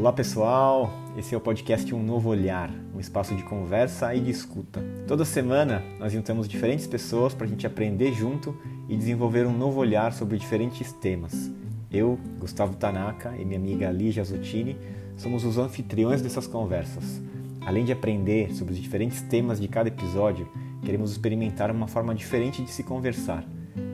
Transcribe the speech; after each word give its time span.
Olá 0.00 0.14
pessoal, 0.14 0.90
esse 1.14 1.34
é 1.34 1.36
o 1.36 1.40
podcast 1.42 1.94
Um 1.94 2.02
Novo 2.02 2.30
Olhar, 2.30 2.70
um 2.94 2.98
espaço 2.98 3.36
de 3.36 3.42
conversa 3.42 4.14
e 4.14 4.20
de 4.20 4.30
escuta. 4.30 4.82
Toda 5.06 5.26
semana 5.26 5.82
nós 5.98 6.10
juntamos 6.10 6.48
diferentes 6.48 6.86
pessoas 6.86 7.34
para 7.34 7.44
a 7.44 7.48
gente 7.50 7.66
aprender 7.66 8.14
junto 8.14 8.56
e 8.88 8.96
desenvolver 8.96 9.46
um 9.46 9.52
novo 9.54 9.78
olhar 9.78 10.14
sobre 10.14 10.38
diferentes 10.38 10.90
temas. 10.90 11.50
Eu, 11.92 12.18
Gustavo 12.38 12.76
Tanaka 12.76 13.36
e 13.36 13.44
minha 13.44 13.58
amiga 13.58 13.90
Lígia 13.90 14.24
Zottini 14.24 14.74
somos 15.18 15.44
os 15.44 15.58
anfitriões 15.58 16.22
dessas 16.22 16.46
conversas. 16.46 17.20
Além 17.60 17.84
de 17.84 17.92
aprender 17.92 18.54
sobre 18.54 18.72
os 18.72 18.80
diferentes 18.80 19.20
temas 19.20 19.60
de 19.60 19.68
cada 19.68 19.88
episódio, 19.88 20.48
queremos 20.82 21.12
experimentar 21.12 21.70
uma 21.70 21.86
forma 21.86 22.14
diferente 22.14 22.62
de 22.62 22.70
se 22.70 22.82
conversar, 22.82 23.44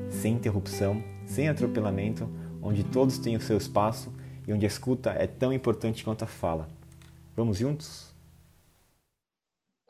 sem 0.08 0.34
interrupção, 0.34 1.02
sem 1.26 1.48
atropelamento, 1.48 2.28
onde 2.62 2.84
todos 2.84 3.18
têm 3.18 3.34
o 3.34 3.40
seu 3.40 3.56
espaço 3.56 4.12
e 4.46 4.52
onde 4.52 4.64
a 4.64 4.68
escuta 4.68 5.10
é 5.10 5.26
tão 5.26 5.52
importante 5.52 6.04
quanto 6.04 6.22
a 6.22 6.26
fala. 6.26 6.68
Vamos 7.34 7.58
juntos? 7.58 8.14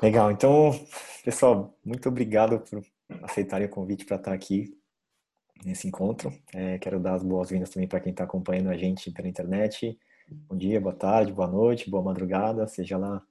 Legal, 0.01 0.30
então, 0.30 0.73
pessoal, 1.24 1.79
muito 1.84 2.09
obrigado 2.09 2.60
por 2.60 2.84
aceitarem 3.23 3.66
o 3.66 3.70
convite 3.70 4.05
para 4.05 4.16
estar 4.16 4.32
aqui 4.32 4.77
nesse 5.65 5.87
encontro. 5.87 6.32
É, 6.55 6.79
quero 6.79 6.98
dar 6.98 7.15
as 7.15 7.23
boas-vindas 7.23 7.70
também 7.70 7.88
para 7.88 8.01
quem 8.01 8.10
está 8.10 8.24
acompanhando 8.24 8.70
a 8.70 8.77
gente 8.77 9.10
pela 9.10 9.29
internet. 9.29 9.98
Bom 10.29 10.57
dia, 10.57 10.80
boa 10.80 10.95
tarde, 10.95 11.32
boa 11.32 11.48
noite, 11.48 11.91
boa 11.91 12.02
madrugada, 12.02 12.66
seja 12.66 12.98
lá 12.98 13.23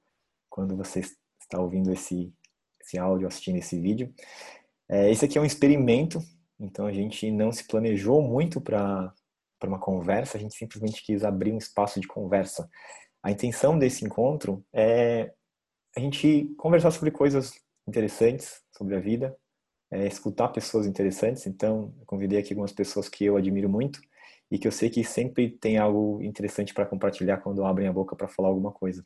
quando 0.49 0.75
você 0.75 1.01
está 1.39 1.59
ouvindo 1.59 1.91
esse, 1.91 2.33
esse 2.79 2.97
áudio, 2.97 3.27
assistindo 3.27 3.57
esse 3.57 3.79
vídeo. 3.79 4.13
É, 4.87 5.11
esse 5.11 5.25
aqui 5.25 5.37
é 5.37 5.41
um 5.41 5.45
experimento, 5.45 6.19
então 6.59 6.85
a 6.85 6.93
gente 6.93 7.29
não 7.31 7.51
se 7.51 7.67
planejou 7.67 8.21
muito 8.21 8.61
para 8.61 9.13
para 9.59 9.69
uma 9.69 9.79
conversa, 9.79 10.37
a 10.37 10.41
gente 10.41 10.55
simplesmente 10.55 11.03
quis 11.03 11.23
abrir 11.23 11.51
um 11.51 11.57
espaço 11.57 11.99
de 11.99 12.07
conversa. 12.07 12.69
A 13.23 13.31
intenção 13.31 13.77
desse 13.77 14.05
encontro 14.05 14.63
é 14.73 15.31
a 15.95 15.99
gente 15.99 16.53
conversar 16.57 16.91
sobre 16.91 17.11
coisas 17.11 17.53
interessantes 17.87 18.61
sobre 18.77 18.95
a 18.95 18.99
vida, 18.99 19.35
é, 19.91 20.05
escutar 20.07 20.49
pessoas 20.49 20.85
interessantes. 20.85 21.45
Então, 21.45 21.93
eu 21.99 22.05
convidei 22.05 22.39
aqui 22.39 22.53
algumas 22.53 22.71
pessoas 22.71 23.07
que 23.07 23.25
eu 23.25 23.37
admiro 23.37 23.69
muito 23.69 24.01
e 24.51 24.59
que 24.59 24.67
eu 24.67 24.71
sei 24.71 24.89
que 24.89 25.03
sempre 25.03 25.49
tem 25.49 25.77
algo 25.77 26.21
interessante 26.21 26.73
para 26.73 26.85
compartilhar 26.85 27.37
quando 27.37 27.65
abrem 27.65 27.87
a 27.87 27.93
boca 27.93 28.15
para 28.15 28.27
falar 28.27 28.49
alguma 28.49 28.71
coisa. 28.71 29.03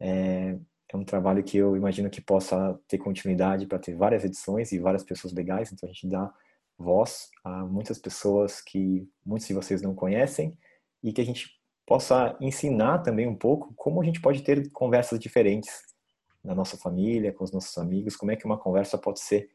É, 0.00 0.56
é 0.92 0.96
um 0.96 1.04
trabalho 1.04 1.42
que 1.42 1.56
eu 1.56 1.76
imagino 1.76 2.10
que 2.10 2.20
possa 2.20 2.78
ter 2.86 2.98
continuidade 2.98 3.66
para 3.66 3.78
ter 3.78 3.94
várias 3.94 4.24
edições 4.24 4.72
e 4.72 4.78
várias 4.78 5.02
pessoas 5.02 5.32
legais. 5.32 5.72
Então, 5.72 5.88
a 5.88 5.92
gente 5.92 6.08
dá 6.08 6.32
voz 6.78 7.30
a 7.44 7.64
muitas 7.64 7.98
pessoas 7.98 8.60
que 8.60 9.08
muitos 9.24 9.46
de 9.46 9.54
vocês 9.54 9.82
não 9.82 9.94
conhecem 9.94 10.56
e 11.02 11.12
que 11.12 11.20
a 11.20 11.24
gente 11.24 11.60
possa 11.86 12.36
ensinar 12.40 12.98
também 13.00 13.26
um 13.26 13.34
pouco 13.34 13.72
como 13.74 14.00
a 14.00 14.04
gente 14.04 14.20
pode 14.20 14.42
ter 14.42 14.70
conversas 14.70 15.18
diferentes 15.18 15.82
na 16.42 16.54
nossa 16.54 16.76
família, 16.76 17.32
com 17.32 17.44
os 17.44 17.52
nossos 17.52 17.76
amigos, 17.78 18.16
como 18.16 18.32
é 18.32 18.36
que 18.36 18.44
uma 18.44 18.58
conversa 18.58 18.98
pode 18.98 19.20
ser. 19.20 19.48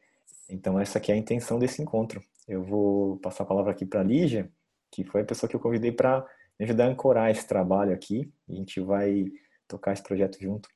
Então 0.48 0.78
essa 0.78 0.98
aqui 0.98 1.12
é 1.12 1.14
a 1.14 1.18
intenção 1.18 1.58
desse 1.58 1.82
encontro. 1.82 2.22
Eu 2.46 2.62
vou 2.62 3.18
passar 3.18 3.44
a 3.44 3.46
palavra 3.46 3.72
aqui 3.72 3.84
para 3.84 4.02
Lígia, 4.02 4.50
que 4.90 5.04
foi 5.04 5.20
a 5.20 5.24
pessoa 5.24 5.48
que 5.48 5.56
eu 5.56 5.60
convidei 5.60 5.92
para 5.92 6.26
me 6.58 6.64
ajudar 6.64 6.86
a 6.86 6.88
ancorar 6.88 7.30
esse 7.30 7.46
trabalho 7.46 7.92
aqui. 7.92 8.32
A 8.48 8.54
gente 8.54 8.80
vai 8.80 9.26
tocar 9.66 9.92
esse 9.92 10.02
projeto 10.02 10.38
junto. 10.40 10.68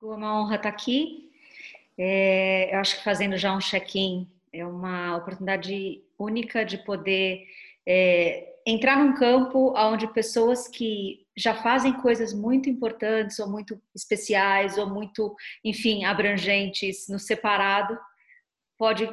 Uma 0.00 0.40
honra 0.40 0.56
estar 0.56 0.68
aqui. 0.68 1.32
É, 1.96 2.72
eu 2.72 2.78
acho 2.78 2.96
que 2.96 3.02
fazendo 3.02 3.36
já 3.36 3.52
um 3.52 3.58
check-in 3.58 4.30
é 4.52 4.66
uma 4.66 5.16
oportunidade 5.16 6.02
única 6.18 6.64
de 6.64 6.78
poder 6.84 7.44
é, 7.86 8.54
entrar 8.66 8.98
num 8.98 9.14
campo 9.14 9.72
onde 9.76 10.12
pessoas 10.12 10.68
que 10.68 11.26
já 11.36 11.54
fazem 11.54 11.92
coisas 11.94 12.34
muito 12.34 12.68
importantes 12.68 13.38
ou 13.38 13.50
muito 13.50 13.80
especiais 13.94 14.76
ou 14.76 14.88
muito, 14.88 15.34
enfim, 15.64 16.04
abrangentes 16.04 17.08
no 17.08 17.18
separado, 17.18 17.98
pode 18.76 19.08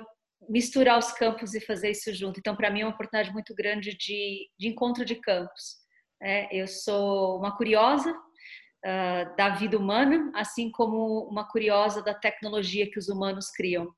misturar 0.50 0.98
os 0.98 1.12
campos 1.14 1.54
e 1.54 1.62
fazer 1.62 1.92
isso 1.92 2.14
junto. 2.14 2.40
Então, 2.40 2.56
para 2.56 2.70
mim, 2.70 2.82
é 2.82 2.86
uma 2.86 2.94
oportunidade 2.94 3.34
muito 3.34 3.54
grande 3.56 3.96
de, 3.98 4.50
de 4.60 4.68
encontro 4.68 5.06
de 5.06 5.16
campos. 5.16 5.78
É, 6.22 6.56
eu 6.56 6.68
sou 6.68 7.38
uma 7.38 7.56
curiosa 7.56 8.12
uh, 8.12 9.36
da 9.36 9.50
vida 9.50 9.78
humana, 9.78 10.32
assim 10.36 10.70
como 10.70 11.28
uma 11.30 11.48
curiosa 11.48 12.04
da 12.04 12.14
tecnologia 12.14 12.90
que 12.90 13.00
os 13.00 13.10
humanos 13.10 13.50
criam. 13.52 13.94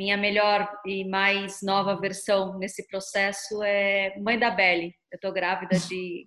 Minha 0.00 0.16
melhor 0.16 0.66
e 0.86 1.06
mais 1.06 1.60
nova 1.62 1.94
versão 1.94 2.58
nesse 2.58 2.86
processo 2.86 3.62
é 3.62 4.18
Mãe 4.18 4.38
da 4.38 4.50
Belle. 4.50 4.94
Eu 5.12 5.16
estou 5.16 5.30
grávida 5.30 5.78
de 5.78 6.26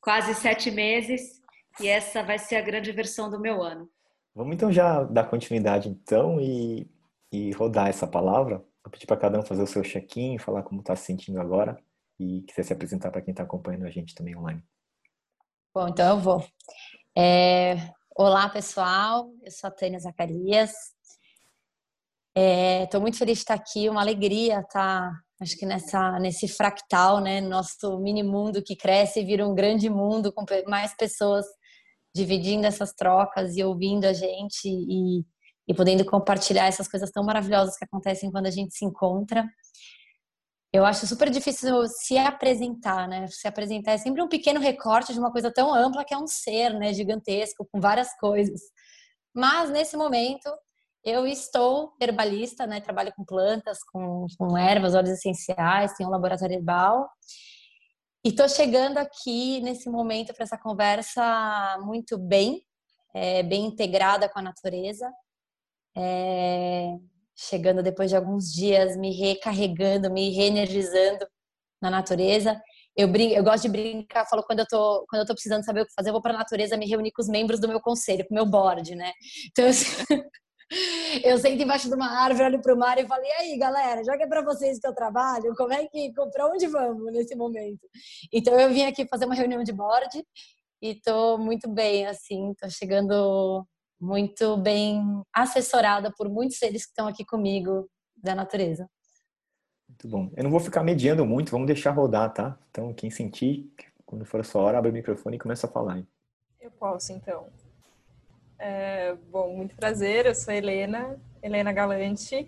quase 0.00 0.32
sete 0.32 0.70
meses 0.70 1.20
e 1.80 1.88
essa 1.88 2.22
vai 2.22 2.38
ser 2.38 2.54
a 2.54 2.62
grande 2.62 2.92
versão 2.92 3.28
do 3.28 3.40
meu 3.40 3.64
ano. 3.64 3.90
Vamos 4.32 4.54
então 4.54 4.70
já 4.70 5.02
dar 5.02 5.24
continuidade 5.24 5.88
então 5.88 6.40
e, 6.40 6.88
e 7.32 7.50
rodar 7.50 7.88
essa 7.88 8.06
palavra. 8.06 8.58
Vou 8.84 8.92
pedir 8.92 9.06
para 9.06 9.16
cada 9.16 9.40
um 9.40 9.42
fazer 9.42 9.64
o 9.64 9.66
seu 9.66 9.82
check-in, 9.82 10.38
falar 10.38 10.62
como 10.62 10.80
está 10.80 10.94
se 10.94 11.06
sentindo 11.06 11.40
agora 11.40 11.82
e 12.16 12.42
quiser 12.42 12.62
se 12.62 12.72
apresentar 12.72 13.10
para 13.10 13.22
quem 13.22 13.32
está 13.32 13.42
acompanhando 13.42 13.86
a 13.86 13.90
gente 13.90 14.14
também 14.14 14.36
online. 14.36 14.62
Bom, 15.74 15.88
então 15.88 16.10
eu 16.10 16.20
vou. 16.20 16.46
É... 17.18 17.74
Olá, 18.16 18.48
pessoal. 18.48 19.32
Eu 19.42 19.50
sou 19.50 19.66
a 19.66 19.72
Tânia 19.72 19.98
Zacarias, 19.98 20.70
Estou 22.36 23.00
é, 23.00 23.02
muito 23.02 23.18
feliz 23.18 23.38
de 23.38 23.42
estar 23.42 23.54
aqui, 23.54 23.88
uma 23.88 24.00
alegria 24.00 24.60
estar, 24.60 25.10
acho 25.40 25.56
que 25.56 25.66
nessa, 25.66 26.18
nesse 26.20 26.46
fractal, 26.46 27.20
né? 27.20 27.40
Nosso 27.40 27.98
mini 27.98 28.22
mundo 28.22 28.62
que 28.62 28.76
cresce 28.76 29.20
e 29.20 29.24
vira 29.24 29.46
um 29.46 29.54
grande 29.54 29.90
mundo 29.90 30.32
com 30.32 30.44
mais 30.68 30.94
pessoas 30.96 31.44
dividindo 32.14 32.66
essas 32.66 32.92
trocas 32.92 33.56
e 33.56 33.64
ouvindo 33.64 34.04
a 34.04 34.12
gente 34.12 34.66
e, 34.66 35.24
e 35.68 35.74
podendo 35.74 36.04
compartilhar 36.04 36.66
essas 36.66 36.88
coisas 36.88 37.10
tão 37.10 37.24
maravilhosas 37.24 37.76
que 37.76 37.84
acontecem 37.84 38.30
quando 38.30 38.46
a 38.46 38.50
gente 38.50 38.74
se 38.74 38.84
encontra. 38.84 39.44
Eu 40.72 40.84
acho 40.86 41.04
super 41.08 41.30
difícil 41.30 41.84
se 41.88 42.16
apresentar, 42.16 43.08
né? 43.08 43.26
Se 43.26 43.48
apresentar 43.48 43.92
é 43.92 43.98
sempre 43.98 44.22
um 44.22 44.28
pequeno 44.28 44.60
recorte 44.60 45.12
de 45.12 45.18
uma 45.18 45.32
coisa 45.32 45.52
tão 45.52 45.74
ampla 45.74 46.04
que 46.04 46.14
é 46.14 46.18
um 46.18 46.28
ser, 46.28 46.74
né? 46.74 46.94
Gigantesco, 46.94 47.66
com 47.72 47.80
várias 47.80 48.16
coisas. 48.20 48.60
Mas 49.34 49.68
nesse 49.70 49.96
momento 49.96 50.48
eu 51.04 51.26
estou 51.26 51.94
herbalista, 52.00 52.66
né? 52.66 52.80
Trabalho 52.80 53.12
com 53.16 53.24
plantas, 53.24 53.78
com, 53.84 54.26
com 54.38 54.56
ervas, 54.56 54.94
óleos 54.94 55.18
essenciais, 55.18 55.94
tenho 55.94 56.08
um 56.08 56.12
laboratório 56.12 56.56
herbal. 56.56 57.08
E 58.24 58.28
estou 58.28 58.48
chegando 58.48 58.98
aqui 58.98 59.60
nesse 59.60 59.88
momento 59.88 60.34
para 60.34 60.44
essa 60.44 60.58
conversa 60.58 61.78
muito 61.82 62.18
bem, 62.18 62.62
é, 63.14 63.42
bem 63.42 63.64
integrada 63.64 64.28
com 64.28 64.38
a 64.38 64.42
natureza. 64.42 65.10
É, 65.96 66.96
chegando 67.34 67.82
depois 67.82 68.10
de 68.10 68.16
alguns 68.16 68.52
dias, 68.52 68.96
me 68.96 69.10
recarregando, 69.16 70.10
me 70.10 70.30
reenergizando 70.30 71.26
na 71.80 71.90
natureza. 71.90 72.60
Eu, 72.94 73.08
brinco, 73.08 73.34
eu 73.34 73.42
gosto 73.42 73.62
de 73.62 73.68
brincar, 73.70 74.26
falo 74.26 74.42
quando 74.42 74.60
eu 74.60 74.66
tô, 74.66 75.06
quando 75.08 75.22
eu 75.22 75.26
tô 75.26 75.32
precisando 75.32 75.64
saber 75.64 75.82
o 75.82 75.86
que 75.86 75.94
fazer, 75.94 76.10
eu 76.10 76.12
vou 76.12 76.20
para 76.20 76.34
a 76.34 76.38
natureza 76.38 76.76
me 76.76 76.86
reunir 76.86 77.12
com 77.12 77.22
os 77.22 77.28
membros 77.28 77.58
do 77.58 77.68
meu 77.68 77.80
conselho, 77.80 78.26
com 78.28 78.34
o 78.34 78.36
meu 78.36 78.44
board, 78.44 78.94
né? 78.94 79.12
Então, 79.50 79.66
assim, 79.66 79.86
eu 81.24 81.38
sento 81.38 81.62
embaixo 81.62 81.88
de 81.88 81.94
uma 81.94 82.08
árvore, 82.22 82.44
olho 82.44 82.62
para 82.62 82.74
o 82.74 82.78
mar 82.78 82.98
e 82.98 83.06
falo: 83.06 83.22
e 83.24 83.32
aí, 83.32 83.58
galera, 83.58 84.04
já 84.04 84.16
que 84.16 84.22
é 84.22 84.26
para 84.26 84.42
vocês 84.42 84.78
que 84.78 84.86
eu 84.86 84.94
trabalho, 84.94 85.54
como 85.56 85.72
é 85.72 85.86
que, 85.86 86.12
para 86.32 86.46
onde 86.46 86.66
vamos 86.66 87.12
nesse 87.12 87.34
momento? 87.34 87.88
Então, 88.32 88.58
eu 88.58 88.70
vim 88.70 88.84
aqui 88.84 89.06
fazer 89.06 89.24
uma 89.24 89.34
reunião 89.34 89.62
de 89.62 89.72
board 89.72 90.24
e 90.82 90.90
estou 90.90 91.38
muito 91.38 91.68
bem, 91.68 92.06
assim, 92.06 92.52
estou 92.52 92.70
chegando 92.70 93.66
muito 94.00 94.56
bem 94.56 95.02
assessorada 95.34 96.12
por 96.16 96.28
muitos 96.28 96.56
seres 96.56 96.84
que 96.84 96.90
estão 96.90 97.06
aqui 97.06 97.24
comigo 97.24 97.88
da 98.16 98.34
natureza. 98.34 98.88
Muito 99.88 100.08
bom. 100.08 100.30
Eu 100.36 100.44
não 100.44 100.50
vou 100.50 100.60
ficar 100.60 100.82
mediando 100.82 101.26
muito, 101.26 101.50
vamos 101.50 101.66
deixar 101.66 101.90
rodar, 101.90 102.32
tá? 102.32 102.58
Então, 102.70 102.94
quem 102.94 103.10
sentir, 103.10 103.70
quando 104.06 104.24
for 104.24 104.40
a 104.40 104.44
sua 104.44 104.62
hora, 104.62 104.78
abre 104.78 104.90
o 104.90 104.94
microfone 104.94 105.36
e 105.36 105.40
começa 105.40 105.66
a 105.66 105.70
falar. 105.70 106.02
Eu 106.60 106.70
posso, 106.70 107.12
então. 107.12 107.48
É, 108.62 109.14
bom, 109.30 109.56
muito 109.56 109.74
prazer, 109.74 110.26
eu 110.26 110.34
sou 110.34 110.52
Helena, 110.52 111.18
Helena 111.42 111.72
Galante. 111.72 112.46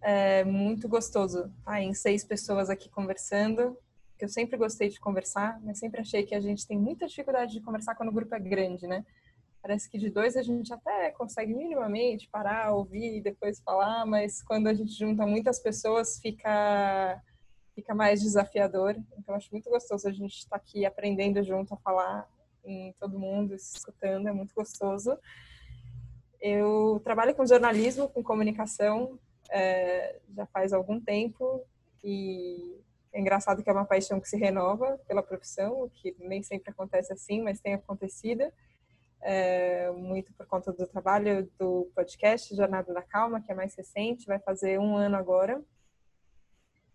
É 0.00 0.42
muito 0.44 0.88
gostoso 0.88 1.52
estar 1.58 1.82
em 1.82 1.92
seis 1.92 2.24
pessoas 2.24 2.70
aqui 2.70 2.88
conversando, 2.88 3.76
eu 4.18 4.30
sempre 4.30 4.56
gostei 4.56 4.88
de 4.88 4.98
conversar, 4.98 5.60
mas 5.62 5.78
sempre 5.78 6.00
achei 6.00 6.22
que 6.22 6.34
a 6.34 6.40
gente 6.40 6.66
tem 6.66 6.78
muita 6.78 7.06
dificuldade 7.06 7.52
de 7.52 7.60
conversar 7.60 7.94
quando 7.96 8.08
o 8.08 8.12
grupo 8.12 8.34
é 8.34 8.38
grande, 8.38 8.86
né? 8.86 9.04
Parece 9.60 9.90
que 9.90 9.98
de 9.98 10.08
dois 10.08 10.38
a 10.38 10.42
gente 10.42 10.72
até 10.72 11.10
consegue 11.10 11.52
minimamente 11.52 12.26
parar, 12.26 12.72
ouvir 12.72 13.18
e 13.18 13.20
depois 13.20 13.60
falar, 13.60 14.06
mas 14.06 14.42
quando 14.42 14.68
a 14.68 14.72
gente 14.74 14.92
junta 14.98 15.26
muitas 15.26 15.58
pessoas 15.58 16.18
fica 16.18 17.22
fica 17.74 17.94
mais 17.94 18.22
desafiador. 18.22 18.96
Então 19.18 19.34
acho 19.34 19.50
muito 19.52 19.68
gostoso 19.68 20.08
a 20.08 20.12
gente 20.12 20.38
estar 20.38 20.56
aqui 20.56 20.86
aprendendo 20.86 21.42
junto 21.42 21.74
a 21.74 21.76
falar 21.76 22.26
em 22.64 22.92
todo 23.00 23.18
mundo 23.18 23.54
escutando, 23.54 24.28
é 24.28 24.32
muito 24.32 24.54
gostoso. 24.54 25.18
Eu 26.40 27.00
trabalho 27.04 27.34
com 27.34 27.46
jornalismo, 27.46 28.08
com 28.08 28.22
comunicação, 28.22 29.18
é, 29.50 30.18
já 30.34 30.46
faz 30.46 30.72
algum 30.72 31.00
tempo 31.00 31.64
e 32.02 32.80
É 33.12 33.20
engraçado 33.20 33.62
que 33.62 33.68
é 33.68 33.72
uma 33.72 33.84
paixão 33.84 34.20
que 34.20 34.28
se 34.28 34.36
renova 34.36 34.98
pela 35.06 35.22
profissão, 35.22 35.82
o 35.82 35.90
que 35.90 36.14
nem 36.18 36.42
sempre 36.42 36.70
acontece 36.70 37.12
assim, 37.12 37.42
mas 37.42 37.60
tem 37.60 37.74
acontecido. 37.74 38.44
É, 39.22 39.90
muito 39.90 40.32
por 40.32 40.46
conta 40.46 40.72
do 40.72 40.86
trabalho 40.86 41.50
do 41.58 41.90
podcast 41.94 42.54
Jornada 42.54 42.94
da 42.94 43.02
Calma, 43.02 43.40
que 43.40 43.52
é 43.52 43.54
mais 43.54 43.74
recente, 43.74 44.26
vai 44.26 44.38
fazer 44.38 44.78
um 44.78 44.96
ano 44.96 45.16
agora. 45.16 45.60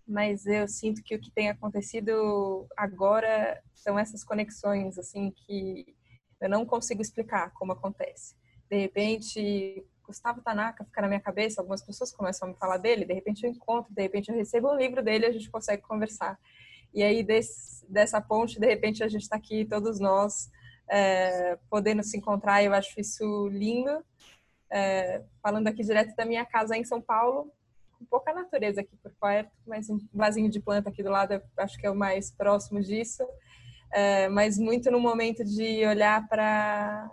Mas 0.07 0.45
eu 0.45 0.67
sinto 0.67 1.01
que 1.03 1.15
o 1.15 1.19
que 1.19 1.31
tem 1.31 1.49
acontecido 1.49 2.67
agora 2.77 3.61
são 3.73 3.97
essas 3.97 4.23
conexões, 4.23 4.97
assim, 4.99 5.31
que 5.31 5.95
eu 6.39 6.49
não 6.49 6.65
consigo 6.65 7.01
explicar 7.01 7.51
como 7.53 7.71
acontece. 7.71 8.35
De 8.69 8.77
repente, 8.77 9.83
Gustavo 10.05 10.41
Tanaka 10.41 10.83
fica 10.83 11.01
na 11.01 11.07
minha 11.07 11.19
cabeça, 11.19 11.61
algumas 11.61 11.83
pessoas 11.83 12.11
começam 12.11 12.47
a 12.47 12.51
me 12.51 12.57
falar 12.57 12.77
dele, 12.77 13.05
de 13.05 13.13
repente 13.13 13.43
eu 13.43 13.49
encontro, 13.49 13.93
de 13.93 14.01
repente 14.01 14.29
eu 14.29 14.35
recebo 14.35 14.71
um 14.71 14.77
livro 14.77 15.03
dele 15.03 15.25
a 15.25 15.31
gente 15.31 15.49
consegue 15.49 15.81
conversar. 15.81 16.39
E 16.93 17.03
aí, 17.03 17.23
desse, 17.23 17.85
dessa 17.91 18.21
ponte, 18.21 18.59
de 18.59 18.65
repente 18.65 19.03
a 19.03 19.07
gente 19.07 19.23
está 19.23 19.35
aqui, 19.35 19.65
todos 19.65 19.99
nós, 19.99 20.49
é, 20.89 21.57
podendo 21.69 22.03
se 22.03 22.17
encontrar, 22.17 22.63
eu 22.63 22.73
acho 22.73 22.99
isso 22.99 23.47
lindo. 23.49 24.03
É, 24.69 25.21
falando 25.41 25.67
aqui 25.67 25.83
direto 25.83 26.15
da 26.15 26.25
minha 26.25 26.45
casa 26.45 26.75
em 26.75 26.83
São 26.83 27.01
Paulo, 27.01 27.51
pouca 28.05 28.33
natureza 28.33 28.81
aqui 28.81 28.95
por 28.97 29.11
perto, 29.19 29.51
mas 29.65 29.89
um 29.89 29.99
vasinho 30.13 30.49
de 30.49 30.59
planta 30.59 30.89
aqui 30.89 31.03
do 31.03 31.09
lado, 31.09 31.41
acho 31.57 31.77
que 31.77 31.85
é 31.85 31.91
o 31.91 31.95
mais 31.95 32.31
próximo 32.31 32.81
disso. 32.81 33.23
É, 33.91 34.27
mas 34.29 34.57
muito 34.57 34.91
no 34.91 34.99
momento 34.99 35.43
de 35.43 35.85
olhar 35.85 36.27
para 36.27 37.09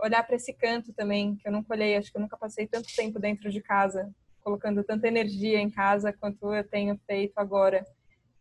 olhar 0.00 0.22
para 0.22 0.36
esse 0.36 0.52
canto 0.52 0.92
também, 0.92 1.36
que 1.36 1.48
eu 1.48 1.52
nunca 1.52 1.72
olhei, 1.72 1.96
acho 1.96 2.10
que 2.10 2.18
eu 2.18 2.22
nunca 2.22 2.36
passei 2.36 2.66
tanto 2.66 2.88
tempo 2.94 3.18
dentro 3.18 3.50
de 3.50 3.62
casa, 3.62 4.12
colocando 4.40 4.84
tanta 4.84 5.08
energia 5.08 5.58
em 5.58 5.70
casa 5.70 6.12
quanto 6.12 6.52
eu 6.54 6.64
tenho 6.64 6.98
feito 7.06 7.38
agora 7.38 7.84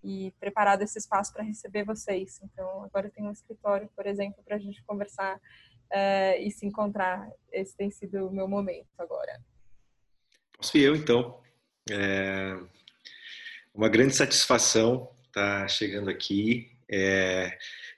e 0.03 0.31
preparado 0.39 0.83
esse 0.83 0.99
espaço 0.99 1.33
para 1.33 1.43
receber 1.43 1.83
vocês. 1.83 2.39
Então, 2.43 2.83
agora 2.83 3.07
eu 3.07 3.11
tenho 3.11 3.29
um 3.29 3.31
escritório, 3.31 3.89
por 3.95 4.05
exemplo, 4.05 4.43
para 4.43 4.55
a 4.55 4.59
gente 4.59 4.83
conversar 4.83 5.37
uh, 5.37 6.39
e 6.39 6.51
se 6.51 6.65
encontrar. 6.65 7.27
Esse 7.51 7.75
tem 7.75 7.89
sido 7.89 8.27
o 8.27 8.31
meu 8.31 8.47
momento 8.47 8.87
agora. 8.99 9.39
Posso 10.57 10.77
ir 10.77 10.83
eu, 10.83 10.95
então. 10.95 11.41
É 11.89 12.57
uma 13.75 13.89
grande 13.89 14.15
satisfação 14.15 15.11
estar 15.27 15.61
tá 15.61 15.67
chegando 15.67 16.09
aqui. 16.09 16.71
É, 16.89 17.57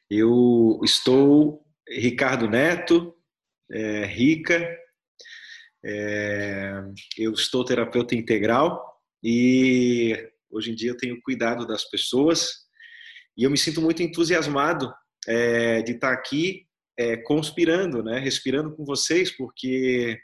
eu 0.09 0.79
estou 0.83 1.63
Ricardo 1.87 2.49
Neto, 2.49 3.15
é, 3.71 4.05
rica. 4.05 4.67
É, 5.85 6.73
eu 7.17 7.31
estou 7.33 7.63
terapeuta 7.63 8.15
integral 8.15 8.99
e 9.23 10.31
hoje 10.49 10.71
em 10.71 10.75
dia 10.75 10.89
eu 10.89 10.97
tenho 10.97 11.21
cuidado 11.21 11.67
das 11.67 11.85
pessoas 11.85 12.65
e 13.37 13.43
eu 13.43 13.51
me 13.51 13.57
sinto 13.57 13.81
muito 13.81 14.01
entusiasmado 14.01 14.91
é, 15.27 15.81
de 15.83 15.93
estar 15.93 16.11
aqui 16.11 16.65
é, 16.97 17.15
conspirando, 17.17 18.03
né, 18.03 18.17
respirando 18.17 18.75
com 18.75 18.83
vocês, 18.83 19.29
porque 19.31 20.19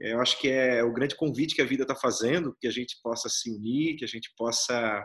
eu 0.00 0.20
acho 0.20 0.38
que 0.40 0.48
é 0.48 0.82
o 0.82 0.92
grande 0.92 1.14
convite 1.14 1.54
que 1.54 1.62
a 1.62 1.66
vida 1.66 1.82
está 1.82 1.94
fazendo, 1.94 2.56
que 2.60 2.66
a 2.66 2.70
gente 2.70 2.96
possa 3.02 3.28
se 3.28 3.50
unir, 3.50 3.96
que 3.96 4.04
a 4.04 4.08
gente 4.08 4.32
possa 4.36 5.04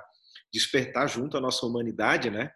despertar 0.54 1.08
junto 1.08 1.38
a 1.38 1.42
nossa 1.42 1.66
humanidade, 1.66 2.30
né? 2.30 2.52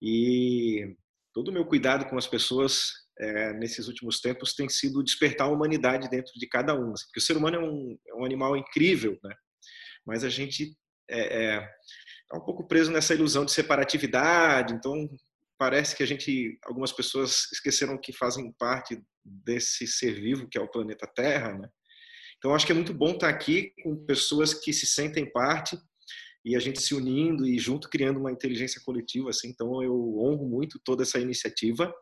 E 0.00 0.96
todo 1.32 1.48
o 1.48 1.52
meu 1.52 1.66
cuidado 1.66 2.06
com 2.06 2.16
as 2.16 2.26
pessoas 2.26 2.92
é, 3.18 3.52
nesses 3.54 3.88
últimos 3.88 4.20
tempos 4.20 4.54
tem 4.54 4.68
sido 4.68 5.02
despertar 5.02 5.46
a 5.46 5.50
humanidade 5.50 6.08
dentro 6.08 6.32
de 6.36 6.46
cada 6.46 6.74
um. 6.74 6.92
Assim, 6.92 7.06
porque 7.06 7.20
o 7.20 7.22
ser 7.22 7.36
humano 7.36 7.56
é 7.56 7.60
um, 7.60 7.98
é 8.08 8.14
um 8.14 8.24
animal 8.24 8.56
incrível, 8.56 9.18
né? 9.22 9.34
mas 10.06 10.22
a 10.24 10.28
gente 10.28 10.76
é, 11.08 11.20
é, 11.20 11.54
é, 12.32 12.36
um 12.36 12.40
pouco 12.40 12.66
preso 12.66 12.92
nessa 12.92 13.14
ilusão 13.14 13.44
de 13.44 13.52
separatividade. 13.52 14.74
Então, 14.74 15.08
parece 15.58 15.96
que 15.96 16.02
a 16.02 16.06
gente, 16.06 16.58
algumas 16.64 16.92
pessoas 16.92 17.50
esqueceram 17.52 17.98
que 17.98 18.12
fazem 18.12 18.52
parte 18.58 19.00
desse 19.24 19.86
ser 19.86 20.14
vivo 20.14 20.48
que 20.48 20.58
é 20.58 20.60
o 20.60 20.70
planeta 20.70 21.06
Terra. 21.06 21.56
Né? 21.58 21.68
Então, 22.38 22.54
acho 22.54 22.66
que 22.66 22.72
é 22.72 22.74
muito 22.74 22.92
bom 22.92 23.12
estar 23.12 23.28
aqui 23.28 23.72
com 23.82 24.04
pessoas 24.04 24.52
que 24.52 24.72
se 24.72 24.86
sentem 24.86 25.30
parte 25.30 25.78
e 26.44 26.54
a 26.54 26.58
gente 26.58 26.80
se 26.80 26.94
unindo 26.94 27.46
e 27.46 27.58
junto 27.58 27.88
criando 27.88 28.20
uma 28.20 28.32
inteligência 28.32 28.80
coletiva. 28.84 29.30
Assim. 29.30 29.48
Então, 29.48 29.82
eu 29.82 30.18
honro 30.18 30.46
muito 30.46 30.78
toda 30.84 31.02
essa 31.02 31.18
iniciativa 31.18 31.92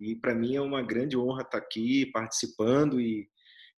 e 0.00 0.16
para 0.16 0.34
mim 0.34 0.56
é 0.56 0.60
uma 0.60 0.82
grande 0.82 1.16
honra 1.16 1.42
estar 1.42 1.58
aqui 1.58 2.06
participando 2.12 3.00
e, 3.00 3.28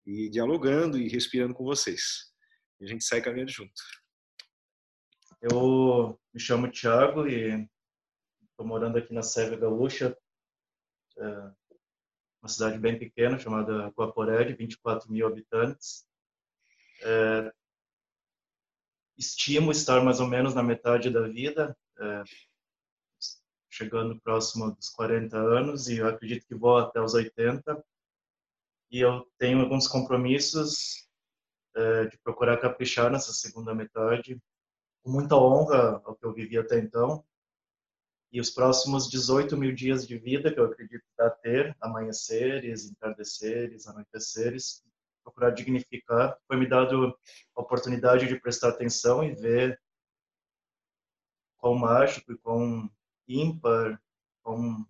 e 0.07 0.31
dialogando 0.31 0.99
e 0.99 1.09
respirando 1.09 1.55
com 1.55 1.65
vocês. 1.65 2.31
A 2.81 2.87
gente 2.87 3.05
sai 3.05 3.21
caminhando 3.21 3.51
junto. 3.51 3.73
Eu 5.41 6.17
me 6.33 6.41
chamo 6.41 6.71
Thiago 6.71 7.27
e 7.27 7.67
estou 8.63 8.67
morando 8.67 8.97
aqui 8.97 9.13
na 9.13 9.23
Sérvia 9.23 9.59
Gaúcha, 9.59 10.17
é 11.19 11.25
uma 12.41 12.49
cidade 12.49 12.79
bem 12.79 12.97
pequena 12.97 13.39
chamada 13.39 13.89
Guaporé, 13.89 14.45
de 14.45 14.55
24 14.55 15.11
mil 15.11 15.27
habitantes. 15.27 16.07
É, 17.03 17.53
estimo 19.19 19.73
estar 19.73 20.03
mais 20.03 20.21
ou 20.21 20.29
menos 20.29 20.55
na 20.55 20.63
metade 20.63 21.11
da 21.11 21.27
vida. 21.27 21.77
É, 21.99 22.23
chegando 23.69 24.21
próximo 24.21 24.75
dos 24.75 24.91
40 24.91 25.37
anos 25.37 25.89
e 25.89 26.01
acredito 26.01 26.47
que 26.47 26.55
vou 26.55 26.79
até 26.79 27.01
os 27.01 27.15
80. 27.15 27.85
E 28.91 29.01
eu 29.01 29.29
tenho 29.39 29.61
alguns 29.61 29.89
compromissos 29.89 31.09
é, 31.75 32.07
de 32.07 32.19
procurar 32.19 32.59
caprichar 32.59 33.11
nessa 33.11 33.33
segunda 33.33 33.75
metade, 33.75 34.41
com 35.03 35.11
muita 35.11 35.35
honra 35.37 36.01
ao 36.05 36.15
que 36.15 36.25
eu 36.25 36.33
vivi 36.33 36.59
até 36.59 36.79
então. 36.79 37.25
E 38.33 38.41
os 38.41 38.51
próximos 38.51 39.11
18 39.11 39.57
mil 39.59 39.75
dias 39.75 40.07
de 40.07 40.17
vida 40.17 40.53
que 40.53 40.59
eu 40.59 40.65
acredito 40.65 41.05
a 41.21 41.29
ter, 41.29 41.77
amanheceres, 41.81 42.91
entardeceres, 42.91 43.87
anoiteceres, 43.87 44.83
procurar 45.23 45.51
dignificar. 45.51 46.39
Foi 46.47 46.57
me 46.57 46.67
dado 46.67 47.15
a 47.55 47.61
oportunidade 47.61 48.27
de 48.27 48.41
prestar 48.41 48.71
atenção 48.71 49.23
e 49.23 49.35
ver 49.35 49.79
quão 51.59 51.75
mágico 51.75 52.33
e 52.33 52.39
quão 52.39 52.91
ímpar, 53.29 54.01
um 54.45 54.85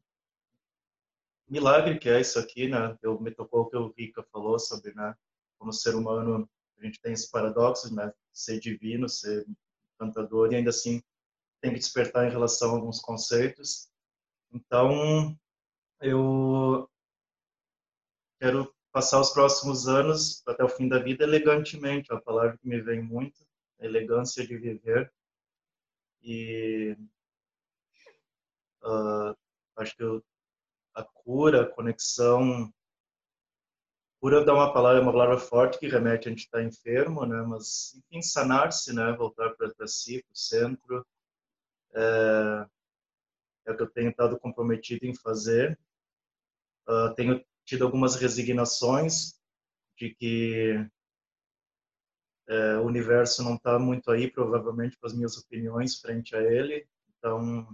milagre 1.48 1.98
que 1.98 2.08
é 2.08 2.20
isso 2.20 2.38
aqui, 2.38 2.68
né? 2.68 2.96
Eu 3.02 3.20
me 3.20 3.30
tocou 3.30 3.62
o 3.62 3.68
que 3.68 3.76
o 3.76 3.92
Rica 3.98 4.22
falou 4.32 4.58
sobre, 4.58 4.94
né? 4.94 5.14
Como 5.58 5.72
ser 5.72 5.94
humano, 5.94 6.48
a 6.78 6.84
gente 6.84 7.00
tem 7.00 7.12
esse 7.12 7.30
paradoxo, 7.30 7.94
né? 7.94 8.12
Ser 8.32 8.58
divino, 8.58 9.08
ser 9.08 9.46
encantador 9.94 10.52
e 10.52 10.56
ainda 10.56 10.70
assim 10.70 11.02
tem 11.62 11.72
que 11.72 11.78
despertar 11.78 12.26
em 12.26 12.30
relação 12.30 12.72
a 12.72 12.74
alguns 12.74 13.00
conceitos. 13.00 13.88
Então, 14.52 15.34
eu 16.02 16.86
quero 18.38 18.74
passar 18.92 19.18
os 19.18 19.30
próximos 19.30 19.88
anos 19.88 20.42
até 20.46 20.62
o 20.62 20.68
fim 20.68 20.88
da 20.88 20.98
vida 20.98 21.24
elegantemente, 21.24 22.12
é 22.12 22.16
a 22.16 22.20
palavra 22.20 22.58
que 22.58 22.68
me 22.68 22.78
vem 22.82 23.00
muito, 23.00 23.46
elegância 23.78 24.46
de 24.46 24.58
viver. 24.58 25.10
E 26.20 26.94
Uh, 28.84 29.34
acho 29.76 29.96
que 29.96 30.02
eu, 30.02 30.24
a 30.94 31.04
cura, 31.04 31.62
a 31.62 31.66
conexão. 31.66 32.72
Cura 34.20 34.44
dá 34.44 34.54
uma 34.54 34.72
palavra, 34.72 35.00
uma 35.00 35.12
palavra 35.12 35.38
forte 35.38 35.78
que 35.78 35.88
remete 35.88 36.28
a 36.28 36.30
gente 36.30 36.44
estar 36.44 36.58
tá 36.58 36.64
enfermo, 36.64 37.24
né? 37.24 37.42
Mas, 37.42 37.94
enfim, 37.94 38.22
sanar-se, 38.22 38.92
né? 38.92 39.12
Voltar 39.12 39.50
para 39.54 39.86
si, 39.86 40.22
para 40.22 40.32
o 40.32 40.36
centro. 40.36 41.06
É, 41.94 42.66
é 43.66 43.72
o 43.72 43.76
que 43.76 43.82
eu 43.82 43.90
tenho 43.90 44.10
estado 44.10 44.38
comprometido 44.38 45.06
em 45.06 45.14
fazer. 45.14 45.78
Uh, 46.88 47.14
tenho 47.14 47.44
tido 47.64 47.84
algumas 47.84 48.16
resignações 48.16 49.40
de 49.96 50.14
que 50.14 50.90
é, 52.48 52.76
o 52.78 52.82
universo 52.82 53.42
não 53.42 53.54
está 53.54 53.78
muito 53.78 54.10
aí, 54.10 54.30
provavelmente, 54.30 54.98
com 54.98 55.06
as 55.06 55.14
minhas 55.14 55.36
opiniões 55.38 56.00
frente 56.00 56.34
a 56.34 56.40
ele. 56.42 56.86
Então, 57.16 57.68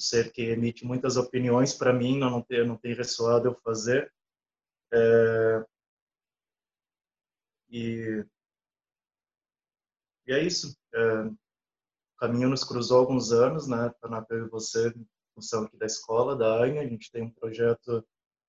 ser 0.00 0.32
que 0.32 0.42
emite 0.42 0.84
muitas 0.84 1.16
opiniões 1.16 1.74
para 1.74 1.92
mim 1.92 2.18
não 2.18 2.42
tem 2.42 2.66
não 2.66 2.76
tem 2.76 2.94
ressoado 2.94 3.48
eu 3.48 3.54
fazer 3.62 4.12
é, 4.92 5.64
e 7.70 8.24
e 10.26 10.32
é 10.32 10.42
isso 10.42 10.76
é, 10.94 11.30
caminho 12.20 12.50
nos 12.50 12.62
cruzou 12.62 12.98
há 12.98 13.00
alguns 13.00 13.32
anos 13.32 13.66
né? 13.66 13.90
Para 14.00 14.26
eu 14.30 14.46
e 14.46 14.50
você 14.50 14.88
em 14.88 15.06
função 15.34 15.64
aqui 15.64 15.76
da 15.76 15.86
escola 15.86 16.36
da 16.36 16.62
ANHA 16.62 16.82
a 16.82 16.86
gente 16.86 17.10
tem 17.10 17.22
um 17.22 17.30
projeto 17.30 18.06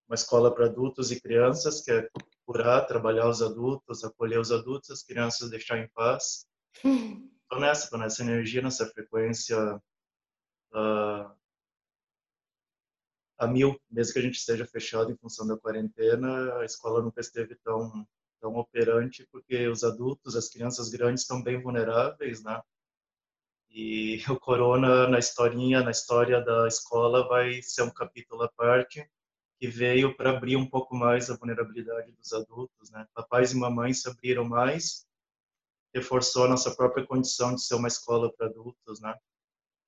uma 0.07 0.15
escola 0.15 0.53
para 0.53 0.65
adultos 0.65 1.09
e 1.09 1.21
crianças 1.21 1.81
que 1.81 1.91
é 1.91 2.09
curar 2.45 2.85
trabalhar 2.85 3.29
os 3.29 3.41
adultos 3.41 4.03
acolher 4.03 4.39
os 4.39 4.51
adultos 4.51 4.89
as 4.91 5.03
crianças 5.03 5.49
deixar 5.49 5.77
em 5.77 5.87
paz. 5.89 6.45
Estou 7.51 7.59
nessa, 7.59 7.89
tô 7.89 7.97
nessa 7.97 8.23
energia, 8.23 8.61
nessa 8.61 8.85
frequência 8.87 9.75
uh, 10.73 11.35
a 13.37 13.45
mil, 13.45 13.77
mesmo 13.89 14.13
que 14.13 14.19
a 14.19 14.21
gente 14.21 14.35
esteja 14.37 14.65
fechado 14.65 15.11
em 15.11 15.17
função 15.17 15.45
da 15.45 15.57
quarentena, 15.57 16.55
a 16.59 16.65
escola 16.65 17.01
nunca 17.01 17.19
esteve 17.19 17.55
tão 17.55 18.07
tão 18.39 18.55
operante 18.55 19.27
porque 19.31 19.67
os 19.67 19.83
adultos, 19.83 20.35
as 20.35 20.49
crianças 20.49 20.89
grandes 20.89 21.21
estão 21.21 21.43
bem 21.43 21.61
vulneráveis, 21.61 22.41
né? 22.43 22.59
E 23.73 24.21
o 24.29 24.39
corona 24.39 25.07
na 25.07 25.19
historinha, 25.19 25.81
na 25.81 25.91
história 25.91 26.41
da 26.41 26.67
escola, 26.67 27.27
vai 27.27 27.61
ser 27.61 27.83
um 27.83 27.89
capítulo 27.89 28.43
à 28.43 28.49
parte 28.49 29.09
que 29.59 29.67
veio 29.67 30.15
para 30.17 30.31
abrir 30.31 30.55
um 30.57 30.67
pouco 30.67 30.95
mais 30.95 31.29
a 31.29 31.35
vulnerabilidade 31.35 32.11
dos 32.13 32.33
adultos, 32.33 32.89
né? 32.89 33.07
Papais 33.13 33.51
e 33.51 33.57
mamães 33.57 34.01
se 34.01 34.09
abriram 34.09 34.43
mais, 34.43 35.05
reforçou 35.93 36.45
a 36.45 36.49
nossa 36.49 36.75
própria 36.75 37.05
condição 37.05 37.53
de 37.53 37.61
ser 37.61 37.75
uma 37.75 37.87
escola 37.87 38.33
para 38.33 38.47
adultos, 38.47 38.99
né? 38.99 39.15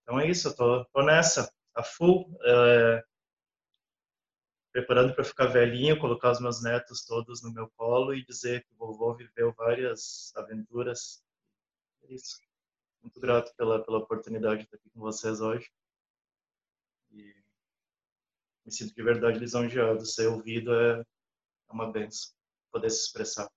Então 0.03 0.19
é 0.19 0.29
isso, 0.29 0.49
eu 0.49 0.55
tô, 0.55 0.85
tô 0.85 1.01
nessa, 1.01 1.51
a 1.73 1.81
full, 1.83 2.37
é, 2.43 3.03
preparando 4.71 5.15
para 5.15 5.23
ficar 5.23 5.47
velhinho, 5.47 5.99
colocar 5.99 6.31
os 6.31 6.39
meus 6.39 6.61
netos 6.61 7.03
todos 7.05 7.41
no 7.41 7.51
meu 7.51 7.69
colo 7.75 8.13
e 8.13 8.25
dizer 8.25 8.63
que 8.63 8.73
o 8.73 8.77
vovô 8.77 9.15
viveu 9.15 9.53
várias 9.53 10.31
aventuras. 10.35 11.23
É 12.03 12.13
isso. 12.13 12.37
Muito 13.03 13.19
grato 13.19 13.53
pela, 13.55 13.83
pela 13.83 13.97
oportunidade 13.97 14.59
de 14.59 14.63
estar 14.63 14.77
aqui 14.77 14.89
com 14.89 15.01
vocês 15.01 15.41
hoje. 15.41 15.69
E 17.11 17.35
me 18.65 18.71
sinto 18.71 18.95
de 18.95 19.03
verdade 19.03 19.37
lisonjeado. 19.37 20.05
Ser 20.05 20.27
ouvido 20.27 20.73
é, 20.73 21.01
é 21.01 21.73
uma 21.73 21.91
benção. 21.91 22.31
Poder 22.71 22.89
se 22.89 23.05
expressar. 23.05 23.49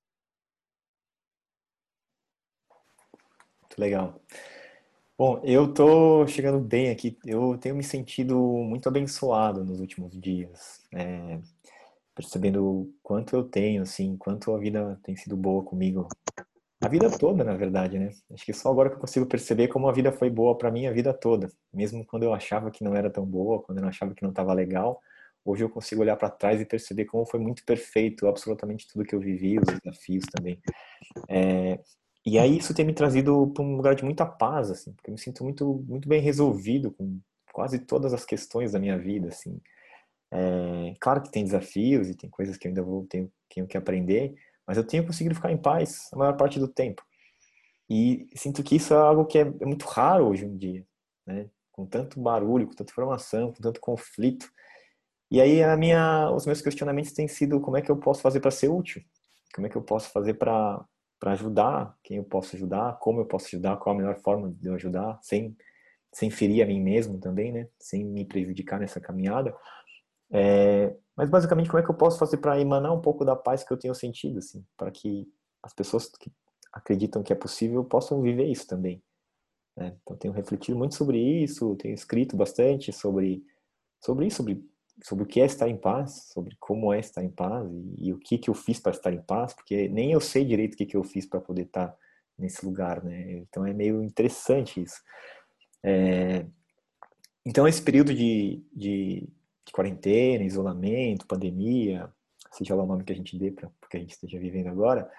Muito 3.63 3.79
legal. 3.79 4.21
Bom, 5.17 5.41
eu 5.45 5.73
tô 5.73 6.27
chegando 6.27 6.59
bem 6.59 6.91
aqui. 6.91 7.17
Eu 7.25 7.57
tenho 7.57 7.77
me 7.77 7.85
sentido 7.85 8.37
muito 8.37 8.89
abençoado 8.89 9.65
nos 9.65 9.81
últimos 9.81 10.19
dias, 10.21 10.83
é, 10.93 11.41
percebendo 12.15 12.63
o 12.63 12.95
quanto 13.03 13.35
eu 13.35 13.45
tenho, 13.45 13.83
assim, 13.83 14.17
quanto 14.19 14.53
a 14.55 14.59
vida 14.59 15.01
tem 15.03 15.17
sido 15.17 15.37
boa 15.37 15.65
comigo. 15.65 16.09
A 16.81 16.89
vida 16.89 17.11
toda, 17.11 17.43
na 17.43 17.55
verdade, 17.55 17.99
né? 17.99 18.11
Acho 18.31 18.45
que 18.45 18.53
só 18.53 18.71
agora 18.71 18.91
que 18.91 18.97
eu 18.97 19.01
consigo 19.01 19.27
perceber 19.27 19.69
como 19.69 19.89
a 19.89 19.93
vida 19.93 20.13
foi 20.13 20.29
boa 20.29 20.57
para 20.57 20.71
mim 20.71 20.87
a 20.87 20.93
vida 20.93 21.13
toda, 21.13 21.51
mesmo 21.73 22.05
quando 22.05 22.25
eu 22.25 22.35
achava 22.35 22.71
que 22.71 22.85
não 22.85 22.95
era 22.95 23.11
tão 23.11 23.25
boa, 23.25 23.63
quando 23.63 23.79
eu 23.79 23.89
achava 23.89 24.15
que 24.15 24.23
não 24.23 24.31
estava 24.31 24.53
legal. 24.53 25.01
Hoje 25.43 25.65
eu 25.65 25.71
consigo 25.71 26.03
olhar 26.03 26.17
para 26.17 26.29
trás 26.29 26.61
e 26.61 26.67
perceber 26.67 27.07
como 27.07 27.25
foi 27.25 27.41
muito 27.41 27.65
perfeito, 27.65 28.27
absolutamente 28.27 28.87
tudo 28.89 29.05
que 29.05 29.15
eu 29.15 29.21
vivi, 29.21 29.59
os 29.59 29.65
desafios 29.65 30.27
também. 30.27 30.61
É, 31.29 31.79
e 32.27 32.39
aí 32.39 32.59
isso 32.59 32.75
tem 32.75 32.85
me 32.85 32.93
trazido 32.93 33.47
para 33.55 33.63
um 33.63 33.77
lugar 33.77 33.95
de 33.95 34.05
muita 34.05 34.27
paz, 34.27 34.71
assim, 34.71 34.93
porque 34.93 35.09
eu 35.09 35.15
me 35.15 35.21
sinto 35.21 35.45
muito, 35.45 35.85
muito 35.89 36.09
bem 36.09 36.21
resolvido 36.21 36.91
com 36.91 37.21
quase 37.53 37.79
todas 37.79 38.13
as 38.13 38.25
questões 38.25 38.73
da 38.73 38.79
minha 38.81 38.99
vida, 38.99 39.29
assim. 39.29 39.61
É, 40.31 40.95
claro 41.01 41.23
que 41.23 41.31
tem 41.31 41.45
desafios 41.45 42.11
e 42.11 42.15
tem 42.17 42.29
coisas 42.29 42.57
que 42.57 42.67
eu 42.67 42.71
ainda 42.71 42.83
vou 42.83 43.07
tenho, 43.07 43.33
tenho 43.49 43.67
que 43.67 43.77
aprender, 43.77 44.35
mas 44.67 44.77
eu 44.77 44.87
tenho 44.87 45.07
conseguido 45.07 45.35
ficar 45.35 45.53
em 45.53 45.57
paz 45.57 46.09
a 46.13 46.17
maior 46.17 46.37
parte 46.37 46.59
do 46.59 46.69
tempo. 46.69 47.03
E 47.89 48.27
sinto 48.35 48.63
que 48.63 48.77
isso 48.77 48.93
é 48.95 48.97
algo 48.97 49.27
que 49.27 49.39
é, 49.39 49.43
é 49.43 49.67
muito 49.67 49.87
raro 49.87 50.27
hoje 50.29 50.45
em 50.45 50.57
dia, 50.57 50.85
né? 51.27 51.49
Com 51.73 51.87
tanto 51.87 52.21
barulho, 52.21 52.67
com 52.67 52.75
tanta 52.75 52.91
informação, 52.93 53.53
com 53.53 53.61
tanto 53.61 53.81
conflito. 53.81 54.51
E 55.31 55.41
aí 55.41 55.63
a 55.63 55.77
minha, 55.77 56.31
os 56.33 56.47
meus 56.47 56.61
questionamentos 56.63 57.13
têm 57.13 57.29
sido 57.29 57.61
como 57.61 57.77
é 57.77 57.83
que 57.83 57.91
eu 57.91 57.97
posso 57.97 58.23
fazer 58.23 58.41
para 58.41 58.51
ser 58.51 58.69
útil? 58.69 59.03
Como 59.55 59.67
é 59.67 59.71
que 59.71 59.77
eu 59.77 59.83
posso 59.83 60.11
fazer 60.11 60.35
para 60.35 60.85
para 61.19 61.33
ajudar 61.33 61.97
quem 62.03 62.19
eu 62.19 62.25
posso 62.25 62.57
ajudar, 62.57 62.99
como 62.99 63.21
eu 63.21 63.27
posso 63.27 63.47
ajudar, 63.47 63.77
qual 63.79 63.95
a 63.95 63.99
melhor 63.99 64.17
forma 64.17 64.51
de 64.51 64.69
eu 64.69 64.75
ajudar, 64.75 65.19
sem, 65.23 65.57
sem 66.13 66.31
ferir 66.31 66.63
a 66.63 66.67
mim 66.67 66.81
mesmo 66.81 67.19
também, 67.19 67.53
né? 67.53 67.69
Sem 67.79 68.05
me 68.05 68.25
prejudicar 68.25 68.79
nessa 68.79 69.01
caminhada. 69.01 69.55
É, 70.31 70.95
mas 71.17 71.31
basicamente, 71.31 71.69
como 71.69 71.81
é 71.81 71.83
que 71.85 71.91
eu 71.91 71.95
posso 71.95 72.19
fazer 72.19 72.39
para 72.39 72.61
emanar 72.61 72.93
um 72.93 73.01
pouco 73.01 73.25
da 73.25 73.37
paz 73.37 73.65
que 73.65 73.73
eu 73.73 73.77
tenho 73.77 73.95
sentido, 73.95 74.39
assim, 74.39 74.65
para 74.77 74.91
que 74.91 75.27
as 75.63 75.73
pessoas 75.73 76.09
que 76.09 76.31
acreditam 76.73 77.23
que 77.23 77.33
é 77.33 77.37
possível 77.37 77.85
possam 77.85 78.21
viver 78.21 78.45
isso 78.45 78.67
também. 78.67 79.03
Né? 79.77 79.97
Então, 80.03 80.17
tenho 80.17 80.35
refletido 80.35 80.77
muito 80.77 80.95
sobre 80.95 81.19
isso, 81.19 81.77
tenho 81.77 81.95
escrito 81.95 82.37
bastante 82.37 82.93
sobre 82.93 83.43
sobre 84.01 84.27
isso, 84.27 84.37
sobre 84.37 84.65
sobre 85.03 85.25
o 85.25 85.27
que 85.27 85.41
é 85.41 85.45
estar 85.45 85.69
em 85.69 85.77
paz, 85.77 86.31
sobre 86.33 86.57
como 86.59 86.93
é 86.93 87.01
estar 87.01 87.23
em 87.23 87.31
paz 87.31 87.71
e, 87.71 88.09
e 88.09 88.13
o 88.13 88.19
que 88.19 88.39
que 88.39 88.49
eu 88.49 88.55
fiz 88.55 88.81
para 88.81 88.93
estar 88.93 89.13
em 89.13 89.21
paz, 89.21 89.53
porque 89.53 89.89
nem 89.89 90.13
eu 90.13 90.21
sei 90.21 90.45
direito 90.45 90.75
o 90.75 90.77
que 90.77 90.87
que 90.87 90.97
eu 90.97 91.05
fiz 91.05 91.27
para 91.27 91.41
poder 91.41 91.63
estar 91.63 91.95
nesse 92.39 92.65
lugar, 92.65 93.03
né? 93.05 93.33
Então 93.33 93.67
é 93.67 93.73
meio 93.73 94.03
interessante 94.03 94.83
isso. 94.83 95.01
É... 95.83 96.47
Então 97.45 97.69
esse 97.69 97.83
período 97.83 98.15
de, 98.15 98.63
de, 98.73 99.29
de, 99.67 99.73
quarentena, 99.73 100.45
isolamento, 100.45 101.27
pandemia, 101.27 102.11
seja 102.53 102.75
lá 102.75 102.85
o 102.85 102.87
nome 102.87 103.05
que 103.05 103.13
a 103.13 103.17
gente 103.17 103.37
dê 103.39 103.51
para 103.51 103.69
o 103.69 103.89
que 103.91 103.97
a 103.97 104.01
gente 104.01 104.13
esteja 104.13 104.39
vivendo 104.39 104.69
agora, 104.69 105.11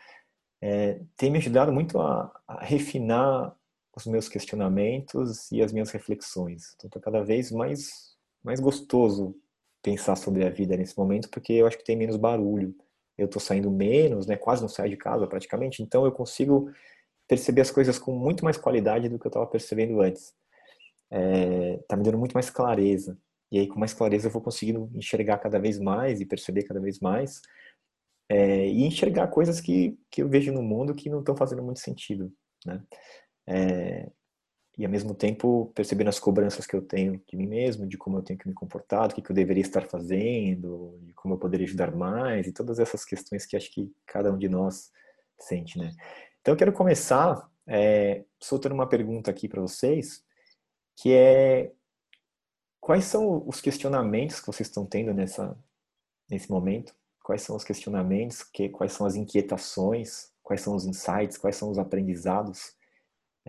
é, 0.62 1.02
tem 1.16 1.30
me 1.30 1.38
ajudado 1.38 1.72
muito 1.72 2.00
a, 2.00 2.32
a 2.48 2.64
refinar 2.64 3.56
os 3.96 4.06
meus 4.06 4.30
questionamentos 4.30 5.52
e 5.52 5.62
as 5.62 5.72
minhas 5.72 5.92
reflexões. 5.92 6.74
Então, 6.76 6.88
estou 6.88 7.02
cada 7.02 7.24
vez 7.24 7.52
mais 7.52 8.08
mais 8.44 8.60
gostoso 8.60 9.36
pensar 9.82 10.16
sobre 10.16 10.46
a 10.46 10.50
vida 10.50 10.78
nesse 10.78 10.98
momento, 10.98 11.30
porque 11.30 11.54
eu 11.54 11.68
acho 11.68 11.78
que 11.78 11.84
tem 11.84 11.98
menos 11.98 12.16
barulho. 12.16 12.74
Eu 13.18 13.26
estou 13.26 13.42
saindo 13.42 13.70
menos, 13.70 14.26
né? 14.26 14.38
Quase 14.38 14.62
não 14.62 14.70
saio 14.70 14.90
de 14.90 14.98
casa 14.98 15.28
praticamente, 15.28 15.82
então 15.84 16.06
eu 16.06 16.12
consigo 16.12 16.72
perceber 17.28 17.62
as 17.62 17.72
coisas 17.72 18.00
com 18.00 18.14
muito 18.14 18.46
mais 18.46 18.58
qualidade 18.58 19.10
do 19.10 19.20
que 19.20 19.28
eu 19.28 19.30
estava 19.30 19.48
percebendo 19.48 20.02
antes. 20.02 20.34
É, 21.12 21.78
tá 21.88 21.98
me 21.98 22.04
dando 22.04 22.18
muito 22.18 22.34
mais 22.34 22.50
clareza. 22.50 23.18
E 23.52 23.60
aí, 23.60 23.68
com 23.68 23.80
mais 23.80 23.94
clareza, 23.94 24.28
eu 24.28 24.32
vou 24.32 24.42
conseguindo 24.42 24.90
enxergar 24.94 25.38
cada 25.38 25.60
vez 25.60 25.80
mais 25.80 26.20
e 26.20 26.26
perceber 26.26 26.64
cada 26.64 26.80
vez 26.80 27.00
mais. 27.00 27.42
É, 28.30 28.68
e 28.68 28.84
enxergar 28.84 29.28
coisas 29.28 29.62
que, 29.62 29.98
que 30.12 30.22
eu 30.22 30.28
vejo 30.28 30.52
no 30.52 30.62
mundo 30.62 30.94
que 30.94 31.10
não 31.10 31.20
estão 31.20 31.36
fazendo 31.36 31.64
muito 31.64 31.80
sentido. 31.80 32.32
Né? 32.66 32.84
É, 33.48 34.12
e 34.78 34.86
ao 34.86 34.92
mesmo 34.92 35.16
tempo 35.16 35.72
percebendo 35.74 36.10
as 36.10 36.20
cobranças 36.20 36.68
que 36.68 36.76
eu 36.76 36.82
tenho 36.82 37.22
de 37.28 37.36
mim 37.36 37.48
mesmo, 37.48 37.88
de 37.88 37.98
como 37.98 38.18
eu 38.18 38.22
tenho 38.22 38.38
que 38.38 38.48
me 38.48 38.54
comportar, 38.54 39.08
do 39.08 39.16
que, 39.16 39.22
que 39.22 39.32
eu 39.32 39.36
deveria 39.36 39.64
estar 39.64 39.88
fazendo, 39.88 41.00
de 41.02 41.14
como 41.14 41.34
eu 41.34 41.40
poderia 41.40 41.66
ajudar 41.66 41.96
mais 41.96 42.46
e 42.46 42.52
todas 42.52 42.78
essas 42.78 43.04
questões 43.04 43.46
que 43.46 43.58
acho 43.58 43.72
que 43.72 43.92
cada 44.06 44.32
um 44.32 44.38
de 44.38 44.48
nós 44.48 44.92
sente, 45.40 45.80
né? 45.80 45.92
Então 46.42 46.54
eu 46.54 46.58
quero 46.58 46.72
começar 46.72 47.50
é, 47.66 48.24
soltando 48.40 48.74
uma 48.74 48.88
pergunta 48.88 49.32
aqui 49.32 49.48
para 49.48 49.62
vocês, 49.62 50.24
que 50.96 51.12
é 51.12 51.72
quais 52.88 53.04
são 53.04 53.44
os 53.46 53.60
questionamentos 53.60 54.40
que 54.40 54.48
vocês 54.48 54.70
estão 54.70 54.86
tendo 54.86 55.14
nessa 55.14 55.58
nesse 56.30 56.50
momento? 56.50 56.96
Quais 57.22 57.42
são 57.42 57.56
os 57.58 57.64
questionamentos? 57.66 58.44
Que, 58.44 58.70
quais 58.70 58.94
são 58.94 59.06
as 59.06 59.16
inquietações? 59.16 60.32
Quais 60.42 60.62
são 60.62 60.74
os 60.74 60.86
insights? 60.86 61.38
Quais 61.38 61.58
são 61.58 61.70
os 61.70 61.78
aprendizados 61.78 62.78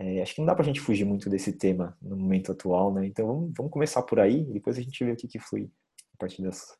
é, 0.01 0.21
acho 0.21 0.33
que 0.35 0.41
não 0.41 0.45
dá 0.45 0.55
para 0.55 0.63
a 0.63 0.65
gente 0.65 0.79
fugir 0.79 1.05
muito 1.05 1.29
desse 1.29 1.51
tema 1.51 1.97
no 2.01 2.15
momento 2.15 2.53
atual, 2.53 2.93
né? 2.93 3.05
Então 3.05 3.27
vamos, 3.27 3.53
vamos 3.55 3.71
começar 3.71 4.01
por 4.03 4.17
aí 4.17 4.41
e 4.49 4.53
depois 4.53 4.77
a 4.77 4.81
gente 4.81 5.03
vê 5.03 5.11
o 5.11 5.15
que, 5.15 5.27
que 5.27 5.39
foi 5.39 5.69
a 6.13 6.17
partir 6.17 6.41
das, 6.41 6.77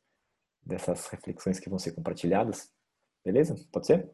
dessas 0.65 1.05
reflexões 1.07 1.59
que 1.59 1.69
vão 1.69 1.77
ser 1.77 1.91
compartilhadas. 1.91 2.71
Beleza? 3.25 3.55
Pode 3.73 3.87
ser? 3.87 4.09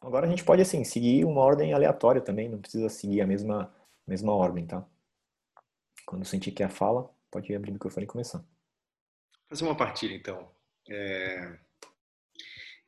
Agora 0.00 0.26
a 0.26 0.30
gente 0.30 0.44
pode, 0.44 0.62
assim, 0.62 0.84
seguir 0.84 1.24
uma 1.24 1.40
ordem 1.40 1.72
aleatória 1.72 2.20
também, 2.20 2.48
não 2.48 2.60
precisa 2.60 2.88
seguir 2.88 3.20
a 3.20 3.26
mesma, 3.26 3.74
mesma 4.06 4.32
ordem, 4.32 4.64
tá? 4.64 4.86
Quando 6.06 6.24
sentir 6.24 6.52
que 6.52 6.62
é 6.62 6.66
a 6.66 6.70
fala, 6.70 7.10
pode 7.30 7.54
abrir 7.54 7.70
o 7.70 7.74
microfone 7.74 8.04
e 8.04 8.08
começar. 8.08 8.44
Fazer 9.48 9.64
uma 9.64 9.76
partilha, 9.76 10.14
então. 10.14 10.50
É... 10.88 11.58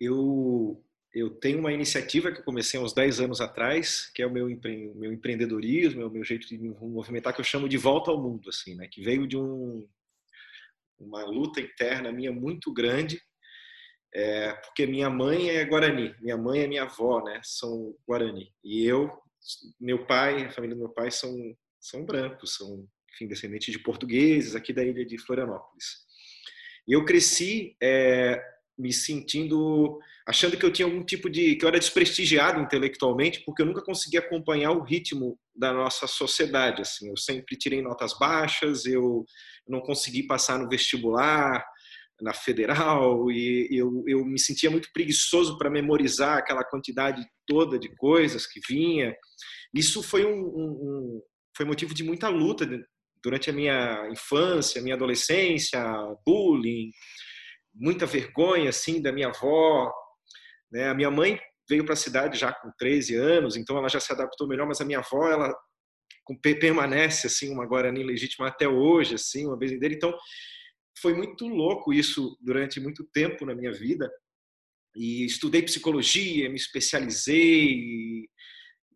Eu 0.00 0.82
eu 1.12 1.28
tenho 1.28 1.58
uma 1.58 1.72
iniciativa 1.72 2.30
que 2.30 2.38
eu 2.38 2.44
comecei 2.44 2.78
há 2.78 2.82
uns 2.82 2.92
10 2.92 3.20
anos 3.20 3.40
atrás, 3.40 4.08
que 4.14 4.22
é 4.22 4.26
o 4.26 4.30
meu, 4.30 4.48
empre... 4.48 4.92
meu 4.94 5.12
empreendedorismo, 5.12 6.02
é 6.02 6.06
o 6.06 6.10
meu 6.10 6.22
jeito 6.22 6.46
de 6.46 6.56
me 6.56 6.68
movimentar, 6.68 7.34
que 7.34 7.40
eu 7.40 7.44
chamo 7.44 7.68
de 7.68 7.76
volta 7.76 8.10
ao 8.10 8.22
mundo, 8.22 8.48
assim, 8.48 8.76
né? 8.76 8.86
Que 8.88 9.02
veio 9.02 9.26
de 9.26 9.36
um, 9.36 9.88
uma 10.98 11.24
luta 11.24 11.60
interna 11.60 12.12
minha 12.12 12.30
muito 12.30 12.72
grande, 12.72 13.20
é, 14.14 14.52
porque 14.54 14.86
minha 14.86 15.10
mãe 15.10 15.50
é 15.50 15.64
Guarani, 15.64 16.14
minha 16.20 16.36
mãe 16.36 16.60
e 16.60 16.68
minha 16.68 16.82
avó, 16.84 17.22
né? 17.24 17.40
São 17.42 17.94
Guarani. 18.06 18.52
E 18.62 18.84
eu, 18.84 19.10
meu 19.80 20.06
pai, 20.06 20.44
a 20.44 20.50
família 20.50 20.76
do 20.76 20.80
meu 20.80 20.90
pai 20.90 21.10
são, 21.10 21.34
são 21.80 22.04
brancos, 22.04 22.54
são, 22.54 22.86
enfim, 23.12 23.26
descendentes 23.26 23.72
de 23.72 23.78
portugueses 23.78 24.54
aqui 24.54 24.72
da 24.72 24.84
ilha 24.84 25.04
de 25.04 25.18
Florianópolis. 25.18 26.08
E 26.88 26.92
eu 26.92 27.04
cresci 27.04 27.76
é, 27.82 28.40
me 28.80 28.92
sentindo 28.92 29.98
achando 30.26 30.56
que 30.56 30.64
eu 30.64 30.72
tinha 30.72 30.86
algum 30.86 31.04
tipo 31.04 31.28
de 31.28 31.54
que 31.56 31.64
eu 31.64 31.68
era 31.68 31.78
desprestigiado 31.78 32.60
intelectualmente 32.60 33.42
porque 33.44 33.62
eu 33.62 33.66
nunca 33.66 33.82
conseguia 33.82 34.20
acompanhar 34.20 34.70
o 34.72 34.82
ritmo 34.82 35.38
da 35.54 35.72
nossa 35.72 36.06
sociedade 36.06 36.80
assim 36.80 37.08
eu 37.08 37.16
sempre 37.16 37.56
tirei 37.56 37.82
notas 37.82 38.16
baixas 38.18 38.86
eu 38.86 39.24
não 39.68 39.80
consegui 39.80 40.22
passar 40.22 40.58
no 40.58 40.68
vestibular 40.68 41.64
na 42.22 42.32
federal 42.32 43.30
e 43.30 43.68
eu, 43.70 44.02
eu 44.06 44.24
me 44.24 44.38
sentia 44.38 44.70
muito 44.70 44.90
preguiçoso 44.92 45.58
para 45.58 45.70
memorizar 45.70 46.38
aquela 46.38 46.64
quantidade 46.64 47.24
toda 47.46 47.78
de 47.78 47.94
coisas 47.96 48.46
que 48.46 48.60
vinha 48.66 49.14
isso 49.74 50.02
foi 50.02 50.24
um, 50.24 50.40
um 50.40 51.22
foi 51.56 51.66
motivo 51.66 51.92
de 51.94 52.02
muita 52.02 52.28
luta 52.28 52.66
durante 53.22 53.50
a 53.50 53.52
minha 53.52 54.08
infância 54.10 54.82
minha 54.82 54.94
adolescência 54.94 55.82
bullying 56.26 56.90
muita 57.74 58.06
vergonha 58.06 58.70
assim 58.70 59.00
da 59.00 59.12
minha 59.12 59.28
avó. 59.28 59.92
Né? 60.70 60.88
A 60.88 60.94
minha 60.94 61.10
mãe 61.10 61.40
veio 61.68 61.84
para 61.84 61.94
a 61.94 61.96
cidade 61.96 62.38
já 62.38 62.52
com 62.52 62.70
13 62.78 63.14
anos, 63.16 63.56
então 63.56 63.76
ela 63.76 63.88
já 63.88 64.00
se 64.00 64.12
adaptou 64.12 64.48
melhor, 64.48 64.66
mas 64.66 64.80
a 64.80 64.84
minha 64.84 64.98
avó 64.98 65.28
ela 65.28 65.54
permanece 66.60 67.26
assim 67.26 67.52
uma 67.52 67.66
Guarani 67.66 68.04
legítima 68.04 68.48
até 68.48 68.68
hoje, 68.68 69.14
assim, 69.14 69.46
uma 69.46 69.56
benzedeira. 69.56 69.94
Então, 69.94 70.16
foi 71.00 71.14
muito 71.14 71.48
louco 71.48 71.92
isso 71.92 72.36
durante 72.40 72.78
muito 72.78 73.04
tempo 73.12 73.44
na 73.44 73.54
minha 73.54 73.72
vida. 73.72 74.08
E 74.94 75.24
estudei 75.24 75.62
psicologia, 75.62 76.48
me 76.48 76.56
especializei, 76.56 78.28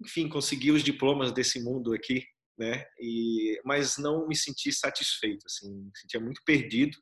enfim, 0.05 0.29
consegui 0.29 0.71
os 0.71 0.83
diplomas 0.83 1.33
desse 1.33 1.63
mundo 1.63 1.93
aqui, 1.93 2.25
né? 2.59 2.85
E 2.99 3.61
mas 3.65 3.97
não 3.99 4.27
me 4.27 4.37
senti 4.37 4.73
satisfeito, 4.73 5.45
assim, 5.47 5.73
me 5.73 5.91
sentia 5.97 6.21
muito 6.21 6.41
perdido. 6.45 6.97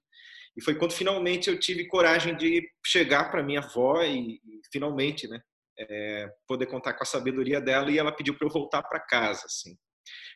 E 0.56 0.62
foi 0.62 0.75
quando 0.75 0.92
finalmente 0.92 1.49
eu 1.49 1.59
tive 1.59 1.87
coragem 1.87 2.37
de 2.37 2.62
chegar 2.85 3.30
para 3.30 3.42
minha 3.42 3.61
avó 3.61 4.02
e, 4.02 4.35
e 4.35 4.61
finalmente, 4.71 5.26
né, 5.26 5.40
é, 5.78 6.30
poder 6.47 6.66
contar 6.66 6.94
com 6.94 7.02
a 7.02 7.06
sabedoria 7.06 7.61
dela 7.61 7.90
e 7.90 7.99
ela 7.99 8.14
pediu 8.14 8.37
para 8.37 8.47
eu 8.47 8.52
voltar 8.52 8.82
para 8.82 9.00
casa, 9.00 9.44
assim. 9.47 9.76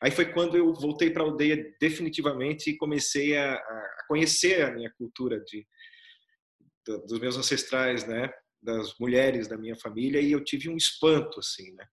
Aí 0.02 0.10
foi 0.10 0.32
quando 0.32 0.56
eu 0.56 0.72
voltei 0.74 1.10
para 1.10 1.22
a 1.22 1.26
aldeia 1.26 1.74
definitivamente 1.80 2.70
e 2.70 2.76
comecei 2.76 3.36
a, 3.36 3.54
a, 3.54 4.04
conhecer 4.08 4.62
a 4.62 4.72
minha 4.72 4.90
cultura 4.96 5.40
de, 5.40 5.66
de, 6.86 7.06
dos 7.06 7.18
meus 7.18 7.36
ancestrais, 7.36 8.06
né, 8.06 8.30
das 8.62 8.94
mulheres 8.98 9.48
da 9.48 9.56
minha 9.56 9.76
família 9.76 10.20
e 10.20 10.32
eu 10.32 10.42
tive 10.42 10.68
um 10.68 10.76
espanto 10.76 11.40
assim, 11.40 11.72
né, 11.74 11.86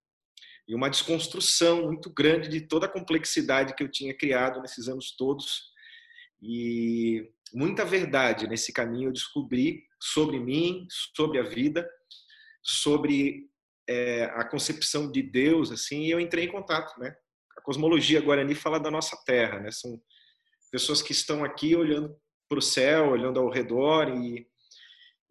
e 0.67 0.75
uma 0.75 0.89
desconstrução 0.89 1.88
muito 1.88 2.10
grande 2.10 2.48
de 2.50 2.62
toda 2.62 2.86
a 2.86 2.89
complexidade 2.89 3.75
que 3.75 3.84
eu 3.84 3.91
tinha 3.91 4.15
criado 4.15 4.62
nesses 4.62 4.88
anos 4.88 5.15
todos 5.15 5.72
e 6.41 7.29
muita 7.53 7.84
verdade 7.84 8.48
nesse 8.48 8.72
caminho 8.72 9.10
eu 9.10 9.13
descobri 9.13 9.84
sobre 10.00 10.39
mim, 10.39 10.86
sobre 11.15 11.39
a 11.39 11.43
vida, 11.43 11.89
sobre 12.62 13.50
é, 13.88 14.25
a 14.36 14.43
concepção 14.46 15.12
de 15.12 15.22
Deus 15.22 15.72
assim 15.72 16.03
e 16.03 16.12
eu 16.12 16.20
entrei 16.20 16.46
em 16.46 16.51
contato, 16.51 16.98
né, 17.00 17.15
cosmologia 17.63 18.22
guarani 18.22 18.53
fala 18.53 18.79
da 18.79 18.91
nossa 18.91 19.17
terra, 19.25 19.60
né? 19.60 19.72
São 19.72 20.00
pessoas 20.72 21.01
que 21.01 21.13
estão 21.13 21.43
aqui 21.43 21.75
olhando 21.75 22.15
para 22.48 22.60
o 22.60 22.62
céu, 22.62 23.10
olhando 23.10 23.39
ao 23.39 23.50
redor 23.50 24.10
e, 24.10 24.48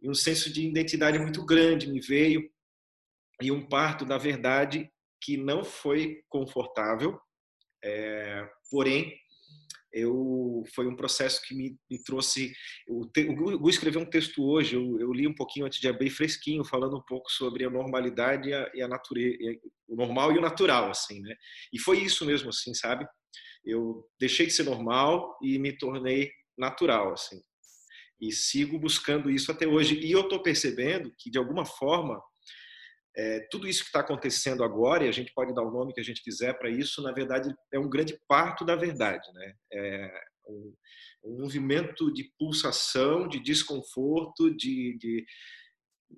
e, 0.00 0.08
um 0.08 0.14
senso 0.14 0.52
de 0.52 0.66
identidade 0.66 1.18
muito 1.18 1.44
grande 1.44 1.90
me 1.90 2.00
veio 2.00 2.50
e 3.40 3.52
um 3.52 3.64
parto 3.68 4.04
da 4.04 4.18
verdade 4.18 4.90
que 5.22 5.36
não 5.36 5.64
foi 5.64 6.22
confortável, 6.28 7.18
é, 7.84 8.46
porém 8.70 9.16
eu 9.92 10.64
foi 10.74 10.86
um 10.86 10.96
processo 10.96 11.42
que 11.46 11.54
me, 11.54 11.76
me 11.90 12.02
trouxe. 12.02 12.52
O, 12.88 13.06
Gu 13.58 13.68
escreveu 13.68 14.00
um 14.00 14.08
texto 14.08 14.42
hoje, 14.42 14.74
eu, 14.74 14.98
eu, 14.98 15.12
li 15.12 15.26
um 15.28 15.34
pouquinho 15.34 15.66
antes 15.66 15.80
de 15.80 15.88
abrir 15.88 16.10
fresquinho, 16.10 16.64
falando 16.64 16.96
um 16.96 17.02
pouco 17.02 17.30
sobre 17.30 17.64
a 17.64 17.70
normalidade 17.70 18.48
e 18.48 18.54
a, 18.54 18.70
e 18.74 18.82
a 18.82 18.88
natureza, 18.88 19.36
o 19.86 19.94
normal 19.94 20.32
e 20.32 20.38
o 20.38 20.40
natural, 20.40 20.90
assim, 20.90 21.20
né? 21.20 21.34
E 21.72 21.78
foi 21.78 21.98
isso 21.98 22.24
mesmo, 22.24 22.48
assim, 22.48 22.72
sabe? 22.72 23.06
Eu 23.64 24.04
deixei 24.18 24.46
de 24.46 24.52
ser 24.52 24.64
normal 24.64 25.38
e 25.42 25.58
me 25.58 25.76
tornei 25.76 26.30
natural, 26.56 27.12
assim. 27.12 27.40
E 28.18 28.32
sigo 28.32 28.78
buscando 28.78 29.30
isso 29.30 29.52
até 29.52 29.66
hoje. 29.66 29.98
E 29.98 30.10
eu 30.10 30.22
estou 30.22 30.42
percebendo 30.42 31.12
que, 31.18 31.30
de 31.30 31.38
alguma 31.38 31.66
forma, 31.66 32.22
é, 33.14 33.40
tudo 33.50 33.69
isso 33.69 33.83
que 33.83 33.88
está 33.88 34.00
acontecendo 34.00 34.64
agora, 34.64 35.04
e 35.04 35.09
a 35.09 35.12
gente 35.12 35.33
pode 35.35 35.54
dar 35.54 35.62
o 35.62 35.71
nome 35.71 35.92
que 35.92 36.00
a 36.00 36.04
gente 36.04 36.23
quiser 36.23 36.59
para 36.59 36.71
isso, 36.71 37.02
na 37.02 37.12
verdade, 37.12 37.54
é 37.73 37.78
um 37.78 37.88
grande 37.88 38.19
parto 38.26 38.64
da 38.64 38.75
verdade. 38.75 39.31
Né? 39.35 39.54
É 39.73 40.21
um, 40.49 40.75
um 41.25 41.40
movimento 41.40 42.12
de 42.12 42.31
pulsação, 42.38 43.28
de 43.28 43.38
desconforto, 43.38 44.54
de, 44.57 44.97
de 44.99 45.26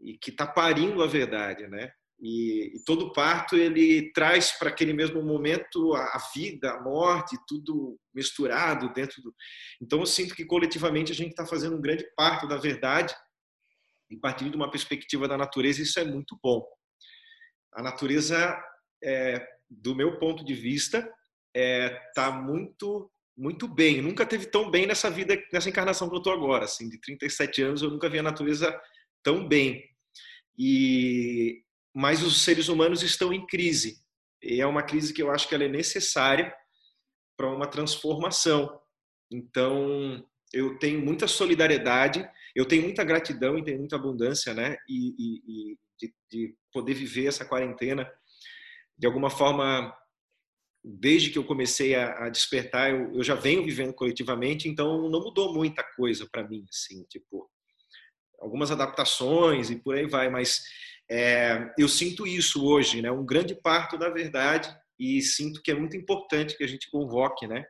e 0.02 0.18
que 0.18 0.30
está 0.30 0.46
parindo 0.46 1.02
a 1.02 1.06
verdade. 1.06 1.66
Né? 1.66 1.90
E, 2.20 2.76
e, 2.76 2.84
todo 2.84 3.12
parto 3.12 3.56
ele 3.56 4.12
traz 4.12 4.52
para 4.52 4.68
aquele 4.68 4.92
mesmo 4.92 5.20
momento 5.20 5.94
a, 5.94 6.00
a, 6.00 6.30
vida, 6.32 6.70
a 6.72 6.80
morte, 6.80 7.36
tudo 7.48 7.98
misturado 8.14 8.92
dentro 8.92 9.20
do. 9.20 9.34
Então 9.82 9.98
eu 9.98 10.06
sinto 10.06 10.34
que 10.34 10.44
coletivamente 10.44 11.10
a 11.10 11.14
gente 11.14 11.30
está 11.30 11.44
fazendo 11.44 11.76
um 11.76 11.80
grande 11.80 12.06
parto 12.16 12.46
da 12.46 12.56
verdade 12.56 13.14
e 14.08 14.16
partindo 14.16 14.50
de 14.50 14.56
uma 14.56 14.70
perspectiva 14.70 15.26
da 15.26 15.36
natureza 15.36 15.82
isso 15.82 15.98
é 15.98 16.04
muito 16.04 16.38
bom 16.40 16.64
a 17.74 17.82
natureza, 17.82 18.56
é, 19.02 19.46
do 19.68 19.94
meu 19.94 20.18
ponto 20.18 20.44
de 20.44 20.54
vista, 20.54 20.98
está 21.54 22.28
é, 22.28 22.32
muito 22.32 23.10
muito 23.36 23.66
bem. 23.66 24.00
Nunca 24.00 24.24
teve 24.24 24.46
tão 24.46 24.70
bem 24.70 24.86
nessa 24.86 25.10
vida, 25.10 25.36
nessa 25.52 25.68
encarnação 25.68 26.08
que 26.08 26.14
eu 26.14 26.18
estou 26.18 26.32
agora. 26.32 26.66
Assim, 26.66 26.88
de 26.88 27.00
37 27.00 27.62
anos, 27.62 27.82
eu 27.82 27.90
nunca 27.90 28.08
vi 28.08 28.20
a 28.20 28.22
natureza 28.22 28.80
tão 29.24 29.48
bem. 29.48 29.84
E 30.56 31.64
mas 31.94 32.22
os 32.22 32.42
seres 32.42 32.68
humanos 32.68 33.02
estão 33.02 33.32
em 33.32 33.46
crise. 33.46 34.02
E 34.42 34.60
é 34.60 34.66
uma 34.66 34.82
crise 34.82 35.12
que 35.12 35.22
eu 35.22 35.30
acho 35.30 35.48
que 35.48 35.54
ela 35.54 35.64
é 35.64 35.68
necessária 35.68 36.52
para 37.36 37.48
uma 37.48 37.66
transformação. 37.66 38.80
Então, 39.30 40.24
eu 40.52 40.76
tenho 40.78 41.00
muita 41.00 41.28
solidariedade, 41.28 42.28
eu 42.54 42.66
tenho 42.66 42.82
muita 42.82 43.04
gratidão 43.04 43.56
e 43.56 43.64
tenho 43.64 43.78
muita 43.78 43.96
abundância, 43.96 44.52
né? 44.52 44.76
E, 44.88 45.14
e, 45.18 45.78
de, 45.98 46.14
de 46.30 46.56
poder 46.72 46.94
viver 46.94 47.26
essa 47.26 47.44
quarentena. 47.44 48.10
De 48.96 49.06
alguma 49.06 49.30
forma, 49.30 49.94
desde 50.84 51.30
que 51.30 51.38
eu 51.38 51.44
comecei 51.44 51.94
a, 51.94 52.26
a 52.26 52.28
despertar, 52.28 52.90
eu, 52.90 53.14
eu, 53.14 53.24
já 53.24 53.34
venho 53.34 53.64
vivendo 53.64 53.94
coletivamente, 53.94 54.68
então 54.68 55.08
não 55.08 55.20
mudou 55.20 55.54
muita 55.54 55.82
coisa 55.96 56.28
para 56.30 56.46
mim, 56.46 56.64
assim, 56.68 57.04
tipo, 57.04 57.50
algumas 58.38 58.70
adaptações 58.70 59.70
e 59.70 59.76
por 59.76 59.94
aí 59.94 60.06
vai, 60.06 60.28
mas 60.28 60.62
é, 61.10 61.72
eu 61.78 61.88
sinto 61.88 62.26
isso 62.26 62.66
hoje, 62.66 63.00
né, 63.00 63.10
um 63.10 63.24
grande 63.24 63.54
parto 63.54 63.96
da 63.96 64.10
verdade 64.10 64.74
e 64.98 65.22
sinto 65.22 65.62
que 65.62 65.70
é 65.70 65.74
muito 65.74 65.96
importante 65.96 66.56
que 66.56 66.64
a 66.64 66.68
gente 66.68 66.90
convoque, 66.90 67.46
né, 67.46 67.64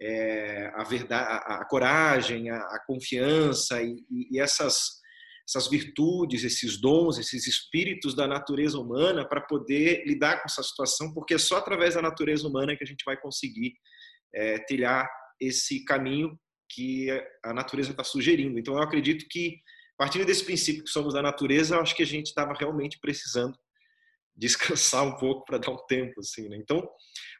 é, 0.00 0.72
a 0.74 0.84
verdade, 0.84 1.28
a, 1.28 1.60
a 1.60 1.64
coragem, 1.66 2.50
a, 2.50 2.56
a 2.56 2.84
confiança 2.86 3.82
e, 3.82 4.04
e 4.30 4.40
essas 4.40 4.98
essas 5.48 5.66
virtudes, 5.66 6.44
esses 6.44 6.78
dons, 6.78 7.16
esses 7.16 7.46
espíritos 7.46 8.14
da 8.14 8.26
natureza 8.26 8.78
humana 8.78 9.26
para 9.26 9.40
poder 9.40 10.04
lidar 10.06 10.42
com 10.42 10.44
essa 10.44 10.62
situação, 10.62 11.14
porque 11.14 11.34
é 11.34 11.38
só 11.38 11.56
através 11.56 11.94
da 11.94 12.02
natureza 12.02 12.46
humana 12.46 12.76
que 12.76 12.84
a 12.84 12.86
gente 12.86 13.02
vai 13.02 13.16
conseguir 13.16 13.72
é, 14.34 14.58
trilhar 14.58 15.08
esse 15.40 15.86
caminho 15.86 16.38
que 16.70 17.08
a 17.42 17.54
natureza 17.54 17.92
está 17.92 18.04
sugerindo. 18.04 18.58
Então, 18.58 18.74
eu 18.74 18.82
acredito 18.82 19.26
que, 19.26 19.56
partindo 19.96 20.26
desse 20.26 20.44
princípio 20.44 20.84
que 20.84 20.90
somos 20.90 21.14
da 21.14 21.22
natureza, 21.22 21.76
eu 21.76 21.80
acho 21.80 21.96
que 21.96 22.02
a 22.02 22.06
gente 22.06 22.26
estava 22.26 22.52
realmente 22.52 22.98
precisando 23.00 23.56
descansar 24.36 25.02
um 25.02 25.16
pouco 25.16 25.46
para 25.46 25.56
dar 25.56 25.70
um 25.70 25.86
tempo, 25.86 26.20
assim, 26.20 26.46
né? 26.46 26.58
Então, 26.58 26.86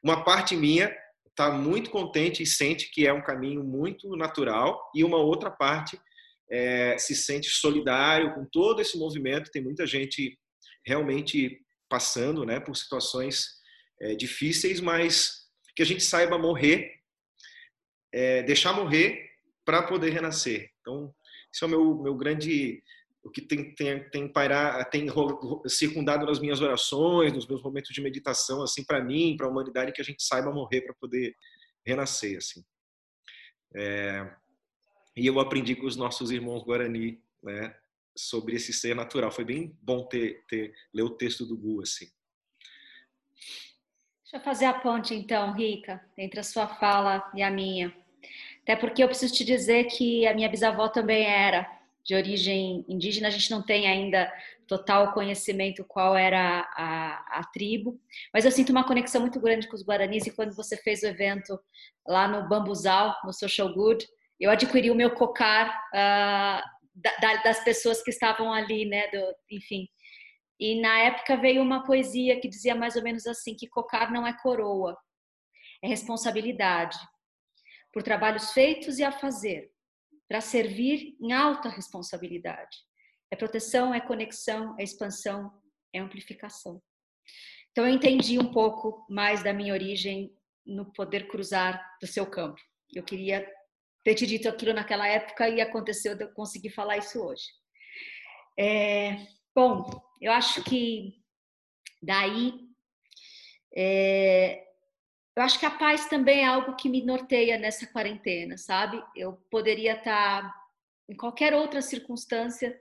uma 0.03 0.25
parte 0.25 0.57
minha 0.57 0.91
está 1.27 1.51
muito 1.51 1.91
contente 1.91 2.43
e 2.43 2.47
sente 2.47 2.91
que 2.91 3.07
é 3.07 3.13
um 3.13 3.23
caminho 3.23 3.63
muito 3.63 4.17
natural 4.17 4.91
e 4.95 5.05
uma 5.05 5.19
outra 5.19 5.51
parte 5.51 6.01
é, 6.51 6.97
se 6.99 7.15
sente 7.15 7.49
solidário 7.49 8.35
com 8.35 8.47
todo 8.47 8.81
esse 8.81 8.99
movimento. 8.99 9.51
Tem 9.51 9.63
muita 9.63 9.87
gente 9.87 10.39
realmente 10.85 11.61
passando 11.89 12.45
né, 12.45 12.61
por 12.61 12.77
situações 12.77 13.47
é, 14.01 14.15
difíceis, 14.15 14.81
mas 14.81 15.47
que 15.75 15.83
a 15.83 15.87
gente 15.87 16.03
saiba 16.03 16.39
morrer, 16.39 16.93
é, 18.13 18.43
deixar 18.43 18.73
morrer 18.73 19.29
para 19.65 19.83
poder 19.83 20.11
renascer. 20.11 20.71
Então, 20.81 21.15
esse 21.53 21.63
é 21.63 21.67
o 21.67 21.71
meu, 21.71 22.03
meu 22.03 22.17
grande 22.17 22.83
o 23.23 23.31
que 23.31 23.43
tem 23.43 23.75
tem 23.75 24.09
tem, 24.11 24.33
pairar, 24.33 24.89
tem 24.89 25.07
circundado 25.67 26.25
nas 26.25 26.39
minhas 26.39 26.61
orações, 26.61 27.33
nos 27.33 27.47
meus 27.47 27.63
momentos 27.63 27.93
de 27.93 28.01
meditação, 28.01 28.63
assim, 28.63 28.85
para 28.85 29.03
mim, 29.05 29.37
para 29.37 29.47
a 29.47 29.51
humanidade, 29.51 29.93
que 29.93 30.01
a 30.01 30.05
gente 30.05 30.23
saiba 30.23 30.53
morrer 30.53 30.83
para 30.83 30.95
poder 30.95 31.35
renascer, 31.85 32.39
assim. 32.39 32.65
É, 33.77 34.35
e 35.19 35.27
eu 35.27 35.41
aprendi 35.41 35.75
com 35.75 35.87
os 35.87 35.97
nossos 35.97 36.31
irmãos 36.31 36.63
Guarani, 36.63 37.21
né, 37.43 37.75
sobre 38.17 38.55
esse 38.55 38.73
ser 38.73 38.95
natural. 38.95 39.33
Foi 39.33 39.45
bem 39.45 39.77
bom 39.83 40.05
ter, 40.05 40.45
ter 40.49 40.73
ler 40.95 41.03
o 41.03 41.11
texto 41.11 41.45
do 41.45 41.57
Gu, 41.57 41.83
assim. 41.83 42.07
Deixa 44.23 44.37
eu 44.37 44.41
fazer 44.41 44.67
a 44.67 44.75
ponte, 44.75 45.15
então, 45.15 45.53
Rica, 45.55 46.05
entre 46.17 46.39
a 46.39 46.45
sua 46.45 46.69
fala 46.69 47.29
e 47.35 47.43
a 47.43 47.51
minha. 47.51 47.93
Até 48.63 48.77
porque 48.77 49.03
eu 49.03 49.09
preciso 49.09 49.35
te 49.35 49.45
dizer 49.45 49.85
que 49.85 50.27
a 50.27 50.35
minha 50.35 50.49
bisavó 50.49 50.89
também 50.89 51.25
era 51.25 51.67
de 52.05 52.15
origem 52.15 52.85
indígena, 52.89 53.29
a 53.29 53.31
gente 53.31 53.51
não 53.51 53.63
tem 53.63 53.87
ainda 53.87 54.33
total 54.67 55.13
conhecimento 55.13 55.85
qual 55.85 56.17
era 56.17 56.61
a, 56.77 57.39
a, 57.39 57.45
tribo, 57.53 58.01
mas 58.33 58.45
eu 58.45 58.51
sinto 58.51 58.71
uma 58.71 58.85
conexão 58.85 59.21
muito 59.21 59.41
grande 59.41 59.67
com 59.67 59.75
os 59.75 59.83
guaranis 59.83 60.27
e 60.27 60.31
quando 60.31 60.55
você 60.55 60.77
fez 60.77 61.03
o 61.03 61.07
evento 61.07 61.59
lá 62.07 62.29
no 62.29 62.49
Bambuzal, 62.49 63.15
no 63.25 63.33
Social 63.33 63.73
Good, 63.73 64.07
eu 64.39 64.51
adquiri 64.51 64.91
o 64.91 64.95
meu 64.95 65.15
cocar 65.15 65.69
uh, 65.89 66.63
da, 66.95 67.37
das 67.43 67.63
pessoas 67.65 68.03
que 68.03 68.11
estavam 68.11 68.53
ali, 68.53 68.85
né? 68.85 69.09
Do, 69.09 69.35
enfim. 69.51 69.89
E 70.61 70.81
na 70.81 70.99
época 70.99 71.37
veio 71.37 71.63
uma 71.63 71.85
poesia 71.85 72.41
que 72.41 72.49
dizia 72.49 72.75
mais 72.75 72.97
ou 72.97 73.03
menos 73.03 73.27
assim: 73.27 73.55
que 73.55 73.69
cocar 73.69 74.11
não 74.11 74.27
é 74.27 74.37
coroa, 74.41 74.97
é 75.83 75.89
responsabilidade 75.89 76.99
por 77.93 78.03
trabalhos 78.03 78.53
feitos 78.53 78.99
e 78.99 79.05
a 79.05 79.11
fazer, 79.11 79.71
para 80.29 80.41
servir 80.41 81.17
em 81.21 81.33
alta 81.33 81.69
responsabilidade. 81.69 82.77
É 83.31 83.37
proteção, 83.37 83.95
é 83.95 84.01
conexão, 84.01 84.75
é 84.79 84.83
expansão, 84.83 85.53
é 85.93 85.99
amplificação. 85.99 86.83
Então 87.71 87.87
eu 87.87 87.95
entendi 87.95 88.39
um 88.39 88.51
pouco 88.53 89.07
mais 89.09 89.43
da 89.43 89.53
minha 89.53 89.73
origem 89.73 90.35
no 90.67 90.93
poder 90.93 91.29
cruzar 91.29 91.81
do 92.01 92.07
seu 92.07 92.27
campo. 92.27 92.61
Eu 92.93 93.03
queria 93.03 93.47
ter 94.05 94.15
te 94.15 94.27
dito 94.27 94.49
aquilo 94.49 94.73
naquela 94.73 95.07
época 95.07 95.49
e 95.49 95.61
aconteceu 95.61 96.17
de 96.17 96.25
eu 96.25 96.33
conseguir 96.33 96.71
falar 96.71 96.97
isso 96.99 97.21
hoje. 97.23 97.45
É, 98.59 99.27
bom, 99.55 100.03
eu 100.21 100.33
acho 100.33 100.63
que 100.65 101.15
daí 102.03 102.55
é, 103.75 104.65
eu 105.37 105.43
acho 105.43 105.59
que 105.59 105.67
a 105.67 105.71
paz 105.71 106.09
também 106.09 106.41
é 106.41 106.47
algo 106.47 106.75
que 106.75 106.89
me 106.89 107.01
norteia 107.01 107.57
nessa 107.57 107.87
quarentena, 107.87 108.57
sabe? 108.57 109.01
Eu 109.15 109.35
poderia 109.49 109.93
estar 109.93 110.53
em 111.09 111.17
qualquer 111.17 111.55
outra 111.55 111.81
circunstância 111.81 112.77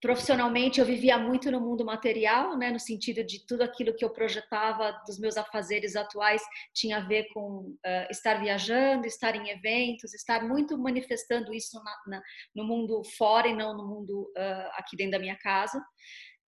Profissionalmente, 0.00 0.80
eu 0.80 0.86
vivia 0.86 1.18
muito 1.18 1.50
no 1.50 1.60
mundo 1.60 1.84
material, 1.84 2.56
né, 2.56 2.70
no 2.70 2.78
sentido 2.78 3.24
de 3.24 3.44
tudo 3.46 3.62
aquilo 3.62 3.94
que 3.94 4.04
eu 4.04 4.10
projetava 4.10 4.92
dos 5.06 5.18
meus 5.18 5.36
afazeres 5.36 5.96
atuais 5.96 6.42
tinha 6.72 6.98
a 6.98 7.06
ver 7.06 7.28
com 7.32 7.60
uh, 7.84 8.10
estar 8.10 8.40
viajando, 8.40 9.06
estar 9.06 9.34
em 9.34 9.48
eventos, 9.50 10.14
estar 10.14 10.44
muito 10.46 10.78
manifestando 10.78 11.52
isso 11.52 11.82
na, 11.82 11.96
na, 12.06 12.22
no 12.54 12.64
mundo 12.64 13.02
fora 13.16 13.48
e 13.48 13.54
não 13.56 13.76
no 13.76 13.86
mundo 13.88 14.32
uh, 14.36 14.70
aqui 14.74 14.96
dentro 14.96 15.12
da 15.12 15.18
minha 15.18 15.36
casa. 15.36 15.78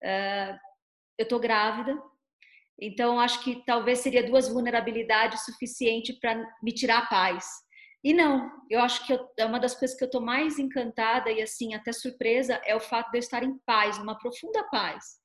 Uh, 0.03 0.57
eu 1.17 1.23
estou 1.23 1.39
grávida, 1.39 1.95
então 2.79 3.19
acho 3.19 3.43
que 3.43 3.63
talvez 3.65 3.99
seria 3.99 4.25
duas 4.25 4.47
vulnerabilidades 4.47 5.45
suficiente 5.45 6.17
para 6.19 6.41
me 6.63 6.73
tirar 6.73 6.99
a 6.99 7.05
paz 7.05 7.45
e 8.03 8.13
não, 8.13 8.51
eu 8.69 8.79
acho 8.79 9.05
que 9.05 9.13
eu, 9.13 9.29
é 9.37 9.45
uma 9.45 9.59
das 9.59 9.75
coisas 9.75 9.95
que 9.95 10.03
eu 10.03 10.07
estou 10.07 10.21
mais 10.21 10.57
encantada 10.57 11.31
e 11.31 11.41
assim 11.41 11.73
até 11.75 11.91
surpresa 11.91 12.59
é 12.65 12.75
o 12.75 12.79
fato 12.79 13.11
de 13.11 13.17
eu 13.17 13.19
estar 13.19 13.43
em 13.43 13.57
paz, 13.65 13.97
numa 13.97 14.17
profunda 14.17 14.63
paz. 14.71 15.21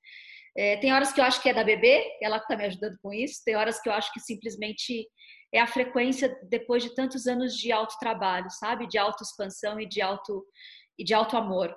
É, 0.56 0.76
tem 0.78 0.92
horas 0.92 1.12
que 1.12 1.20
eu 1.20 1.24
acho 1.24 1.42
que 1.42 1.48
é 1.48 1.54
da 1.54 1.62
bebê, 1.62 2.02
ela 2.22 2.38
está 2.38 2.56
me 2.56 2.64
ajudando 2.64 2.96
com 3.02 3.12
isso. 3.12 3.42
Tem 3.44 3.56
horas 3.56 3.80
que 3.80 3.88
eu 3.88 3.92
acho 3.92 4.12
que 4.12 4.20
simplesmente 4.20 5.06
é 5.52 5.60
a 5.60 5.66
frequência 5.66 6.34
depois 6.48 6.82
de 6.82 6.94
tantos 6.94 7.26
anos 7.26 7.54
de 7.54 7.70
alto 7.70 7.98
trabalho, 7.98 8.50
sabe, 8.50 8.86
de 8.86 8.98
auto 8.98 9.22
expansão 9.22 9.78
e 9.78 9.86
de 9.86 10.00
auto 10.00 10.44
e 10.98 11.04
de 11.04 11.12
alto 11.12 11.36
amor. 11.36 11.74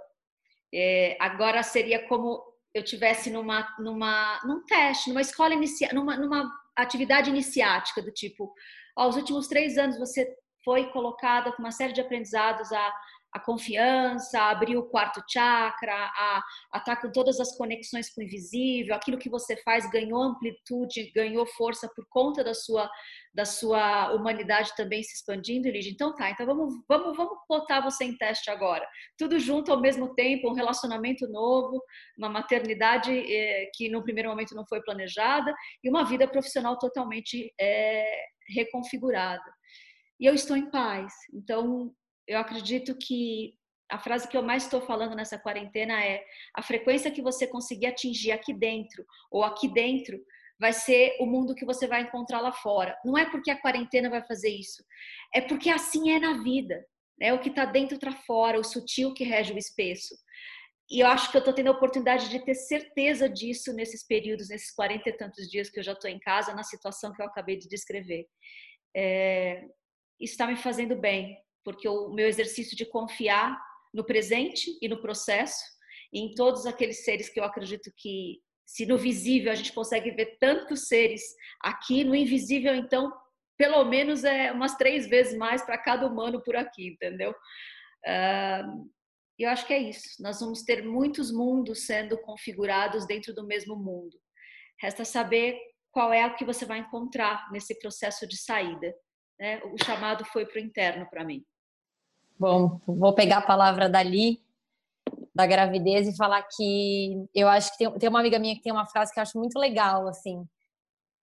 É, 0.74 1.18
agora 1.20 1.62
seria 1.62 2.08
como 2.08 2.42
eu 2.74 2.84
tivesse 2.84 3.30
numa 3.30 3.68
numa 3.80 4.40
num 4.46 4.64
teste, 4.66 5.10
numa 5.10 5.22
escola 5.22 5.54
inicial, 5.54 5.94
numa, 5.94 6.16
numa 6.16 6.50
atividade 6.76 7.30
iniciática 7.30 8.02
do 8.02 8.12
tipo, 8.12 8.54
aos 8.96 9.16
últimos 9.16 9.48
três 9.48 9.78
anos 9.78 9.98
você 9.98 10.28
foi 10.70 10.86
colocada 10.92 11.52
com 11.52 11.64
uma 11.64 11.72
série 11.72 11.94
de 11.94 12.00
aprendizados 12.00 12.72
a, 12.72 12.94
a 13.34 13.40
confiança, 13.40 14.40
a 14.40 14.52
abrir 14.52 14.78
o 14.78 14.86
quarto 14.86 15.20
chakra, 15.28 15.96
a, 15.96 16.44
estar 16.76 16.96
tá 16.96 17.02
com 17.02 17.12
todas 17.12 17.40
as 17.40 17.58
conexões 17.58 18.14
com 18.14 18.22
o 18.22 18.24
invisível, 18.24 18.94
aquilo 18.94 19.18
que 19.18 19.32
você 19.32 19.58
faz 19.64 19.90
ganhou 19.90 20.22
amplitude, 20.22 21.12
ganhou 21.16 21.48
força 21.48 21.90
por 21.96 22.06
conta 22.08 22.44
da 22.44 22.54
sua 22.54 22.88
da 23.34 23.46
sua 23.46 24.14
humanidade 24.14 24.76
também 24.76 25.02
se 25.02 25.16
expandindo, 25.16 25.70
Lígia. 25.70 25.92
Então 25.92 26.14
tá, 26.14 26.30
então 26.30 26.46
vamos, 26.46 26.72
vamos, 26.88 27.18
vamos 27.18 27.38
botar 27.48 27.82
você 27.82 28.04
em 28.06 28.16
teste 28.16 28.52
agora. 28.52 28.88
Tudo 29.18 29.40
junto 29.40 29.72
ao 29.72 29.82
mesmo 29.82 30.14
tempo, 30.14 30.50
um 30.50 30.54
relacionamento 30.54 31.28
novo, 31.28 31.82
uma 32.16 32.30
maternidade 32.30 33.12
eh, 33.12 33.72
que 33.74 33.90
no 33.90 34.04
primeiro 34.04 34.30
momento 34.30 34.54
não 34.54 34.68
foi 34.68 34.84
planejada 34.84 35.52
e 35.84 35.90
uma 35.90 36.06
vida 36.06 36.28
profissional 36.28 36.78
totalmente 36.78 37.52
eh, 37.60 38.22
reconfigurada 38.56 39.60
e 40.20 40.26
eu 40.26 40.34
estou 40.34 40.58
em 40.58 40.70
paz. 40.70 41.14
Então, 41.34 41.94
eu 42.28 42.38
acredito 42.38 42.96
que 42.96 43.54
a 43.90 43.98
frase 43.98 44.28
que 44.28 44.38
eu 44.38 44.44
mais 44.44 44.64
estou 44.64 44.82
falando 44.82 45.16
nessa 45.16 45.40
quarentena 45.40 46.04
é: 46.04 46.24
a 46.54 46.62
frequência 46.62 47.12
que 47.12 47.22
você 47.22 47.48
conseguir 47.48 47.88
atingir 47.88 48.32
aqui 48.32 48.54
dentro 48.54 49.06
ou 49.32 49.44
aqui 49.44 49.68
dentro 49.68 50.20
vai 50.60 50.74
ser 50.74 51.16
o 51.20 51.26
mundo 51.26 51.56
que 51.56 51.66
você 51.66 51.88
vai 51.88 52.02
encontrar 52.02 52.42
lá 52.42 52.52
fora. 52.52 52.98
Não 53.06 53.18
é 53.18 53.30
porque 53.30 53.50
a 53.50 53.60
quarentena 53.60 54.10
vai 54.10 54.22
fazer 54.26 54.50
isso, 54.50 54.84
é 55.34 55.42
porque 55.42 55.70
assim 55.70 56.12
é 56.12 56.20
na 56.20 56.44
vida. 56.44 56.86
É 57.22 57.34
o 57.34 57.40
que 57.40 57.50
está 57.50 57.66
dentro 57.66 57.96
está 57.96 58.14
fora, 58.14 58.58
o 58.58 58.64
sutil 58.64 59.14
que 59.14 59.26
rege 59.26 59.52
o 59.52 59.58
espesso. 59.58 60.16
E 60.90 61.02
eu 61.02 61.08
acho 61.08 61.30
que 61.30 61.38
eu 61.38 61.40
estou 61.40 61.54
tendo 61.54 61.68
a 61.68 61.74
oportunidade 61.74 62.30
de 62.30 62.40
ter 62.44 62.56
certeza 62.56 63.30
disso 63.30 63.74
nesses 63.74 64.06
períodos, 64.08 64.50
nesses 64.50 64.72
40 64.74 65.10
e 65.10 65.18
tantos 65.18 65.50
dias 65.50 65.70
que 65.70 65.80
eu 65.80 65.84
já 65.84 65.92
estou 65.92 66.10
em 66.10 66.20
casa, 66.20 66.56
na 66.56 66.64
situação 66.64 67.14
que 67.14 67.22
eu 67.22 67.26
acabei 67.26 67.58
de 67.58 67.68
descrever. 67.68 68.26
É, 68.96 69.66
isso 70.20 70.34
está 70.34 70.48
me 70.48 70.56
fazendo 70.56 70.96
bem, 70.96 71.38
porque 71.64 71.88
o 71.88 72.10
meu 72.10 72.28
exercício 72.28 72.76
de 72.76 72.86
confiar 72.86 73.60
no 73.94 74.04
presente 74.04 74.78
e 74.82 74.88
no 74.88 75.02
processo, 75.02 75.64
e 76.12 76.20
em 76.20 76.34
todos 76.34 76.66
aqueles 76.66 77.04
seres 77.04 77.30
que 77.30 77.40
eu 77.40 77.44
acredito 77.44 77.92
que, 77.96 78.40
se 78.66 78.86
no 78.86 78.98
visível 78.98 79.52
a 79.52 79.56
gente 79.56 79.74
consegue 79.74 80.12
ver 80.12 80.38
tantos 80.40 80.88
seres 80.88 81.22
aqui, 81.62 82.04
no 82.04 82.16
invisível, 82.16 82.76
então, 82.76 83.12
pelo 83.58 83.84
menos 83.86 84.24
é 84.24 84.52
umas 84.52 84.76
três 84.76 85.08
vezes 85.08 85.38
mais 85.38 85.64
para 85.64 85.78
cada 85.78 86.06
humano 86.06 86.42
por 86.44 86.56
aqui, 86.56 86.90
entendeu? 86.90 87.32
Uh, 88.06 88.90
eu 89.38 89.50
acho 89.50 89.66
que 89.66 89.74
é 89.74 89.80
isso. 89.80 90.22
Nós 90.22 90.40
vamos 90.40 90.64
ter 90.64 90.84
muitos 90.84 91.32
mundos 91.32 91.86
sendo 91.86 92.18
configurados 92.18 93.08
dentro 93.08 93.34
do 93.34 93.48
mesmo 93.48 93.76
mundo. 93.76 94.20
Resta 94.82 95.06
saber 95.06 95.58
qual 95.92 96.14
é 96.14 96.26
o 96.28 96.36
que 96.36 96.46
você 96.46 96.66
vai 96.66 96.80
encontrar 96.80 97.50
nesse 97.52 97.78
processo 97.80 98.28
de 98.28 98.38
saída 98.38 98.94
né, 99.40 99.62
o 99.64 99.84
chamado 99.84 100.26
foi 100.26 100.46
para 100.46 100.60
o 100.60 100.64
interno 100.64 101.08
para 101.10 101.24
mim. 101.24 101.44
Bom, 102.38 102.80
vou 102.86 103.14
pegar 103.14 103.38
a 103.40 103.46
palavra 103.46 103.90
dali, 103.90 104.42
da 105.34 105.46
gravidez, 105.46 106.08
e 106.08 106.16
falar 106.16 106.44
que 106.44 107.26
eu 107.34 107.48
acho 107.48 107.72
que 107.72 107.78
tem, 107.78 108.00
tem 108.00 108.10
uma 108.10 108.20
amiga 108.20 108.40
minha 108.40 108.56
que 108.56 108.62
tem 108.62 108.72
uma 108.72 108.86
frase 108.86 109.14
que 109.14 109.20
eu 109.20 109.24
acho 109.24 109.38
muito 109.38 109.58
legal, 109.58 110.08
assim, 110.08 110.46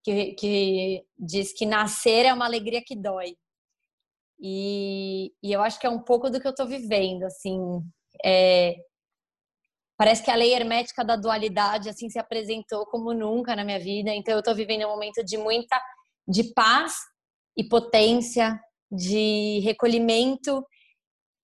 que, 0.02 0.32
que 0.32 1.04
diz 1.18 1.52
que 1.52 1.66
nascer 1.66 2.26
é 2.26 2.32
uma 2.32 2.44
alegria 2.44 2.82
que 2.84 2.96
dói. 2.96 3.36
E, 4.38 5.32
e 5.42 5.52
eu 5.52 5.62
acho 5.62 5.78
que 5.80 5.86
é 5.86 5.90
um 5.90 6.00
pouco 6.00 6.28
do 6.30 6.40
que 6.40 6.46
eu 6.46 6.50
estou 6.50 6.66
vivendo, 6.66 7.24
assim. 7.24 7.58
É, 8.24 8.76
parece 9.96 10.22
que 10.22 10.30
a 10.30 10.34
lei 10.34 10.54
hermética 10.54 11.02
da 11.02 11.16
dualidade 11.16 11.88
assim 11.88 12.10
se 12.10 12.18
apresentou 12.18 12.84
como 12.86 13.14
nunca 13.14 13.56
na 13.56 13.64
minha 13.64 13.78
vida. 13.78 14.10
Então 14.10 14.34
eu 14.34 14.40
estou 14.40 14.54
vivendo 14.54 14.84
um 14.84 14.90
momento 14.90 15.24
de 15.24 15.38
muita 15.38 15.80
de 16.28 16.52
paz 16.52 16.94
e 17.56 17.64
potência, 17.64 18.60
de 18.90 19.60
recolhimento 19.60 20.64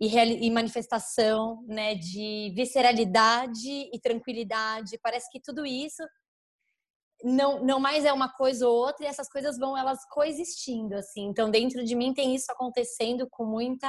e, 0.01 0.51
manifestação, 0.51 1.65
né, 1.67 1.95
de 1.95 2.53
visceralidade 2.55 3.91
e 3.93 4.01
tranquilidade. 4.01 4.99
Parece 5.03 5.31
que 5.31 5.41
tudo 5.41 5.65
isso 5.65 6.03
não, 7.23 7.65
não 7.65 7.79
mais 7.79 8.05
é 8.05 8.13
uma 8.13 8.33
coisa 8.33 8.69
ou 8.69 8.75
outra 8.75 9.07
e 9.07 9.09
essas 9.09 9.29
coisas 9.29 9.57
vão 9.59 9.79
elas 9.79 10.01
coexistindo 10.11 10.95
assim. 10.95 11.27
Então 11.27 11.51
dentro 11.51 11.85
de 11.85 11.95
mim 11.95 12.13
tem 12.13 12.35
isso 12.35 12.51
acontecendo 12.51 13.29
com 13.31 13.45
muita 13.45 13.89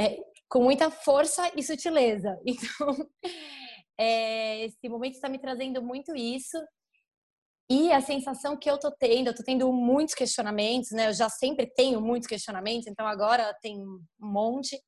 é, 0.00 0.18
com 0.48 0.62
muita 0.62 0.90
força 0.90 1.50
e 1.56 1.62
sutileza. 1.62 2.38
Então 2.46 3.10
é, 4.00 4.64
esse 4.64 4.88
momento 4.88 5.14
está 5.14 5.28
me 5.28 5.40
trazendo 5.40 5.82
muito 5.82 6.14
isso 6.14 6.56
e 7.70 7.92
a 7.92 8.00
sensação 8.00 8.56
que 8.56 8.70
eu 8.70 8.78
tô 8.78 8.90
tendo, 8.90 9.28
eu 9.28 9.34
tô 9.34 9.42
tendo 9.42 9.70
muitos 9.72 10.14
questionamentos, 10.14 10.90
né? 10.90 11.08
Eu 11.08 11.12
já 11.12 11.28
sempre 11.28 11.66
tenho 11.66 12.00
muitos 12.00 12.26
questionamentos, 12.26 12.86
então 12.86 13.06
agora 13.06 13.54
tem 13.60 13.78
um 13.78 14.02
monte. 14.18 14.82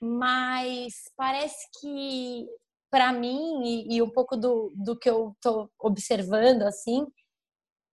Mas 0.00 0.94
parece 1.16 1.68
que 1.80 2.48
para 2.90 3.12
mim 3.12 3.62
e, 3.64 3.96
e, 3.96 4.02
um 4.02 4.10
pouco 4.10 4.36
do, 4.36 4.72
do 4.74 4.98
que 4.98 5.08
eu 5.08 5.36
tô 5.40 5.70
observando 5.78 6.62
assim, 6.62 7.06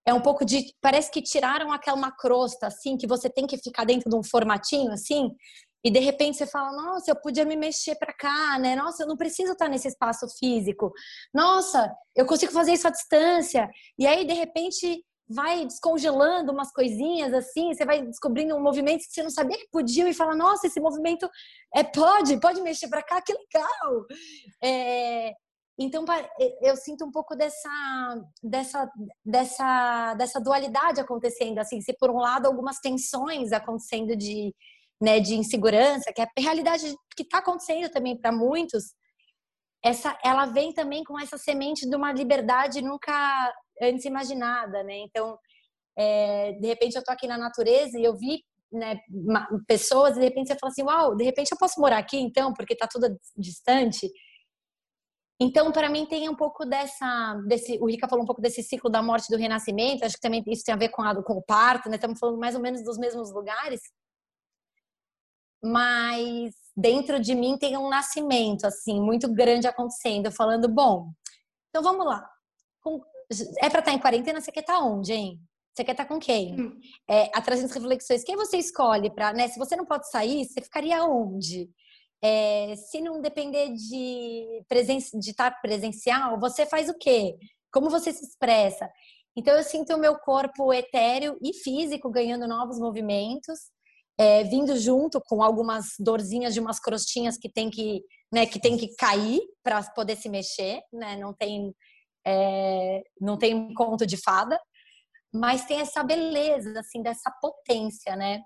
é 0.04 0.12
um 0.12 0.20
pouco 0.20 0.44
de 0.44 0.74
parece 0.80 1.10
que 1.10 1.22
tiraram 1.22 1.72
aquela 1.72 2.10
crosta 2.10 2.66
assim 2.66 2.96
que 2.96 3.06
você 3.06 3.30
tem 3.30 3.46
que 3.46 3.58
ficar 3.58 3.84
dentro 3.84 4.10
de 4.10 4.16
um 4.16 4.24
formatinho 4.24 4.90
assim 4.90 5.30
e 5.84 5.90
de 5.90 5.98
repente 6.00 6.36
você 6.36 6.46
fala, 6.46 6.72
nossa, 6.72 7.10
eu 7.10 7.16
podia 7.16 7.44
me 7.44 7.56
mexer 7.56 7.94
para 7.96 8.12
cá, 8.12 8.58
né? 8.58 8.74
Nossa, 8.74 9.02
eu 9.02 9.06
não 9.06 9.16
preciso 9.16 9.52
estar 9.52 9.68
nesse 9.68 9.88
espaço 9.88 10.26
físico. 10.38 10.92
Nossa, 11.32 11.92
eu 12.16 12.26
consigo 12.26 12.52
fazer 12.52 12.72
isso 12.72 12.88
à 12.88 12.90
distância. 12.90 13.68
E 13.98 14.06
aí, 14.06 14.24
de 14.24 14.34
repente, 14.34 15.04
vai 15.28 15.64
descongelando 15.64 16.52
umas 16.52 16.72
coisinhas 16.72 17.32
assim, 17.34 17.72
você 17.72 17.84
vai 17.84 18.02
descobrindo 18.02 18.56
um 18.56 18.62
movimento 18.62 19.04
que 19.04 19.12
você 19.12 19.22
não 19.22 19.30
sabia 19.30 19.58
que 19.58 19.68
podia 19.70 20.08
e 20.08 20.14
fala, 20.14 20.34
nossa, 20.34 20.66
esse 20.66 20.80
movimento 20.80 21.28
é 21.74 21.84
pode, 21.84 22.40
pode 22.40 22.60
mexer 22.62 22.88
para 22.88 23.02
cá, 23.02 23.20
que 23.20 23.32
legal. 23.32 24.06
É, 24.64 25.34
então 25.78 26.04
eu 26.60 26.76
sinto 26.76 27.04
um 27.04 27.12
pouco 27.12 27.36
dessa 27.36 27.68
dessa 28.42 28.90
dessa 29.24 30.14
dessa 30.14 30.40
dualidade 30.40 31.00
acontecendo 31.00 31.58
assim, 31.58 31.80
se 31.80 31.92
por 31.92 32.10
um 32.10 32.18
lado 32.18 32.46
algumas 32.46 32.80
tensões 32.80 33.52
acontecendo 33.52 34.16
de 34.16 34.52
né, 35.00 35.20
de 35.20 35.34
insegurança, 35.34 36.12
que 36.12 36.20
é 36.20 36.24
a 36.24 36.40
realidade 36.40 36.94
que 37.16 37.22
está 37.22 37.38
acontecendo 37.38 37.90
também 37.90 38.18
para 38.18 38.32
muitos, 38.32 38.94
essa, 39.84 40.18
ela 40.24 40.46
vem 40.46 40.72
também 40.72 41.04
com 41.04 41.18
essa 41.18 41.38
semente 41.38 41.88
de 41.88 41.94
uma 41.94 42.12
liberdade 42.12 42.82
nunca 42.82 43.54
antes 43.80 44.04
imaginada, 44.04 44.82
né? 44.82 44.98
Então, 44.98 45.38
é, 45.96 46.52
de 46.52 46.66
repente 46.66 46.96
eu 46.96 47.04
tô 47.04 47.12
aqui 47.12 47.26
na 47.28 47.38
natureza 47.38 47.98
e 47.98 48.04
eu 48.04 48.16
vi 48.16 48.42
né, 48.72 48.98
pessoas 49.66 50.16
e 50.16 50.20
de 50.20 50.24
repente 50.24 50.48
você 50.48 50.58
fala 50.58 50.70
assim, 50.70 50.82
uau, 50.82 51.16
de 51.16 51.24
repente 51.24 51.52
eu 51.52 51.58
posso 51.58 51.80
morar 51.80 51.98
aqui 51.98 52.18
então, 52.18 52.52
porque 52.52 52.76
tá 52.76 52.88
tudo 52.90 53.16
distante. 53.36 54.10
Então, 55.40 55.70
para 55.70 55.88
mim, 55.88 56.04
tem 56.04 56.28
um 56.28 56.34
pouco 56.34 56.66
dessa. 56.66 57.40
Desse, 57.46 57.78
o 57.80 57.86
Rica 57.86 58.08
falou 58.08 58.24
um 58.24 58.26
pouco 58.26 58.42
desse 58.42 58.60
ciclo 58.60 58.90
da 58.90 59.00
morte 59.00 59.30
do 59.30 59.36
renascimento. 59.36 60.04
Acho 60.04 60.16
que 60.16 60.20
também 60.20 60.42
isso 60.48 60.64
tem 60.64 60.74
a 60.74 60.78
ver 60.78 60.88
com, 60.88 61.00
a, 61.00 61.22
com 61.22 61.34
o 61.34 61.42
parto, 61.42 61.88
né? 61.88 61.94
Estamos 61.94 62.18
falando 62.18 62.40
mais 62.40 62.56
ou 62.56 62.60
menos 62.60 62.82
dos 62.82 62.98
mesmos 62.98 63.32
lugares. 63.32 63.80
Mas 65.62 66.54
dentro 66.76 67.18
de 67.20 67.34
mim 67.34 67.58
tem 67.58 67.76
um 67.76 67.88
nascimento, 67.88 68.64
assim, 68.64 69.00
muito 69.00 69.32
grande 69.32 69.66
acontecendo. 69.66 70.30
Falando, 70.30 70.68
bom, 70.68 71.10
então 71.68 71.82
vamos 71.82 72.06
lá. 72.06 72.28
É 73.58 73.68
para 73.68 73.80
estar 73.80 73.82
tá 73.82 73.92
em 73.92 73.98
quarentena, 73.98 74.40
você 74.40 74.52
quer 74.52 74.60
estar 74.60 74.78
tá 74.78 74.84
onde, 74.84 75.12
hein? 75.12 75.40
Você 75.74 75.84
quer 75.84 75.92
estar 75.92 76.04
tá 76.04 76.08
com 76.08 76.18
quem? 76.18 76.60
Hum. 76.60 76.80
É, 77.08 77.30
atrás 77.36 77.62
das 77.62 77.72
reflexões, 77.72 78.24
quem 78.24 78.36
você 78.36 78.56
escolhe 78.56 79.10
para, 79.10 79.32
né? 79.32 79.48
Se 79.48 79.58
você 79.58 79.76
não 79.76 79.84
pode 79.84 80.10
sair, 80.10 80.44
você 80.44 80.60
ficaria 80.60 81.04
onde? 81.04 81.70
É, 82.22 82.74
se 82.76 83.00
não 83.00 83.20
depender 83.20 83.72
de, 83.74 84.64
presen 84.68 84.98
de 84.98 85.30
estar 85.30 85.60
presencial, 85.60 86.38
você 86.40 86.66
faz 86.66 86.88
o 86.88 86.98
quê? 86.98 87.36
Como 87.72 87.90
você 87.90 88.12
se 88.12 88.24
expressa? 88.24 88.90
Então 89.36 89.56
eu 89.56 89.62
sinto 89.62 89.94
o 89.94 89.98
meu 89.98 90.18
corpo 90.18 90.72
etéreo 90.72 91.38
e 91.40 91.54
físico 91.54 92.10
ganhando 92.10 92.48
novos 92.48 92.80
movimentos, 92.80 93.70
é, 94.18 94.42
vindo 94.42 94.76
junto 94.76 95.20
com 95.20 95.42
algumas 95.42 95.94
dorzinhas 95.98 96.52
de 96.52 96.60
umas 96.60 96.80
crostinhas 96.80 97.38
que 97.38 97.48
tem 97.48 97.70
que, 97.70 98.02
né, 98.32 98.44
que 98.46 98.60
tem 98.60 98.76
que 98.76 98.94
cair 98.96 99.40
para 99.62 99.82
poder 99.92 100.16
se 100.16 100.28
mexer, 100.28 100.82
né? 100.92 101.16
Não 101.16 101.32
tem 101.32 101.72
é, 102.26 103.02
não 103.20 103.38
tem 103.38 103.72
conto 103.74 104.04
de 104.04 104.16
fada, 104.16 104.60
mas 105.32 105.64
tem 105.64 105.80
essa 105.80 106.02
beleza 106.02 106.78
assim 106.80 107.02
dessa 107.02 107.30
potência, 107.40 108.16
né? 108.16 108.42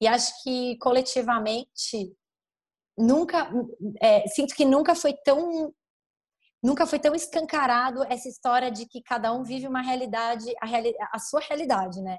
E 0.00 0.08
acho 0.08 0.42
que 0.42 0.76
coletivamente 0.78 2.16
nunca 2.98 3.50
é, 4.00 4.26
sinto 4.28 4.54
que 4.54 4.64
nunca 4.64 4.94
foi 4.94 5.14
tão 5.24 5.72
nunca 6.62 6.86
foi 6.86 6.98
tão 6.98 7.14
escancarado 7.14 8.02
essa 8.04 8.28
história 8.28 8.70
de 8.70 8.86
que 8.86 9.02
cada 9.02 9.32
um 9.32 9.42
vive 9.42 9.66
uma 9.66 9.82
realidade 9.82 10.52
a, 10.60 10.66
reali 10.66 10.94
a 11.12 11.18
sua 11.18 11.40
realidade 11.40 12.00
né 12.02 12.18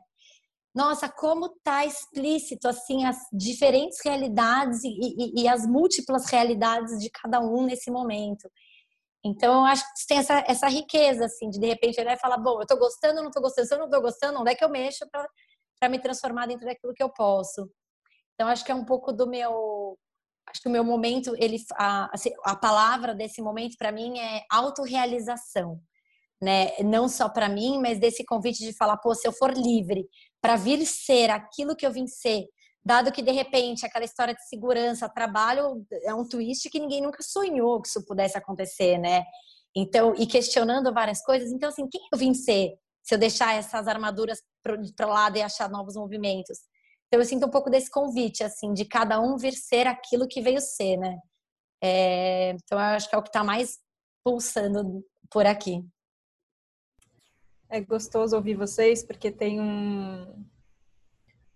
nossa 0.73 1.09
como 1.09 1.49
tá 1.63 1.85
explícito 1.85 2.67
assim 2.67 3.05
as 3.05 3.17
diferentes 3.31 3.99
realidades 4.03 4.83
e, 4.83 4.89
e, 4.89 5.43
e, 5.43 5.47
as 5.47 5.65
múltiplas 5.65 6.25
realidades 6.29 6.99
de 6.99 7.09
cada 7.09 7.39
um 7.39 7.63
nesse 7.63 7.91
momento 7.91 8.49
então 9.23 9.53
eu 9.61 9.65
acho 9.65 9.83
que 9.83 10.07
tem 10.07 10.17
essa, 10.17 10.43
essa 10.47 10.67
riqueza 10.67 11.25
assim 11.25 11.49
de 11.49 11.59
de 11.59 11.67
repente 11.67 11.99
olhar 11.99 12.13
e 12.13 12.19
falar 12.19 12.37
bom 12.37 12.61
eu 12.61 12.67
tô 12.67 12.77
gostando 12.77 13.21
não 13.21 13.31
tô 13.31 13.41
gostando 13.41 13.67
se 13.67 13.73
eu 13.73 13.79
não 13.79 13.89
tô 13.89 14.01
gostando 14.01 14.39
onde 14.39 14.51
é 14.51 14.55
que 14.55 14.63
eu 14.63 14.69
mexo 14.69 15.05
para 15.11 15.89
me 15.89 15.99
transformar 15.99 16.47
dentro 16.47 16.65
daquilo 16.65 16.93
que 16.93 17.03
eu 17.03 17.09
posso 17.09 17.69
então 18.33 18.47
acho 18.47 18.65
que 18.65 18.71
é 18.71 18.75
um 18.75 18.85
pouco 18.85 19.13
do 19.13 19.27
meu 19.27 19.97
acho 20.47 20.61
que 20.61 20.67
o 20.67 20.71
meu 20.71 20.83
momento, 20.83 21.35
ele, 21.37 21.57
a, 21.75 22.13
assim, 22.13 22.31
a 22.43 22.55
palavra 22.55 23.15
desse 23.15 23.41
momento 23.41 23.77
para 23.77 23.91
mim 23.91 24.19
é 24.19 24.43
autorrealização. 24.49 25.79
Né? 26.43 26.73
Não 26.83 27.07
só 27.07 27.29
para 27.29 27.47
mim, 27.47 27.79
mas 27.79 27.99
desse 27.99 28.25
convite 28.25 28.65
de 28.65 28.73
falar, 28.73 28.97
pô, 28.97 29.15
se 29.15 29.25
eu 29.25 29.31
for 29.31 29.53
livre 29.53 30.05
para 30.41 30.57
vir 30.57 30.85
ser 30.85 31.29
aquilo 31.29 31.73
que 31.73 31.87
eu 31.87 31.91
vim 31.91 32.05
ser, 32.05 32.43
dado 32.83 33.13
que 33.13 33.21
de 33.21 33.31
repente 33.31 33.85
aquela 33.85 34.03
história 34.03 34.33
de 34.33 34.45
segurança, 34.49 35.07
trabalho 35.07 35.85
é 36.03 36.13
um 36.13 36.27
twist 36.27 36.69
que 36.69 36.81
ninguém 36.81 37.01
nunca 37.01 37.23
sonhou 37.23 37.81
que 37.81 37.87
isso 37.87 38.05
pudesse 38.05 38.37
acontecer, 38.37 38.97
né? 38.97 39.23
Então, 39.73 40.13
e 40.17 40.27
questionando 40.27 40.93
várias 40.93 41.23
coisas, 41.23 41.49
então 41.49 41.69
assim, 41.69 41.87
quem 41.87 42.01
eu 42.11 42.19
vim 42.19 42.33
ser 42.33 42.73
se 43.01 43.15
eu 43.15 43.17
deixar 43.17 43.55
essas 43.55 43.87
armaduras 43.87 44.41
para 44.97 45.07
lado 45.07 45.37
e 45.37 45.41
achar 45.41 45.69
novos 45.69 45.95
movimentos? 45.95 46.57
Então 47.07 47.21
eu 47.21 47.25
sinto 47.25 47.45
um 47.45 47.49
pouco 47.49 47.69
desse 47.69 47.89
convite, 47.89 48.43
assim, 48.43 48.73
de 48.73 48.83
cada 48.83 49.21
um 49.21 49.37
vir 49.37 49.53
ser 49.53 49.87
aquilo 49.87 50.27
que 50.27 50.41
veio 50.41 50.59
ser, 50.59 50.97
né? 50.97 51.17
É, 51.81 52.49
então 52.51 52.77
eu 52.77 52.85
acho 52.85 53.09
que 53.09 53.15
é 53.15 53.17
o 53.17 53.23
que 53.23 53.29
está 53.29 53.45
mais 53.45 53.77
pulsando 54.25 55.05
por 55.31 55.45
aqui. 55.45 55.81
É 57.73 57.81
gostoso 57.81 58.35
ouvir 58.35 58.55
vocês 58.55 59.03
porque 59.03 59.31
tem 59.31 59.59
um, 59.59 60.45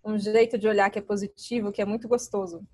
um 0.03 0.17
jeito 0.17 0.57
de 0.57 0.67
olhar 0.67 0.89
que 0.89 0.99
é 0.99 1.01
positivo, 1.01 1.71
que 1.71 1.81
é 1.81 1.85
muito 1.85 2.07
gostoso 2.07 2.65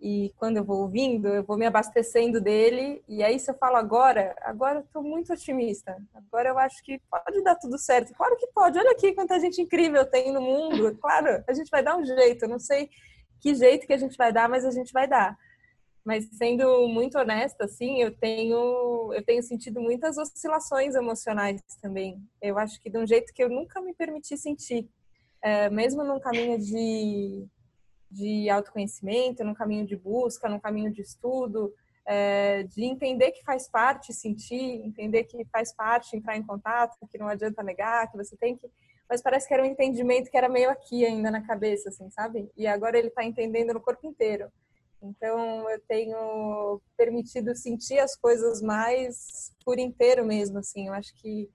e 0.00 0.32
quando 0.36 0.56
eu 0.56 0.64
vou 0.64 0.80
ouvindo, 0.80 1.28
eu 1.28 1.44
vou 1.44 1.58
me 1.58 1.66
abastecendo 1.66 2.40
dele. 2.40 3.04
E 3.06 3.22
aí, 3.22 3.38
se 3.38 3.50
eu 3.50 3.54
falo 3.54 3.76
agora, 3.76 4.34
agora 4.40 4.78
eu 4.78 4.84
tô 4.90 5.02
muito 5.02 5.32
otimista. 5.32 5.94
Agora 6.14 6.48
eu 6.48 6.58
acho 6.58 6.82
que 6.82 6.98
pode 7.10 7.42
dar 7.42 7.54
tudo 7.56 7.76
certo. 7.78 8.14
Claro 8.14 8.34
que 8.38 8.46
pode. 8.48 8.78
Olha 8.78 8.92
aqui 8.92 9.12
quanta 9.12 9.38
gente 9.38 9.60
incrível 9.60 10.06
tem 10.06 10.32
no 10.32 10.40
mundo. 10.40 10.96
Claro, 10.96 11.44
a 11.46 11.52
gente 11.52 11.68
vai 11.70 11.82
dar 11.82 11.96
um 11.96 12.04
jeito. 12.04 12.44
Eu 12.44 12.48
não 12.48 12.58
sei 12.58 12.88
que 13.40 13.54
jeito 13.54 13.86
que 13.86 13.92
a 13.92 13.98
gente 13.98 14.16
vai 14.16 14.32
dar, 14.32 14.48
mas 14.48 14.64
a 14.64 14.70
gente 14.70 14.90
vai 14.90 15.06
dar. 15.06 15.36
Mas 16.04 16.26
sendo 16.32 16.88
muito 16.88 17.18
honesta, 17.18 17.64
assim, 17.64 18.00
eu 18.00 18.10
tenho 18.16 19.12
eu 19.12 19.24
tenho 19.24 19.42
sentido 19.42 19.80
muitas 19.80 20.16
oscilações 20.16 20.94
emocionais 20.94 21.60
também. 21.82 22.22
Eu 22.40 22.58
acho 22.58 22.80
que 22.80 22.90
de 22.90 22.98
um 22.98 23.06
jeito 23.06 23.32
que 23.34 23.42
eu 23.42 23.48
nunca 23.48 23.80
me 23.80 23.94
permiti 23.94 24.36
sentir, 24.36 24.88
é, 25.42 25.68
mesmo 25.70 26.04
num 26.04 26.20
caminho 26.20 26.58
de 26.58 27.46
de 28.10 28.50
autoconhecimento, 28.50 29.44
num 29.44 29.54
caminho 29.54 29.86
de 29.86 29.96
busca, 29.96 30.48
num 30.48 30.58
caminho 30.58 30.92
de 30.92 31.00
estudo, 31.00 31.72
é, 32.04 32.64
de 32.64 32.84
entender 32.84 33.30
que 33.30 33.44
faz 33.44 33.68
parte 33.68 34.12
sentir, 34.12 34.84
entender 34.84 35.24
que 35.24 35.44
faz 35.52 35.72
parte 35.72 36.16
entrar 36.16 36.36
em 36.36 36.42
contato, 36.42 36.98
que 37.08 37.18
não 37.18 37.28
adianta 37.28 37.62
negar, 37.62 38.10
que 38.10 38.16
você 38.16 38.36
tem 38.36 38.56
que. 38.56 38.68
Mas 39.08 39.22
parece 39.22 39.46
que 39.46 39.54
era 39.54 39.62
um 39.62 39.66
entendimento 39.66 40.30
que 40.30 40.36
era 40.36 40.48
meio 40.48 40.70
aqui 40.70 41.04
ainda 41.04 41.30
na 41.30 41.46
cabeça, 41.46 41.88
assim, 41.88 42.10
sabe? 42.10 42.50
E 42.56 42.66
agora 42.66 42.98
ele 42.98 43.08
está 43.08 43.24
entendendo 43.24 43.74
no 43.74 43.80
corpo 43.80 44.06
inteiro. 44.06 44.50
Então 45.02 45.68
eu 45.70 45.80
tenho 45.88 46.80
permitido 46.96 47.54
sentir 47.56 47.98
as 47.98 48.14
coisas 48.16 48.60
mais 48.60 49.54
por 49.64 49.78
inteiro 49.78 50.24
mesmo, 50.24 50.58
assim. 50.58 50.88
Eu 50.88 50.94
acho 50.94 51.14
que 51.14 51.48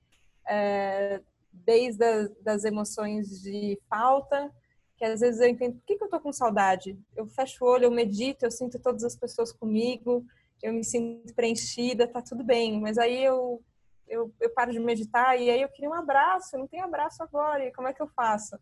é, 0.48 1.22
desde 1.52 2.04
as 2.04 2.30
das 2.42 2.64
emoções 2.64 3.42
de 3.42 3.80
falta 3.90 4.52
que 4.98 5.04
às 5.04 5.20
vezes 5.20 5.42
eu 5.42 5.48
entendo 5.48 5.76
por 5.76 5.86
que, 5.86 5.98
que 5.98 6.04
eu 6.04 6.10
tô 6.10 6.20
com 6.20 6.32
saudade. 6.32 6.98
Eu 7.16 7.28
fecho 7.28 7.64
o 7.64 7.68
olho, 7.68 7.86
eu 7.86 7.92
medito, 7.92 8.46
eu 8.46 8.52
sinto 8.52 8.80
todas 8.80 9.04
as 9.04 9.16
pessoas 9.16 9.52
comigo, 9.52 10.26
eu 10.64 10.74
me 10.74 10.84
sinto 10.84 11.34
preenchida, 11.34 12.08
tá 12.08 12.22
tudo 12.22 12.44
bem. 12.44 12.80
Mas 12.80 12.98
aí 12.98 13.24
eu, 13.24 13.62
eu, 14.08 14.34
eu 14.40 14.50
paro 14.52 14.72
de 14.72 14.80
meditar 14.80 15.40
e 15.40 15.50
aí 15.50 15.62
eu 15.62 15.70
queria 15.70 15.90
um 15.90 15.94
abraço, 15.94 16.56
eu 16.56 16.60
não 16.62 16.68
tenho 16.68 16.86
abraço 16.86 17.22
agora, 17.22 17.66
e 17.66 17.74
como 17.74 17.88
é 17.88 17.94
que 17.94 18.02
eu 18.02 18.08
faço? 18.08 18.58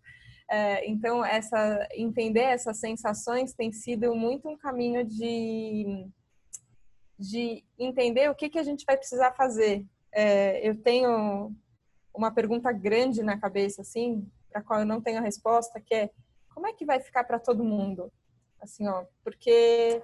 É, 0.50 0.88
então, 0.88 1.24
essa, 1.24 1.88
entender 1.94 2.42
essas 2.42 2.80
sensações 2.80 3.54
tem 3.54 3.72
sido 3.72 4.14
muito 4.16 4.48
um 4.48 4.58
caminho 4.58 5.06
de, 5.06 6.08
de 7.18 7.64
entender 7.80 8.30
o 8.30 8.36
que, 8.36 8.50
que 8.50 8.60
a 8.60 8.64
gente 8.64 8.86
vai 8.86 8.98
precisar 8.98 9.32
fazer. 9.34 9.86
É, 10.12 10.68
eu 10.68 10.76
tenho 10.76 11.52
uma 12.14 12.32
pergunta 12.32 12.72
grande 12.72 13.24
na 13.24 13.40
cabeça, 13.40 13.82
assim, 13.82 14.30
para 14.52 14.62
qual 14.62 14.82
eu 14.82 14.86
não 14.86 15.02
tenho 15.02 15.18
a 15.18 15.24
resposta, 15.24 15.82
que 15.82 15.96
é 15.96 16.10
como 16.54 16.68
é 16.68 16.74
que 16.74 16.86
vai 16.86 17.00
ficar 17.00 17.24
para 17.24 17.40
todo 17.40 17.64
mundo? 17.64 18.12
Assim, 18.62 18.88
ó, 18.88 19.06
porque 19.24 20.02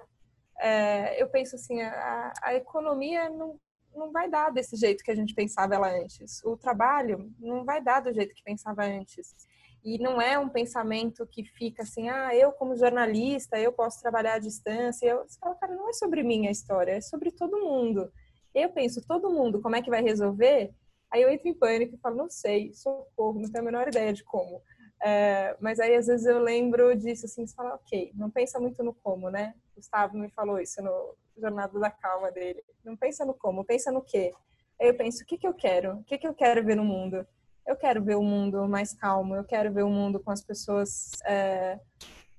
é, 0.58 1.22
eu 1.22 1.28
penso 1.28 1.56
assim, 1.56 1.80
a, 1.80 2.32
a 2.42 2.54
economia 2.54 3.30
não, 3.30 3.58
não 3.94 4.10
vai 4.10 4.28
dar 4.28 4.50
desse 4.50 4.76
jeito 4.76 5.04
que 5.04 5.10
a 5.10 5.14
gente 5.14 5.34
pensava 5.34 5.74
ela 5.74 5.88
antes. 5.88 6.42
O 6.44 6.56
trabalho 6.56 7.32
não 7.38 7.64
vai 7.64 7.80
dar 7.80 8.00
do 8.00 8.12
jeito 8.12 8.34
que 8.34 8.42
pensava 8.42 8.84
antes. 8.84 9.34
E 9.82 9.98
não 9.98 10.20
é 10.20 10.38
um 10.38 10.48
pensamento 10.48 11.26
que 11.26 11.44
fica 11.44 11.82
assim, 11.82 12.08
ah, 12.08 12.34
eu 12.34 12.52
como 12.52 12.76
jornalista, 12.76 13.58
eu 13.58 13.72
posso 13.72 14.00
trabalhar 14.00 14.34
à 14.34 14.38
distância. 14.38 15.06
Eu, 15.06 15.24
você 15.26 15.38
fala, 15.38 15.54
cara, 15.54 15.74
não 15.74 15.88
é 15.88 15.92
sobre 15.92 16.22
mim 16.22 16.46
a 16.46 16.50
história, 16.50 16.92
é 16.92 17.00
sobre 17.00 17.30
todo 17.30 17.58
mundo. 17.58 18.12
Eu 18.54 18.70
penso, 18.70 19.06
todo 19.06 19.30
mundo, 19.30 19.60
como 19.60 19.76
é 19.76 19.82
que 19.82 19.90
vai 19.90 20.02
resolver? 20.02 20.74
Aí 21.10 21.22
eu 21.22 21.30
entro 21.30 21.48
em 21.48 21.54
pânico 21.54 21.94
e 21.94 21.98
falo, 21.98 22.16
não 22.16 22.28
sei, 22.28 22.72
socorro, 22.74 23.40
não 23.40 23.50
tenho 23.50 23.62
a 23.62 23.64
menor 23.64 23.88
ideia 23.88 24.12
de 24.12 24.22
como. 24.22 24.62
É, 25.02 25.56
mas 25.60 25.80
aí 25.80 25.96
às 25.96 26.06
vezes 26.06 26.26
eu 26.26 26.38
lembro 26.38 26.94
disso 26.94 27.24
assim, 27.24 27.46
você 27.46 27.54
fala, 27.54 27.74
ok, 27.74 28.12
não 28.14 28.30
pensa 28.30 28.60
muito 28.60 28.82
no 28.82 28.92
como, 28.92 29.30
né? 29.30 29.54
Gustavo 29.74 30.16
me 30.18 30.28
falou 30.30 30.60
isso 30.60 30.82
no 30.82 31.14
Jornada 31.38 31.78
da 31.78 31.90
Calma 31.90 32.30
dele. 32.30 32.62
Não 32.84 32.96
pensa 32.96 33.24
no 33.24 33.32
como, 33.32 33.64
pensa 33.64 33.90
no 33.90 34.02
quê. 34.02 34.32
Aí 34.78 34.88
eu 34.88 34.94
penso, 34.94 35.22
o 35.22 35.26
que, 35.26 35.38
que 35.38 35.46
eu 35.46 35.54
quero? 35.54 35.98
O 35.98 36.04
que, 36.04 36.18
que 36.18 36.26
eu 36.26 36.34
quero 36.34 36.64
ver 36.64 36.76
no 36.76 36.84
mundo? 36.84 37.26
Eu 37.66 37.76
quero 37.76 38.02
ver 38.02 38.16
o 38.16 38.22
mundo 38.22 38.68
mais 38.68 38.92
calmo, 38.92 39.34
eu 39.34 39.44
quero 39.44 39.72
ver 39.72 39.82
o 39.82 39.90
mundo 39.90 40.18
com 40.18 40.30
as 40.30 40.42
pessoas 40.42 41.10
é, 41.24 41.78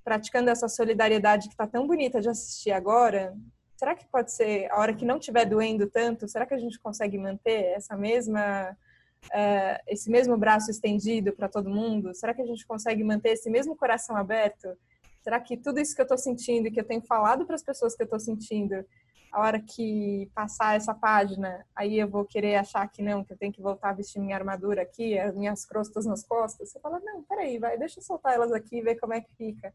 praticando 0.03 0.49
essa 0.49 0.67
solidariedade 0.67 1.47
que 1.47 1.53
está 1.53 1.67
tão 1.67 1.87
bonita 1.87 2.19
de 2.19 2.29
assistir 2.29 2.71
agora. 2.71 3.33
Será 3.77 3.95
que 3.95 4.05
pode 4.07 4.31
ser 4.31 4.71
a 4.71 4.79
hora 4.79 4.93
que 4.93 5.05
não 5.05 5.17
estiver 5.17 5.45
doendo 5.45 5.89
tanto? 5.89 6.27
Será 6.27 6.45
que 6.45 6.53
a 6.53 6.59
gente 6.59 6.79
consegue 6.79 7.17
manter 7.17 7.73
essa 7.75 7.95
mesma 7.95 8.77
uh, 9.25 9.83
esse 9.87 10.09
mesmo 10.09 10.37
braço 10.37 10.71
estendido 10.71 11.33
para 11.33 11.49
todo 11.49 11.69
mundo? 11.69 12.13
Será 12.13 12.33
que 12.33 12.41
a 12.41 12.45
gente 12.45 12.65
consegue 12.65 13.03
manter 13.03 13.29
esse 13.29 13.49
mesmo 13.49 13.75
coração 13.75 14.15
aberto? 14.15 14.77
Será 15.23 15.39
que 15.39 15.55
tudo 15.55 15.79
isso 15.79 15.95
que 15.95 16.01
eu 16.01 16.05
estou 16.05 16.17
sentindo 16.17 16.67
e 16.67 16.71
que 16.71 16.79
eu 16.79 16.83
tenho 16.83 17.01
falado 17.01 17.45
para 17.45 17.55
as 17.55 17.63
pessoas 17.63 17.95
que 17.95 18.01
eu 18.01 18.05
estou 18.05 18.19
sentindo, 18.19 18.83
a 19.31 19.39
hora 19.39 19.59
que 19.61 20.29
passar 20.35 20.75
essa 20.75 20.93
página, 20.93 21.65
aí 21.75 21.97
eu 21.97 22.07
vou 22.07 22.25
querer 22.25 22.55
achar 22.55 22.85
que 22.87 23.01
não, 23.01 23.23
que 23.23 23.31
eu 23.31 23.37
tenho 23.37 23.53
que 23.53 23.61
voltar 23.61 23.91
a 23.91 23.93
vestir 23.93 24.19
minha 24.19 24.35
armadura 24.35 24.81
aqui, 24.81 25.17
as 25.17 25.33
minhas 25.33 25.65
crostas 25.65 26.05
nas 26.05 26.23
costas? 26.23 26.69
Você 26.69 26.79
fala, 26.79 26.99
não, 26.99 27.23
peraí, 27.23 27.57
vai, 27.57 27.77
deixa 27.77 27.99
eu 27.99 28.03
soltar 28.03 28.33
elas 28.33 28.51
aqui 28.51 28.77
e 28.77 28.81
ver 28.81 28.99
como 28.99 29.13
é 29.13 29.21
que 29.21 29.33
fica. 29.35 29.73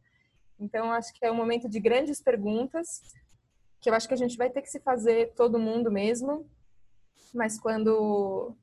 Então, 0.60 0.92
acho 0.92 1.12
que 1.14 1.24
é 1.24 1.32
um 1.32 1.34
momento 1.34 1.68
de 1.68 1.80
grandes 1.80 2.20
perguntas, 2.20 3.02
que 3.80 3.88
eu 3.88 3.94
acho 3.94 4.06
que 4.06 4.14
a 4.14 4.18
gente 4.18 4.36
vai 4.36 4.50
ter 4.50 4.60
que 4.60 4.70
se 4.70 4.80
fazer 4.80 5.32
todo 5.34 5.58
mundo 5.58 5.90
mesmo, 5.90 6.46
mas 7.34 7.58
quando 7.58 8.54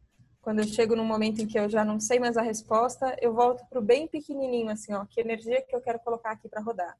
quando 0.41 0.60
eu 0.60 0.65
chego 0.65 0.93
num 0.93 1.06
momento 1.06 1.41
em 1.41 1.47
que 1.47 1.58
eu 1.58 1.69
já 1.69 1.86
não 1.86 2.01
sei 2.01 2.19
mais 2.19 2.36
a 2.36 2.41
resposta, 2.41 3.15
eu 3.21 3.34
volto 3.34 3.65
pro 3.69 3.82
bem 3.82 4.10
pequenininho 4.10 4.69
assim, 4.69 4.93
ó, 4.93 5.06
que 5.06 5.21
energia 5.21 5.62
que 5.62 5.73
eu 5.73 5.79
quero 5.79 5.99
colocar 5.99 6.32
aqui 6.32 6.49
para 6.49 6.62
rodar. 6.62 6.97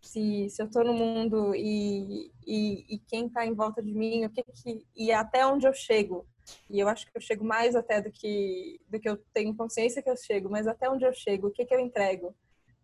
Se, 0.00 0.48
se 0.48 0.62
eu 0.62 0.66
estou 0.66 0.84
no 0.84 0.94
mundo 0.94 1.54
e, 1.54 2.30
e, 2.46 2.94
e 2.94 2.98
quem 3.00 3.26
está 3.26 3.44
em 3.44 3.54
volta 3.54 3.82
de 3.82 3.92
mim, 3.92 4.24
o 4.24 4.30
que 4.30 4.42
que 4.42 4.86
e 4.96 5.12
até 5.12 5.44
onde 5.46 5.66
eu 5.66 5.74
chego. 5.74 6.26
E 6.70 6.78
eu 6.78 6.88
acho 6.88 7.06
que 7.06 7.16
eu 7.16 7.20
chego 7.20 7.44
mais 7.44 7.76
até 7.76 8.00
do 8.00 8.10
que 8.10 8.80
do 8.88 8.98
que 8.98 9.08
eu 9.08 9.16
tenho 9.34 9.54
consciência 9.54 10.02
que 10.02 10.10
eu 10.10 10.16
chego, 10.16 10.48
mas 10.48 10.66
até 10.66 10.88
onde 10.88 11.04
eu 11.04 11.12
chego, 11.12 11.48
o 11.48 11.50
que 11.50 11.64
que 11.64 11.74
eu 11.74 11.80
entrego 11.80 12.34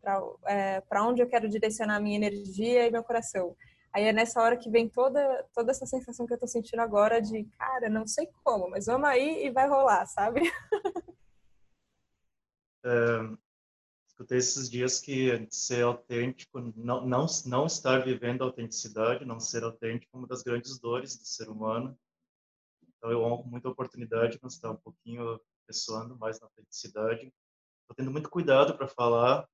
para 0.02 0.20
é, 0.46 0.80
para 0.82 1.06
onde 1.06 1.22
eu 1.22 1.28
quero 1.28 1.48
direcionar 1.48 2.00
minha 2.00 2.16
energia 2.16 2.86
e 2.86 2.90
meu 2.90 3.02
coração. 3.02 3.56
Aí 3.92 4.04
é 4.04 4.12
nessa 4.12 4.42
hora 4.42 4.56
que 4.56 4.68
vem 4.68 4.88
toda, 4.88 5.46
toda 5.54 5.70
essa 5.70 5.86
sensação 5.86 6.26
que 6.26 6.34
eu 6.34 6.38
tô 6.38 6.48
sentindo 6.48 6.80
agora 6.80 7.22
de, 7.22 7.44
cara, 7.56 7.88
não 7.88 8.06
sei 8.08 8.28
como, 8.42 8.68
mas 8.68 8.86
vamos 8.86 9.08
aí 9.08 9.46
e 9.46 9.50
vai 9.50 9.68
rolar, 9.68 10.04
sabe? 10.06 10.40
É, 12.86 13.36
escutei 14.14 14.38
esses 14.38 14.70
dias 14.70 15.00
que 15.00 15.46
ser 15.50 15.82
autêntico, 15.82 16.60
não, 16.76 17.04
não, 17.04 17.26
não 17.46 17.66
estar 17.66 18.04
vivendo 18.04 18.42
a 18.42 18.46
autenticidade, 18.46 19.24
não 19.24 19.40
ser 19.40 19.64
autêntico 19.64 20.16
é 20.16 20.18
uma 20.18 20.28
das 20.28 20.42
grandes 20.42 20.78
dores 20.78 21.16
do 21.16 21.24
ser 21.24 21.48
humano. 21.48 21.98
Então 22.86 23.10
eu 23.10 23.22
honro 23.22 23.44
muito 23.44 23.66
a 23.66 23.72
oportunidade 23.72 24.38
de 24.38 24.46
estar 24.46 24.70
um 24.70 24.76
pouquinho 24.76 25.40
pessoando 25.66 26.16
mais 26.16 26.38
na 26.38 26.46
autenticidade. 26.46 27.26
Estou 27.82 27.96
tendo 27.96 28.12
muito 28.12 28.30
cuidado 28.30 28.76
para 28.76 28.86
falar 28.86 29.48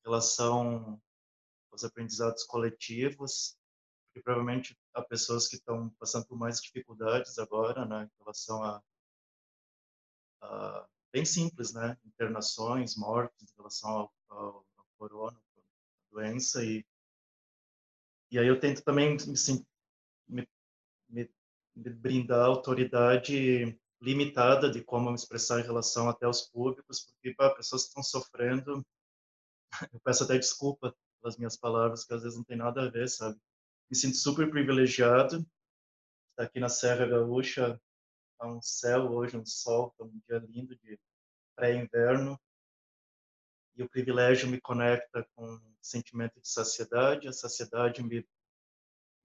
em 0.00 0.08
relação 0.08 1.00
os 1.72 1.84
aprendizados 1.84 2.44
coletivos, 2.44 3.56
porque 4.08 4.22
provavelmente 4.22 4.78
há 4.94 5.02
pessoas 5.02 5.48
que 5.48 5.56
estão 5.56 5.90
passando 5.98 6.26
por 6.26 6.38
mais 6.38 6.60
dificuldades 6.60 7.38
agora, 7.38 7.84
né, 7.86 8.04
em 8.04 8.18
relação 8.18 8.62
a, 8.62 8.82
a 10.42 10.88
bem 11.12 11.24
simples, 11.24 11.72
né, 11.72 11.96
internações, 12.04 12.96
mortes, 12.96 13.50
em 13.52 13.56
relação 13.56 13.90
ao, 13.90 14.12
ao, 14.28 14.66
ao 14.76 14.86
corona, 14.98 15.38
a 15.38 16.14
doença 16.14 16.64
e 16.64 16.84
e 18.30 18.38
aí 18.38 18.46
eu 18.48 18.58
tento 18.58 18.82
também 18.82 19.16
me, 20.28 20.48
me, 21.08 21.30
me 21.74 21.90
brindar 21.90 22.44
autoridade 22.44 23.78
limitada 24.00 24.70
de 24.70 24.82
como 24.82 25.10
me 25.10 25.16
expressar 25.16 25.60
em 25.60 25.64
relação 25.64 26.08
até 26.08 26.26
aos 26.26 26.42
públicos, 26.42 27.06
porque 27.06 27.34
para 27.34 27.54
pessoas 27.54 27.82
que 27.82 27.88
estão 27.88 28.02
sofrendo, 28.02 28.84
eu 29.92 30.00
peço 30.00 30.24
até 30.24 30.38
desculpa 30.38 30.94
pelas 31.20 31.36
minhas 31.36 31.56
palavras, 31.56 32.04
que 32.04 32.14
às 32.14 32.22
vezes 32.22 32.36
não 32.36 32.44
tem 32.44 32.56
nada 32.56 32.82
a 32.82 32.90
ver, 32.90 33.08
sabe? 33.08 33.38
Me 33.90 33.96
sinto 33.96 34.16
super 34.16 34.50
privilegiado. 34.50 35.46
Estar 36.30 36.44
aqui 36.44 36.60
na 36.60 36.68
Serra 36.68 37.06
Gaúcha, 37.06 37.80
há 38.38 38.46
um 38.46 38.60
céu 38.62 39.10
hoje, 39.10 39.36
um 39.36 39.44
sol, 39.44 39.94
tá 39.96 40.04
um 40.04 40.20
dia 40.28 40.38
lindo 40.38 40.76
de 40.76 40.98
pré-inverno. 41.54 42.38
E 43.76 43.82
o 43.82 43.88
privilégio 43.88 44.48
me 44.48 44.60
conecta 44.60 45.26
com 45.34 45.46
um 45.46 45.76
sentimento 45.82 46.40
de 46.40 46.48
saciedade. 46.48 47.28
A 47.28 47.32
saciedade 47.32 48.02
me, 48.02 48.26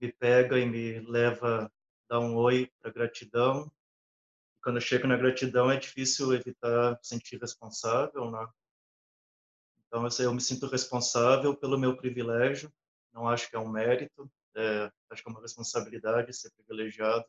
me 0.00 0.12
pega 0.12 0.58
e 0.58 0.66
me 0.66 1.00
leva 1.00 1.64
a 1.64 1.70
dar 2.08 2.20
um 2.20 2.36
oi 2.36 2.70
para 2.80 2.92
gratidão. 2.92 3.70
E 4.56 4.60
quando 4.62 4.76
eu 4.76 4.82
chego 4.82 5.06
na 5.06 5.16
gratidão, 5.16 5.70
é 5.70 5.78
difícil 5.78 6.34
evitar 6.34 6.98
sentir 7.02 7.40
responsável, 7.40 8.30
né? 8.30 8.46
Então, 9.86 10.06
eu 10.20 10.34
me 10.34 10.40
sinto 10.40 10.66
responsável 10.66 11.54
pelo 11.54 11.78
meu 11.78 11.94
privilégio, 11.94 12.72
não 13.12 13.28
acho 13.28 13.50
que 13.50 13.56
é 13.56 13.58
um 13.58 13.68
mérito, 13.68 14.30
é, 14.54 14.90
acho 15.10 15.22
que 15.22 15.28
é 15.28 15.32
uma 15.32 15.42
responsabilidade 15.42 16.32
ser 16.32 16.50
privilegiado. 16.52 17.26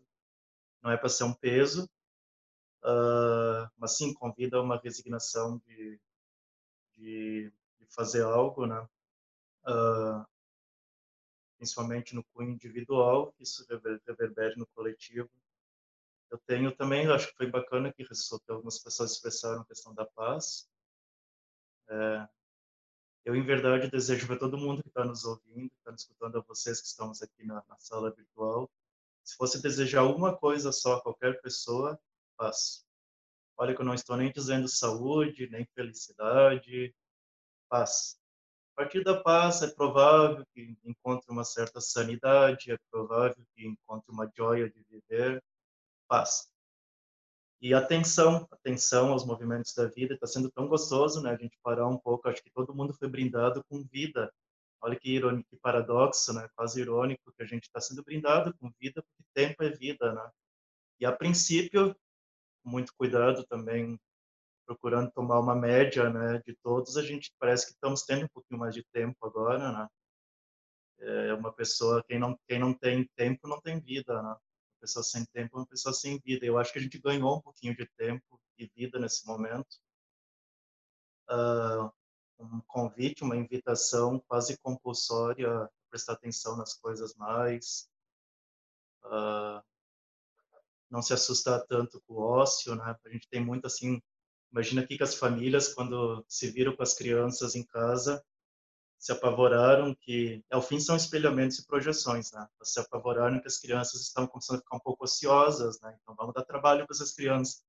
Não 0.83 0.91
é 0.91 0.97
para 0.97 1.09
ser 1.09 1.23
um 1.23 1.33
peso, 1.33 1.89
uh, 2.83 3.71
mas 3.77 3.97
sim 3.97 4.13
convida 4.13 4.57
a 4.57 4.61
uma 4.61 4.77
resignação 4.77 5.57
de, 5.59 5.99
de, 6.97 7.53
de 7.79 7.85
fazer 7.87 8.23
algo, 8.23 8.65
né? 8.67 8.87
Uh, 9.65 10.25
principalmente 11.57 12.13
no 12.13 12.23
cunho 12.25 12.51
individual, 12.51 13.31
que 13.31 13.43
isso 13.43 13.65
reverbere 14.05 14.57
no 14.57 14.67
coletivo. 14.67 15.29
Eu 16.29 16.37
tenho 16.39 16.75
também, 16.75 17.07
acho 17.07 17.29
que 17.29 17.37
foi 17.37 17.47
bacana 17.49 17.93
que 17.93 18.05
algumas 18.49 18.79
pessoas 18.79 19.13
expressaram 19.13 19.61
a 19.61 19.65
questão 19.65 19.93
da 19.93 20.05
paz. 20.05 20.67
É, 21.87 22.27
eu, 23.23 23.35
em 23.35 23.45
verdade, 23.45 23.89
desejo 23.89 24.27
para 24.27 24.37
todo 24.37 24.57
mundo 24.57 24.81
que 24.81 24.89
está 24.89 25.05
nos 25.05 25.23
ouvindo, 25.23 25.69
que 25.69 25.77
está 25.77 25.91
escutando, 25.91 26.37
a 26.37 26.41
vocês 26.41 26.81
que 26.81 26.87
estamos 26.87 27.21
aqui 27.21 27.45
na, 27.45 27.63
na, 27.69 27.77
sala 27.77 28.11
virtual, 28.11 28.69
se 29.23 29.35
fosse 29.35 29.61
desejar 29.61 30.03
uma 30.03 30.35
coisa 30.35 30.71
só 30.71 30.95
a 30.95 31.01
qualquer 31.01 31.41
pessoa, 31.41 31.99
paz. 32.37 32.85
Olha 33.57 33.75
que 33.75 33.81
eu 33.81 33.85
não 33.85 33.93
estou 33.93 34.17
nem 34.17 34.31
dizendo 34.31 34.67
saúde, 34.67 35.49
nem 35.49 35.65
felicidade, 35.75 36.93
paz. 37.69 38.17
A 38.75 38.81
partir 38.81 39.03
da 39.03 39.21
paz, 39.21 39.61
é 39.61 39.67
provável 39.67 40.43
que 40.53 40.75
encontre 40.83 41.31
uma 41.31 41.43
certa 41.43 41.79
sanidade, 41.79 42.71
é 42.71 42.77
provável 42.89 43.45
que 43.55 43.67
encontre 43.67 44.11
uma 44.11 44.29
joia 44.35 44.69
de 44.69 44.83
viver, 44.89 45.43
paz. 46.07 46.51
E 47.61 47.73
atenção, 47.73 48.47
atenção 48.51 49.13
aos 49.13 49.25
movimentos 49.25 49.73
da 49.73 49.85
vida, 49.85 50.15
está 50.15 50.27
sendo 50.27 50.51
tão 50.51 50.67
gostoso, 50.67 51.21
né? 51.21 51.31
A 51.31 51.37
gente 51.37 51.57
parar 51.63 51.87
um 51.87 51.97
pouco, 51.97 52.27
acho 52.27 52.43
que 52.43 52.51
todo 52.51 52.75
mundo 52.75 52.93
foi 52.93 53.07
brindado 53.07 53.63
com 53.69 53.83
vida. 53.83 54.33
Olha 54.83 54.99
que 54.99 55.09
irônico, 55.09 55.49
que 55.49 55.57
paradoxo, 55.57 56.33
né? 56.33 56.47
Quase 56.55 56.81
irônico 56.81 57.31
que 57.33 57.43
a 57.43 57.45
gente 57.45 57.63
está 57.63 57.79
sendo 57.79 58.03
brindado 58.03 58.53
com 58.57 58.71
vida, 58.79 59.01
porque 59.01 59.23
tempo 59.33 59.63
é 59.63 59.69
vida, 59.69 60.13
né? 60.13 60.31
E 60.99 61.05
a 61.05 61.11
princípio, 61.11 61.95
com 62.63 62.69
muito 62.69 62.93
cuidado 62.95 63.45
também, 63.45 63.99
procurando 64.65 65.11
tomar 65.11 65.39
uma 65.39 65.55
média, 65.55 66.09
né, 66.09 66.41
de 66.45 66.55
todos, 66.63 66.97
a 66.97 67.03
gente 67.03 67.33
parece 67.39 67.67
que 67.67 67.73
estamos 67.73 68.03
tendo 68.03 68.25
um 68.25 68.29
pouquinho 68.29 68.59
mais 68.59 68.75
de 68.75 68.83
tempo 68.93 69.17
agora, 69.25 69.71
né? 69.71 69.87
É 70.99 71.33
uma 71.33 71.51
pessoa, 71.53 72.03
quem 72.07 72.19
não, 72.19 72.37
quem 72.47 72.59
não 72.59 72.73
tem 72.73 73.05
tempo 73.15 73.47
não 73.47 73.59
tem 73.61 73.79
vida, 73.79 74.21
né? 74.21 74.35
pessoa 74.83 75.03
sem 75.03 75.25
tempo 75.27 75.55
é 75.55 75.59
uma 75.61 75.65
pessoa 75.65 75.93
sem 75.93 76.19
vida. 76.19 76.45
Eu 76.45 76.57
acho 76.57 76.73
que 76.73 76.79
a 76.79 76.81
gente 76.81 76.99
ganhou 76.99 77.37
um 77.37 77.41
pouquinho 77.41 77.75
de 77.75 77.87
tempo 77.97 78.39
e 78.57 78.69
vida 78.75 78.99
nesse 78.99 79.25
momento. 79.25 79.79
Uh, 81.29 81.89
um 82.39 82.61
convite, 82.67 83.23
uma 83.23 83.37
invitação 83.37 84.19
quase 84.27 84.57
compulsória 84.57 85.49
a 85.49 85.69
prestar 85.89 86.13
atenção 86.13 86.57
nas 86.57 86.73
coisas 86.73 87.15
mais, 87.15 87.89
uh, 89.05 89.63
não 90.89 91.01
se 91.01 91.13
assustar 91.13 91.65
tanto 91.67 92.01
com 92.07 92.15
o 92.15 92.21
ócio, 92.21 92.75
né? 92.75 92.95
A 93.05 93.09
gente 93.09 93.27
tem 93.29 93.43
muito 93.43 93.65
assim, 93.65 94.01
imagina 94.51 94.81
aqui 94.81 94.97
que 94.97 95.03
as 95.03 95.15
famílias 95.15 95.73
quando 95.73 96.23
se 96.27 96.49
viram 96.51 96.75
com 96.75 96.83
as 96.83 96.93
crianças 96.93 97.55
em 97.55 97.63
casa, 97.63 98.23
se 99.03 99.11
apavoraram 99.11 99.93
que, 99.93 100.41
ao 100.49 100.61
fim, 100.61 100.79
são 100.79 100.95
espelhamentos 100.95 101.59
e 101.59 101.67
projeções, 101.67 102.31
né? 102.31 102.47
Se 102.63 102.79
apavoraram 102.79 103.37
que 103.41 103.47
as 103.47 103.57
crianças 103.57 103.99
estão 103.99 104.25
começando 104.25 104.59
a 104.59 104.61
ficar 104.61 104.77
um 104.77 104.79
pouco 104.79 105.03
ociosas, 105.03 105.77
né? 105.81 105.97
Então, 106.01 106.15
vamos 106.15 106.33
dar 106.33 106.45
trabalho 106.45 106.85
para 106.85 106.95
essas 106.95 107.11
crianças. 107.11 107.61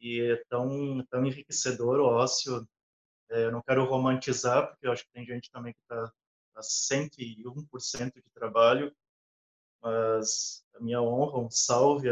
E 0.00 0.20
é 0.20 0.42
tão, 0.48 1.06
tão 1.08 1.24
enriquecedor 1.24 2.00
o 2.00 2.04
ócio. 2.04 2.66
É, 3.30 3.44
eu 3.44 3.52
não 3.52 3.62
quero 3.62 3.84
romantizar, 3.84 4.68
porque 4.68 4.86
eu 4.86 4.92
acho 4.92 5.04
que 5.04 5.12
tem 5.12 5.24
gente 5.24 5.50
também 5.50 5.72
que 5.72 5.80
está 5.80 6.12
a 6.56 6.60
101% 6.60 8.14
de 8.14 8.30
trabalho, 8.34 8.94
mas 9.82 10.64
a 10.74 10.80
minha 10.80 11.00
honra, 11.00 11.38
um 11.38 11.50
salve 11.50 12.08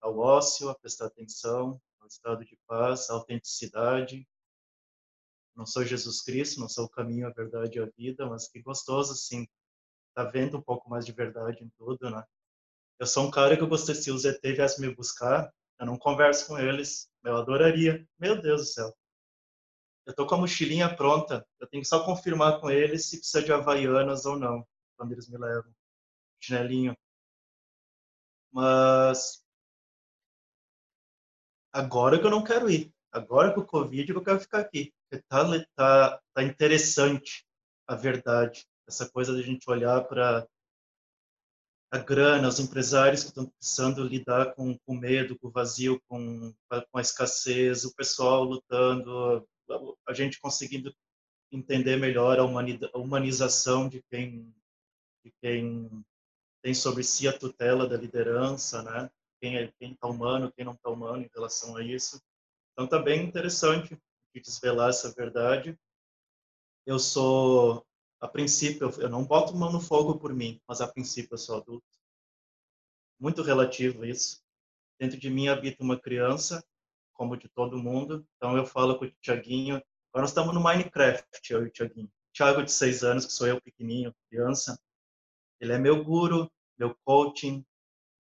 ao 0.00 0.18
ócio, 0.18 0.68
a 0.68 0.74
prestar 0.74 1.06
atenção, 1.06 1.80
ao 2.00 2.06
estado 2.06 2.44
de 2.44 2.58
paz, 2.66 3.10
à 3.10 3.14
autenticidade, 3.14 4.26
não 5.56 5.64
sou 5.64 5.84
Jesus 5.84 6.20
Cristo, 6.20 6.60
não 6.60 6.68
sou 6.68 6.84
o 6.84 6.88
caminho, 6.88 7.26
a 7.26 7.30
verdade 7.30 7.78
e 7.78 7.82
a 7.82 7.86
vida, 7.96 8.26
mas 8.26 8.46
que 8.46 8.60
gostoso, 8.60 9.12
assim, 9.12 9.48
tá 10.14 10.22
vendo 10.22 10.58
um 10.58 10.62
pouco 10.62 10.88
mais 10.88 11.06
de 11.06 11.12
verdade 11.12 11.64
em 11.64 11.70
tudo, 11.78 12.10
né? 12.10 12.22
Eu 12.98 13.06
sou 13.06 13.26
um 13.26 13.30
cara 13.30 13.56
que 13.56 13.62
eu 13.62 13.68
gostaria, 13.68 14.00
se 14.00 14.10
o 14.10 14.18
ZT 14.18 14.52
viesse 14.52 14.80
me 14.80 14.94
buscar, 14.94 15.52
eu 15.80 15.86
não 15.86 15.98
converso 15.98 16.46
com 16.46 16.58
eles, 16.58 17.10
eu 17.24 17.36
adoraria. 17.36 18.06
Meu 18.18 18.40
Deus 18.40 18.60
do 18.62 18.66
céu. 18.66 18.96
Eu 20.06 20.14
tô 20.14 20.26
com 20.26 20.36
a 20.36 20.38
mochilinha 20.38 20.94
pronta, 20.94 21.46
eu 21.58 21.66
tenho 21.66 21.82
que 21.82 21.88
só 21.88 22.04
confirmar 22.04 22.60
com 22.60 22.70
eles 22.70 23.06
se 23.06 23.18
precisa 23.18 23.42
de 23.42 23.52
Havaianas 23.52 24.24
ou 24.24 24.38
não, 24.38 24.66
quando 24.96 25.12
eles 25.12 25.28
me 25.28 25.36
levam. 25.36 25.72
Chinelinho. 26.40 26.96
Mas 28.52 29.44
agora 31.72 32.18
que 32.18 32.26
eu 32.26 32.30
não 32.30 32.44
quero 32.44 32.70
ir. 32.70 32.92
Agora 33.12 33.52
com 33.52 33.60
o 33.60 33.66
Covid 33.66 34.10
eu 34.12 34.22
quero 34.22 34.40
ficar 34.40 34.60
aqui 34.60 34.92
tá, 35.28 35.44
tá, 35.74 36.20
tá 36.34 36.42
interessante 36.42 37.46
a 37.86 37.94
verdade, 37.94 38.66
essa 38.88 39.08
coisa 39.08 39.34
de 39.34 39.40
a 39.40 39.44
gente 39.44 39.68
olhar 39.70 40.02
para 40.04 40.46
a 41.92 41.98
grana, 41.98 42.48
os 42.48 42.58
empresários 42.58 43.22
que 43.22 43.28
estão 43.28 43.46
precisando 43.46 44.02
lidar 44.02 44.54
com 44.54 44.76
o 44.86 44.94
medo, 44.94 45.38
com 45.38 45.48
o 45.48 45.52
vazio, 45.52 46.00
com, 46.08 46.52
com 46.68 46.98
a 46.98 47.00
escassez, 47.00 47.84
o 47.84 47.94
pessoal 47.94 48.42
lutando, 48.42 49.46
a 50.06 50.12
gente 50.12 50.40
conseguindo 50.40 50.94
entender 51.50 51.96
melhor 51.96 52.38
a, 52.38 52.44
humanização 52.98 53.88
de 53.88 54.02
quem, 54.10 54.54
de 55.24 55.32
quem 55.40 56.04
tem 56.62 56.74
sobre 56.74 57.02
si 57.04 57.28
a 57.28 57.38
tutela 57.38 57.88
da 57.88 57.96
liderança, 57.96 58.82
né? 58.82 59.10
quem 59.40 59.56
é 59.56 59.72
quem 59.78 59.92
está 59.92 60.08
humano, 60.08 60.52
quem 60.52 60.64
não 60.64 60.72
está 60.72 60.90
humano 60.90 61.22
em 61.22 61.30
relação 61.34 61.76
a 61.76 61.82
isso. 61.82 62.20
Então 62.72 62.86
tá 62.86 62.98
bem 62.98 63.24
interessante 63.24 63.96
de 64.34 64.40
desvelar 64.40 64.90
essa 64.90 65.12
verdade. 65.12 65.78
Eu 66.84 66.98
sou, 66.98 67.86
a 68.20 68.28
princípio, 68.28 68.90
eu 69.00 69.08
não 69.08 69.24
boto 69.24 69.56
mão 69.56 69.72
no 69.72 69.80
fogo 69.80 70.18
por 70.18 70.32
mim, 70.32 70.60
mas 70.66 70.80
a 70.80 70.88
princípio 70.88 71.34
eu 71.34 71.38
sou 71.38 71.56
adulto. 71.56 71.86
Muito 73.18 73.42
relativo 73.42 74.04
isso. 74.04 74.42
Dentro 74.98 75.18
de 75.18 75.30
mim 75.30 75.48
habita 75.48 75.82
uma 75.82 75.98
criança, 75.98 76.64
como 77.16 77.36
de 77.36 77.48
todo 77.48 77.82
mundo. 77.82 78.26
Então 78.36 78.56
eu 78.56 78.66
falo 78.66 78.98
com 78.98 79.04
o 79.04 79.10
Tiaguinho. 79.20 79.76
Agora 80.12 80.22
nós 80.22 80.30
estamos 80.30 80.54
no 80.54 80.60
Minecraft, 80.60 81.52
eu 81.52 81.64
e 81.64 81.68
o 81.68 81.70
Tiaguinho. 81.70 82.10
Tiago 82.32 82.62
de 82.62 82.70
seis 82.70 83.02
anos, 83.02 83.24
que 83.26 83.32
sou 83.32 83.46
eu 83.46 83.60
pequenininho, 83.60 84.14
criança. 84.28 84.78
Ele 85.60 85.72
é 85.72 85.78
meu 85.78 86.04
guru, 86.04 86.50
meu 86.78 86.94
coaching, 87.04 87.64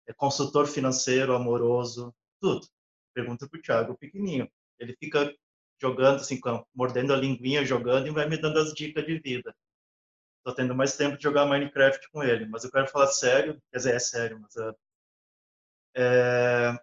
é 0.07 0.13
consultor 0.13 0.67
financeiro, 0.67 1.35
amoroso, 1.35 2.13
tudo. 2.41 2.67
Pergunta 3.13 3.47
pro 3.47 3.61
Thiago 3.61 3.97
pequenininho. 3.97 4.49
Ele 4.77 4.95
fica 4.97 5.33
jogando 5.81 6.17
assim, 6.17 6.39
mordendo 6.73 7.13
a 7.13 7.17
linguinha, 7.17 7.65
jogando 7.65 8.07
e 8.07 8.11
vai 8.11 8.27
me 8.27 8.37
dando 8.37 8.59
as 8.59 8.73
dicas 8.73 9.05
de 9.05 9.19
vida. 9.19 9.55
Tô 10.43 10.53
tendo 10.53 10.75
mais 10.75 10.97
tempo 10.97 11.15
de 11.15 11.23
jogar 11.23 11.45
Minecraft 11.45 12.09
com 12.11 12.21
ele, 12.21 12.45
mas 12.45 12.63
eu 12.63 12.71
quero 12.71 12.87
falar 12.87 13.07
sério, 13.07 13.61
quer 13.71 13.77
dizer, 13.77 13.95
é 13.95 13.99
sério, 13.99 14.39
mas 14.41 14.55
uh, 14.55 14.75
é... 15.95 16.77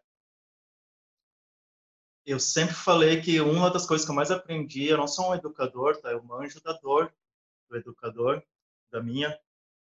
eu 2.24 2.38
sempre 2.38 2.74
falei 2.74 3.20
que 3.20 3.40
uma 3.40 3.70
das 3.70 3.86
coisas 3.86 4.04
que 4.04 4.10
eu 4.10 4.16
mais 4.16 4.30
aprendi, 4.30 4.86
eu 4.86 4.98
não 4.98 5.08
sou 5.08 5.30
um 5.30 5.34
educador, 5.34 5.96
tá? 6.00 6.12
Eu 6.12 6.22
manjo 6.22 6.60
da 6.62 6.72
dor 6.74 7.12
do 7.68 7.76
educador, 7.76 8.42
da 8.90 9.02
minha, 9.02 9.30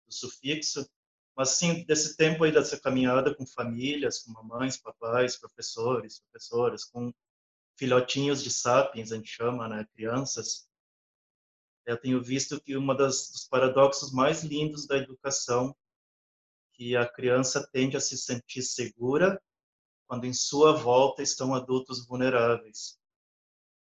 do 0.06 0.12
sufixo, 0.12 0.88
mas 1.36 1.50
sim 1.50 1.84
desse 1.84 2.16
tempo 2.16 2.44
aí 2.44 2.52
dessa 2.52 2.80
caminhada 2.80 3.34
com 3.34 3.46
famílias, 3.46 4.20
com 4.20 4.32
mamães, 4.32 4.76
papais, 4.76 5.36
professores, 5.36 6.20
professoras, 6.20 6.84
com 6.84 7.12
filhotinhos 7.76 8.42
de 8.42 8.50
sapiens, 8.50 9.12
a 9.12 9.16
gente 9.16 9.28
chama, 9.28 9.68
né, 9.68 9.86
crianças. 9.94 10.66
Eu 11.84 11.96
tenho 12.00 12.22
visto 12.22 12.60
que 12.60 12.76
uma 12.76 12.94
das 12.94 13.30
dos 13.30 13.46
paradoxos 13.46 14.12
mais 14.12 14.42
lindos 14.42 14.86
da 14.86 14.96
educação 14.96 15.76
que 16.72 16.96
a 16.96 17.06
criança 17.06 17.66
tende 17.72 17.96
a 17.96 18.00
se 18.00 18.16
sentir 18.18 18.62
segura 18.62 19.40
quando 20.06 20.24
em 20.24 20.32
sua 20.32 20.72
volta 20.72 21.22
estão 21.22 21.54
adultos 21.54 22.06
vulneráveis. 22.06 22.98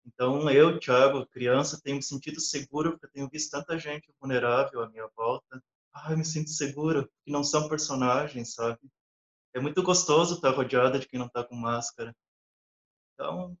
Então, 0.06 0.50
eu, 0.50 0.78
Thiago, 0.80 1.26
criança, 1.26 1.80
tenho 1.82 1.96
me 1.96 2.02
sentido 2.02 2.40
seguro 2.40 2.92
porque 2.92 3.08
tenho 3.08 3.28
visto 3.28 3.50
tanta 3.50 3.78
gente 3.78 4.12
vulnerável 4.20 4.82
à 4.82 4.88
minha 4.88 5.06
volta, 5.16 5.62
ah, 5.92 6.12
eu 6.12 6.18
me 6.18 6.24
sinto 6.24 6.50
seguro, 6.50 7.10
que 7.24 7.30
não 7.30 7.44
são 7.44 7.68
personagens, 7.68 8.54
sabe? 8.54 8.80
É 9.54 9.60
muito 9.60 9.82
gostoso 9.82 10.36
estar 10.36 10.50
rodeada 10.50 10.98
de 10.98 11.06
quem 11.06 11.18
não 11.18 11.26
está 11.26 11.44
com 11.44 11.54
máscara. 11.54 12.14
Então, 13.14 13.56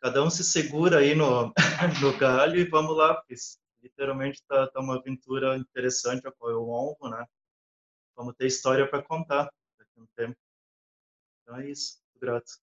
cada 0.00 0.22
um 0.22 0.30
se 0.30 0.44
segura 0.44 0.98
aí 0.98 1.14
no, 1.14 1.52
no 2.02 2.18
galho 2.18 2.56
e 2.56 2.64
vamos 2.64 2.96
lá, 2.96 3.14
porque 3.14 3.34
literalmente 3.82 4.40
está 4.40 4.66
tá 4.68 4.80
uma 4.80 4.96
aventura 4.96 5.56
interessante 5.56 6.26
a 6.26 6.32
qual 6.32 6.50
eu 6.50 6.68
honro, 6.68 7.10
né? 7.10 7.26
Vamos 8.16 8.34
ter 8.36 8.46
história 8.46 8.88
para 8.88 9.02
contar 9.02 9.50
daqui 9.78 9.98
a 9.98 10.00
um 10.00 10.06
tempo. 10.16 10.47
Então 11.48 11.60
é 11.60 11.70
isso, 11.70 11.98
grato. 12.20 12.60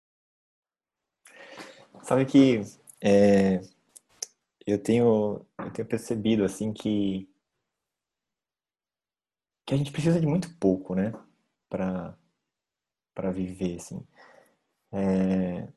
Sabe 2.02 2.24
que 2.24 2.62
é, 2.98 3.60
eu 4.66 4.82
tenho 4.82 5.44
eu 5.58 5.70
tenho 5.70 5.86
percebido 5.86 6.44
assim 6.44 6.72
que 6.72 7.28
que 9.66 9.74
a 9.74 9.76
gente 9.76 9.92
precisa 9.92 10.18
de 10.18 10.26
muito 10.26 10.56
pouco, 10.58 10.94
né, 10.94 11.12
para 11.68 12.16
para 13.14 13.30
viver, 13.30 13.76
assim. 13.76 14.02
É... 14.92 15.68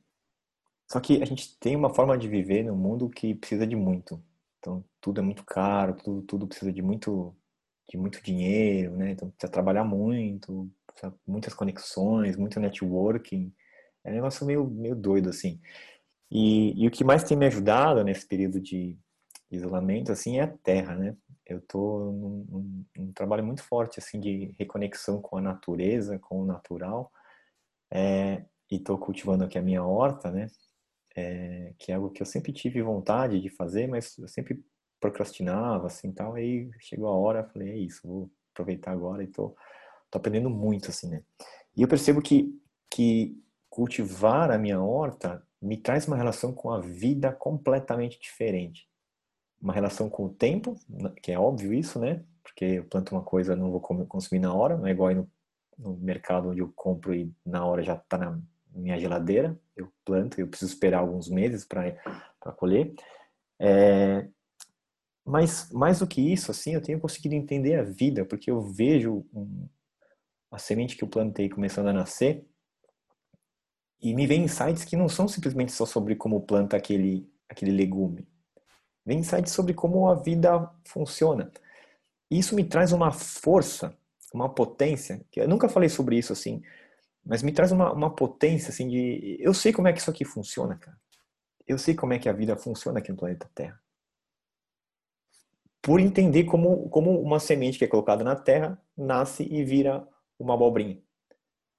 Só 0.89 1.01
que 1.01 1.21
a 1.21 1.25
gente 1.25 1.57
tem 1.59 1.75
uma 1.75 1.93
forma 1.93 2.17
de 2.17 2.29
viver 2.29 2.63
no 2.63 2.73
mundo 2.73 3.09
que 3.09 3.35
precisa 3.35 3.67
de 3.67 3.75
muito. 3.75 4.23
Então 4.59 4.81
tudo 5.01 5.19
é 5.19 5.23
muito 5.23 5.43
caro, 5.43 5.93
tudo, 5.95 6.21
tudo 6.21 6.47
precisa 6.47 6.71
de 6.71 6.81
muito 6.81 7.35
de 7.89 7.97
muito 7.97 8.23
dinheiro, 8.23 8.95
né? 8.95 9.11
Então 9.11 9.29
precisa 9.31 9.51
trabalhar 9.51 9.83
muito, 9.83 10.71
precisa 10.93 11.13
muitas 11.27 11.53
conexões, 11.53 12.37
muito 12.37 12.59
networking. 12.59 13.53
É 14.03 14.11
um 14.11 14.15
negócio 14.15 14.45
meio 14.45 14.65
meio 14.65 14.95
doido 14.95 15.29
assim. 15.29 15.59
E, 16.31 16.83
e 16.83 16.87
o 16.87 16.91
que 16.91 17.03
mais 17.03 17.23
tem 17.23 17.37
me 17.37 17.45
ajudado 17.47 18.03
nesse 18.03 18.27
período 18.27 18.59
de 18.61 18.97
isolamento 19.51 20.11
assim 20.11 20.39
é 20.39 20.43
a 20.43 20.47
terra, 20.47 20.95
né? 20.95 21.15
eu 21.45 21.61
tô 21.61 22.11
num, 22.11 22.45
num, 22.49 22.85
num, 22.97 23.13
trabalho 23.13 23.45
muito 23.45 23.63
forte 23.63 23.99
assim 23.99 24.19
de 24.19 24.53
reconexão 24.57 25.21
com 25.21 25.37
a 25.37 25.41
natureza, 25.41 26.19
com 26.19 26.41
o 26.41 26.45
natural, 26.45 27.11
é, 27.91 28.45
e 28.71 28.77
estou 28.77 28.97
cultivando 28.97 29.43
aqui 29.43 29.57
a 29.57 29.61
minha 29.61 29.83
horta, 29.83 30.31
né? 30.31 30.47
É, 31.15 31.73
que 31.77 31.91
é 31.91 31.95
algo 31.95 32.09
que 32.11 32.21
eu 32.21 32.25
sempre 32.25 32.51
tive 32.51 32.81
vontade 32.81 33.39
de 33.39 33.49
fazer, 33.49 33.87
mas 33.87 34.17
eu 34.17 34.27
sempre 34.27 34.63
procrastinava, 34.99 35.87
assim, 35.87 36.11
tal. 36.11 36.33
Aí 36.35 36.71
chegou 36.79 37.07
a 37.07 37.15
hora, 37.15 37.43
falei, 37.49 37.69
é 37.71 37.77
isso, 37.77 38.07
vou 38.07 38.31
aproveitar 38.53 38.91
agora 38.91 39.23
e 39.23 39.27
tô, 39.27 39.55
tô 40.13 40.17
aprendendo 40.19 40.49
muito, 40.49 40.89
assim, 40.89 41.09
né? 41.09 41.23
E 41.75 41.81
eu 41.81 41.87
percebo 41.87 42.21
que 42.21 42.59
que 42.89 43.35
cultivar 43.69 44.51
a 44.51 44.57
minha 44.57 44.79
horta 44.79 45.41
me 45.59 45.75
traz 45.77 46.07
uma 46.07 46.15
relação 46.15 46.53
com 46.53 46.69
a 46.69 46.79
vida 46.79 47.31
completamente 47.31 48.19
diferente 48.21 48.87
uma 49.63 49.73
relação 49.73 50.09
com 50.09 50.25
o 50.25 50.29
tempo, 50.29 50.75
que 51.21 51.31
é 51.31 51.39
óbvio 51.39 51.73
isso, 51.73 51.97
né? 51.97 52.21
Porque 52.43 52.65
eu 52.65 52.83
planto 52.83 53.15
uma 53.15 53.23
coisa, 53.23 53.55
não 53.55 53.71
vou 53.71 53.79
consumir 53.79 54.39
na 54.39 54.53
hora, 54.53 54.77
não 54.77 54.85
é 54.85 54.91
igual 54.91 55.07
aí 55.07 55.15
no, 55.15 55.31
no 55.77 55.95
mercado 55.95 56.49
onde 56.49 56.59
eu 56.59 56.71
compro 56.75 57.15
e 57.15 57.31
na 57.45 57.65
hora 57.65 57.81
já 57.81 57.95
está 57.95 58.17
na 58.17 58.37
minha 58.75 58.99
geladeira. 58.99 59.57
Eu 59.73 59.89
planto, 60.03 60.39
eu 60.39 60.49
preciso 60.49 60.73
esperar 60.73 60.99
alguns 60.99 61.29
meses 61.29 61.63
para 61.63 61.95
colher. 62.57 62.93
É, 63.57 64.27
mas 65.25 65.71
mais 65.71 65.99
do 65.99 66.07
que 66.07 66.19
isso, 66.19 66.51
assim, 66.51 66.73
eu 66.73 66.81
tenho 66.81 66.99
conseguido 66.99 67.33
entender 67.33 67.75
a 67.75 67.83
vida, 67.83 68.25
porque 68.25 68.51
eu 68.51 68.61
vejo 68.61 69.25
um, 69.33 69.65
a 70.53 70.57
semente 70.57 70.95
que 70.95 71.03
eu 71.03 71.07
plantei 71.07 71.49
começando 71.49 71.87
a 71.87 71.93
nascer 71.93 72.45
e 74.01 74.13
me 74.13 74.27
vem 74.27 74.43
insights 74.43 74.85
que 74.85 74.95
não 74.95 75.09
são 75.09 75.27
simplesmente 75.27 75.71
só 75.71 75.85
sobre 75.85 76.15
como 76.15 76.41
planta 76.41 76.77
aquele 76.77 77.29
aquele 77.49 77.71
legume, 77.71 78.27
Vem 79.05 79.19
insights 79.19 79.51
sobre 79.51 79.73
como 79.73 80.07
a 80.07 80.15
vida 80.15 80.71
funciona. 80.85 81.51
E 82.31 82.39
isso 82.39 82.55
me 82.55 82.63
traz 82.63 82.93
uma 82.93 83.11
força, 83.11 83.97
uma 84.33 84.47
potência, 84.47 85.21
que 85.29 85.41
eu 85.41 85.47
nunca 85.47 85.67
falei 85.67 85.89
sobre 85.89 86.17
isso 86.17 86.31
assim, 86.31 86.61
mas 87.25 87.43
me 87.43 87.51
traz 87.51 87.71
uma, 87.71 87.91
uma 87.91 88.15
potência 88.15 88.69
assim 88.69 88.87
de. 88.87 89.37
Eu 89.39 89.53
sei 89.53 89.73
como 89.73 89.87
é 89.87 89.93
que 89.93 89.99
isso 89.99 90.09
aqui 90.09 90.23
funciona, 90.23 90.77
cara. 90.77 90.97
Eu 91.67 91.77
sei 91.77 91.95
como 91.95 92.13
é 92.13 92.19
que 92.19 92.29
a 92.29 92.33
vida 92.33 92.55
funciona 92.55 92.99
aqui 92.99 93.11
no 93.11 93.17
planeta 93.17 93.49
Terra. 93.53 93.79
Por 95.81 95.99
entender 95.99 96.45
como, 96.45 96.89
como 96.89 97.21
uma 97.21 97.39
semente 97.39 97.77
que 97.77 97.83
é 97.83 97.87
colocada 97.87 98.23
na 98.23 98.37
Terra 98.37 98.81
nasce 98.95 99.43
e 99.43 99.63
vira 99.65 100.07
uma 100.43 100.53
abobrinha. 100.55 101.01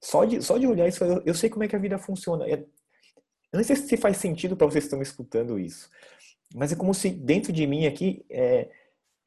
Só 0.01 0.25
de, 0.25 0.41
só 0.41 0.57
de 0.57 0.67
olhar 0.67 0.87
isso, 0.87 1.03
eu, 1.03 1.21
eu 1.25 1.33
sei 1.33 1.49
como 1.49 1.63
é 1.63 1.67
que 1.67 1.75
a 1.75 1.79
vida 1.79 1.97
funciona. 1.97 2.47
Eu 2.47 2.67
não 3.53 3.63
sei 3.63 3.75
se 3.75 3.97
faz 3.97 4.17
sentido 4.17 4.55
para 4.55 4.67
vocês 4.67 4.83
que 4.83 4.87
estão 4.87 5.01
escutando 5.01 5.59
isso. 5.59 5.89
Mas 6.53 6.71
é 6.71 6.75
como 6.75 6.93
se 6.93 7.09
dentro 7.09 7.51
de 7.51 7.65
mim 7.65 7.85
aqui, 7.85 8.25
é... 8.29 8.69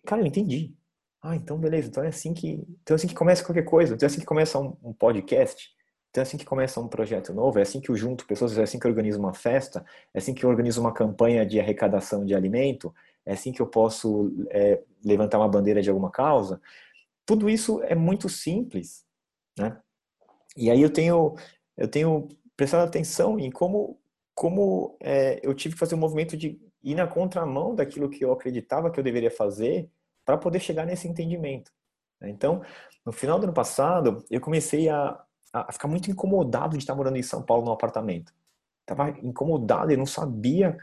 cara, 0.06 0.22
eu 0.22 0.26
entendi. 0.26 0.74
Ah, 1.22 1.34
então 1.34 1.58
beleza. 1.58 1.88
Então 1.88 2.04
é 2.04 2.08
assim 2.08 2.32
que, 2.32 2.64
então 2.82 2.94
é 2.94 2.96
assim 2.96 3.08
que 3.08 3.14
começa 3.14 3.44
qualquer 3.44 3.64
coisa. 3.64 3.94
Então 3.94 4.06
é 4.06 4.10
assim 4.10 4.20
que 4.20 4.26
começa 4.26 4.58
um, 4.58 4.76
um 4.82 4.92
podcast. 4.92 5.70
Então 6.10 6.22
é 6.22 6.26
assim 6.26 6.36
que 6.36 6.44
começa 6.44 6.80
um 6.80 6.88
projeto 6.88 7.32
novo. 7.34 7.58
É 7.58 7.62
assim 7.62 7.80
que 7.80 7.90
eu 7.90 7.96
junto 7.96 8.26
pessoas. 8.26 8.56
É 8.56 8.62
assim 8.62 8.78
que 8.78 8.86
eu 8.86 8.90
organizo 8.90 9.18
uma 9.18 9.34
festa. 9.34 9.84
É 10.14 10.18
assim 10.18 10.32
que 10.32 10.44
eu 10.44 10.50
organizo 10.50 10.80
uma 10.80 10.92
campanha 10.92 11.44
de 11.44 11.58
arrecadação 11.58 12.24
de 12.24 12.34
alimento. 12.34 12.94
É 13.26 13.32
assim 13.32 13.52
que 13.52 13.60
eu 13.60 13.66
posso 13.66 14.32
é, 14.50 14.80
levantar 15.04 15.38
uma 15.38 15.48
bandeira 15.48 15.82
de 15.82 15.90
alguma 15.90 16.10
causa. 16.10 16.60
Tudo 17.26 17.50
isso 17.50 17.82
é 17.82 17.94
muito 17.94 18.28
simples, 18.28 19.04
né? 19.58 19.78
E 20.56 20.70
aí 20.70 20.82
eu 20.82 20.90
tenho 20.90 21.34
eu 21.76 21.88
tenho 21.88 22.28
prestado 22.56 22.86
atenção 22.86 23.38
em 23.38 23.50
como 23.50 24.00
como 24.34 24.96
é, 25.00 25.40
eu 25.42 25.52
tive 25.54 25.74
que 25.74 25.80
fazer 25.80 25.94
um 25.96 25.98
movimento 25.98 26.36
de 26.36 26.60
ir 26.82 26.94
na 26.94 27.06
contramão 27.06 27.74
daquilo 27.74 28.08
que 28.08 28.24
eu 28.24 28.32
acreditava 28.32 28.90
que 28.90 28.98
eu 29.00 29.04
deveria 29.04 29.30
fazer 29.30 29.90
para 30.24 30.38
poder 30.38 30.60
chegar 30.60 30.86
nesse 30.86 31.08
entendimento. 31.08 31.72
Né? 32.20 32.30
Então, 32.30 32.62
no 33.04 33.12
final 33.12 33.38
do 33.38 33.44
ano 33.44 33.52
passado, 33.52 34.24
eu 34.30 34.40
comecei 34.40 34.88
a, 34.88 35.20
a 35.52 35.72
ficar 35.72 35.88
muito 35.88 36.10
incomodado 36.10 36.76
de 36.76 36.82
estar 36.84 36.94
morando 36.94 37.16
em 37.16 37.22
São 37.22 37.42
Paulo 37.42 37.64
no 37.64 37.72
apartamento. 37.72 38.32
Estava 38.82 39.10
incomodado, 39.22 39.90
eu 39.90 39.98
não 39.98 40.06
sabia 40.06 40.76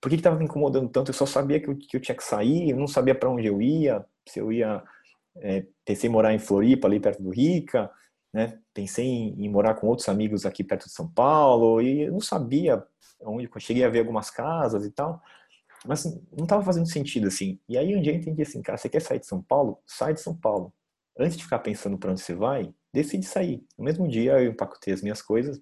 por 0.00 0.10
que 0.10 0.16
estava 0.16 0.36
me 0.36 0.44
incomodando 0.44 0.88
tanto. 0.88 1.10
Eu 1.10 1.14
só 1.14 1.26
sabia 1.26 1.60
que 1.60 1.68
eu, 1.68 1.76
que 1.76 1.96
eu 1.96 2.00
tinha 2.00 2.14
que 2.14 2.24
sair, 2.24 2.70
eu 2.70 2.76
não 2.76 2.86
sabia 2.86 3.14
para 3.14 3.30
onde 3.30 3.46
eu 3.46 3.60
ia, 3.60 4.04
se 4.26 4.38
eu 4.38 4.52
ia. 4.52 4.82
É, 5.40 5.64
pensei 5.84 6.10
em 6.10 6.12
morar 6.12 6.34
em 6.34 6.38
Floripa, 6.38 6.88
ali 6.88 6.98
perto 6.98 7.22
do 7.22 7.30
Rica, 7.30 7.90
né? 8.32 8.58
Pensei 8.74 9.06
em, 9.06 9.44
em, 9.44 9.48
morar 9.48 9.74
com 9.74 9.86
outros 9.86 10.08
amigos 10.08 10.44
aqui 10.44 10.62
perto 10.62 10.86
de 10.86 10.92
São 10.92 11.08
Paulo, 11.08 11.80
e 11.80 12.02
eu 12.02 12.12
não 12.12 12.20
sabia 12.20 12.84
onde. 13.20 13.48
Cheguei 13.58 13.84
a 13.84 13.88
ver 13.88 14.00
algumas 14.00 14.30
casas 14.30 14.84
e 14.84 14.90
tal. 14.90 15.22
Mas 15.86 16.04
assim, 16.04 16.22
não 16.36 16.44
estava 16.44 16.62
fazendo 16.62 16.86
sentido 16.86 17.28
assim. 17.28 17.58
E 17.68 17.78
aí 17.78 17.94
um 17.96 18.02
dia 18.02 18.12
eu 18.12 18.16
entendi 18.16 18.42
assim, 18.42 18.60
cara, 18.62 18.76
você 18.76 18.88
quer 18.88 19.00
sair 19.00 19.20
de 19.20 19.26
São 19.26 19.42
Paulo? 19.42 19.80
Sai 19.86 20.14
de 20.14 20.20
São 20.20 20.36
Paulo. 20.36 20.72
Antes 21.18 21.36
de 21.36 21.44
ficar 21.44 21.60
pensando 21.60 21.98
para 21.98 22.10
onde 22.10 22.20
você 22.20 22.34
vai, 22.34 22.72
decidi 22.92 23.26
sair. 23.26 23.64
No 23.76 23.84
mesmo 23.84 24.08
dia 24.08 24.40
eu 24.40 24.50
empacotei 24.50 24.92
as 24.92 25.02
minhas 25.02 25.22
coisas 25.22 25.60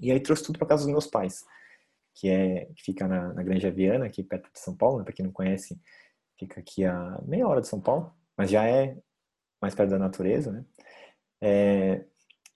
e 0.00 0.10
aí 0.12 0.20
trouxe 0.20 0.44
tudo 0.44 0.58
para 0.58 0.68
casa 0.68 0.84
dos 0.84 0.92
meus 0.92 1.06
pais, 1.06 1.44
que 2.14 2.28
é 2.28 2.66
que 2.76 2.82
fica 2.82 3.06
na, 3.06 3.32
na 3.34 3.42
Granja 3.42 3.70
Viana, 3.70 4.06
aqui 4.06 4.22
perto 4.22 4.50
de 4.52 4.58
São 4.58 4.76
Paulo, 4.76 4.98
né? 4.98 5.04
para 5.04 5.12
quem 5.12 5.24
não 5.24 5.32
conhece, 5.32 5.80
fica 6.38 6.60
aqui 6.60 6.84
a 6.84 7.20
meia 7.26 7.46
hora 7.46 7.60
de 7.60 7.68
São 7.68 7.80
Paulo, 7.80 8.12
mas 8.36 8.50
já 8.50 8.64
é 8.66 8.96
mais 9.60 9.74
perto 9.74 9.90
da 9.90 9.98
natureza, 9.98 10.52
né? 10.52 10.64
É, 11.40 12.04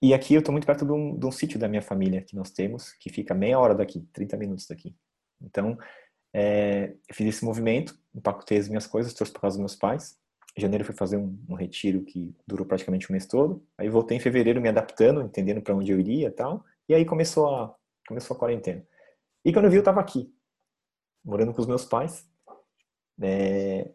e 0.01 0.13
aqui 0.13 0.33
eu 0.33 0.39
estou 0.39 0.51
muito 0.51 0.65
perto 0.65 0.85
de 0.85 0.91
um, 0.91 1.17
de 1.17 1.25
um 1.25 1.31
sítio 1.31 1.57
da 1.57 1.67
minha 1.67 1.81
família 1.81 2.21
que 2.21 2.35
nós 2.35 2.51
temos, 2.51 2.91
que 2.93 3.09
fica 3.09 3.33
meia 3.33 3.57
hora 3.59 3.73
daqui, 3.73 4.01
30 4.11 4.35
minutos 4.37 4.67
daqui. 4.67 4.95
Então, 5.41 5.77
é, 6.33 6.93
eu 7.07 7.15
fiz 7.15 7.27
esse 7.27 7.45
movimento, 7.45 7.97
empacotei 8.13 8.57
as 8.57 8.67
minhas 8.67 8.87
coisas, 8.87 9.13
trouxe 9.13 9.31
para 9.31 9.41
casa 9.41 9.55
dos 9.55 9.61
meus 9.61 9.75
pais. 9.75 10.17
Em 10.57 10.61
janeiro 10.61 10.83
fui 10.83 10.93
fazer 10.93 11.17
um, 11.17 11.39
um, 11.49 11.55
retiro 11.55 12.03
que 12.03 12.35
durou 12.45 12.65
praticamente 12.65 13.09
um 13.09 13.13
mês 13.13 13.25
todo. 13.25 13.65
Aí 13.77 13.89
voltei 13.89 14.17
em 14.17 14.19
fevereiro 14.19 14.61
me 14.61 14.69
adaptando, 14.69 15.21
entendendo 15.21 15.61
para 15.61 15.75
onde 15.75 15.91
eu 15.91 15.99
iria 15.99 16.27
e 16.27 16.31
tal. 16.31 16.65
E 16.87 16.93
aí 16.93 17.05
começou 17.05 17.55
a, 17.55 17.75
começou 18.07 18.35
a 18.35 18.39
quarentena. 18.39 18.85
E 19.45 19.53
quando 19.53 19.65
eu 19.65 19.71
vi, 19.71 19.77
eu 19.77 19.81
estava 19.81 19.99
aqui, 19.99 20.33
morando 21.23 21.53
com 21.53 21.61
os 21.61 21.67
meus 21.67 21.85
pais. 21.85 22.27
É, 23.21 23.89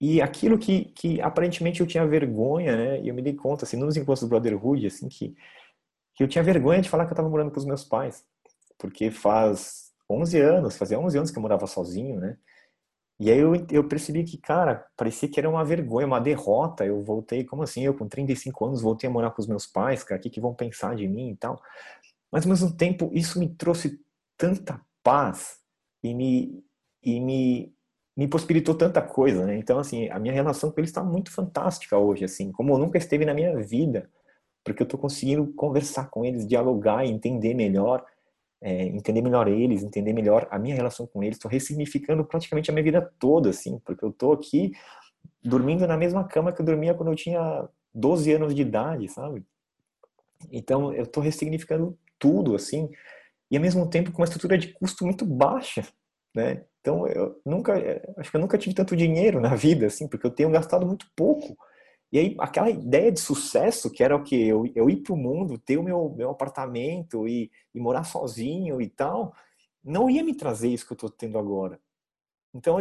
e 0.00 0.20
aquilo 0.20 0.58
que, 0.58 0.86
que 0.86 1.20
aparentemente 1.20 1.80
eu 1.80 1.86
tinha 1.86 2.06
vergonha, 2.06 2.76
né? 2.76 3.00
E 3.00 3.08
eu 3.08 3.14
me 3.14 3.22
dei 3.22 3.34
conta, 3.34 3.64
assim, 3.64 3.76
nos 3.76 3.96
encontros 3.96 4.20
do 4.20 4.28
Brotherhood, 4.28 4.86
assim, 4.86 5.08
que, 5.08 5.34
que 6.14 6.22
eu 6.22 6.28
tinha 6.28 6.44
vergonha 6.44 6.82
de 6.82 6.88
falar 6.88 7.04
que 7.06 7.10
eu 7.10 7.14
estava 7.14 7.28
morando 7.28 7.50
com 7.50 7.58
os 7.58 7.64
meus 7.64 7.84
pais. 7.84 8.24
Porque 8.78 9.10
faz 9.10 9.92
11 10.10 10.38
anos, 10.40 10.76
fazia 10.76 10.98
11 11.00 11.18
anos 11.18 11.30
que 11.30 11.38
eu 11.38 11.42
morava 11.42 11.66
sozinho, 11.66 12.20
né? 12.20 12.36
E 13.18 13.30
aí 13.30 13.38
eu, 13.38 13.54
eu 13.70 13.88
percebi 13.88 14.24
que, 14.24 14.36
cara, 14.36 14.86
parecia 14.96 15.28
que 15.28 15.40
era 15.40 15.48
uma 15.48 15.64
vergonha, 15.64 16.06
uma 16.06 16.20
derrota. 16.20 16.84
Eu 16.84 17.02
voltei, 17.02 17.44
como 17.44 17.62
assim? 17.62 17.82
Eu 17.82 17.94
com 17.94 18.06
35 18.06 18.66
anos 18.66 18.82
voltei 18.82 19.08
a 19.08 19.12
morar 19.12 19.30
com 19.30 19.40
os 19.40 19.48
meus 19.48 19.66
pais, 19.66 20.04
cara, 20.04 20.18
o 20.18 20.22
que, 20.22 20.28
que 20.28 20.40
vão 20.40 20.54
pensar 20.54 20.94
de 20.94 21.08
mim 21.08 21.30
e 21.30 21.36
tal. 21.36 21.60
Mas 22.30 22.44
ao 22.44 22.50
mesmo 22.50 22.76
tempo, 22.76 23.10
isso 23.14 23.38
me 23.38 23.48
trouxe 23.48 23.98
tanta 24.36 24.78
paz 25.02 25.58
e 26.02 26.14
me, 26.14 26.62
e 27.02 27.20
me, 27.20 27.75
me 28.16 28.26
possibilitou 28.26 28.74
tanta 28.74 29.02
coisa, 29.02 29.44
né? 29.44 29.58
Então, 29.58 29.78
assim, 29.78 30.08
a 30.08 30.18
minha 30.18 30.32
relação 30.32 30.70
com 30.70 30.80
eles 30.80 30.90
está 30.90 31.04
muito 31.04 31.30
fantástica 31.30 31.98
hoje, 31.98 32.24
assim, 32.24 32.50
como 32.50 32.78
nunca 32.78 32.96
esteve 32.96 33.26
na 33.26 33.34
minha 33.34 33.58
vida, 33.60 34.08
porque 34.64 34.82
eu 34.82 34.84
estou 34.84 34.98
conseguindo 34.98 35.52
conversar 35.52 36.08
com 36.08 36.24
eles, 36.24 36.46
dialogar 36.46 37.04
e 37.04 37.10
entender 37.10 37.52
melhor, 37.52 38.04
é, 38.60 38.84
entender 38.86 39.20
melhor 39.20 39.48
eles, 39.48 39.82
entender 39.82 40.14
melhor 40.14 40.48
a 40.50 40.58
minha 40.58 40.74
relação 40.74 41.06
com 41.06 41.22
eles. 41.22 41.36
Estou 41.36 41.50
ressignificando 41.50 42.24
praticamente 42.24 42.70
a 42.70 42.74
minha 42.74 42.84
vida 42.84 43.12
toda, 43.18 43.50
assim, 43.50 43.78
porque 43.84 44.04
eu 44.04 44.08
estou 44.08 44.32
aqui 44.32 44.72
dormindo 45.44 45.86
na 45.86 45.96
mesma 45.96 46.24
cama 46.24 46.52
que 46.52 46.60
eu 46.60 46.66
dormia 46.66 46.94
quando 46.94 47.10
eu 47.12 47.16
tinha 47.16 47.68
12 47.94 48.32
anos 48.32 48.54
de 48.54 48.62
idade, 48.62 49.08
sabe? 49.08 49.44
Então, 50.50 50.92
eu 50.94 51.04
estou 51.04 51.22
ressignificando 51.22 51.98
tudo, 52.18 52.54
assim, 52.54 52.90
e 53.50 53.56
ao 53.56 53.62
mesmo 53.62 53.88
tempo 53.88 54.10
com 54.10 54.22
uma 54.22 54.24
estrutura 54.24 54.56
de 54.56 54.72
custo 54.72 55.04
muito 55.04 55.24
baixa, 55.24 55.86
né? 56.34 56.64
Então, 56.86 57.04
eu 57.08 57.40
nunca, 57.44 57.74
acho 58.16 58.30
que 58.30 58.36
eu 58.36 58.40
nunca 58.40 58.56
tive 58.56 58.72
tanto 58.72 58.94
dinheiro 58.94 59.40
na 59.40 59.56
vida, 59.56 59.86
assim, 59.86 60.06
porque 60.06 60.24
eu 60.24 60.30
tenho 60.30 60.52
gastado 60.52 60.86
muito 60.86 61.10
pouco. 61.16 61.58
E 62.12 62.18
aí, 62.20 62.36
aquela 62.38 62.70
ideia 62.70 63.10
de 63.10 63.18
sucesso, 63.18 63.90
que 63.90 64.04
era 64.04 64.14
o 64.14 64.22
que? 64.22 64.36
Eu, 64.46 64.64
eu 64.72 64.88
ir 64.88 65.02
para 65.02 65.12
o 65.12 65.16
mundo, 65.16 65.58
ter 65.58 65.78
o 65.78 65.82
meu, 65.82 66.14
meu 66.16 66.30
apartamento 66.30 67.26
e, 67.26 67.50
e 67.74 67.80
morar 67.80 68.04
sozinho 68.04 68.80
e 68.80 68.88
tal, 68.88 69.34
não 69.82 70.08
ia 70.08 70.22
me 70.22 70.32
trazer 70.32 70.68
isso 70.68 70.86
que 70.86 70.92
eu 70.92 70.94
estou 70.94 71.10
tendo 71.10 71.36
agora. 71.40 71.80
Então, 72.54 72.76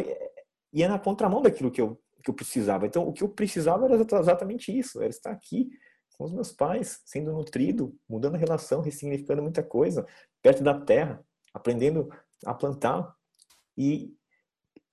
ia 0.71 0.87
na 0.87 0.99
contramão 0.99 1.41
daquilo 1.41 1.71
que 1.71 1.81
eu, 1.81 1.99
que 2.23 2.29
eu 2.29 2.35
precisava. 2.35 2.85
Então, 2.85 3.07
o 3.07 3.11
que 3.11 3.23
eu 3.23 3.29
precisava 3.29 3.85
era 3.85 3.95
exatamente 3.95 4.77
isso, 4.77 4.99
era 5.01 5.09
estar 5.09 5.31
aqui 5.31 5.67
com 6.15 6.25
os 6.25 6.31
meus 6.31 6.51
pais, 6.51 7.01
sendo 7.05 7.33
nutrido, 7.33 7.97
mudando 8.07 8.35
a 8.35 8.37
relação, 8.37 8.81
ressignificando 8.81 9.41
muita 9.41 9.63
coisa, 9.63 10.05
perto 10.43 10.63
da 10.63 10.79
terra, 10.79 11.25
aprendendo 11.51 12.07
a 12.45 12.53
plantar, 12.53 13.14
e 13.77 14.13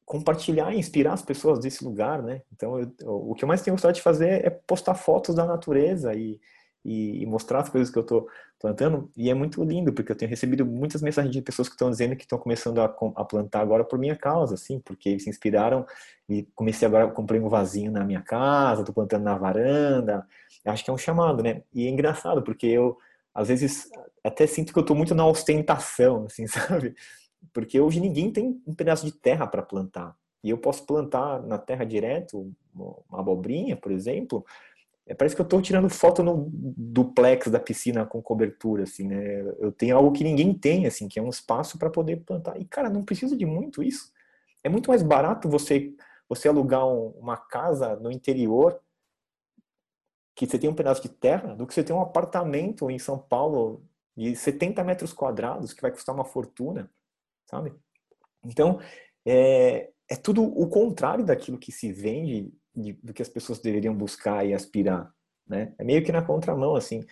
compartilhar 0.04 0.74
e 0.74 0.78
inspirar 0.78 1.14
as 1.14 1.22
pessoas 1.22 1.58
desse 1.58 1.84
lugar, 1.84 2.22
né? 2.22 2.42
Então, 2.52 2.78
eu, 2.78 2.92
o 3.06 3.34
que 3.34 3.44
eu 3.44 3.48
mais 3.48 3.62
tenho 3.62 3.74
gostado 3.74 3.94
de 3.94 4.02
fazer 4.02 4.44
é 4.44 4.50
postar 4.50 4.94
fotos 4.94 5.34
da 5.34 5.46
natureza 5.46 6.12
e, 6.14 6.40
e, 6.84 7.24
mostrar 7.26 7.60
as 7.60 7.68
coisas 7.68 7.90
que 7.90 7.98
eu 7.98 8.02
estou 8.02 8.28
plantando. 8.60 9.10
E 9.16 9.30
é 9.30 9.34
muito 9.34 9.62
lindo, 9.64 9.92
porque 9.92 10.12
eu 10.12 10.16
tenho 10.16 10.28
recebido 10.28 10.66
muitas 10.66 11.00
mensagens 11.02 11.32
de 11.32 11.40
pessoas 11.40 11.68
que 11.68 11.74
estão 11.74 11.90
dizendo 11.90 12.16
que 12.16 12.24
estão 12.24 12.38
começando 12.38 12.80
a, 12.80 12.84
a, 12.84 13.24
plantar 13.24 13.60
agora 13.60 13.84
por 13.84 13.98
minha 13.98 14.16
causa, 14.16 14.54
assim, 14.54 14.80
porque 14.80 15.08
eles 15.08 15.24
se 15.24 15.30
inspiraram 15.30 15.86
e 16.28 16.42
comecei 16.54 16.86
agora, 16.86 17.08
comprei 17.10 17.40
um 17.40 17.48
vasinho 17.48 17.90
na 17.90 18.04
minha 18.04 18.20
casa, 18.22 18.82
estou 18.82 18.94
plantando 18.94 19.24
na 19.24 19.36
varanda. 19.36 20.26
Acho 20.64 20.84
que 20.84 20.90
é 20.90 20.92
um 20.92 20.98
chamado, 20.98 21.42
né? 21.42 21.62
E 21.72 21.86
é 21.86 21.90
engraçado, 21.90 22.42
porque 22.42 22.66
eu, 22.66 22.98
às 23.34 23.48
vezes, 23.48 23.88
até 24.22 24.46
sinto 24.46 24.72
que 24.72 24.78
eu 24.78 24.82
estou 24.82 24.96
muito 24.96 25.14
na 25.14 25.26
ostentação, 25.26 26.26
assim, 26.26 26.46
sabe? 26.48 26.94
Porque 27.52 27.80
hoje 27.80 28.00
ninguém 28.00 28.30
tem 28.30 28.62
um 28.66 28.74
pedaço 28.74 29.04
de 29.04 29.12
terra 29.12 29.46
para 29.46 29.62
plantar. 29.62 30.16
E 30.42 30.50
eu 30.50 30.58
posso 30.58 30.84
plantar 30.84 31.42
na 31.42 31.58
terra 31.58 31.84
direto, 31.84 32.52
uma 32.74 33.20
abobrinha, 33.20 33.76
por 33.76 33.92
exemplo. 33.92 34.44
É, 35.06 35.14
parece 35.14 35.34
que 35.34 35.40
eu 35.40 35.44
estou 35.44 35.62
tirando 35.62 35.88
foto 35.88 36.22
no 36.22 36.50
duplex 36.52 37.48
da 37.48 37.60
piscina 37.60 38.04
com 38.04 38.22
cobertura, 38.22 38.84
assim, 38.84 39.06
né? 39.06 39.40
Eu 39.58 39.70
tenho 39.70 39.96
algo 39.96 40.12
que 40.12 40.24
ninguém 40.24 40.52
tem, 40.54 40.86
assim, 40.86 41.08
que 41.08 41.18
é 41.18 41.22
um 41.22 41.28
espaço 41.28 41.78
para 41.78 41.90
poder 41.90 42.22
plantar. 42.24 42.60
E, 42.60 42.64
cara, 42.64 42.90
não 42.90 43.04
precisa 43.04 43.36
de 43.36 43.46
muito 43.46 43.82
isso. 43.82 44.12
É 44.64 44.68
muito 44.68 44.90
mais 44.90 45.02
barato 45.02 45.48
você, 45.48 45.92
você 46.28 46.48
alugar 46.48 46.86
um, 46.86 47.08
uma 47.18 47.36
casa 47.36 47.96
no 47.96 48.10
interior 48.10 48.80
que 50.34 50.46
você 50.46 50.58
tem 50.58 50.70
um 50.70 50.74
pedaço 50.74 51.02
de 51.02 51.08
terra 51.08 51.54
do 51.54 51.66
que 51.66 51.74
você 51.74 51.84
ter 51.84 51.92
um 51.92 52.00
apartamento 52.00 52.90
em 52.90 52.98
São 52.98 53.18
Paulo 53.18 53.84
de 54.16 54.34
70 54.34 54.82
metros 54.82 55.12
quadrados 55.12 55.72
que 55.72 55.82
vai 55.82 55.90
custar 55.90 56.14
uma 56.14 56.24
fortuna 56.24 56.90
sabe? 57.52 57.74
Então, 58.42 58.80
é, 59.26 59.90
é 60.08 60.16
tudo 60.16 60.42
o 60.42 60.66
contrário 60.68 61.24
daquilo 61.24 61.58
que 61.58 61.70
se 61.70 61.92
vende, 61.92 62.50
de, 62.74 62.94
do 62.94 63.12
que 63.12 63.20
as 63.20 63.28
pessoas 63.28 63.60
deveriam 63.60 63.94
buscar 63.94 64.46
e 64.46 64.54
aspirar, 64.54 65.12
né? 65.46 65.74
É 65.78 65.84
meio 65.84 66.02
que 66.02 66.10
na 66.10 66.22
contramão, 66.22 66.74
assim. 66.74 67.04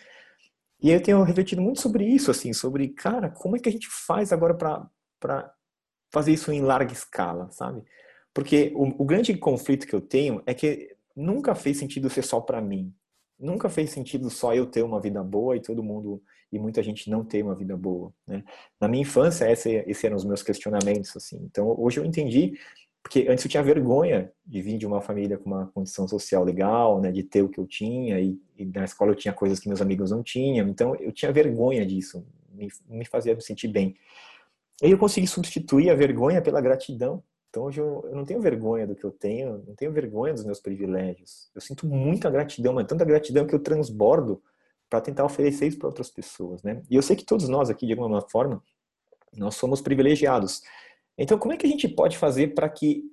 E 0.81 0.89
eu 0.89 1.01
tenho 1.01 1.21
refletido 1.21 1.61
muito 1.61 1.79
sobre 1.79 2.03
isso, 2.03 2.31
assim, 2.31 2.51
sobre, 2.53 2.89
cara, 2.89 3.29
como 3.29 3.55
é 3.55 3.59
que 3.59 3.69
a 3.69 3.71
gente 3.71 3.87
faz 3.87 4.33
agora 4.33 4.55
para 4.55 5.53
fazer 6.11 6.33
isso 6.33 6.51
em 6.51 6.61
larga 6.61 6.91
escala, 6.91 7.51
sabe? 7.51 7.83
Porque 8.33 8.71
o, 8.75 9.03
o 9.03 9.05
grande 9.05 9.37
conflito 9.37 9.85
que 9.85 9.93
eu 9.93 10.01
tenho 10.01 10.41
é 10.47 10.55
que 10.55 10.95
nunca 11.15 11.53
fez 11.53 11.77
sentido 11.77 12.09
ser 12.09 12.23
só 12.23 12.41
para 12.41 12.59
mim. 12.59 12.91
Nunca 13.37 13.69
fez 13.69 13.91
sentido 13.91 14.29
só 14.29 14.55
eu 14.55 14.65
ter 14.65 14.81
uma 14.81 14.99
vida 14.99 15.23
boa 15.23 15.55
e 15.55 15.61
todo 15.61 15.83
mundo 15.83 16.21
e 16.51 16.59
muita 16.59 16.83
gente 16.83 17.09
não 17.09 17.23
tem 17.23 17.41
uma 17.41 17.55
vida 17.55 17.77
boa, 17.77 18.13
né? 18.27 18.43
Na 18.79 18.87
minha 18.87 19.01
infância, 19.01 19.49
esse, 19.49 19.83
esses 19.87 20.03
eram 20.03 20.15
os 20.15 20.25
meus 20.25 20.43
questionamentos, 20.43 21.15
assim. 21.15 21.39
Então, 21.43 21.73
hoje 21.79 21.99
eu 21.99 22.05
entendi, 22.05 22.53
porque 23.01 23.27
antes 23.29 23.45
eu 23.45 23.51
tinha 23.51 23.63
vergonha 23.63 24.31
de 24.45 24.61
vir 24.61 24.77
de 24.77 24.85
uma 24.85 25.01
família 25.01 25.37
com 25.37 25.49
uma 25.49 25.67
condição 25.67 26.07
social 26.07 26.43
legal, 26.43 26.99
né? 26.99 27.11
De 27.11 27.23
ter 27.23 27.41
o 27.41 27.49
que 27.49 27.59
eu 27.59 27.65
tinha 27.65 28.19
e, 28.19 28.37
e 28.57 28.65
na 28.65 28.83
escola 28.83 29.11
eu 29.11 29.15
tinha 29.15 29.33
coisas 29.33 29.59
que 29.59 29.67
meus 29.67 29.81
amigos 29.81 30.11
não 30.11 30.21
tinham. 30.21 30.67
Então, 30.67 30.95
eu 30.95 31.11
tinha 31.11 31.31
vergonha 31.31 31.85
disso, 31.85 32.25
me, 32.49 32.67
me 32.89 33.05
fazia 33.05 33.33
me 33.33 33.41
sentir 33.41 33.67
bem. 33.67 33.95
E 34.83 34.89
eu 34.89 34.97
consegui 34.97 35.27
substituir 35.27 35.89
a 35.89 35.95
vergonha 35.95 36.41
pela 36.41 36.59
gratidão. 36.59 37.23
Então 37.51 37.63
hoje 37.63 37.79
eu, 37.79 38.01
eu, 38.05 38.15
não 38.15 38.25
tenho 38.25 38.41
vergonha 38.41 38.87
do 38.87 38.95
que 38.95 39.03
eu 39.03 39.11
tenho, 39.11 39.61
não 39.67 39.75
tenho 39.75 39.91
vergonha 39.91 40.33
dos 40.33 40.45
meus 40.45 40.59
privilégios. 40.59 41.51
Eu 41.53 41.61
sinto 41.61 41.85
muita 41.85 42.29
gratidão, 42.31 42.73
mas 42.73 42.87
tanta 42.87 43.05
gratidão 43.05 43.45
que 43.45 43.53
eu 43.53 43.59
transbordo 43.59 44.41
para 44.91 44.99
tentar 44.99 45.23
oferecer 45.23 45.67
isso 45.67 45.79
para 45.79 45.87
outras 45.87 46.09
pessoas, 46.09 46.61
né? 46.63 46.83
E 46.89 46.97
eu 46.97 47.01
sei 47.01 47.15
que 47.15 47.23
todos 47.23 47.47
nós 47.47 47.69
aqui, 47.69 47.87
de 47.87 47.93
alguma 47.93 48.21
forma, 48.29 48.61
nós 49.33 49.55
somos 49.55 49.81
privilegiados. 49.81 50.61
Então, 51.17 51.39
como 51.39 51.53
é 51.53 51.57
que 51.57 51.65
a 51.65 51.69
gente 51.69 51.87
pode 51.87 52.17
fazer 52.17 52.53
para 52.53 52.67
que 52.67 53.05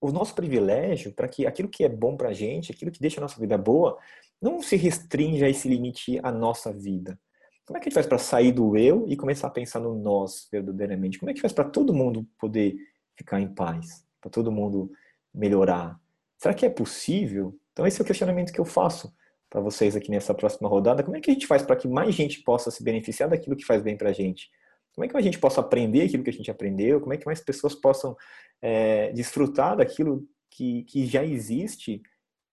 o 0.00 0.10
nosso 0.10 0.34
privilégio, 0.34 1.14
para 1.14 1.28
que 1.28 1.46
aquilo 1.46 1.68
que 1.68 1.84
é 1.84 1.88
bom 1.88 2.16
para 2.16 2.30
a 2.30 2.32
gente, 2.32 2.72
aquilo 2.72 2.90
que 2.90 3.00
deixa 3.00 3.20
a 3.20 3.22
nossa 3.22 3.40
vida 3.40 3.56
boa, 3.56 3.96
não 4.42 4.60
se 4.60 4.74
restrinja 4.74 5.48
e 5.48 5.54
se 5.54 5.68
limite 5.68 6.18
à 6.20 6.32
nossa 6.32 6.72
vida? 6.72 7.16
Como 7.64 7.76
é 7.76 7.80
que 7.80 7.84
a 7.84 7.90
gente 7.90 7.94
faz 7.94 8.08
para 8.08 8.18
sair 8.18 8.50
do 8.50 8.76
eu 8.76 9.06
e 9.08 9.16
começar 9.16 9.46
a 9.46 9.50
pensar 9.50 9.78
no 9.78 9.94
nós 9.94 10.48
verdadeiramente? 10.50 11.20
Como 11.20 11.30
é 11.30 11.34
que 11.34 11.40
faz 11.40 11.52
para 11.52 11.64
todo 11.64 11.94
mundo 11.94 12.26
poder 12.40 12.74
ficar 13.16 13.40
em 13.40 13.46
paz? 13.46 14.04
Para 14.20 14.32
todo 14.32 14.50
mundo 14.50 14.90
melhorar? 15.32 15.96
Será 16.38 16.52
que 16.52 16.66
é 16.66 16.70
possível? 16.70 17.56
Então, 17.72 17.86
esse 17.86 18.00
é 18.00 18.02
o 18.02 18.06
questionamento 18.06 18.52
que 18.52 18.60
eu 18.60 18.64
faço 18.64 19.14
para 19.54 19.60
vocês 19.60 19.94
aqui 19.94 20.10
nessa 20.10 20.34
próxima 20.34 20.68
rodada. 20.68 21.04
Como 21.04 21.16
é 21.16 21.20
que 21.20 21.30
a 21.30 21.32
gente 21.32 21.46
faz 21.46 21.62
para 21.62 21.76
que 21.76 21.86
mais 21.86 22.12
gente 22.12 22.42
possa 22.42 22.72
se 22.72 22.82
beneficiar 22.82 23.28
daquilo 23.28 23.54
que 23.54 23.64
faz 23.64 23.80
bem 23.80 23.96
para 23.96 24.10
a 24.10 24.12
gente? 24.12 24.50
Como 24.92 25.04
é 25.04 25.08
que 25.08 25.16
a 25.16 25.20
gente 25.20 25.38
possa 25.38 25.60
aprender 25.60 26.02
aquilo 26.02 26.24
que 26.24 26.30
a 26.30 26.32
gente 26.32 26.50
aprendeu? 26.50 27.00
Como 27.00 27.14
é 27.14 27.16
que 27.16 27.24
mais 27.24 27.40
pessoas 27.40 27.72
possam 27.72 28.16
é, 28.60 29.12
desfrutar 29.12 29.76
daquilo 29.76 30.26
que, 30.50 30.82
que 30.82 31.06
já 31.06 31.24
existe 31.24 32.02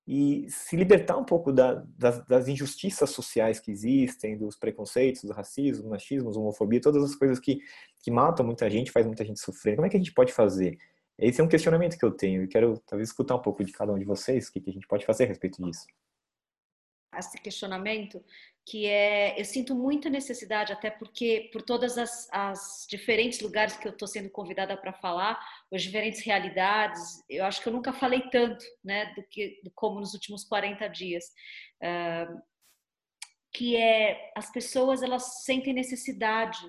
e 0.07 0.45
se 0.47 0.75
libertar 0.75 1.17
um 1.17 1.23
pouco 1.23 1.51
da, 1.51 1.83
das, 1.97 2.23
das, 2.27 2.47
injustiças 2.47 3.09
sociais 3.09 3.59
que 3.59 3.71
existem, 3.71 4.37
dos 4.37 4.55
preconceitos, 4.55 5.23
do 5.23 5.33
racismo, 5.33 5.89
machismo, 5.89 6.29
homofobia, 6.29 6.79
todas 6.79 7.03
as 7.03 7.15
coisas 7.15 7.39
que, 7.39 7.61
que 8.03 8.11
matam 8.11 8.45
muita 8.45 8.69
gente, 8.69 8.91
faz 8.91 9.07
muita 9.07 9.25
gente 9.25 9.39
sofrer. 9.39 9.75
Como 9.75 9.87
é 9.87 9.89
que 9.89 9.97
a 9.97 9.99
gente 9.99 10.13
pode 10.13 10.33
fazer? 10.33 10.77
Esse 11.17 11.41
é 11.41 11.43
um 11.43 11.47
questionamento 11.47 11.97
que 11.97 12.05
eu 12.05 12.11
tenho 12.11 12.43
e 12.43 12.47
quero 12.47 12.79
talvez 12.85 13.09
escutar 13.09 13.37
um 13.37 13.41
pouco 13.41 13.63
de 13.63 13.71
cada 13.71 13.91
um 13.91 13.97
de 13.97 14.05
vocês, 14.05 14.49
o 14.49 14.53
que, 14.53 14.61
que 14.61 14.69
a 14.69 14.73
gente 14.73 14.87
pode 14.87 15.03
fazer 15.03 15.23
a 15.23 15.27
respeito 15.27 15.63
disso. 15.63 15.87
Esse 17.19 17.37
questionamento 17.41 18.23
que 18.65 18.85
é 18.85 19.39
eu 19.39 19.43
sinto 19.43 19.73
muita 19.73 20.09
necessidade 20.09 20.71
até 20.71 20.89
porque 20.89 21.49
por 21.51 21.61
todas 21.61 21.97
as, 21.97 22.29
as 22.31 22.85
diferentes 22.89 23.41
lugares 23.41 23.75
que 23.75 23.87
eu 23.87 23.91
estou 23.91 24.07
sendo 24.07 24.29
convidada 24.29 24.77
para 24.77 24.93
falar 24.93 25.39
as 25.73 25.81
diferentes 25.81 26.21
realidades 26.21 27.23
eu 27.29 27.43
acho 27.43 27.61
que 27.61 27.67
eu 27.67 27.73
nunca 27.73 27.91
falei 27.91 28.21
tanto 28.29 28.63
né 28.83 29.13
do 29.15 29.23
que 29.23 29.59
do 29.63 29.71
como 29.71 29.99
nos 29.99 30.13
últimos 30.13 30.43
40 30.43 30.87
dias. 30.87 31.25
Uh, 31.81 32.41
que 33.53 33.75
é 33.75 34.31
as 34.35 34.49
pessoas 34.51 35.03
elas 35.03 35.43
sentem 35.43 35.73
necessidade 35.73 36.59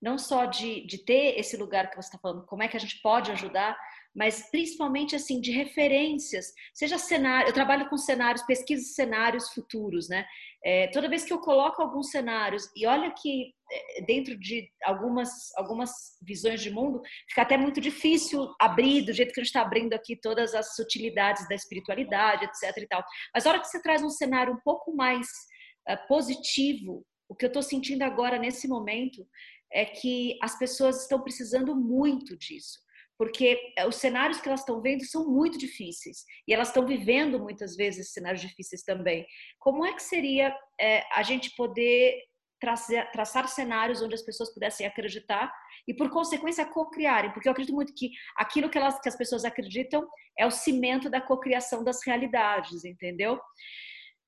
não 0.00 0.16
só 0.16 0.46
de, 0.46 0.86
de 0.86 0.98
ter 0.98 1.38
esse 1.38 1.56
lugar 1.56 1.90
que 1.90 1.96
você 1.96 2.08
está 2.08 2.18
falando 2.18 2.46
como 2.46 2.62
é 2.62 2.68
que 2.68 2.76
a 2.76 2.80
gente 2.80 3.00
pode 3.02 3.32
ajudar 3.32 3.76
mas 4.14 4.50
principalmente 4.50 5.14
assim 5.14 5.40
de 5.40 5.52
referências, 5.52 6.52
seja 6.74 6.98
cenário, 6.98 7.48
eu 7.48 7.54
trabalho 7.54 7.88
com 7.88 7.96
cenários, 7.96 8.44
pesquisa 8.44 8.82
cenários 8.92 9.50
futuros, 9.50 10.08
né? 10.08 10.26
É, 10.64 10.88
toda 10.88 11.08
vez 11.08 11.24
que 11.24 11.32
eu 11.32 11.38
coloco 11.38 11.80
alguns 11.80 12.10
cenários 12.10 12.68
e 12.76 12.86
olha 12.86 13.10
que 13.12 13.54
é, 13.72 14.02
dentro 14.02 14.38
de 14.38 14.68
algumas 14.84 15.30
algumas 15.56 15.90
visões 16.20 16.60
de 16.60 16.70
mundo 16.70 17.00
fica 17.28 17.42
até 17.42 17.56
muito 17.56 17.80
difícil 17.80 18.46
abrir 18.60 19.02
do 19.02 19.12
jeito 19.12 19.32
que 19.32 19.40
a 19.40 19.42
gente 19.42 19.48
está 19.48 19.62
abrindo 19.62 19.94
aqui 19.94 20.16
todas 20.16 20.54
as 20.54 20.74
sutilidades 20.74 21.48
da 21.48 21.54
espiritualidade, 21.54 22.44
etc. 22.44 22.76
e 22.82 22.88
tal. 22.88 23.02
Mas 23.32 23.46
a 23.46 23.50
hora 23.50 23.60
que 23.60 23.68
você 23.68 23.80
traz 23.80 24.02
um 24.02 24.10
cenário 24.10 24.52
um 24.52 24.60
pouco 24.62 24.94
mais 24.94 25.26
uh, 25.88 26.08
positivo, 26.08 27.06
o 27.28 27.34
que 27.34 27.44
eu 27.44 27.48
estou 27.48 27.62
sentindo 27.62 28.02
agora 28.02 28.38
nesse 28.38 28.66
momento 28.66 29.26
é 29.72 29.84
que 29.84 30.36
as 30.42 30.58
pessoas 30.58 31.02
estão 31.02 31.22
precisando 31.22 31.76
muito 31.76 32.36
disso 32.36 32.80
porque 33.20 33.74
eh, 33.76 33.86
os 33.86 33.96
cenários 33.96 34.40
que 34.40 34.48
elas 34.48 34.60
estão 34.60 34.80
vendo 34.80 35.04
são 35.04 35.28
muito 35.28 35.58
difíceis 35.58 36.24
e 36.48 36.54
elas 36.54 36.68
estão 36.68 36.86
vivendo 36.86 37.38
muitas 37.38 37.76
vezes 37.76 38.14
cenários 38.14 38.40
difíceis 38.40 38.82
também. 38.82 39.26
Como 39.58 39.84
é 39.84 39.92
que 39.92 40.02
seria 40.02 40.56
é, 40.80 41.04
a 41.12 41.22
gente 41.22 41.54
poder 41.54 42.14
traçar, 42.58 43.12
traçar, 43.12 43.46
cenários 43.46 44.00
onde 44.00 44.14
as 44.14 44.22
pessoas 44.22 44.50
pudessem 44.54 44.86
acreditar 44.86 45.52
e, 45.86 45.92
por 45.92 46.08
consequência, 46.08 46.64
co-criarem? 46.64 47.30
Porque 47.34 47.46
eu 47.46 47.52
acredito 47.52 47.74
muito 47.74 47.92
que 47.94 48.10
aquilo 48.38 48.70
que, 48.70 48.78
elas, 48.78 48.98
que 48.98 49.08
as 49.10 49.18
pessoas 49.18 49.44
acreditam 49.44 50.08
é 50.38 50.46
o 50.46 50.50
cimento 50.50 51.10
da 51.10 51.20
cocriação 51.20 51.84
das 51.84 52.02
realidades, 52.02 52.86
entendeu? 52.86 53.38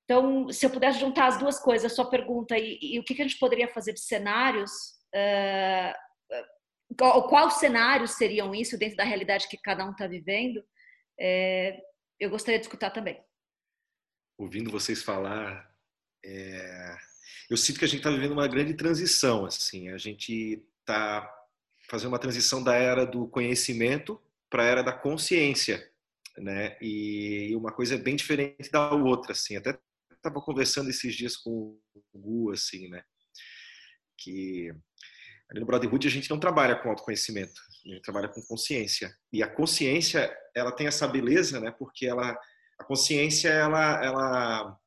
Então, 0.04 0.50
se 0.50 0.66
eu 0.66 0.70
pudesse 0.70 1.00
juntar 1.00 1.28
as 1.28 1.38
duas 1.38 1.58
coisas, 1.58 1.90
a 1.90 1.94
sua 1.94 2.10
pergunta 2.10 2.58
e, 2.58 2.78
e 2.82 2.98
o 2.98 3.04
que, 3.04 3.14
que, 3.14 3.22
a 3.22 3.26
gente 3.26 3.38
poderia 3.38 3.68
fazer 3.68 3.94
de 3.94 4.00
cenários. 4.00 4.70
Uh, 5.14 6.11
qual, 6.98 7.28
qual 7.28 7.50
cenários 7.50 8.12
seriam 8.12 8.54
isso 8.54 8.78
dentro 8.78 8.96
da 8.96 9.04
realidade 9.04 9.48
que 9.48 9.56
cada 9.56 9.84
um 9.84 9.92
está 9.92 10.06
vivendo, 10.06 10.62
é, 11.18 11.80
eu 12.18 12.30
gostaria 12.30 12.58
de 12.58 12.66
escutar 12.66 12.90
também. 12.90 13.20
Ouvindo 14.38 14.70
vocês 14.70 15.02
falar, 15.02 15.70
é, 16.24 16.96
eu 17.50 17.56
sinto 17.56 17.78
que 17.78 17.84
a 17.84 17.88
gente 17.88 17.98
está 17.98 18.10
vivendo 18.10 18.32
uma 18.32 18.48
grande 18.48 18.74
transição. 18.74 19.44
Assim, 19.44 19.88
a 19.90 19.98
gente 19.98 20.62
está 20.80 21.28
fazendo 21.88 22.08
uma 22.08 22.18
transição 22.18 22.62
da 22.62 22.74
era 22.74 23.04
do 23.04 23.26
conhecimento 23.28 24.20
para 24.48 24.64
a 24.64 24.66
era 24.66 24.82
da 24.82 24.92
consciência, 24.92 25.90
né? 26.36 26.76
E 26.80 27.54
uma 27.56 27.72
coisa 27.72 27.94
é 27.94 27.98
bem 27.98 28.16
diferente 28.16 28.70
da 28.70 28.92
outra, 28.92 29.32
assim. 29.32 29.56
Até 29.56 29.78
estava 30.10 30.40
conversando 30.40 30.90
esses 30.90 31.14
dias 31.14 31.36
com 31.36 31.78
o 31.94 32.18
Gu, 32.18 32.52
assim, 32.52 32.88
né? 32.88 33.04
Que 34.16 34.72
Ali 35.52 35.60
no 35.60 35.66
Brotherhood 35.66 36.08
a 36.08 36.10
gente 36.10 36.30
não 36.30 36.40
trabalha 36.40 36.76
com 36.76 36.88
autoconhecimento, 36.88 37.60
a 37.84 37.88
gente 37.90 38.00
trabalha 38.00 38.28
com 38.28 38.40
consciência. 38.42 39.14
E 39.30 39.42
a 39.42 39.46
consciência, 39.46 40.34
ela 40.56 40.72
tem 40.72 40.86
essa 40.86 41.06
beleza, 41.06 41.60
né? 41.60 41.70
Porque 41.70 42.06
ela, 42.06 42.34
a 42.78 42.84
consciência, 42.84 43.50
ela, 43.50 44.02
ela, 44.02 44.78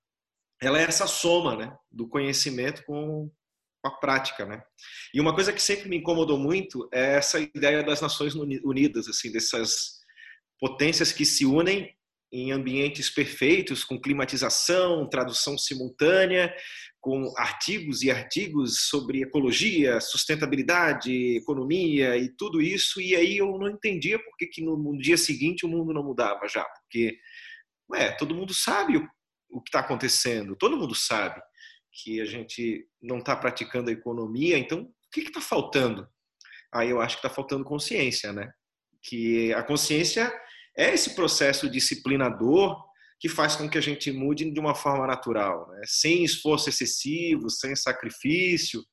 ela 0.59 0.79
é 0.79 0.83
essa 0.83 1.05
soma, 1.05 1.55
né? 1.55 1.77
Do 1.91 2.07
conhecimento 2.07 2.83
com 2.83 3.29
a 3.85 3.91
prática, 3.91 4.43
né? 4.43 4.63
E 5.13 5.21
uma 5.21 5.35
coisa 5.35 5.53
que 5.53 5.61
sempre 5.61 5.87
me 5.87 5.97
incomodou 5.97 6.39
muito 6.39 6.89
é 6.91 7.17
essa 7.17 7.39
ideia 7.39 7.83
das 7.83 8.01
Nações 8.01 8.33
Unidas, 8.33 9.07
assim, 9.07 9.31
dessas 9.31 9.99
potências 10.59 11.11
que 11.11 11.25
se 11.25 11.45
unem 11.45 11.95
em 12.31 12.51
ambientes 12.51 13.09
perfeitos, 13.09 13.83
com 13.83 14.01
climatização, 14.01 15.07
tradução 15.07 15.57
simultânea, 15.57 16.53
com 17.05 17.31
artigos 17.37 18.01
e 18.01 18.09
artigos 18.09 18.87
sobre 18.87 19.21
ecologia, 19.21 20.01
sustentabilidade, 20.01 21.37
economia 21.37 22.17
e 22.17 22.29
tudo 22.29 22.59
isso, 22.59 22.99
e 22.99 23.15
aí 23.15 23.37
eu 23.37 23.59
não 23.59 23.69
entendia 23.69 24.17
por 24.17 24.35
que, 24.35 24.47
que 24.47 24.63
no, 24.63 24.97
dia 24.97 25.15
seguinte 25.15 25.67
o 25.67 25.69
mundo 25.69 25.93
não 25.93 26.03
mudava 26.03 26.47
já, 26.47 26.63
porque 26.63 27.15
ué, 27.91 28.09
todo 28.13 28.33
mundo 28.33 28.55
sabe 28.55 28.97
o, 28.97 29.07
o 29.51 29.61
que 29.61 29.69
está 29.69 29.81
acontecendo, 29.81 30.55
todo 30.55 30.77
mundo 30.77 30.95
sabe 30.95 31.39
que 31.91 32.19
a 32.19 32.25
gente 32.25 32.87
não 32.99 33.19
está 33.19 33.35
praticando 33.35 33.91
a 33.91 33.93
economia, 33.93 34.57
então 34.57 34.79
o 34.81 34.91
que 35.11 35.19
está 35.19 35.39
faltando? 35.39 36.09
Aí 36.73 36.89
eu 36.89 36.99
acho 36.99 37.17
que 37.17 37.27
está 37.27 37.29
faltando 37.29 37.63
consciência, 37.63 38.33
né? 38.33 38.51
Que 39.03 39.53
a 39.53 39.61
consciência 39.61 40.33
é 40.75 40.91
esse 40.91 41.13
processo 41.13 41.69
disciplinador 41.69 42.83
que 43.19 43.29
faz 43.29 43.55
com 43.55 43.69
que 43.69 43.77
a 43.77 43.81
gente 43.81 44.11
mude 44.11 44.49
de 44.49 44.59
uma 44.59 44.75
forma 44.75 45.07
natural, 45.07 45.69
né? 45.71 45.81
sem 45.85 46.23
esforço 46.23 46.69
excessivo, 46.69 47.49
sem 47.49 47.75
sacrifício, 47.75 48.83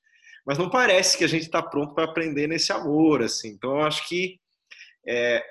mas 0.47 0.59
não 0.59 0.71
parece 0.71 1.17
que 1.17 1.25
a 1.25 1.29
gente 1.29 1.45
está 1.45 1.63
pronto 1.63 1.95
para 1.95 2.05
aprender 2.05 2.47
nesse 2.47 2.73
amor, 2.73 3.23
assim. 3.23 3.49
Então, 3.49 3.77
eu 3.77 3.83
acho 3.83 4.09
que 4.09 4.41
é, 5.07 5.45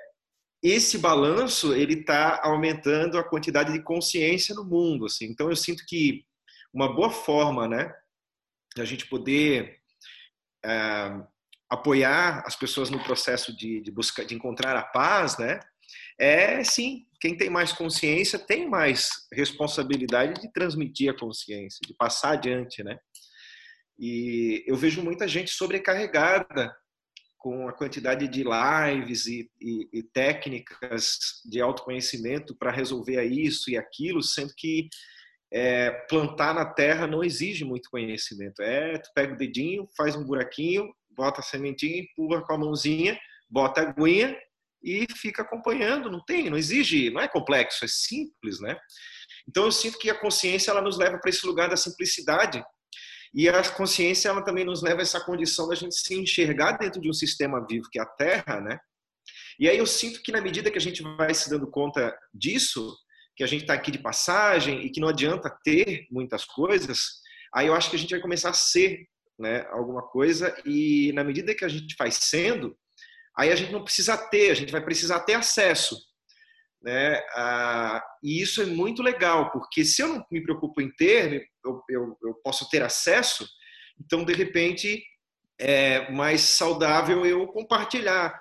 esse 0.62 0.98
balanço 0.98 1.74
ele 1.74 2.00
está 2.00 2.42
aumentando 2.44 3.18
a 3.18 3.24
quantidade 3.24 3.72
de 3.72 3.82
consciência 3.82 4.54
no 4.54 4.66
mundo, 4.66 5.06
assim. 5.06 5.26
Então, 5.26 5.50
eu 5.50 5.56
sinto 5.56 5.86
que 5.86 6.26
uma 6.74 6.94
boa 6.94 7.10
forma, 7.10 7.68
né, 7.68 7.94
a 8.78 8.86
gente 8.86 9.08
poder 9.08 9.80
é, 10.64 11.22
apoiar 11.70 12.44
as 12.46 12.56
pessoas 12.56 12.90
no 12.90 13.04
processo 13.04 13.56
de, 13.56 13.82
de 13.82 13.92
buscar, 13.92 14.26
de 14.26 14.36
encontrar 14.36 14.76
a 14.76 14.84
paz, 14.84 15.38
né, 15.38 15.60
é 16.20 16.64
sim, 16.64 17.06
quem 17.20 17.38
tem 17.38 17.50
mais 17.50 17.72
consciência 17.72 18.40
tem 18.40 18.68
mais 18.68 19.10
responsabilidade 19.32 20.42
de 20.42 20.52
transmitir 20.52 21.10
a 21.10 21.18
consciência, 21.18 21.80
de 21.86 21.94
passar 21.94 22.34
adiante, 22.34 22.84
né? 22.84 22.98
E 23.98 24.64
eu 24.66 24.76
vejo 24.76 25.04
muita 25.04 25.28
gente 25.28 25.52
sobrecarregada 25.52 26.76
com 27.38 27.68
a 27.68 27.74
quantidade 27.74 28.28
de 28.28 28.44
lives 28.44 29.26
e, 29.26 29.50
e, 29.60 29.90
e 29.94 30.04
técnicas 30.04 31.18
de 31.46 31.60
autoconhecimento 31.60 32.56
para 32.56 32.72
resolver 32.72 33.24
isso 33.24 33.70
e 33.70 33.78
aquilo, 33.78 34.22
sendo 34.22 34.54
que 34.56 34.88
é, 35.52 35.92
plantar 36.08 36.54
na 36.54 36.66
terra 36.66 37.06
não 37.08 37.24
exige 37.24 37.66
muito 37.66 37.90
conhecimento. 37.90 38.62
É, 38.62 38.98
tu 38.98 39.10
pega 39.14 39.34
o 39.34 39.38
dedinho, 39.38 39.88
faz 39.98 40.16
um 40.16 40.24
buraquinho, 40.24 40.92
bota 41.10 41.42
a 41.42 41.44
sementinha, 41.44 42.02
empurra 42.02 42.42
com 42.42 42.54
a 42.54 42.58
mãozinha, 42.58 43.20
bota 43.50 43.82
a 43.82 43.90
aguinha 43.90 44.36
e 44.84 45.06
fica 45.16 45.42
acompanhando. 45.42 46.10
Não 46.10 46.24
tem, 46.24 46.50
não 46.50 46.58
exige, 46.58 47.10
não 47.10 47.22
é 47.22 47.28
complexo, 47.28 47.86
é 47.86 47.88
simples, 47.88 48.60
né? 48.60 48.78
Então 49.48 49.66
eu 49.66 49.72
sinto 49.72 49.98
que 49.98 50.10
a 50.10 50.20
consciência 50.20 50.72
ela 50.72 50.82
nos 50.82 50.98
leva 50.98 51.18
para 51.20 51.30
esse 51.30 51.46
lugar 51.46 51.70
da 51.70 51.78
simplicidade 51.78 52.64
e 53.34 53.48
a 53.48 53.64
consciência 53.72 54.30
ela 54.30 54.44
também 54.44 54.66
nos 54.66 54.82
leva 54.82 55.00
a 55.00 55.04
essa 55.04 55.24
condição 55.24 55.68
da 55.68 55.76
gente 55.76 55.96
se 55.96 56.14
enxergar 56.16 56.74
dentro 56.74 57.00
de 57.00 57.10
um 57.10 57.14
sistema 57.14 57.66
vivo 57.68 57.88
que 57.92 58.00
é 58.00 58.02
a 58.02 58.06
Terra, 58.06 58.60
né? 58.60 58.78
E 59.60 59.70
aí 59.70 59.78
eu 59.78 59.86
sinto 59.86 60.22
que 60.22 60.32
na 60.32 60.42
medida 60.42 60.72
que 60.72 60.78
a 60.78 60.82
gente 60.82 61.02
vai 61.18 61.34
se 61.34 61.50
dando 61.50 61.70
conta 61.70 62.18
disso, 62.34 62.96
que 63.36 63.44
a 63.44 63.48
gente 63.48 63.62
está 63.62 63.74
aqui 63.74 63.92
de 63.92 64.00
passagem 64.00 64.86
e 64.86 64.90
que 64.90 65.00
não 65.00 65.08
adianta 65.08 65.56
ter 65.64 66.08
muitas 66.12 66.44
coisas, 66.44 67.00
aí 67.54 67.68
eu 67.68 67.74
acho 67.74 67.90
que 67.90 67.96
a 67.96 68.00
gente 68.00 68.12
vai 68.12 68.20
começar 68.20 68.50
a 68.50 68.54
ser 68.54 69.08
né, 69.40 69.66
alguma 69.72 70.02
coisa 70.02 70.56
e 70.66 71.12
na 71.14 71.24
medida 71.24 71.56
que 71.56 71.66
a 71.66 71.70
gente 71.70 71.96
vai 71.98 72.12
sendo, 72.12 72.78
aí 73.38 73.52
a 73.52 73.56
gente 73.56 73.72
não 73.72 73.84
precisa 73.84 74.18
ter, 74.18 74.52
a 74.52 74.54
gente 74.54 74.72
vai 74.72 74.84
precisar 74.84 75.22
ter 75.22 75.34
acesso. 75.34 75.98
Né? 76.82 77.22
Ah, 77.36 78.04
e 78.24 78.42
isso 78.42 78.62
é 78.62 78.66
muito 78.66 79.04
legal, 79.04 79.52
porque 79.52 79.86
se 79.86 80.02
eu 80.02 80.08
não 80.08 80.26
me 80.32 80.42
preocupo 80.42 80.82
em 80.82 80.92
ter, 80.96 81.48
eu, 81.64 81.84
eu, 81.90 82.18
eu 82.24 82.34
posso 82.44 82.68
ter 82.70 82.82
acesso, 82.82 83.48
então 84.00 84.26
de 84.26 84.34
repente 84.34 85.04
é 85.60 86.12
mais 86.12 86.42
saudável 86.42 87.24
eu 87.24 87.46
compartilhar 87.48 88.40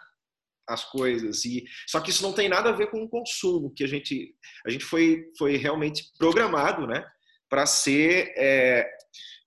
as 0.66 0.84
coisas 0.84 1.44
e 1.44 1.64
só 1.86 2.00
que 2.00 2.10
isso 2.10 2.22
não 2.22 2.32
tem 2.32 2.48
nada 2.48 2.70
a 2.70 2.72
ver 2.72 2.90
com 2.90 3.02
o 3.02 3.08
consumo 3.08 3.72
que 3.74 3.84
a 3.84 3.88
gente 3.88 4.34
a 4.64 4.70
gente 4.70 4.84
foi 4.84 5.24
foi 5.36 5.56
realmente 5.56 6.04
programado 6.16 6.86
né 6.86 7.04
para 7.48 7.66
ser 7.66 8.32
é, 8.36 8.88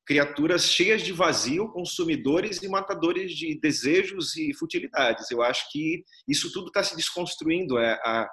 criaturas 0.05 0.65
cheias 0.65 1.01
de 1.01 1.13
vazio, 1.13 1.69
consumidores 1.69 2.61
e 2.61 2.67
matadores 2.67 3.31
de 3.31 3.59
desejos 3.59 4.35
e 4.35 4.53
futilidades. 4.53 5.31
Eu 5.31 5.41
acho 5.41 5.69
que 5.71 6.03
isso 6.27 6.51
tudo 6.51 6.67
está 6.67 6.83
se 6.83 6.95
desconstruindo, 6.95 7.77
é, 7.77 7.93
a, 8.03 8.27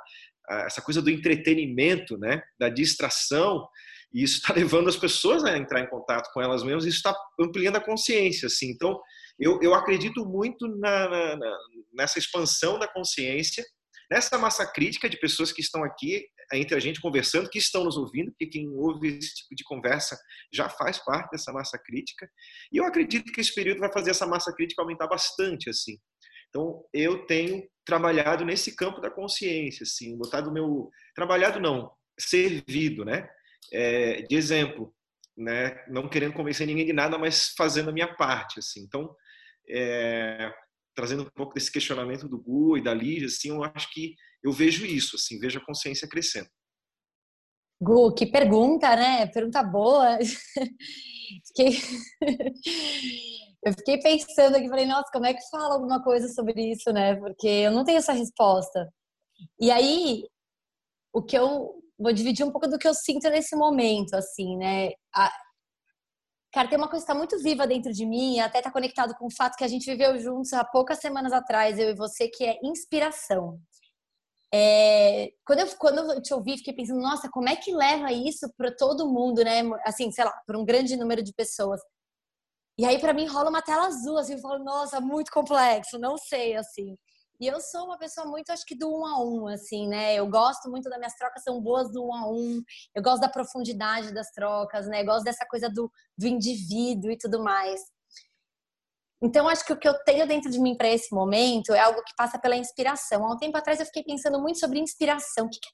a, 0.48 0.62
essa 0.62 0.82
coisa 0.82 1.00
do 1.00 1.10
entretenimento, 1.10 2.18
né, 2.18 2.42
da 2.58 2.68
distração, 2.68 3.68
e 4.12 4.22
isso 4.24 4.38
está 4.38 4.52
levando 4.54 4.88
as 4.88 4.96
pessoas 4.96 5.44
a 5.44 5.56
entrar 5.56 5.80
em 5.80 5.88
contato 5.88 6.30
com 6.32 6.40
elas 6.40 6.62
mesmas, 6.62 6.84
isso 6.84 6.96
está 6.96 7.14
ampliando 7.38 7.76
a 7.76 7.84
consciência. 7.84 8.46
Assim. 8.46 8.70
Então, 8.70 9.00
eu, 9.38 9.60
eu 9.62 9.72
acredito 9.74 10.24
muito 10.26 10.66
na, 10.66 11.36
na, 11.36 11.58
nessa 11.92 12.18
expansão 12.18 12.78
da 12.78 12.88
consciência, 12.88 13.64
nessa 14.10 14.36
massa 14.36 14.66
crítica 14.66 15.08
de 15.08 15.18
pessoas 15.18 15.52
que 15.52 15.60
estão 15.60 15.84
aqui 15.84 16.24
entre 16.52 16.74
a 16.74 16.80
gente 16.80 17.00
conversando, 17.00 17.48
que 17.48 17.58
estão 17.58 17.84
nos 17.84 17.96
ouvindo, 17.96 18.30
porque 18.30 18.46
quem 18.46 18.68
ouve 18.70 19.18
esse 19.18 19.34
tipo 19.34 19.54
de 19.54 19.64
conversa 19.64 20.18
já 20.52 20.68
faz 20.68 20.98
parte 20.98 21.30
dessa 21.30 21.52
massa 21.52 21.78
crítica. 21.78 22.28
E 22.72 22.78
eu 22.78 22.84
acredito 22.84 23.32
que 23.32 23.40
esse 23.40 23.54
período 23.54 23.80
vai 23.80 23.92
fazer 23.92 24.10
essa 24.10 24.26
massa 24.26 24.52
crítica 24.54 24.82
aumentar 24.82 25.06
bastante, 25.06 25.70
assim. 25.70 25.98
Então, 26.48 26.84
eu 26.92 27.26
tenho 27.26 27.62
trabalhado 27.84 28.44
nesse 28.44 28.74
campo 28.74 29.00
da 29.00 29.10
consciência, 29.10 29.84
assim, 29.84 30.16
botado 30.16 30.52
meu 30.52 30.90
trabalhado 31.14 31.60
não, 31.60 31.92
servido, 32.18 33.04
né? 33.04 33.28
É, 33.72 34.22
de 34.22 34.34
exemplo, 34.34 34.92
né? 35.36 35.84
Não 35.88 36.08
querendo 36.08 36.34
convencer 36.34 36.66
ninguém 36.66 36.86
de 36.86 36.92
nada, 36.92 37.16
mas 37.16 37.54
fazendo 37.56 37.90
a 37.90 37.92
minha 37.92 38.14
parte, 38.16 38.58
assim. 38.58 38.80
Então, 38.82 39.14
é, 39.68 40.52
trazendo 40.94 41.22
um 41.22 41.30
pouco 41.30 41.54
desse 41.54 41.70
questionamento 41.70 42.28
do 42.28 42.38
Gu 42.38 42.78
e 42.78 42.82
da 42.82 42.92
Lígia, 42.92 43.26
assim, 43.26 43.50
eu 43.50 43.62
acho 43.62 43.90
que 43.92 44.14
eu 44.42 44.52
vejo 44.52 44.84
isso, 44.86 45.16
assim, 45.16 45.38
vejo 45.38 45.58
a 45.58 45.64
consciência 45.64 46.08
crescendo. 46.08 46.48
Gu, 47.82 48.14
que 48.14 48.26
pergunta, 48.26 48.94
né? 48.94 49.26
Pergunta 49.26 49.62
boa. 49.62 50.18
fiquei... 51.46 51.78
eu 53.64 53.72
fiquei 53.74 53.98
pensando 53.98 54.56
aqui, 54.56 54.68
falei, 54.68 54.86
nossa, 54.86 55.10
como 55.12 55.26
é 55.26 55.34
que 55.34 55.48
fala 55.50 55.74
alguma 55.74 56.02
coisa 56.02 56.28
sobre 56.28 56.72
isso, 56.72 56.92
né? 56.92 57.16
Porque 57.16 57.46
eu 57.46 57.70
não 57.70 57.84
tenho 57.84 57.98
essa 57.98 58.12
resposta. 58.12 58.92
E 59.58 59.70
aí, 59.70 60.24
o 61.12 61.22
que 61.22 61.36
eu 61.36 61.80
vou 61.98 62.12
dividir 62.12 62.44
um 62.44 62.50
pouco 62.50 62.68
do 62.68 62.78
que 62.78 62.88
eu 62.88 62.94
sinto 62.94 63.28
nesse 63.28 63.54
momento, 63.54 64.14
assim, 64.14 64.56
né? 64.56 64.90
A... 65.14 65.30
Cara, 66.52 66.68
tem 66.68 66.78
uma 66.78 66.88
coisa 66.88 67.04
que 67.04 67.12
está 67.12 67.14
muito 67.14 67.38
viva 67.42 67.66
dentro 67.66 67.92
de 67.92 68.04
mim, 68.04 68.40
até 68.40 68.58
está 68.58 68.70
conectado 68.70 69.14
com 69.14 69.26
o 69.26 69.34
fato 69.34 69.56
que 69.56 69.64
a 69.64 69.68
gente 69.68 69.86
viveu 69.86 70.18
juntos 70.18 70.52
há 70.52 70.64
poucas 70.64 70.98
semanas 70.98 71.32
atrás, 71.32 71.78
eu 71.78 71.90
e 71.90 71.94
você, 71.94 72.28
que 72.28 72.44
é 72.44 72.58
inspiração. 72.64 73.60
É, 74.52 75.30
quando, 75.44 75.60
eu, 75.60 75.76
quando 75.76 76.12
eu 76.12 76.22
te 76.22 76.34
ouvi, 76.34 76.58
fiquei 76.58 76.74
pensando, 76.74 77.00
nossa, 77.00 77.28
como 77.30 77.48
é 77.48 77.56
que 77.56 77.72
leva 77.72 78.12
isso 78.12 78.52
para 78.56 78.74
todo 78.74 79.08
mundo, 79.08 79.44
né? 79.44 79.62
Assim, 79.84 80.10
sei 80.10 80.24
lá, 80.24 80.32
para 80.46 80.58
um 80.58 80.64
grande 80.64 80.96
número 80.96 81.22
de 81.22 81.32
pessoas. 81.32 81.80
E 82.78 82.84
aí, 82.84 82.98
para 82.98 83.12
mim, 83.12 83.26
rola 83.26 83.50
uma 83.50 83.62
tela 83.62 83.86
azul, 83.86 84.18
assim, 84.18 84.34
eu 84.34 84.38
falo, 84.40 84.64
nossa, 84.64 85.00
muito 85.00 85.30
complexo, 85.30 85.98
não 85.98 86.16
sei, 86.16 86.56
assim. 86.56 86.96
E 87.40 87.46
eu 87.46 87.60
sou 87.60 87.86
uma 87.86 87.98
pessoa 87.98 88.26
muito, 88.26 88.50
acho 88.50 88.66
que 88.66 88.74
do 88.74 88.90
um 88.90 89.06
a 89.06 89.22
um, 89.22 89.46
assim, 89.48 89.88
né? 89.88 90.14
Eu 90.14 90.28
gosto 90.28 90.70
muito 90.70 90.90
das 90.90 90.98
minhas 90.98 91.14
trocas, 91.14 91.42
são 91.42 91.60
boas 91.60 91.90
do 91.90 92.04
um 92.04 92.14
a 92.14 92.30
um. 92.30 92.62
Eu 92.94 93.02
gosto 93.02 93.20
da 93.22 93.30
profundidade 93.30 94.12
das 94.12 94.30
trocas, 94.30 94.86
né? 94.88 95.00
Eu 95.00 95.06
gosto 95.06 95.24
dessa 95.24 95.46
coisa 95.46 95.70
do, 95.70 95.90
do 96.18 96.26
indivíduo 96.26 97.10
e 97.10 97.16
tudo 97.16 97.42
mais. 97.42 97.80
Então, 99.22 99.48
acho 99.48 99.64
que 99.64 99.72
o 99.72 99.78
que 99.78 99.88
eu 99.88 99.94
tenho 100.04 100.26
dentro 100.26 100.50
de 100.50 100.58
mim 100.58 100.74
para 100.76 100.88
esse 100.88 101.14
momento 101.14 101.74
é 101.74 101.80
algo 101.80 102.02
que 102.02 102.14
passa 102.16 102.38
pela 102.38 102.56
inspiração. 102.56 103.24
Há 103.24 103.34
um 103.34 103.38
tempo 103.38 103.56
atrás 103.56 103.78
eu 103.78 103.86
fiquei 103.86 104.02
pensando 104.02 104.40
muito 104.40 104.58
sobre 104.58 104.78
inspiração. 104.78 105.48
Que 105.48 105.58
que... 105.60 105.68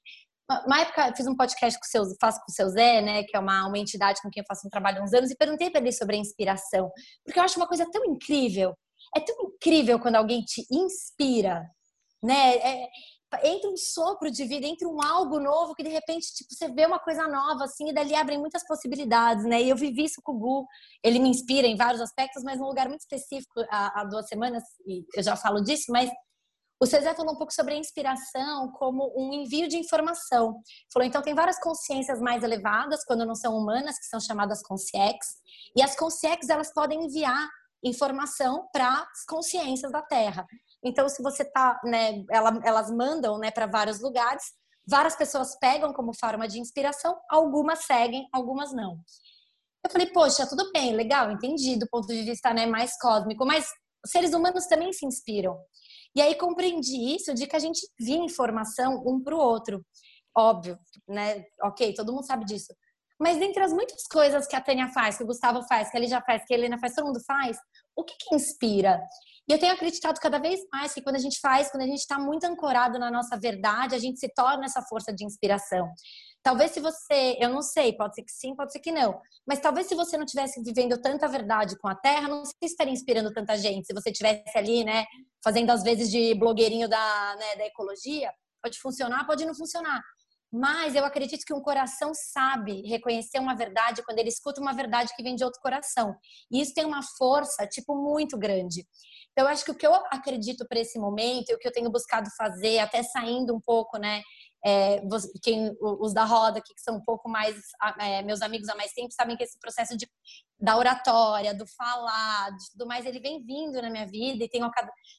Uma 0.65 0.81
época 0.81 1.09
eu 1.09 1.15
fiz 1.15 1.27
um 1.27 1.35
podcast 1.35 1.77
com 1.77 1.85
o 1.85 1.89
seu, 1.89 2.17
faço 2.21 2.39
com 2.39 2.49
o 2.49 2.53
seu 2.53 2.69
Zé, 2.69 3.01
né, 3.01 3.23
que 3.23 3.35
é 3.35 3.39
uma, 3.39 3.67
uma 3.67 3.77
entidade 3.77 4.21
com 4.21 4.29
quem 4.29 4.41
eu 4.41 4.45
faço 4.47 4.65
um 4.65 4.69
trabalho 4.69 4.99
há 4.99 5.03
uns 5.03 5.13
anos, 5.13 5.29
e 5.29 5.35
perguntei 5.35 5.69
para 5.69 5.81
ele 5.81 5.91
sobre 5.91 6.15
a 6.15 6.19
inspiração. 6.19 6.89
Porque 7.25 7.37
eu 7.37 7.43
acho 7.43 7.59
uma 7.59 7.67
coisa 7.67 7.85
tão 7.91 8.05
incrível. 8.05 8.73
É 9.15 9.19
tão 9.19 9.35
incrível 9.41 9.99
quando 9.99 10.15
alguém 10.15 10.41
te 10.43 10.65
inspira, 10.71 11.69
né? 12.23 12.55
É, 12.57 12.87
entra 13.43 13.69
um 13.69 13.77
sopro 13.77 14.31
de 14.31 14.45
vida, 14.45 14.65
entra 14.65 14.87
um 14.87 15.01
algo 15.01 15.39
novo 15.39 15.75
que 15.75 15.83
de 15.83 15.89
repente 15.89 16.33
tipo, 16.33 16.53
você 16.53 16.69
vê 16.69 16.85
uma 16.85 16.99
coisa 16.99 17.27
nova 17.27 17.65
assim 17.65 17.89
e 17.89 17.93
dali 17.93 18.15
abrem 18.15 18.39
muitas 18.39 18.65
possibilidades, 18.65 19.43
né? 19.45 19.61
E 19.61 19.69
eu 19.69 19.75
vivi 19.75 20.05
isso 20.05 20.21
com 20.23 20.33
o 20.33 20.39
Gu, 20.39 20.67
ele 21.03 21.19
me 21.19 21.29
inspira 21.29 21.67
em 21.67 21.75
vários 21.75 22.01
aspectos, 22.01 22.43
mas 22.43 22.59
num 22.59 22.67
lugar 22.67 22.87
muito 22.87 23.01
específico 23.01 23.61
há, 23.69 24.01
há 24.01 24.03
duas 24.05 24.27
semanas, 24.27 24.63
e 24.85 25.05
eu 25.15 25.23
já 25.23 25.35
falo 25.35 25.61
disso, 25.61 25.91
mas 25.91 26.09
o 26.79 26.85
César 26.85 27.15
falou 27.15 27.33
um 27.33 27.37
pouco 27.37 27.51
sobre 27.51 27.73
a 27.73 27.77
inspiração 27.77 28.71
como 28.73 29.11
um 29.17 29.33
envio 29.33 29.67
de 29.67 29.77
informação. 29.77 30.61
Falou, 30.93 31.07
então 31.07 31.23
tem 31.23 31.33
várias 31.33 31.59
consciências 31.59 32.21
mais 32.21 32.43
elevadas, 32.43 33.03
quando 33.03 33.25
não 33.25 33.33
são 33.33 33.57
humanas, 33.57 33.97
que 33.97 34.05
são 34.05 34.19
chamadas 34.19 34.61
consciex, 34.61 35.37
e 35.75 35.81
as 35.81 35.95
consciex 35.95 36.47
elas 36.49 36.71
podem 36.71 37.05
enviar 37.05 37.49
informação 37.83 38.67
para 38.71 38.89
as 38.89 39.25
consciências 39.25 39.91
da 39.91 40.01
Terra. 40.01 40.45
Então, 40.83 41.07
se 41.09 41.21
você 41.21 41.45
tá, 41.45 41.79
né, 41.83 42.23
ela, 42.29 42.59
elas 42.63 42.91
mandam, 42.91 43.37
né, 43.37 43.51
para 43.51 43.67
vários 43.67 43.99
lugares, 44.01 44.43
várias 44.87 45.15
pessoas 45.15 45.57
pegam 45.59 45.93
como 45.93 46.17
forma 46.17 46.47
de 46.47 46.59
inspiração, 46.59 47.17
algumas 47.29 47.85
seguem, 47.85 48.27
algumas 48.31 48.73
não. 48.73 48.97
Eu 49.83 49.91
falei, 49.91 50.07
poxa, 50.07 50.47
tudo 50.47 50.71
bem, 50.71 50.93
legal, 50.93 51.31
entendi 51.31 51.77
do 51.77 51.87
ponto 51.89 52.07
de 52.07 52.23
vista 52.23 52.53
né, 52.53 52.65
mais 52.65 52.97
cósmico, 52.99 53.45
mas 53.45 53.67
seres 54.05 54.33
humanos 54.33 54.65
também 54.65 54.91
se 54.91 55.05
inspiram. 55.05 55.57
E 56.15 56.21
aí 56.21 56.35
compreendi 56.35 57.15
isso 57.15 57.33
de 57.33 57.45
que 57.45 57.55
a 57.55 57.59
gente 57.59 57.87
via 57.99 58.17
informação 58.17 59.03
um 59.05 59.21
para 59.21 59.35
o 59.35 59.39
outro. 59.39 59.85
Óbvio, 60.35 60.77
né? 61.07 61.43
Ok, 61.63 61.93
todo 61.93 62.13
mundo 62.13 62.25
sabe 62.25 62.45
disso. 62.45 62.73
Mas 63.19 63.37
dentre 63.37 63.63
as 63.63 63.73
muitas 63.73 64.05
coisas 64.07 64.47
que 64.47 64.55
a 64.55 64.61
Tânia 64.61 64.87
faz, 64.89 65.17
que 65.17 65.23
o 65.23 65.27
Gustavo 65.27 65.63
faz, 65.63 65.89
que 65.89 65.97
a 65.97 65.99
Lígia 65.99 66.21
faz, 66.21 66.45
que 66.45 66.53
a 66.53 66.57
Helena 66.57 66.77
faz, 66.77 66.93
todo 66.93 67.07
mundo 67.07 67.21
faz, 67.25 67.57
o 67.95 68.03
que, 68.03 68.13
que 68.19 68.35
inspira? 68.35 69.01
E 69.49 69.53
eu 69.53 69.59
tenho 69.59 69.73
acreditado 69.73 70.19
cada 70.19 70.39
vez 70.39 70.59
mais 70.71 70.93
que 70.93 71.01
quando 71.01 71.15
a 71.15 71.19
gente 71.19 71.39
faz, 71.39 71.71
quando 71.71 71.83
a 71.83 71.87
gente 71.87 71.99
está 71.99 72.19
muito 72.19 72.43
ancorado 72.43 72.99
na 72.99 73.09
nossa 73.09 73.39
verdade, 73.39 73.95
a 73.95 73.97
gente 73.97 74.19
se 74.19 74.27
torna 74.29 74.65
essa 74.65 74.81
força 74.81 75.13
de 75.13 75.25
inspiração. 75.25 75.89
Talvez 76.43 76.71
se 76.71 76.79
você, 76.79 77.37
eu 77.39 77.49
não 77.49 77.61
sei, 77.61 77.93
pode 77.93 78.15
ser 78.15 78.23
que 78.23 78.31
sim, 78.31 78.55
pode 78.55 78.71
ser 78.71 78.79
que 78.79 78.91
não, 78.91 79.19
mas 79.45 79.59
talvez 79.59 79.87
se 79.87 79.95
você 79.95 80.17
não 80.17 80.25
tivesse 80.25 80.61
vivendo 80.61 80.97
tanta 81.01 81.27
verdade 81.27 81.77
com 81.77 81.87
a 81.87 81.95
Terra, 81.95 82.27
não 82.27 82.45
se 82.45 82.53
estaria 82.61 82.93
inspirando 82.93 83.33
tanta 83.33 83.57
gente. 83.57 83.85
Se 83.85 83.93
você 83.93 84.11
tivesse 84.11 84.55
ali, 84.55 84.83
né, 84.83 85.05
fazendo 85.43 85.71
às 85.71 85.81
vezes 85.81 86.11
de 86.11 86.35
blogueirinho 86.35 86.87
da, 86.87 87.35
né, 87.37 87.55
da 87.55 87.65
ecologia, 87.65 88.31
pode 88.61 88.79
funcionar, 88.79 89.25
pode 89.25 89.45
não 89.45 89.55
funcionar. 89.55 90.01
Mas 90.51 90.95
eu 90.95 91.03
acredito 91.03 91.45
que 91.45 91.53
um 91.53 91.61
coração 91.61 92.13
sabe 92.13 92.81
reconhecer 92.87 93.39
uma 93.39 93.55
verdade 93.55 94.01
quando 94.03 94.19
ele 94.19 94.29
escuta 94.29 94.61
uma 94.61 94.73
verdade 94.73 95.13
que 95.15 95.23
vem 95.23 95.35
de 95.35 95.43
outro 95.43 95.59
coração. 95.61 96.15
E 96.49 96.61
isso 96.61 96.73
tem 96.73 96.85
uma 96.85 97.03
força, 97.03 97.67
tipo, 97.67 97.95
muito 97.95 98.37
grande. 98.37 98.87
Então, 99.31 99.45
eu 99.45 99.51
acho 99.51 99.65
que 99.65 99.71
o 99.71 99.75
que 99.75 99.85
eu 99.85 99.93
acredito 99.93 100.65
para 100.67 100.79
esse 100.79 100.97
momento 100.97 101.49
e 101.49 101.53
o 101.53 101.59
que 101.59 101.67
eu 101.67 101.71
tenho 101.71 101.91
buscado 101.91 102.29
fazer, 102.37 102.79
até 102.79 103.03
saindo 103.03 103.53
um 103.55 103.59
pouco, 103.59 103.97
né? 103.97 104.21
É, 104.65 104.99
quem, 105.43 105.71
os 105.79 106.13
da 106.13 106.23
roda, 106.23 106.59
que 106.59 106.73
são 106.77 106.95
um 106.95 107.03
pouco 107.03 107.29
mais 107.29 107.55
é, 107.99 108.23
meus 108.23 108.41
amigos 108.41 108.67
há 108.67 108.75
mais 108.75 108.91
tempo, 108.91 109.13
sabem 109.13 109.37
que 109.37 109.43
esse 109.43 109.59
processo 109.59 109.95
de, 109.95 110.09
da 110.59 110.75
oratória, 110.75 111.53
do 111.53 111.65
falar, 111.67 112.49
de 112.57 112.71
tudo 112.71 112.87
mais, 112.87 113.05
ele 113.05 113.19
vem 113.19 113.43
vindo 113.45 113.79
na 113.81 113.89
minha 113.89 114.07
vida 114.07 114.43
e 114.43 114.49
tenho, 114.49 114.69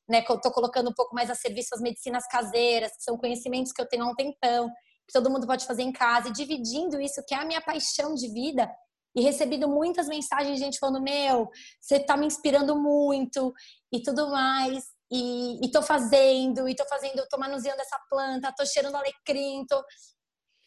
né, 0.08 0.22
tô 0.22 0.50
colocando 0.50 0.90
um 0.90 0.94
pouco 0.94 1.14
mais 1.14 1.30
a 1.30 1.34
serviço 1.34 1.74
as 1.74 1.80
medicinas 1.80 2.26
caseiras, 2.26 2.96
que 2.96 3.04
são 3.04 3.16
conhecimentos 3.16 3.72
que 3.72 3.80
eu 3.80 3.88
tenho 3.88 4.04
há 4.04 4.08
um 4.08 4.14
tempão 4.14 4.68
que 5.08 5.12
todo 5.14 5.30
mundo 5.30 5.46
pode 5.46 5.66
fazer 5.66 5.82
em 5.82 5.92
casa, 5.92 6.28
e 6.28 6.32
dividindo 6.32 7.00
isso, 7.00 7.24
que 7.26 7.34
é 7.34 7.38
a 7.38 7.44
minha 7.46 7.62
paixão 7.62 8.14
de 8.14 8.28
vida, 8.28 8.70
e 9.16 9.22
recebido 9.22 9.66
muitas 9.66 10.06
mensagens 10.06 10.58
de 10.58 10.64
gente 10.64 10.78
falando: 10.78 11.02
Meu, 11.02 11.48
você 11.80 11.98
tá 11.98 12.16
me 12.16 12.26
inspirando 12.26 12.76
muito 12.76 13.52
e 13.92 14.02
tudo 14.02 14.30
mais. 14.30 14.84
E, 15.10 15.64
e 15.64 15.70
tô 15.70 15.82
fazendo, 15.82 16.68
e 16.68 16.76
tô 16.76 16.84
fazendo, 16.86 17.26
tô 17.30 17.38
manuseando 17.38 17.80
essa 17.80 17.98
planta, 18.10 18.54
tô 18.56 18.66
cheirando 18.66 18.94
alecrim, 18.94 19.64
tô... 19.66 19.82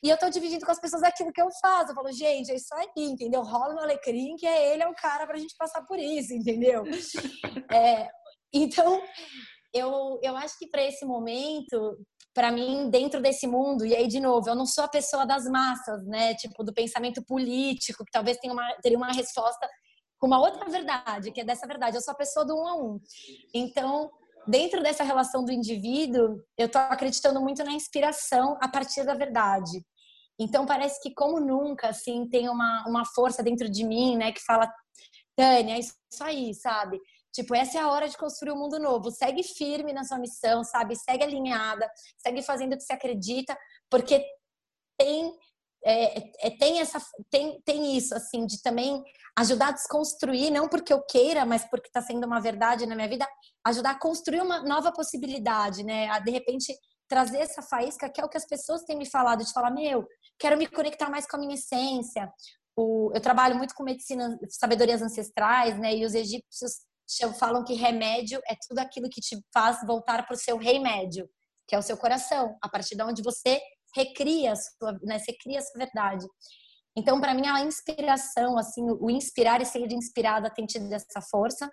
E 0.04 0.10
eu 0.10 0.18
tô 0.18 0.28
dividindo 0.30 0.66
com 0.66 0.72
as 0.72 0.80
pessoas 0.80 1.04
aquilo 1.04 1.32
que 1.32 1.39
eu 1.39 1.48
faço. 1.62 1.92
Eu 1.92 1.96
falo, 1.96 2.12
gente, 2.12 2.52
é 2.52 2.56
isso 2.56 2.74
aí, 2.74 2.88
entendeu? 2.98 3.44
Rola 3.44 3.76
no 3.76 3.82
alecrim, 3.82 4.36
que 4.36 4.48
é 4.48 4.74
ele, 4.74 4.82
é 4.82 4.88
o 4.88 4.96
cara 4.96 5.28
pra 5.28 5.38
gente 5.38 5.56
passar 5.56 5.84
por 5.86 6.00
isso, 6.00 6.34
entendeu? 6.34 6.84
É, 7.74 8.10
então, 8.54 9.02
eu, 9.74 10.20
eu 10.22 10.36
acho 10.36 10.58
que 10.60 10.68
para 10.68 10.84
esse 10.84 11.06
momento, 11.06 11.98
para 12.34 12.51
mim, 12.51 12.89
dentro 12.89 13.21
desse 13.21 13.45
mundo, 13.45 13.86
e 13.86 13.95
aí, 13.95 14.07
de 14.07 14.19
novo, 14.19 14.49
eu 14.49 14.55
não 14.55 14.65
sou 14.65 14.84
a 14.84 14.88
pessoa 14.88 15.25
das 15.25 15.45
massas, 15.45 16.05
né? 16.05 16.34
Tipo, 16.36 16.63
do 16.63 16.73
pensamento 16.73 17.21
político, 17.23 18.05
que 18.05 18.11
talvez 18.11 18.38
tenha 18.38 18.53
uma, 18.53 18.73
teria 18.82 18.97
uma 18.97 19.11
resposta 19.11 19.67
com 20.17 20.27
uma 20.27 20.39
outra 20.39 20.69
verdade, 20.69 21.32
que 21.32 21.41
é 21.41 21.43
dessa 21.43 21.67
verdade. 21.67 21.97
Eu 21.97 22.01
sou 22.01 22.13
a 22.13 22.17
pessoa 22.17 22.45
do 22.45 22.55
um 22.55 22.67
a 22.67 22.75
um. 22.75 22.99
Então, 23.53 24.09
dentro 24.47 24.82
dessa 24.82 25.03
relação 25.03 25.43
do 25.43 25.51
indivíduo, 25.51 26.41
eu 26.57 26.67
estou 26.67 26.82
acreditando 26.82 27.41
muito 27.41 27.63
na 27.63 27.73
inspiração 27.73 28.57
a 28.61 28.67
partir 28.67 29.03
da 29.03 29.13
verdade. 29.13 29.84
Então, 30.39 30.65
parece 30.65 31.01
que, 31.01 31.13
como 31.13 31.39
nunca, 31.39 31.89
assim, 31.89 32.27
tem 32.29 32.49
uma, 32.49 32.86
uma 32.88 33.05
força 33.05 33.43
dentro 33.43 33.69
de 33.69 33.84
mim, 33.84 34.15
né, 34.15 34.32
que 34.32 34.41
fala, 34.41 34.71
Tânia, 35.36 35.75
é 35.75 35.79
isso 35.79 35.95
aí, 36.21 36.53
sabe? 36.53 36.99
Tipo, 37.34 37.55
essa 37.55 37.77
é 37.77 37.82
a 37.82 37.89
hora 37.89 38.09
de 38.09 38.17
construir 38.17 38.51
um 38.51 38.57
mundo 38.57 38.77
novo. 38.77 39.09
Segue 39.09 39.43
firme 39.43 39.93
na 39.93 40.03
sua 40.03 40.17
missão, 40.17 40.63
sabe? 40.63 40.95
Segue 40.95 41.23
alinhada, 41.23 41.89
segue 42.17 42.41
fazendo 42.41 42.73
o 42.73 42.77
que 42.77 42.84
você 42.84 42.93
acredita, 42.93 43.57
porque 43.89 44.25
tem 44.97 45.34
é, 45.84 46.47
é, 46.47 46.49
tem 46.51 46.79
essa 46.79 46.99
tem, 47.29 47.59
tem 47.61 47.97
isso 47.97 48.13
assim 48.13 48.45
de 48.45 48.61
também 48.61 49.03
ajudar 49.39 49.69
a 49.69 49.71
desconstruir 49.71 50.51
não 50.51 50.67
porque 50.67 50.93
eu 50.93 51.01
queira 51.03 51.43
mas 51.43 51.65
porque 51.65 51.88
está 51.88 52.01
sendo 52.01 52.25
uma 52.25 52.39
verdade 52.39 52.86
na 52.86 52.95
minha 52.95 53.07
vida 53.07 53.27
ajudar 53.65 53.91
a 53.91 53.99
construir 53.99 54.41
uma 54.41 54.61
nova 54.61 54.91
possibilidade 54.91 55.84
né 55.84 56.07
a 56.09 56.19
de 56.19 56.29
repente 56.29 56.77
trazer 57.07 57.39
essa 57.39 57.63
faísca 57.63 58.09
que 58.09 58.21
é 58.21 58.23
o 58.23 58.29
que 58.29 58.38
as 58.38 58.45
pessoas 58.45 58.84
têm 58.84 58.95
me 58.95 59.09
falado 59.09 59.43
de 59.43 59.51
falar 59.51 59.71
meu 59.71 60.05
quero 60.38 60.55
me 60.55 60.67
conectar 60.67 61.09
mais 61.09 61.25
com 61.25 61.38
a 61.38 61.39
minha 61.39 61.55
essência 61.55 62.32
o, 62.75 63.11
eu 63.15 63.19
trabalho 63.19 63.55
muito 63.55 63.73
com 63.73 63.84
medicina 63.84 64.38
sabedorias 64.49 65.01
ancestrais 65.01 65.79
né 65.79 65.95
e 65.95 66.05
os 66.05 66.13
egípcios 66.13 66.73
falam 67.38 67.64
que 67.64 67.74
remédio 67.74 68.41
é 68.47 68.55
tudo 68.68 68.80
aquilo 68.80 69.09
que 69.09 69.22
te 69.22 69.38
faz 69.53 69.86
voltar 69.86 70.26
para 70.26 70.36
o 70.36 70.39
seu 70.39 70.57
remédio, 70.57 71.30
que 71.68 71.76
é 71.76 71.80
o 71.80 71.82
seu 71.82 71.97
coração, 71.97 72.57
a 72.62 72.70
partir 72.70 72.95
de 72.95 73.03
onde 73.03 73.22
você 73.22 73.62
recria 73.95 74.53
a 74.53 74.55
sua, 74.55 74.93
né? 75.03 75.20
Você 75.20 75.34
cria 75.34 75.59
a 75.59 75.62
sua 75.62 75.78
verdade. 75.78 76.26
Então, 76.95 77.22
para 77.22 77.34
mim, 77.34 77.47
a 77.47 77.62
inspiração, 77.62 78.57
assim, 78.57 78.84
o 78.99 79.09
inspirar 79.09 79.62
e 79.62 79.66
ser 79.66 79.91
inspirada 79.91 80.49
tem 80.49 80.66
tido 80.66 80.91
essa 80.91 81.22
força. 81.22 81.70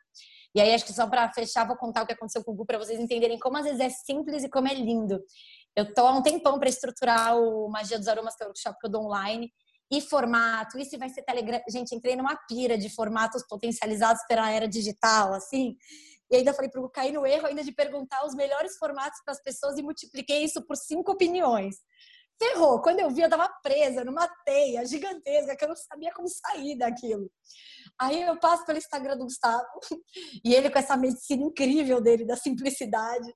E 0.55 0.61
aí, 0.61 0.73
acho 0.73 0.85
que 0.85 0.93
só 0.93 1.07
para 1.07 1.33
fechar, 1.33 1.67
vou 1.67 1.77
contar 1.77 2.03
o 2.03 2.07
que 2.07 2.13
aconteceu 2.13 2.43
com 2.45 2.53
o 2.53 2.55
Gu 2.55 2.65
para 2.65 2.79
vocês 2.79 2.99
entenderem 2.99 3.39
como 3.39 3.57
às 3.57 3.65
vezes 3.65 3.81
é 3.81 3.91
simples 3.91 4.45
e 4.45 4.49
como 4.49 4.69
é 4.69 4.75
lindo. 4.75 5.21
Eu 5.77 5.93
tô 5.93 6.07
há 6.07 6.13
um 6.13 6.23
tempão 6.23 6.59
para 6.59 6.69
estruturar 6.69 7.37
o 7.37 7.69
Magia 7.69 7.99
dos 7.99 8.09
Aromas, 8.09 8.35
que 8.35 8.43
é 8.43 8.47
o 8.47 8.49
workshop 8.49 8.79
que 8.81 8.87
eu 8.87 8.91
dou 8.91 9.05
online, 9.05 9.53
e 9.91 10.01
formato, 10.01 10.79
isso 10.79 10.99
vai 10.99 11.09
ser 11.09 11.23
Telegram. 11.23 11.61
Gente, 11.69 11.95
entrei 11.95 12.15
numa 12.15 12.37
pira 12.49 12.77
de 12.77 12.91
formatos 12.91 13.43
potencializados 13.49 14.23
pela 14.29 14.51
era 14.51 14.69
digital, 14.69 15.33
assim. 15.33 15.77
E 16.31 16.37
ainda 16.37 16.53
falei 16.53 16.71
para 16.71 16.87
cair 16.91 17.13
no 17.13 17.27
erro 17.27 17.47
ainda 17.47 17.65
de 17.65 17.73
perguntar 17.73 18.25
os 18.27 18.35
melhores 18.35 18.77
formatos 18.77 19.21
para 19.25 19.33
as 19.33 19.43
pessoas 19.43 19.79
e 19.79 19.83
multipliquei 19.83 20.45
isso 20.45 20.63
por 20.67 20.77
cinco 20.77 21.13
opiniões. 21.13 21.77
Ferrou. 22.39 22.81
Quando 22.81 23.01
eu 23.01 23.11
vi, 23.11 23.23
eu 23.23 23.31
tava 23.31 23.49
presa 23.63 24.05
numa 24.05 24.29
teia 24.45 24.85
gigantesca 24.87 25.57
que 25.57 25.65
eu 25.65 25.69
não 25.69 25.77
sabia 25.77 26.13
como 26.15 26.29
sair 26.29 26.77
daquilo. 26.77 27.29
Aí 28.01 28.23
eu 28.23 28.39
passo 28.39 28.65
pelo 28.65 28.79
Instagram 28.79 29.17
do 29.17 29.25
Gustavo 29.25 29.67
e 30.45 30.55
ele 30.55 30.71
com 30.71 30.79
essa 30.79 30.97
medicina 30.97 31.43
incrível 31.43 32.01
dele, 32.01 32.25
da 32.25 32.37
simplicidade, 32.37 33.35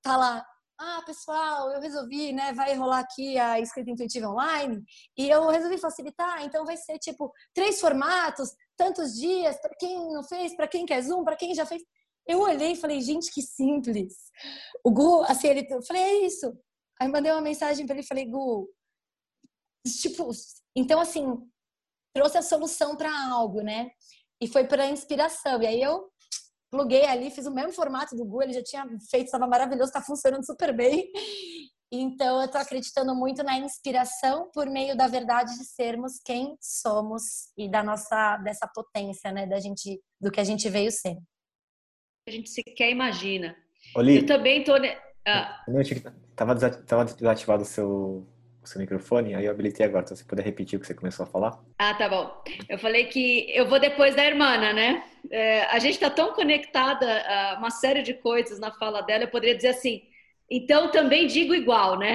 tá 0.00 0.16
lá. 0.16 0.46
Ah, 0.78 1.02
pessoal, 1.06 1.70
eu 1.70 1.80
resolvi, 1.80 2.32
né? 2.32 2.52
Vai 2.52 2.74
rolar 2.74 3.00
aqui 3.00 3.38
a 3.38 3.60
escrita 3.60 3.90
intuitiva 3.90 4.28
online 4.28 4.82
e 5.16 5.28
eu 5.28 5.46
resolvi 5.48 5.78
facilitar. 5.78 6.44
Então 6.44 6.64
vai 6.64 6.76
ser 6.76 6.98
tipo 6.98 7.32
três 7.54 7.80
formatos, 7.80 8.50
tantos 8.76 9.14
dias, 9.14 9.60
para 9.60 9.74
quem 9.78 9.96
não 10.12 10.24
fez, 10.24 10.56
para 10.56 10.66
quem 10.68 10.84
quer 10.84 11.02
Zoom, 11.02 11.24
para 11.24 11.36
quem 11.36 11.54
já 11.54 11.64
fez. 11.64 11.82
Eu 12.26 12.40
olhei 12.40 12.72
e 12.72 12.76
falei, 12.76 13.00
gente, 13.00 13.32
que 13.32 13.42
simples. 13.42 14.14
O 14.84 14.90
Gu, 14.90 15.22
assim, 15.22 15.48
ele, 15.48 15.66
eu 15.70 15.82
falei, 15.82 16.02
é 16.02 16.26
isso. 16.26 16.52
Aí 17.00 17.08
mandei 17.08 17.32
uma 17.32 17.40
mensagem 17.40 17.86
para 17.86 17.96
ele 17.96 18.06
falei, 18.06 18.26
Gu, 18.26 18.68
tipo, 20.00 20.30
então 20.76 21.00
assim, 21.00 21.26
trouxe 22.14 22.38
a 22.38 22.42
solução 22.42 22.96
para 22.96 23.10
algo, 23.30 23.60
né? 23.60 23.90
E 24.40 24.48
foi 24.48 24.66
para 24.66 24.86
inspiração. 24.86 25.62
E 25.62 25.66
aí 25.66 25.82
eu 25.82 26.11
pluguei 26.72 27.04
ali, 27.04 27.30
fiz 27.30 27.46
o 27.46 27.54
mesmo 27.54 27.72
formato 27.72 28.16
do 28.16 28.24
Gu, 28.24 28.42
ele 28.42 28.54
já 28.54 28.62
tinha 28.62 28.84
feito, 29.10 29.26
estava 29.26 29.46
maravilhoso, 29.46 29.90
está 29.90 30.00
funcionando 30.00 30.44
super 30.44 30.74
bem. 30.74 31.12
Então 31.94 32.40
eu 32.40 32.46
estou 32.46 32.58
acreditando 32.58 33.14
muito 33.14 33.42
na 33.42 33.58
inspiração 33.58 34.50
por 34.54 34.66
meio 34.66 34.96
da 34.96 35.06
verdade 35.06 35.58
de 35.58 35.64
sermos 35.66 36.18
quem 36.24 36.56
somos 36.58 37.52
e 37.54 37.70
da 37.70 37.82
nossa 37.84 38.38
dessa 38.38 38.66
potência, 38.66 39.30
né, 39.30 39.46
da 39.46 39.60
gente 39.60 40.00
do 40.18 40.30
que 40.30 40.40
a 40.40 40.44
gente 40.44 40.70
veio 40.70 40.90
ser 40.90 41.18
a 42.26 42.30
gente 42.30 42.50
sequer 42.50 42.90
imagina. 42.90 43.56
Oli, 43.96 44.18
eu 44.18 44.26
também 44.26 44.62
tô. 44.62 44.72
Ah. 45.26 45.64
Tava, 46.36 46.54
tava 46.84 47.04
desativado 47.04 47.62
o 47.62 47.66
seu, 47.66 48.26
o 48.62 48.66
seu 48.66 48.80
microfone, 48.80 49.34
aí 49.34 49.44
eu 49.44 49.50
habilitei 49.50 49.84
agora. 49.84 50.04
Então, 50.04 50.16
você 50.16 50.24
puder 50.24 50.44
repetir 50.44 50.76
o 50.76 50.80
que 50.80 50.86
você 50.86 50.94
começou 50.94 51.24
a 51.24 51.26
falar? 51.26 51.58
Ah, 51.78 51.94
tá 51.94 52.08
bom. 52.08 52.42
Eu 52.68 52.78
falei 52.78 53.06
que 53.06 53.50
eu 53.50 53.66
vou 53.66 53.80
depois 53.80 54.14
da 54.14 54.24
irmã, 54.24 54.56
né? 54.56 55.04
É, 55.30 55.64
a 55.64 55.78
gente 55.78 55.94
está 55.94 56.08
tão 56.08 56.32
conectada 56.32 57.06
a 57.22 57.56
uma 57.58 57.70
série 57.70 58.02
de 58.02 58.14
coisas 58.14 58.58
na 58.58 58.72
fala 58.72 59.02
dela, 59.02 59.24
eu 59.24 59.30
poderia 59.30 59.56
dizer 59.56 59.68
assim, 59.68 60.02
então 60.50 60.90
também 60.90 61.26
digo 61.26 61.54
igual, 61.54 61.98
né? 61.98 62.14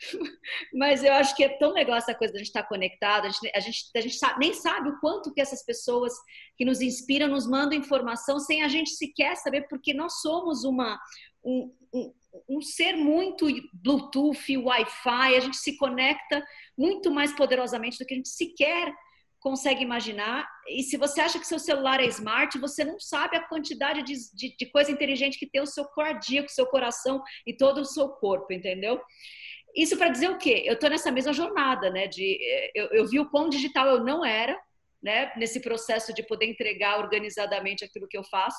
Mas 0.72 1.04
eu 1.04 1.12
acho 1.12 1.36
que 1.36 1.44
é 1.44 1.48
tão 1.48 1.72
legal 1.72 1.96
essa 1.96 2.14
coisa 2.14 2.32
de 2.32 2.38
a 2.38 2.40
gente 2.40 2.48
estar 2.48 2.62
tá 2.62 2.68
conectado, 2.68 3.26
a 3.26 3.28
gente, 3.28 3.52
a 3.54 3.60
gente, 3.60 3.78
a 3.94 4.00
gente 4.00 4.14
sabe, 4.14 4.38
nem 4.40 4.54
sabe 4.54 4.88
o 4.88 4.98
quanto 5.00 5.32
que 5.32 5.40
essas 5.40 5.64
pessoas 5.64 6.12
que 6.56 6.64
nos 6.64 6.80
inspiram 6.80 7.28
nos 7.28 7.46
mandam 7.46 7.78
informação 7.78 8.38
sem 8.40 8.62
a 8.62 8.68
gente 8.68 8.90
sequer 8.90 9.36
saber, 9.36 9.68
porque 9.68 9.92
nós 9.92 10.20
somos 10.20 10.64
uma, 10.64 10.98
um, 11.44 11.72
um, 11.92 12.12
um 12.48 12.60
ser 12.60 12.94
muito 12.96 13.46
Bluetooth, 13.72 14.56
Wi-Fi, 14.56 15.36
a 15.36 15.40
gente 15.40 15.56
se 15.56 15.76
conecta 15.76 16.44
muito 16.76 17.10
mais 17.10 17.32
poderosamente 17.32 17.98
do 17.98 18.06
que 18.06 18.14
a 18.14 18.16
gente 18.16 18.28
sequer 18.28 18.92
consegue 19.40 19.82
imaginar. 19.82 20.48
E 20.68 20.82
se 20.82 20.96
você 20.96 21.20
acha 21.20 21.38
que 21.38 21.46
seu 21.46 21.58
celular 21.58 22.00
é 22.00 22.06
smart, 22.06 22.58
você 22.58 22.84
não 22.84 22.98
sabe 22.98 23.36
a 23.36 23.46
quantidade 23.46 24.02
de, 24.02 24.14
de, 24.34 24.56
de 24.56 24.66
coisa 24.66 24.90
inteligente 24.90 25.38
que 25.38 25.48
tem 25.48 25.60
o 25.60 25.66
seu 25.66 25.84
cardíaco, 25.86 26.50
seu 26.50 26.66
coração 26.66 27.22
e 27.46 27.56
todo 27.56 27.80
o 27.80 27.84
seu 27.84 28.08
corpo, 28.08 28.52
entendeu? 28.52 29.00
Isso 29.76 29.96
para 29.96 30.08
dizer 30.08 30.30
o 30.30 30.38
quê? 30.38 30.62
Eu 30.66 30.74
estou 30.74 30.90
nessa 30.90 31.10
mesma 31.10 31.32
jornada, 31.32 31.90
né? 31.90 32.06
De, 32.06 32.38
eu, 32.74 32.86
eu 32.86 33.06
vi 33.06 33.20
o 33.20 33.30
quão 33.30 33.48
digital 33.48 33.86
eu 33.86 34.04
não 34.04 34.24
era, 34.24 34.58
né? 35.02 35.32
Nesse 35.36 35.60
processo 35.60 36.12
de 36.12 36.22
poder 36.22 36.46
entregar 36.46 36.98
organizadamente 36.98 37.84
aquilo 37.84 38.08
que 38.08 38.18
eu 38.18 38.24
faço. 38.24 38.58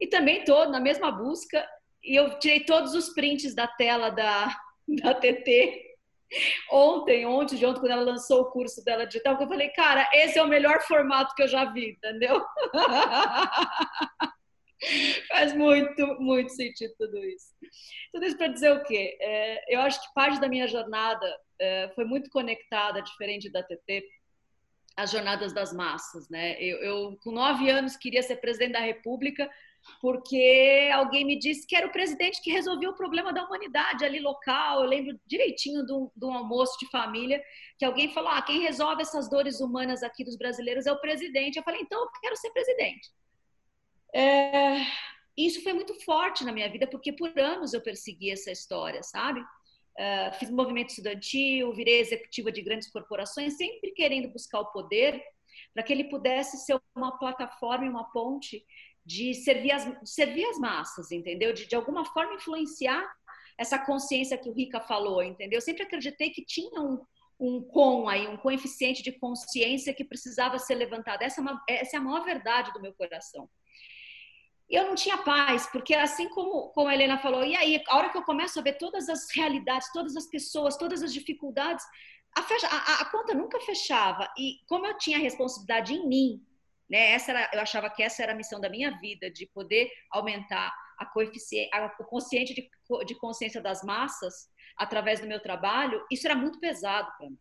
E 0.00 0.06
também 0.06 0.40
estou 0.40 0.68
na 0.68 0.80
mesma 0.80 1.10
busca. 1.10 1.66
E 2.02 2.14
eu 2.14 2.38
tirei 2.38 2.60
todos 2.60 2.94
os 2.94 3.10
prints 3.10 3.54
da 3.54 3.66
tela 3.66 4.10
da, 4.10 4.56
da 5.02 5.14
TT 5.14 5.86
ontem, 6.70 7.26
ontem, 7.26 7.56
de 7.56 7.66
ontem, 7.66 7.80
quando 7.80 7.92
ela 7.92 8.02
lançou 8.02 8.42
o 8.42 8.50
curso 8.50 8.84
dela 8.84 9.06
digital, 9.06 9.36
que 9.36 9.44
eu 9.44 9.48
falei, 9.48 9.68
cara, 9.70 10.08
esse 10.12 10.38
é 10.38 10.42
o 10.42 10.48
melhor 10.48 10.80
formato 10.82 11.34
que 11.34 11.42
eu 11.42 11.48
já 11.48 11.64
vi, 11.64 11.90
entendeu? 11.90 12.44
Faz 15.28 15.54
muito, 15.54 16.06
muito 16.20 16.52
sentido 16.52 16.92
tudo 16.98 17.24
isso. 17.24 17.54
Tudo 18.12 18.26
isso 18.26 18.36
para 18.36 18.48
dizer 18.48 18.72
o 18.72 18.82
quê? 18.82 19.16
É, 19.20 19.74
eu 19.74 19.80
acho 19.80 20.00
que 20.00 20.14
parte 20.14 20.40
da 20.40 20.48
minha 20.48 20.68
jornada 20.68 21.26
é, 21.58 21.90
foi 21.94 22.04
muito 22.04 22.30
conectada, 22.30 23.02
diferente 23.02 23.50
da 23.50 23.62
TT, 23.62 24.04
às 24.96 25.10
jornadas 25.10 25.52
das 25.52 25.72
massas, 25.72 26.28
né? 26.28 26.60
Eu, 26.60 26.78
eu, 26.78 27.18
com 27.22 27.30
nove 27.30 27.70
anos, 27.70 27.96
queria 27.96 28.22
ser 28.22 28.36
presidente 28.36 28.72
da 28.72 28.80
República 28.80 29.50
porque 30.00 30.90
alguém 30.92 31.24
me 31.24 31.38
disse 31.38 31.66
que 31.66 31.76
era 31.76 31.86
o 31.86 31.92
presidente 31.92 32.40
que 32.42 32.50
resolveu 32.50 32.90
o 32.90 32.96
problema 32.96 33.32
da 33.32 33.44
humanidade 33.44 34.04
ali 34.04 34.20
local. 34.20 34.82
Eu 34.82 34.88
lembro 34.88 35.18
direitinho 35.26 35.84
de 35.84 36.24
um 36.24 36.32
almoço 36.32 36.78
de 36.78 36.90
família 36.90 37.42
que 37.78 37.84
alguém 37.84 38.12
falou: 38.12 38.30
ah, 38.30 38.42
quem 38.42 38.60
resolve 38.60 39.02
essas 39.02 39.28
dores 39.28 39.60
humanas 39.60 40.02
aqui 40.02 40.24
dos 40.24 40.36
brasileiros 40.36 40.86
é 40.86 40.92
o 40.92 41.00
presidente. 41.00 41.56
Eu 41.56 41.62
falei: 41.62 41.80
então 41.80 42.00
eu 42.00 42.10
quero 42.20 42.36
ser 42.36 42.50
presidente. 42.50 43.10
É, 44.14 44.86
isso 45.36 45.62
foi 45.62 45.72
muito 45.72 45.92
forte 46.04 46.44
na 46.44 46.52
minha 46.52 46.70
vida, 46.70 46.86
porque 46.86 47.12
por 47.12 47.38
anos 47.38 47.74
eu 47.74 47.82
persegui 47.82 48.30
essa 48.30 48.50
história, 48.50 49.02
sabe? 49.02 49.40
Uh, 49.40 50.32
fiz 50.38 50.50
movimento 50.50 50.90
estudantil, 50.90 51.72
virei 51.72 52.00
executiva 52.00 52.52
de 52.52 52.60
grandes 52.62 52.90
corporações, 52.90 53.56
sempre 53.56 53.92
querendo 53.92 54.28
buscar 54.28 54.60
o 54.60 54.66
poder 54.72 55.22
para 55.72 55.82
que 55.82 55.92
ele 55.92 56.04
pudesse 56.04 56.56
ser 56.64 56.80
uma 56.94 57.18
plataforma 57.18 57.84
e 57.84 57.88
uma 57.88 58.10
ponte 58.10 58.64
de 59.06 59.32
servir 59.34 59.70
as, 59.70 59.88
servir 60.04 60.44
as 60.46 60.58
massas, 60.58 61.12
entendeu? 61.12 61.52
De, 61.52 61.66
de 61.66 61.76
alguma 61.76 62.04
forma 62.04 62.34
influenciar 62.34 63.08
essa 63.56 63.78
consciência 63.78 64.36
que 64.36 64.50
o 64.50 64.52
Rica 64.52 64.80
falou, 64.80 65.22
entendeu? 65.22 65.58
Eu 65.58 65.62
sempre 65.62 65.84
acreditei 65.84 66.30
que 66.30 66.44
tinha 66.44 66.80
um, 66.80 67.00
um 67.38 67.62
com 67.62 68.08
aí, 68.08 68.26
um 68.26 68.36
coeficiente 68.36 69.04
de 69.04 69.12
consciência 69.12 69.94
que 69.94 70.04
precisava 70.04 70.58
ser 70.58 70.74
levantado. 70.74 71.22
Essa 71.22 71.40
é, 71.40 71.42
uma, 71.42 71.62
essa 71.68 71.96
é 71.96 72.00
a 72.00 72.02
maior 72.02 72.24
verdade 72.24 72.72
do 72.72 72.82
meu 72.82 72.92
coração. 72.92 73.48
Eu 74.68 74.88
não 74.88 74.96
tinha 74.96 75.18
paz, 75.18 75.68
porque 75.68 75.94
assim 75.94 76.28
como, 76.30 76.70
como 76.70 76.88
a 76.88 76.94
Helena 76.94 77.16
falou, 77.18 77.44
e 77.44 77.54
aí, 77.54 77.80
a 77.86 77.96
hora 77.96 78.10
que 78.10 78.18
eu 78.18 78.24
começo 78.24 78.58
a 78.58 78.62
ver 78.62 78.76
todas 78.76 79.08
as 79.08 79.30
realidades, 79.32 79.92
todas 79.92 80.16
as 80.16 80.26
pessoas, 80.26 80.76
todas 80.76 81.04
as 81.04 81.14
dificuldades, 81.14 81.84
a, 82.36 82.42
fecha, 82.42 82.66
a, 82.66 83.02
a 83.02 83.04
conta 83.10 83.32
nunca 83.32 83.60
fechava. 83.60 84.28
E 84.36 84.56
como 84.66 84.84
eu 84.84 84.98
tinha 84.98 85.18
responsabilidade 85.18 85.94
em 85.94 86.08
mim, 86.08 86.42
né, 86.88 87.12
essa 87.12 87.32
era, 87.32 87.50
eu 87.52 87.60
achava 87.60 87.90
que 87.90 88.02
essa 88.02 88.22
era 88.22 88.32
a 88.32 88.36
missão 88.36 88.60
da 88.60 88.68
minha 88.68 88.98
vida, 88.98 89.30
de 89.30 89.46
poder 89.46 89.90
aumentar 90.10 90.72
a 90.98 91.06
coeficiente, 91.06 91.68
a, 91.74 91.94
o 92.00 92.04
consciente 92.04 92.54
de, 92.54 92.68
de 93.04 93.14
consciência 93.18 93.60
das 93.60 93.82
massas 93.82 94.48
através 94.76 95.20
do 95.20 95.26
meu 95.26 95.40
trabalho, 95.40 96.04
isso 96.10 96.26
era 96.26 96.36
muito 96.36 96.60
pesado 96.60 97.10
para 97.16 97.30
mim. 97.30 97.38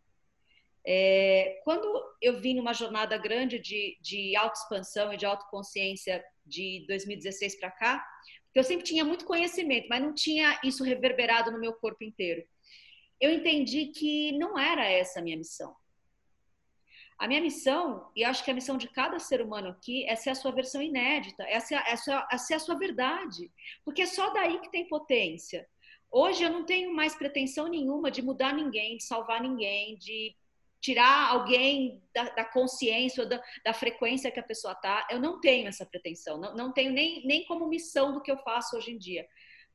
É, 0.88 1.60
quando 1.64 1.88
eu 2.22 2.40
vim 2.40 2.54
numa 2.56 2.74
jornada 2.74 3.18
grande 3.18 3.60
de, 3.60 3.98
de 4.02 4.36
autoexpansão 4.36 5.12
e 5.12 5.18
de 5.18 5.26
autoconsciência 5.26 6.24
de 6.46 6.86
2016 6.88 7.60
para 7.60 7.72
cá, 7.72 8.06
eu 8.54 8.64
sempre 8.64 8.86
tinha 8.86 9.04
muito 9.04 9.26
conhecimento, 9.26 9.88
mas 9.90 10.02
não 10.02 10.14
tinha 10.14 10.60
isso 10.64 10.84
reverberado 10.84 11.52
no 11.52 11.60
meu 11.60 11.74
corpo 11.74 12.04
inteiro. 12.04 12.44
Eu 13.20 13.32
entendi 13.32 13.88
que 13.88 14.32
não 14.38 14.58
era 14.58 14.86
essa 14.86 15.20
a 15.20 15.24
minha 15.24 15.38
missão. 15.38 15.76
A 17.18 17.28
minha 17.28 17.42
missão, 17.42 18.12
e 18.16 18.24
acho 18.24 18.44
que 18.44 18.52
a 18.52 18.54
missão 18.54 18.78
de 18.78 18.90
cada 18.90 19.20
ser 19.20 19.42
humano 19.42 19.70
aqui, 19.70 20.06
é 20.06 20.16
ser 20.16 20.32
a 20.32 20.36
sua 20.36 20.52
versão 20.52 20.82
inédita, 20.82 21.44
é 21.44 21.60
ser, 21.60 21.76
é 21.76 21.96
ser, 21.96 22.26
é 22.30 22.38
ser 22.38 22.54
a 22.56 22.60
sua 22.60 22.76
verdade, 22.76 23.52
porque 23.86 24.02
é 24.02 24.06
só 24.06 24.32
daí 24.32 24.60
que 24.60 24.72
tem 24.72 24.88
potência. 24.88 25.66
Hoje 26.12 26.44
eu 26.44 26.50
não 26.50 26.66
tenho 26.66 26.94
mais 26.94 27.16
pretensão 27.16 27.68
nenhuma 27.68 28.12
de 28.12 28.22
mudar 28.22 28.54
ninguém, 28.54 28.98
de 28.98 29.04
salvar 29.04 29.42
ninguém, 29.42 29.98
de 29.98 30.36
tirar 30.82 31.32
alguém 31.32 32.04
da, 32.14 32.26
da 32.30 32.46
consciência 32.46 33.24
ou 33.24 33.30
da, 33.30 33.42
da, 33.64 33.74
frequência 33.74 34.30
que 34.30 34.40
a 34.40 34.44
pessoa 34.44 34.74
está. 34.74 35.08
Eu 35.10 35.20
não 35.20 35.40
tenho 35.40 35.68
essa 35.68 35.86
pretensão, 35.86 36.38
não, 36.38 36.56
não 36.56 36.72
tenho 36.72 36.92
nem, 36.92 37.26
nem 37.26 37.44
como 37.46 37.68
missão 37.68 38.14
do 38.14 38.22
que 38.22 38.32
eu 38.32 38.38
faço 38.38 38.78
hoje 38.78 38.92
em 38.92 38.98
dia. 38.98 39.28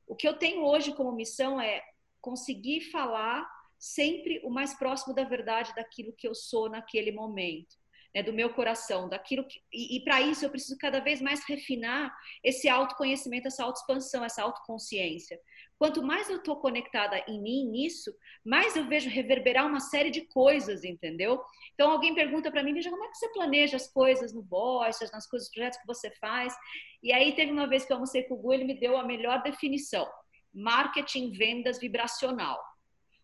O 0.07 0.15
que 0.15 0.27
eu 0.27 0.37
tenho 0.37 0.63
hoje 0.63 0.95
como 0.95 1.11
missão 1.11 1.59
é 1.59 1.83
conseguir 2.21 2.81
falar 2.91 3.45
sempre 3.81 4.39
o 4.43 4.49
mais 4.51 4.75
próximo 4.75 5.13
da 5.15 5.23
verdade 5.23 5.73
daquilo 5.75 6.13
que 6.13 6.27
eu 6.27 6.35
sou 6.35 6.69
naquele 6.69 7.11
momento. 7.11 7.75
né, 8.13 8.21
do 8.21 8.33
meu 8.33 8.53
coração, 8.53 9.07
daquilo 9.07 9.45
que, 9.47 9.61
e, 9.71 9.95
e 9.97 10.03
para 10.03 10.21
isso 10.21 10.43
eu 10.43 10.49
preciso 10.49 10.77
cada 10.77 10.99
vez 10.99 11.21
mais 11.21 11.45
refinar 11.47 12.13
esse 12.43 12.67
autoconhecimento, 12.67 13.47
essa 13.47 13.63
autoexpansão, 13.63 14.23
essa 14.23 14.43
autoconsciência. 14.43 15.39
Quanto 15.77 16.03
mais 16.03 16.29
eu 16.29 16.37
estou 16.37 16.57
conectada 16.57 17.23
em 17.27 17.41
mim, 17.41 17.65
nisso, 17.69 18.13
mais 18.45 18.75
eu 18.75 18.85
vejo 18.85 19.09
reverberar 19.09 19.65
uma 19.65 19.79
série 19.79 20.11
de 20.11 20.21
coisas, 20.27 20.83
entendeu? 20.83 21.41
Então 21.73 21.89
alguém 21.89 22.13
pergunta 22.13 22.51
para 22.51 22.63
mim, 22.63 22.73
veja, 22.73 22.89
como 22.89 23.05
é 23.05 23.07
que 23.07 23.17
você 23.17 23.29
planeja 23.29 23.77
as 23.77 23.87
coisas 23.91 24.33
no 24.33 24.43
Voice, 24.43 25.09
nas 25.11 25.27
coisas, 25.27 25.47
os 25.47 25.53
projetos 25.53 25.79
que 25.79 25.87
você 25.87 26.11
faz? 26.19 26.53
E 27.01 27.11
aí 27.13 27.33
teve 27.33 27.51
uma 27.51 27.67
vez 27.67 27.85
que 27.85 27.93
eu 27.93 27.95
almocei 27.95 28.23
com 28.23 28.35
o 28.35 28.37
Gu, 28.37 28.53
ele 28.53 28.65
me 28.65 28.79
deu 28.79 28.97
a 28.97 29.03
melhor 29.05 29.41
definição: 29.41 30.05
marketing, 30.53 31.31
vendas 31.31 31.79
vibracional. 31.79 32.59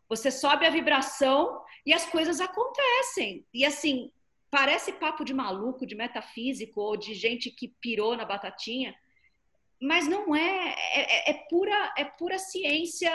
Você 0.10 0.32
sobe 0.32 0.66
a 0.66 0.70
vibração 0.70 1.62
e 1.86 1.94
as 1.94 2.06
coisas 2.06 2.40
acontecem. 2.40 3.46
E 3.54 3.66
assim, 3.66 4.12
parece 4.50 4.94
papo 4.94 5.24
de 5.24 5.34
maluco, 5.34 5.86
de 5.86 5.96
metafísico 5.96 6.82
ou 6.82 6.98
de 6.98 7.14
gente 7.14 7.52
que 7.52 7.68
pirou 7.68 8.16
na 8.16 8.26
batatinha, 8.26 8.96
mas 9.82 10.08
não 10.08 10.36
é, 10.36 10.76
é, 10.94 11.32
é, 11.32 11.34
pura, 11.50 11.94
é 11.98 12.04
pura 12.04 12.40
ciência, 12.40 13.12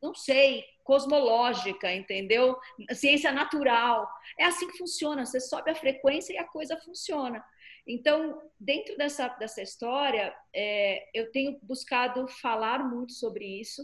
não 0.00 0.14
sei, 0.14 0.64
cosmológica, 0.84 1.92
entendeu? 1.92 2.56
Ciência 2.92 3.32
natural. 3.32 4.08
É 4.38 4.44
assim 4.44 4.68
que 4.68 4.78
funciona. 4.78 5.24
Você 5.24 5.40
sobe 5.40 5.70
a 5.70 5.74
frequência 5.74 6.32
e 6.32 6.38
a 6.38 6.44
coisa 6.44 6.76
funciona. 6.76 7.44
Então, 7.86 8.40
dentro 8.58 8.96
dessa, 8.96 9.28
dessa 9.28 9.60
história, 9.60 10.34
é, 10.54 11.08
eu 11.12 11.32
tenho 11.32 11.58
buscado 11.62 12.28
falar 12.28 12.78
muito 12.88 13.12
sobre 13.12 13.44
isso, 13.44 13.82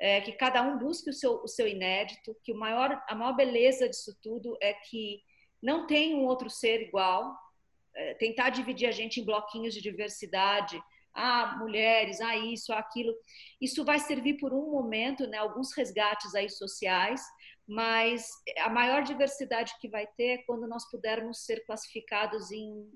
é, 0.00 0.20
que 0.20 0.32
cada 0.32 0.62
um 0.62 0.78
busque 0.78 1.10
o 1.10 1.12
seu, 1.12 1.42
o 1.42 1.48
seu 1.48 1.66
inédito, 1.66 2.36
que 2.44 2.52
o 2.52 2.56
maior, 2.56 3.02
a 3.08 3.14
maior 3.14 3.34
beleza 3.34 3.88
disso 3.88 4.16
tudo 4.22 4.56
é 4.60 4.72
que 4.72 5.20
não 5.62 5.86
tem 5.86 6.14
um 6.14 6.24
outro 6.24 6.48
ser 6.48 6.82
igual. 6.82 7.36
É, 7.94 8.14
tentar 8.14 8.50
dividir 8.50 8.88
a 8.88 8.92
gente 8.92 9.20
em 9.20 9.24
bloquinhos 9.24 9.74
de 9.74 9.80
diversidade, 9.80 10.80
ah, 11.12 11.56
mulheres, 11.58 12.20
ah, 12.20 12.36
isso, 12.36 12.72
ah, 12.72 12.78
aquilo. 12.78 13.12
Isso 13.60 13.84
vai 13.84 13.98
servir 13.98 14.34
por 14.34 14.54
um 14.54 14.70
momento, 14.70 15.26
né, 15.26 15.38
alguns 15.38 15.72
resgates 15.72 16.32
aí 16.34 16.48
sociais, 16.48 17.20
mas 17.66 18.30
a 18.58 18.70
maior 18.70 19.02
diversidade 19.02 19.74
que 19.80 19.88
vai 19.88 20.06
ter 20.06 20.28
é 20.28 20.42
quando 20.44 20.68
nós 20.68 20.88
pudermos 20.90 21.44
ser 21.44 21.64
classificados 21.66 22.52
em, 22.52 22.88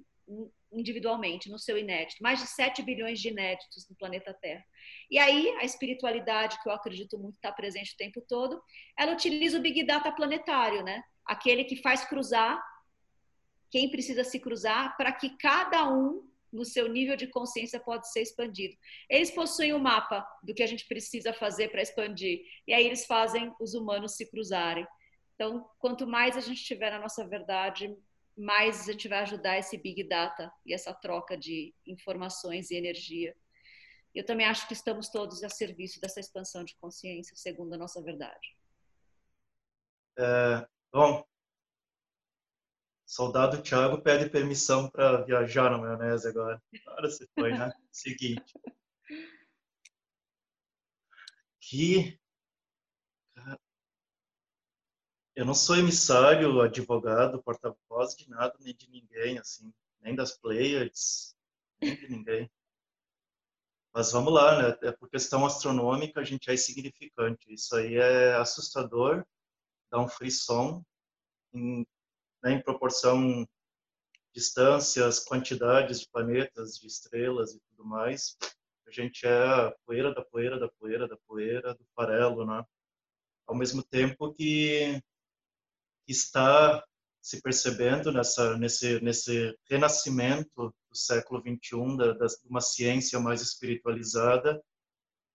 individualmente, 0.73 1.51
no 1.51 1.59
seu 1.59 1.77
inédito. 1.77 2.23
Mais 2.23 2.41
de 2.41 2.47
7 2.47 2.83
bilhões 2.83 3.20
de 3.20 3.29
inéditos 3.29 3.89
no 3.89 3.97
planeta 3.97 4.33
Terra. 4.35 4.64
E 5.11 5.18
aí, 5.18 5.51
a 5.59 5.64
espiritualidade, 5.64 6.61
que 6.62 6.68
eu 6.68 6.73
acredito 6.73 7.18
muito 7.18 7.37
está 7.37 7.53
presente 7.53 7.95
o 7.95 7.97
tempo 7.97 8.20
todo, 8.23 8.62
ela 8.99 9.12
utiliza 9.12 9.59
o 9.59 9.62
Big 9.62 9.85
Data 9.85 10.11
planetário, 10.12 10.83
né? 10.83 11.03
Aquele 11.27 11.64
que 11.64 11.77
faz 11.77 12.05
cruzar 12.05 12.61
quem 13.73 13.91
precisa 13.91 14.23
se 14.23 14.39
cruzar 14.39 14.95
para 14.99 15.11
que 15.11 15.31
cada 15.39 15.91
um 15.91 16.31
no 16.53 16.64
seu 16.64 16.87
nível 16.87 17.16
de 17.16 17.27
consciência 17.27 17.81
pode 17.81 18.12
ser 18.12 18.20
expandido. 18.20 18.77
Eles 19.09 19.31
possuem 19.31 19.73
o 19.73 19.77
um 19.77 19.81
mapa 19.81 20.23
do 20.43 20.53
que 20.53 20.62
a 20.62 20.66
gente 20.66 20.87
precisa 20.87 21.33
fazer 21.33 21.70
para 21.70 21.81
expandir, 21.81 22.43
e 22.68 22.75
aí 22.75 22.87
eles 22.87 23.07
fazem 23.07 23.51
os 23.59 23.73
humanos 23.73 24.14
se 24.14 24.31
cruzarem. 24.31 24.87
Então, 25.35 25.66
quanto 25.79 26.07
mais 26.07 26.37
a 26.37 26.41
gente 26.41 26.62
tiver 26.62 26.91
na 26.91 27.01
nossa 27.01 27.27
verdade, 27.27 27.97
mais 28.37 28.89
a 28.89 28.93
gente 28.93 29.09
vai 29.09 29.20
ajudar 29.20 29.59
esse 29.59 29.76
big 29.76 30.05
data 30.09 30.53
e 30.64 30.72
essa 30.72 30.93
troca 30.95 31.37
de 31.37 31.74
informações 31.87 32.70
e 32.70 32.76
energia. 32.76 33.37
Eu 34.14 34.24
também 34.24 34.47
acho 34.47 34.66
que 34.66 34.74
estamos 34.74 35.09
todos 35.09 35.43
a 35.43 35.49
serviço 35.49 36.01
dessa 36.01 36.20
expansão 36.20 36.64
de 36.64 36.76
consciência, 36.76 37.37
segundo 37.37 37.74
a 37.74 37.78
nossa 37.78 38.03
verdade. 38.03 38.57
É, 40.18 40.66
bom, 40.93 41.24
Soldado 43.12 43.62
Thiago 43.62 44.01
pede 44.01 44.30
permissão 44.30 44.89
para 44.89 45.22
viajar 45.22 45.70
na 45.70 45.76
maionese 45.76 46.28
agora. 46.28 46.62
Agora 46.87 47.11
você 47.11 47.26
foi, 47.35 47.51
né? 47.53 47.70
Seguinte. 47.93 48.55
Que. 51.61 52.18
Eu 55.35 55.47
não 55.47 55.55
sou 55.55 55.76
emissário, 55.76 56.61
advogado, 56.61 57.43
porta-voz 57.43 58.14
de 58.14 58.28
nada, 58.28 58.55
nem 58.61 58.74
de 58.74 58.89
ninguém, 58.91 59.39
assim. 59.39 59.72
Nem 60.01 60.14
das 60.14 60.37
players, 60.37 61.35
nem 61.80 61.97
de 61.97 62.09
ninguém. 62.09 62.51
Mas 63.95 64.12
vamos 64.12 64.33
lá, 64.33 64.62
né? 64.62 64.78
É 64.83 64.93
por 64.93 65.09
questão 65.09 65.45
astronômica, 65.47 66.20
a 66.20 66.24
gente 66.24 66.51
é 66.51 66.55
insignificante. 66.55 67.53
Isso 67.53 67.74
aí 67.76 67.97
é 67.97 68.35
assustador, 68.35 69.24
dá 69.91 70.01
um 70.01 70.09
frisson 70.09 70.83
em 71.53 71.87
né, 72.43 72.53
em 72.53 72.62
proporção 72.62 73.47
distâncias, 74.35 75.24
quantidades 75.24 76.01
de 76.01 76.09
planetas, 76.09 76.78
de 76.78 76.87
estrelas 76.87 77.55
e 77.55 77.61
tudo 77.61 77.85
mais. 77.85 78.37
A 78.87 78.91
gente 78.91 79.26
é 79.26 79.45
a 79.47 79.74
poeira 79.87 80.12
da 80.12 80.22
poeira 80.22 80.59
da 80.59 80.68
poeira 80.68 81.07
da 81.07 81.16
poeira 81.26 81.74
do 81.74 81.85
farelo, 81.95 82.45
né? 82.45 82.64
Ao 83.47 83.55
mesmo 83.55 83.83
tempo 83.83 84.33
que 84.35 85.01
está 86.07 86.85
se 87.21 87.41
percebendo 87.41 88.11
nessa 88.11 88.57
nesse 88.59 89.01
nesse 89.01 89.57
renascimento 89.71 90.75
do 90.91 90.97
século 90.97 91.41
21 91.41 91.97
da, 91.97 92.13
da 92.13 92.27
uma 92.45 92.61
ciência 92.61 93.21
mais 93.21 93.41
espiritualizada, 93.41 94.63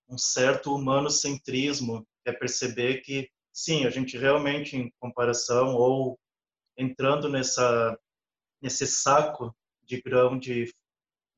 um 0.09 0.17
certo 0.17 0.75
humanocentrismo, 0.75 2.05
é 2.25 2.31
perceber 2.31 3.01
que 3.01 3.29
sim, 3.53 3.85
a 3.85 3.89
gente 3.89 4.17
realmente 4.17 4.75
em 4.75 4.91
comparação 4.99 5.75
ou 5.75 6.19
entrando 6.77 7.29
nessa 7.29 7.97
nesse 8.61 8.85
saco 8.85 9.55
de 9.83 10.01
grão 10.01 10.37
de, 10.37 10.73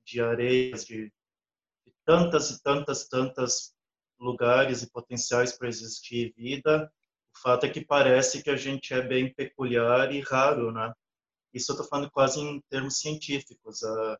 de 0.05 0.21
areias, 0.21 0.85
de, 0.85 1.05
de 1.05 1.93
tantas 2.03 2.49
e 2.49 2.61
tantas, 2.61 3.07
tantas 3.07 3.73
lugares 4.19 4.81
e 4.81 4.89
potenciais 4.89 5.57
para 5.57 5.69
existir 5.69 6.33
vida, 6.35 6.91
o 7.39 7.41
fato 7.41 7.65
é 7.65 7.69
que 7.69 7.83
parece 7.83 8.43
que 8.43 8.49
a 8.49 8.57
gente 8.57 8.93
é 8.93 9.01
bem 9.01 9.33
peculiar 9.33 10.11
e 10.13 10.19
raro, 10.19 10.71
né? 10.71 10.93
Isso 11.53 11.71
eu 11.71 11.75
estou 11.75 11.89
falando 11.89 12.11
quase 12.11 12.39
em 12.39 12.61
termos 12.69 12.99
científicos. 12.99 13.81
A, 13.83 14.19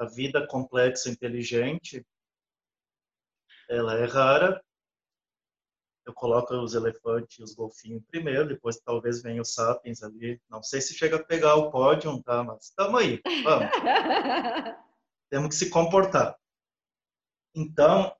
a 0.00 0.04
vida 0.06 0.46
complexa, 0.46 1.10
inteligente, 1.10 2.04
ela 3.68 3.94
é 3.94 4.04
rara 4.06 4.60
eu 6.06 6.14
coloco 6.14 6.54
os 6.54 6.74
elefantes 6.74 7.38
e 7.38 7.42
os 7.42 7.52
golfinhos 7.52 8.02
primeiro, 8.06 8.46
depois 8.46 8.78
talvez 8.78 9.20
venha 9.20 9.42
os 9.42 9.52
sapiens 9.52 10.04
ali. 10.04 10.40
Não 10.48 10.62
sei 10.62 10.80
se 10.80 10.94
chega 10.94 11.16
a 11.16 11.24
pegar 11.24 11.56
o 11.56 11.68
pódio, 11.68 12.22
tá? 12.22 12.44
Mas 12.44 12.66
estamos 12.66 13.00
aí, 13.00 13.20
vamos. 13.42 13.68
Temos 15.28 15.48
que 15.48 15.54
se 15.56 15.68
comportar. 15.68 16.38
Então, 17.52 18.14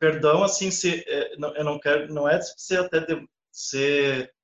perdão, 0.00 0.42
assim, 0.42 0.72
se 0.72 1.04
é, 1.08 1.34
eu 1.34 1.64
não 1.64 1.78
quero, 1.78 2.12
não 2.12 2.28
é 2.28 2.40
ser 2.42 2.80
até 2.80 2.98
de, 2.98 3.28
ser 3.52 4.34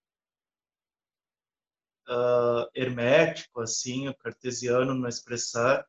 uh, 2.09 2.69
hermético, 2.75 3.61
assim, 3.61 4.13
cartesiano 4.21 4.95
no 4.95 5.09
expressar, 5.09 5.85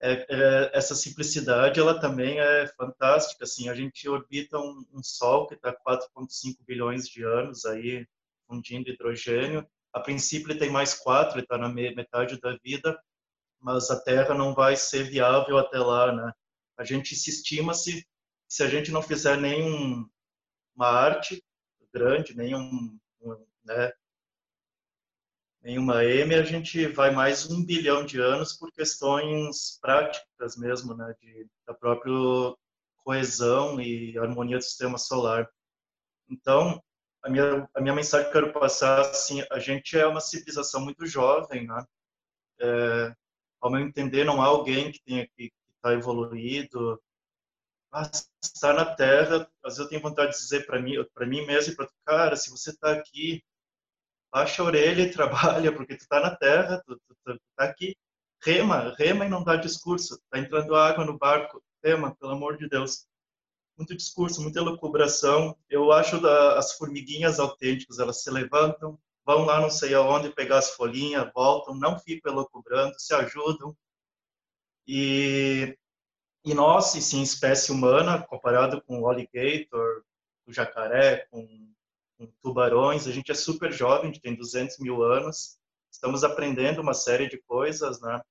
é, 0.00 0.26
é, 0.28 0.70
essa 0.74 0.94
simplicidade 0.94 1.80
ela 1.80 1.98
também 1.98 2.38
é 2.38 2.66
fantástica 2.76 3.44
assim 3.44 3.70
a 3.70 3.74
gente 3.74 4.06
orbita 4.06 4.58
um, 4.58 4.84
um 4.92 5.02
sol 5.02 5.46
que 5.46 5.54
está 5.54 5.72
4,5 5.72 6.56
bilhões 6.66 7.08
de 7.08 7.22
anos 7.24 7.64
aí 7.64 8.06
fundindo 8.46 8.90
hidrogênio. 8.90 9.66
A 9.92 10.00
princípio 10.00 10.50
ele 10.52 10.58
tem 10.58 10.70
mais 10.70 10.92
quatro 10.92 11.40
está 11.40 11.56
na 11.56 11.70
metade 11.70 12.38
da 12.40 12.56
vida 12.62 12.98
mas 13.58 13.90
a 13.90 13.98
Terra 13.98 14.34
não 14.34 14.54
vai 14.54 14.76
ser 14.76 15.04
viável 15.04 15.56
até 15.58 15.78
lá 15.78 16.12
né? 16.14 16.30
A 16.76 16.84
gente 16.84 17.16
se 17.16 17.30
estima 17.30 17.72
se 17.72 18.06
se 18.48 18.62
a 18.62 18.68
gente 18.68 18.92
não 18.92 19.02
fizer 19.02 19.36
nenhum 19.38 20.06
uma 20.76 20.88
arte 20.88 21.42
grande 21.96 22.36
nenhum 22.36 22.98
um, 23.22 23.46
né, 23.64 23.90
em 25.64 25.78
uma 25.78 26.04
M 26.04 26.34
a 26.34 26.42
gente 26.42 26.86
vai 26.88 27.10
mais 27.10 27.50
um 27.50 27.64
bilhão 27.64 28.04
de 28.04 28.20
anos 28.20 28.52
por 28.52 28.70
questões 28.70 29.78
práticas 29.80 30.58
mesmo, 30.58 30.94
né, 30.94 31.14
de, 31.20 31.48
da 31.66 31.72
própria 31.72 32.12
coesão 32.98 33.80
e 33.80 34.16
harmonia 34.18 34.58
do 34.58 34.62
sistema 34.62 34.98
solar. 34.98 35.48
Então, 36.28 36.82
a 37.22 37.30
minha, 37.30 37.68
a 37.74 37.80
minha 37.80 37.94
mensagem 37.94 38.30
que 38.30 38.36
eu 38.36 38.42
quero 38.42 38.60
passar, 38.60 39.00
assim, 39.00 39.42
a 39.50 39.58
gente 39.58 39.98
é 39.98 40.06
uma 40.06 40.20
civilização 40.20 40.82
muito 40.82 41.06
jovem, 41.06 41.66
né? 41.66 41.84
É, 42.60 43.14
ao 43.60 43.70
meu 43.70 43.80
entender, 43.80 44.24
não 44.24 44.42
há 44.42 44.46
alguém 44.46 44.92
que 44.92 45.02
tenha 45.02 45.26
que 45.26 45.50
estar 45.76 45.94
evoluído. 45.94 47.00
Mas 47.90 48.28
estar 48.42 48.74
na 48.74 48.84
Terra, 48.84 49.48
às 49.64 49.74
vezes 49.74 49.78
eu 49.78 49.88
tenho 49.88 50.02
vontade 50.02 50.32
de 50.32 50.38
dizer 50.38 50.66
para 50.66 50.80
mim, 50.80 50.94
para 51.14 51.26
mim 51.26 51.46
mesmo 51.46 51.72
e 51.72 51.76
para 51.76 51.88
cara, 52.04 52.36
se 52.36 52.50
você 52.50 52.70
está 52.70 52.92
aqui 52.92 53.42
baixa 54.36 54.62
a 54.62 54.66
orelha 54.66 55.02
e 55.02 55.10
trabalha, 55.12 55.72
porque 55.72 55.96
tu 55.96 56.02
está 56.02 56.20
na 56.20 56.36
terra, 56.36 56.82
tu, 56.86 56.96
tu, 56.96 57.16
tu, 57.24 57.40
tá 57.56 57.64
aqui. 57.64 57.96
Rema, 58.42 58.94
rema 58.98 59.24
e 59.24 59.28
não 59.30 59.42
dá 59.42 59.56
discurso. 59.56 60.20
Tá 60.30 60.38
entrando 60.38 60.76
água 60.76 61.06
no 61.06 61.16
barco, 61.16 61.62
rema, 61.82 62.14
pelo 62.16 62.32
amor 62.32 62.58
de 62.58 62.68
Deus. 62.68 63.06
Muito 63.78 63.96
discurso, 63.96 64.42
muita 64.42 64.60
elucubração. 64.60 65.56
Eu 65.70 65.90
acho 65.90 66.20
da, 66.20 66.58
as 66.58 66.74
formiguinhas 66.74 67.40
autênticas, 67.40 67.98
elas 67.98 68.22
se 68.22 68.30
levantam, 68.30 68.98
vão 69.24 69.46
lá 69.46 69.60
não 69.60 69.70
sei 69.70 69.94
aonde 69.94 70.30
pegar 70.30 70.58
as 70.58 70.70
folhinhas, 70.70 71.30
voltam, 71.34 71.74
não 71.74 71.98
ficam 71.98 72.32
elocubrando, 72.32 72.94
se 72.98 73.14
ajudam. 73.14 73.74
E, 74.86 75.76
e 76.46 76.54
nós, 76.54 76.92
sim, 76.92 77.22
espécie 77.22 77.72
humana, 77.72 78.24
comparado 78.24 78.80
com 78.82 79.00
o 79.00 79.08
alligator, 79.08 80.04
o 80.46 80.52
jacaré, 80.52 81.26
com, 81.28 81.44
com 82.16 82.32
tubarões, 82.40 83.08
a 83.08 83.10
gente 83.10 83.32
é 83.32 83.34
super 83.34 83.72
jovem, 83.72 84.04
a 84.04 84.12
gente 84.12 84.22
tem 84.22 84.36
200 84.36 84.78
mil 84.78 85.02
anos, 85.02 85.58
estamos 85.90 86.22
aprendendo 86.22 86.80
uma 86.80 86.94
série 86.94 87.28
de 87.28 87.36
coisas, 87.48 88.00
né? 88.00 88.22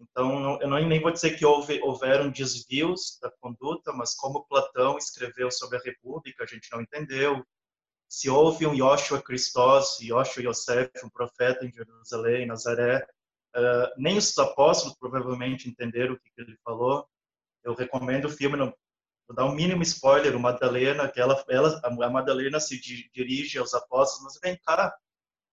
Então, 0.00 0.60
eu 0.60 0.68
nem 0.68 1.00
vou 1.00 1.12
dizer 1.12 1.38
que 1.38 1.46
houve, 1.46 1.80
houveram 1.82 2.30
desvios 2.30 3.16
da 3.22 3.30
conduta, 3.40 3.92
mas 3.92 4.12
como 4.16 4.44
Platão 4.46 4.98
escreveu 4.98 5.52
sobre 5.52 5.78
a 5.78 5.82
República, 5.82 6.42
a 6.42 6.46
gente 6.48 6.68
não 6.72 6.80
entendeu. 6.80 7.46
Se 8.08 8.28
houve 8.28 8.66
um 8.66 8.74
Yoshua 8.74 9.22
Christos, 9.22 10.00
Yoshua 10.00 10.42
Yosef, 10.42 10.90
um 11.04 11.10
profeta 11.10 11.64
em 11.64 11.70
Jerusalém, 11.70 12.44
Nazaré, 12.44 13.06
uh, 13.54 13.94
nem 13.96 14.18
os 14.18 14.36
apóstolos 14.36 14.96
provavelmente 14.98 15.68
entenderam 15.68 16.14
o 16.14 16.18
que, 16.18 16.30
que 16.34 16.40
ele 16.40 16.58
falou. 16.64 17.06
Eu 17.62 17.74
recomendo 17.74 18.26
o 18.26 18.30
filme, 18.30 18.56
vou 18.56 19.36
dar 19.36 19.44
um 19.44 19.54
mínimo 19.54 19.82
spoiler, 19.82 20.34
o 20.34 20.40
Madalena, 20.40 21.08
que 21.08 21.20
ela, 21.20 21.44
ela, 21.48 21.80
a 21.82 22.10
Madalena 22.10 22.58
se 22.60 22.80
dirige 23.12 23.58
aos 23.58 23.74
apóstolos, 23.74 24.24
mas 24.24 24.40
vem 24.42 24.58
cá, 24.64 24.96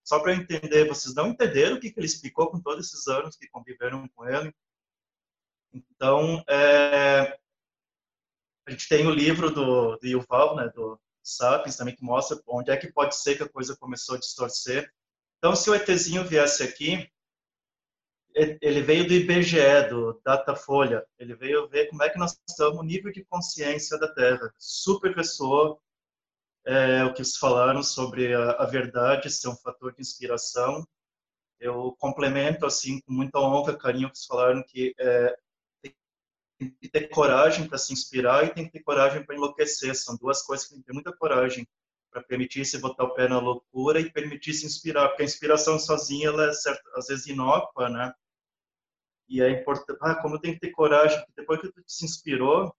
só 0.03 0.19
para 0.19 0.33
eu 0.33 0.37
entender, 0.37 0.87
vocês 0.87 1.13
não 1.13 1.27
entenderam 1.27 1.75
o 1.75 1.79
que, 1.79 1.91
que 1.91 1.99
ele 1.99 2.07
explicou 2.07 2.49
com 2.49 2.61
todos 2.61 2.87
esses 2.87 3.07
anos 3.07 3.35
que 3.35 3.49
conviveram 3.49 4.07
com 4.15 4.25
ele? 4.27 4.53
Então, 5.73 6.43
é, 6.47 7.37
a 8.65 8.71
gente 8.71 8.87
tem 8.87 9.05
o 9.05 9.11
livro 9.11 9.51
do, 9.51 9.97
do 9.97 10.07
Yuval, 10.07 10.55
né, 10.55 10.69
do 10.73 10.99
Sapiens, 11.21 11.75
também 11.75 11.95
que 11.95 12.03
mostra 12.03 12.41
onde 12.47 12.71
é 12.71 12.77
que 12.77 12.91
pode 12.91 13.15
ser 13.15 13.35
que 13.35 13.43
a 13.43 13.49
coisa 13.49 13.75
começou 13.75 14.15
a 14.15 14.19
distorcer. 14.19 14.89
Então, 15.37 15.55
se 15.55 15.69
o 15.69 15.75
ETzinho 15.75 16.23
viesse 16.23 16.63
aqui, 16.63 17.09
ele 18.61 18.81
veio 18.81 19.07
do 19.07 19.13
IBGE, 19.13 19.89
do 19.89 20.21
Datafolha, 20.23 21.05
ele 21.17 21.35
veio 21.35 21.67
ver 21.67 21.87
como 21.89 22.03
é 22.03 22.09
que 22.09 22.19
nós 22.19 22.39
estamos, 22.47 22.79
o 22.79 22.83
nível 22.83 23.11
de 23.11 23.25
consciência 23.25 23.97
da 23.97 24.07
Terra. 24.13 24.53
Super 24.57 25.15
pessoa, 25.15 25.79
é, 26.65 27.03
o 27.03 27.13
que 27.13 27.23
vocês 27.23 27.37
falaram 27.37 27.81
sobre 27.81 28.33
a, 28.33 28.51
a, 28.51 28.65
verdade 28.65 29.29
ser 29.31 29.47
um 29.47 29.55
fator 29.55 29.93
de 29.93 30.01
inspiração. 30.01 30.85
Eu 31.59 31.95
complemento 31.97 32.65
assim 32.65 33.01
com 33.01 33.13
muita 33.13 33.39
honra, 33.39 33.75
carinho, 33.75 34.11
que 34.11 34.17
vocês 34.17 34.27
falaram 34.27 34.63
que 34.63 34.93
é, 34.99 35.35
tem 36.59 36.69
que 36.81 36.89
ter 36.89 37.07
coragem 37.09 37.67
para 37.67 37.77
se 37.77 37.93
inspirar 37.93 38.45
e 38.45 38.53
tem 38.53 38.65
que 38.65 38.71
ter 38.71 38.83
coragem 38.83 39.23
para 39.25 39.35
enlouquecer. 39.35 39.95
São 39.95 40.15
duas 40.15 40.41
coisas 40.43 40.67
que 40.67 40.73
tem 40.73 40.81
que 40.81 40.87
ter 40.87 40.93
muita 40.93 41.13
coragem 41.13 41.67
para 42.11 42.21
permitir 42.23 42.65
se 42.65 42.79
botar 42.79 43.03
o 43.05 43.13
pé 43.13 43.27
na 43.27 43.39
loucura 43.39 43.99
e 43.99 44.11
permitir 44.11 44.53
se 44.53 44.65
inspirar, 44.65 45.09
porque 45.09 45.23
a 45.23 45.25
inspiração 45.25 45.79
sozinha 45.79 46.29
ela 46.29 46.49
é 46.49 46.53
certo, 46.53 46.81
às 46.95 47.07
vezes 47.07 47.27
inócua, 47.27 47.89
né? 47.89 48.13
E 49.27 49.41
é 49.41 49.49
importante, 49.49 49.99
ah, 50.01 50.15
como 50.15 50.39
tem 50.39 50.53
que 50.53 50.59
ter 50.59 50.71
coragem, 50.71 51.17
porque 51.19 51.41
depois 51.41 51.59
que 51.61 51.71
tu 51.71 51.83
se 51.85 52.05
inspirou, 52.05 52.73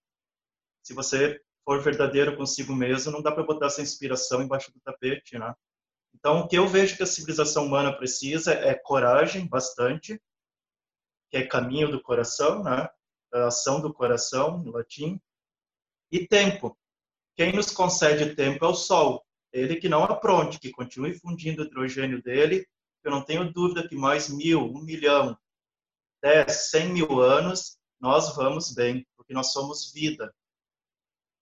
se 0.83 0.95
você 0.95 1.41
for 1.65 1.83
verdadeiro 1.83 2.37
consigo 2.37 2.75
mesmo, 2.75 3.13
não 3.13 3.23
dá 3.23 3.31
para 3.31 3.43
botar 3.43 3.67
essa 3.67 3.83
inspiração 3.83 4.43
embaixo 4.43 4.73
do 4.73 4.81
tapete, 4.81 5.39
né? 5.39 5.55
Então, 6.15 6.41
o 6.41 6.49
que 6.49 6.57
eu 6.57 6.67
vejo 6.67 6.97
que 6.97 7.03
a 7.03 7.07
civilização 7.07 7.67
humana 7.67 7.95
precisa 7.95 8.53
é 8.55 8.75
coragem, 8.75 9.47
bastante, 9.47 10.21
que 11.31 11.37
é 11.37 11.47
caminho 11.47 11.91
do 11.91 12.01
coração, 12.01 12.63
né? 12.63 12.89
A 13.33 13.49
ação 13.49 13.81
do 13.81 13.93
coração, 13.93 14.59
no 14.59 14.73
latim, 14.73 15.21
e 16.11 16.27
tempo. 16.27 16.77
Quem 17.37 17.53
nos 17.55 17.71
concede 17.71 18.35
tempo 18.35 18.65
é 18.65 18.69
o 18.69 18.75
Sol. 18.75 19.25
Ele 19.53 19.77
que 19.77 19.89
não 19.89 20.05
apronte, 20.05 20.59
que 20.59 20.71
continue 20.71 21.19
fundindo 21.19 21.63
o 21.63 21.67
hidrogênio 21.67 22.23
dele. 22.23 22.67
Eu 23.05 23.11
não 23.11 23.23
tenho 23.23 23.53
dúvida 23.53 23.87
que 23.87 23.95
mais 23.95 24.29
mil, 24.29 24.65
um 24.65 24.83
milhão, 24.83 25.39
dez, 26.23 26.71
cem 26.71 26.93
mil 26.93 27.21
anos, 27.21 27.79
nós 28.01 28.35
vamos 28.35 28.73
bem, 28.73 29.07
porque 29.17 29.33
nós 29.33 29.53
somos 29.53 29.93
vida. 29.93 30.33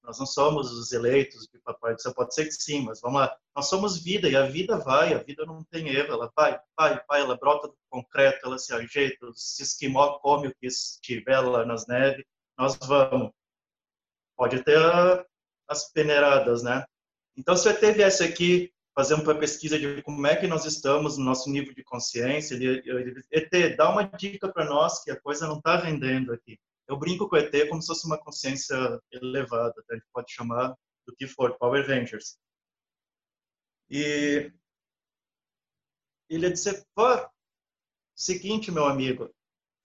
Nós 0.02 0.20
não 0.20 0.26
somos 0.26 0.70
os 0.70 0.92
eleitos 0.92 1.48
de 1.52 1.58
papai 1.58 1.94
do 1.94 2.00
céu, 2.00 2.14
pode 2.14 2.32
ser 2.32 2.44
que 2.44 2.52
sim, 2.52 2.84
mas 2.84 3.00
vamos 3.00 3.20
lá. 3.20 3.36
Nós 3.54 3.68
somos 3.68 3.98
vida 3.98 4.28
e 4.28 4.36
a 4.36 4.46
vida 4.46 4.78
vai, 4.78 5.12
a 5.12 5.18
vida 5.18 5.44
não 5.44 5.64
tem 5.64 5.88
erro, 5.88 6.14
ela 6.14 6.32
vai, 6.36 6.60
vai, 6.78 7.04
vai, 7.08 7.20
ela 7.22 7.36
brota 7.36 7.66
do 7.66 7.76
concreto, 7.90 8.46
ela 8.46 8.56
se 8.56 8.72
ajeita, 8.72 9.26
se 9.34 9.64
esquimó 9.64 10.18
come 10.20 10.46
o 10.46 10.54
que 10.54 10.68
estiver 10.68 11.40
lá 11.40 11.66
nas 11.66 11.88
neves, 11.88 12.24
nós 12.56 12.76
vamos. 12.76 13.32
Pode 14.36 14.62
ter 14.62 14.78
as 15.68 15.90
peneiradas, 15.92 16.62
né? 16.62 16.84
Então, 17.36 17.56
se 17.56 17.68
o 17.68 17.70
ET 17.72 17.80
viesse 17.80 18.22
aqui 18.22 18.72
fazer 18.97 19.14
uma 19.14 19.34
pesquisa 19.34 19.78
de 19.78 20.03
como 20.03 20.26
é 20.26 20.34
que 20.34 20.49
nós 20.49 20.64
estamos 20.64 21.18
no 21.18 21.24
nosso 21.24 21.49
nível 21.51 21.72
de 21.74 21.84
consciência, 21.84 22.55
ele, 22.55 22.82
ele, 22.84 23.22
ET, 23.30 23.76
dá 23.76 23.90
uma 23.90 24.03
dica 24.05 24.49
para 24.51 24.64
nós 24.64 25.05
que 25.05 25.11
a 25.11 25.20
coisa 25.20 25.47
não 25.47 25.59
está 25.59 25.76
rendendo 25.76 26.32
aqui 26.32 26.59
eu 26.88 26.97
brinco 26.97 27.28
com 27.28 27.36
o 27.36 27.38
ET 27.38 27.68
como 27.68 27.82
se 27.82 27.88
fosse 27.88 28.07
uma 28.07 28.18
consciência 28.18 28.76
elevada, 29.11 29.74
tá? 29.86 29.94
a 29.94 29.94
gente 29.94 30.07
pode 30.12 30.32
chamar 30.32 30.76
do 31.07 31.14
que 31.14 31.26
for, 31.26 31.57
Power 31.59 31.86
Rangers. 31.86 32.38
E 33.88 34.53
ele 36.28 36.47
ia 36.47 36.53
dizer, 36.53 36.84
pô, 36.94 37.05
seguinte, 38.14 38.70
meu 38.70 38.86
amigo, 38.86 39.32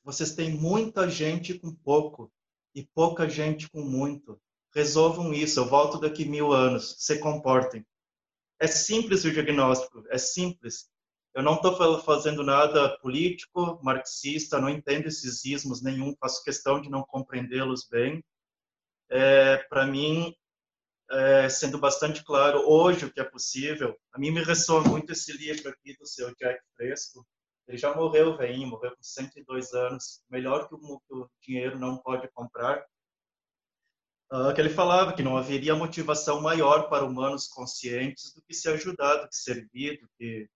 vocês 0.04 0.34
têm 0.34 0.52
muita 0.52 1.10
gente 1.10 1.58
com 1.60 1.74
pouco 1.74 2.32
e 2.74 2.84
pouca 2.84 3.30
gente 3.30 3.70
com 3.70 3.82
muito. 3.82 4.42
Resolvam 4.74 5.34
isso, 5.34 5.60
eu 5.60 5.66
volto 5.66 6.00
daqui 6.00 6.26
mil 6.26 6.52
anos, 6.52 6.96
se 7.00 7.20
comportem. 7.20 7.86
É 8.62 8.68
simples 8.68 9.26
o 9.26 9.32
diagnóstico, 9.32 10.04
é 10.12 10.20
simples. 10.20 10.88
Eu 11.34 11.42
não 11.42 11.56
estou 11.56 12.00
fazendo 12.04 12.44
nada 12.44 12.96
político, 13.00 13.80
marxista, 13.82 14.62
não 14.62 14.70
entendo 14.70 15.08
esses 15.08 15.44
ismos 15.44 15.82
nenhum, 15.82 16.16
faço 16.20 16.44
questão 16.44 16.80
de 16.80 16.88
não 16.88 17.02
compreendê-los 17.02 17.88
bem. 17.90 18.24
É, 19.10 19.58
Para 19.68 19.88
mim, 19.88 20.36
é, 21.10 21.50
sendo 21.50 21.80
bastante 21.80 22.24
claro 22.24 22.60
hoje 22.70 23.06
o 23.06 23.12
que 23.12 23.20
é 23.20 23.24
possível, 23.24 23.98
a 24.14 24.20
mim 24.20 24.30
me 24.30 24.44
ressoa 24.44 24.84
muito 24.84 25.12
esse 25.12 25.36
livro 25.36 25.68
aqui 25.68 25.98
do 25.98 26.06
seu 26.06 26.32
Jack 26.36 26.62
Fresco. 26.76 27.26
Ele 27.68 27.80
já 27.80 27.96
morreu, 27.96 28.38
velhinho, 28.38 28.68
morreu 28.68 28.92
com 28.92 29.02
102 29.02 29.74
anos, 29.74 30.24
melhor 30.30 30.68
que 30.68 30.76
o, 30.76 31.00
que 31.00 31.16
o 31.16 31.28
dinheiro 31.42 31.80
não 31.80 31.98
pode 31.98 32.30
comprar. 32.32 32.86
Uh, 34.32 34.54
que 34.56 34.62
ele 34.62 34.70
falava 34.70 35.14
que 35.14 35.22
não 35.22 35.36
haveria 35.36 35.76
motivação 35.76 36.40
maior 36.40 36.88
para 36.88 37.04
humanos 37.04 37.50
conscientes 37.50 38.34
do 38.34 38.42
que 38.42 38.54
se 38.54 38.70
ajudar, 38.70 39.18
do 39.18 39.28
que 39.28 39.36
servir, 39.36 40.00
do 40.00 40.08
que 40.18 40.50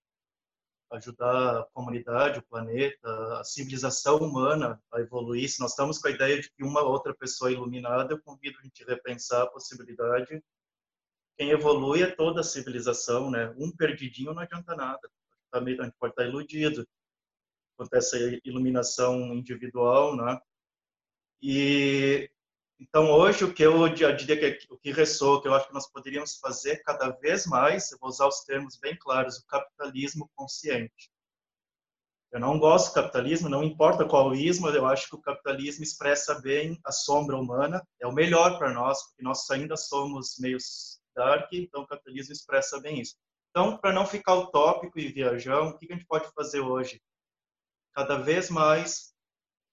ajudar 0.91 1.59
a 1.59 1.65
comunidade, 1.73 2.39
o 2.39 2.43
planeta, 2.43 3.39
a 3.39 3.43
civilização 3.43 4.17
humana 4.19 4.81
a 4.93 5.01
evoluir. 5.01 5.49
Se 5.49 5.59
nós 5.59 5.71
estamos 5.71 5.97
com 5.97 6.07
a 6.07 6.11
ideia 6.11 6.39
de 6.39 6.49
que 6.51 6.63
uma 6.63 6.83
outra 6.83 7.13
pessoa 7.13 7.49
é 7.49 7.53
iluminada, 7.53 8.13
eu 8.13 8.21
convido 8.21 8.57
a 8.59 8.63
gente 8.63 8.81
a 8.83 8.87
repensar 8.87 9.43
a 9.43 9.47
possibilidade. 9.47 10.41
Quem 11.37 11.49
evolui 11.49 12.01
é 12.01 12.07
toda 12.09 12.39
a 12.39 12.45
civilização, 12.45 13.29
né? 13.29 13.53
Um 13.57 13.75
perdidinho 13.75 14.33
não 14.33 14.41
adianta 14.41 14.73
nada. 14.73 15.09
A 15.51 15.59
gente 15.59 15.95
pode 15.99 16.13
estar 16.13 16.25
iludido 16.25 16.87
quanto 17.75 17.93
essa 17.93 18.17
iluminação 18.45 19.33
individual, 19.33 20.15
né? 20.15 20.39
E 21.41 22.29
então, 22.79 23.09
hoje, 23.09 23.45
o 23.45 23.53
que 23.53 23.63
eu 23.63 23.87
diria 23.89 24.57
que 24.57 24.67
o 24.69 24.77
que 24.77 24.91
ressoa, 24.91 25.41
que 25.41 25.47
eu 25.47 25.53
acho 25.53 25.67
que 25.67 25.73
nós 25.73 25.89
poderíamos 25.89 26.37
fazer 26.37 26.83
cada 26.83 27.09
vez 27.09 27.45
mais, 27.45 27.91
eu 27.91 27.97
vou 27.99 28.09
usar 28.09 28.27
os 28.27 28.41
termos 28.41 28.77
bem 28.77 28.97
claros, 28.97 29.37
o 29.37 29.47
capitalismo 29.47 30.29
consciente. 30.35 31.09
Eu 32.33 32.39
não 32.41 32.59
gosto 32.59 32.89
do 32.89 32.95
capitalismo, 32.95 33.47
não 33.47 33.63
importa 33.63 34.03
qual 34.05 34.35
ismo, 34.35 34.67
eu 34.67 34.85
acho 34.85 35.07
que 35.07 35.15
o 35.15 35.21
capitalismo 35.21 35.85
expressa 35.85 36.41
bem 36.41 36.77
a 36.83 36.91
sombra 36.91 37.37
humana, 37.37 37.81
é 38.01 38.05
o 38.05 38.11
melhor 38.11 38.57
para 38.57 38.73
nós, 38.73 39.01
porque 39.03 39.23
nós 39.23 39.49
ainda 39.49 39.77
somos 39.77 40.35
meio 40.37 40.57
dark, 41.15 41.47
então 41.53 41.83
o 41.83 41.87
capitalismo 41.87 42.33
expressa 42.33 42.77
bem 42.81 42.99
isso. 42.99 43.15
Então, 43.51 43.77
para 43.77 43.93
não 43.93 44.05
ficar 44.05 44.35
utópico 44.35 44.99
e 44.99 45.07
viajão, 45.07 45.69
o 45.69 45.77
que 45.77 45.89
a 45.89 45.95
gente 45.95 46.05
pode 46.05 46.29
fazer 46.33 46.59
hoje? 46.59 47.01
Cada 47.93 48.17
vez 48.17 48.49
mais, 48.49 49.13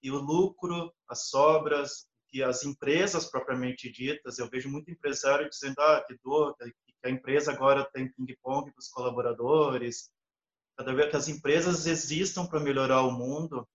e 0.01 0.09
o 0.09 0.17
lucro, 0.17 0.93
as 1.09 1.27
sobras, 1.27 2.07
que 2.33 2.41
as 2.41 2.63
empresas 2.63 3.29
propriamente 3.29 3.91
ditas, 3.91 4.39
eu 4.39 4.49
vejo 4.49 4.67
muito 4.67 4.89
empresário 4.89 5.47
dizendo 5.47 5.79
ah, 5.79 6.03
que 6.03 6.17
dor, 6.23 6.55
que 6.57 6.73
a 7.03 7.09
empresa 7.11 7.51
agora 7.51 7.87
tem 7.93 8.11
ping-pong 8.11 8.73
dos 8.73 8.89
colaboradores, 8.89 10.09
cada 10.75 10.95
vez 10.95 11.11
que 11.11 11.15
as 11.15 11.27
empresas 11.27 11.85
existam 11.85 12.47
para 12.47 12.59
melhorar 12.59 13.03
o 13.03 13.11
mundo 13.11 13.69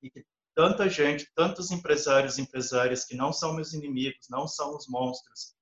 e 0.00 0.08
que 0.08 0.24
tanta 0.54 0.88
gente, 0.88 1.28
tantos 1.34 1.72
empresários 1.72 2.38
e 2.38 2.42
empresárias 2.42 3.04
que 3.04 3.16
não 3.16 3.32
são 3.32 3.54
meus 3.54 3.72
inimigos, 3.72 4.28
não 4.30 4.46
são 4.46 4.76
os 4.76 4.86
monstros, 4.86 5.56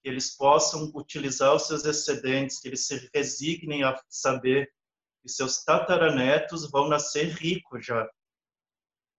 que 0.00 0.08
eles 0.08 0.36
possam 0.36 0.92
utilizar 0.94 1.52
os 1.52 1.66
seus 1.66 1.84
excedentes, 1.84 2.60
que 2.60 2.68
eles 2.68 2.86
se 2.86 3.10
resignem 3.12 3.82
a 3.82 4.00
saber 4.08 4.72
que 5.20 5.28
seus 5.28 5.64
tataranetos 5.64 6.70
vão 6.70 6.86
nascer 6.86 7.26
ricos 7.30 7.84
já, 7.84 8.08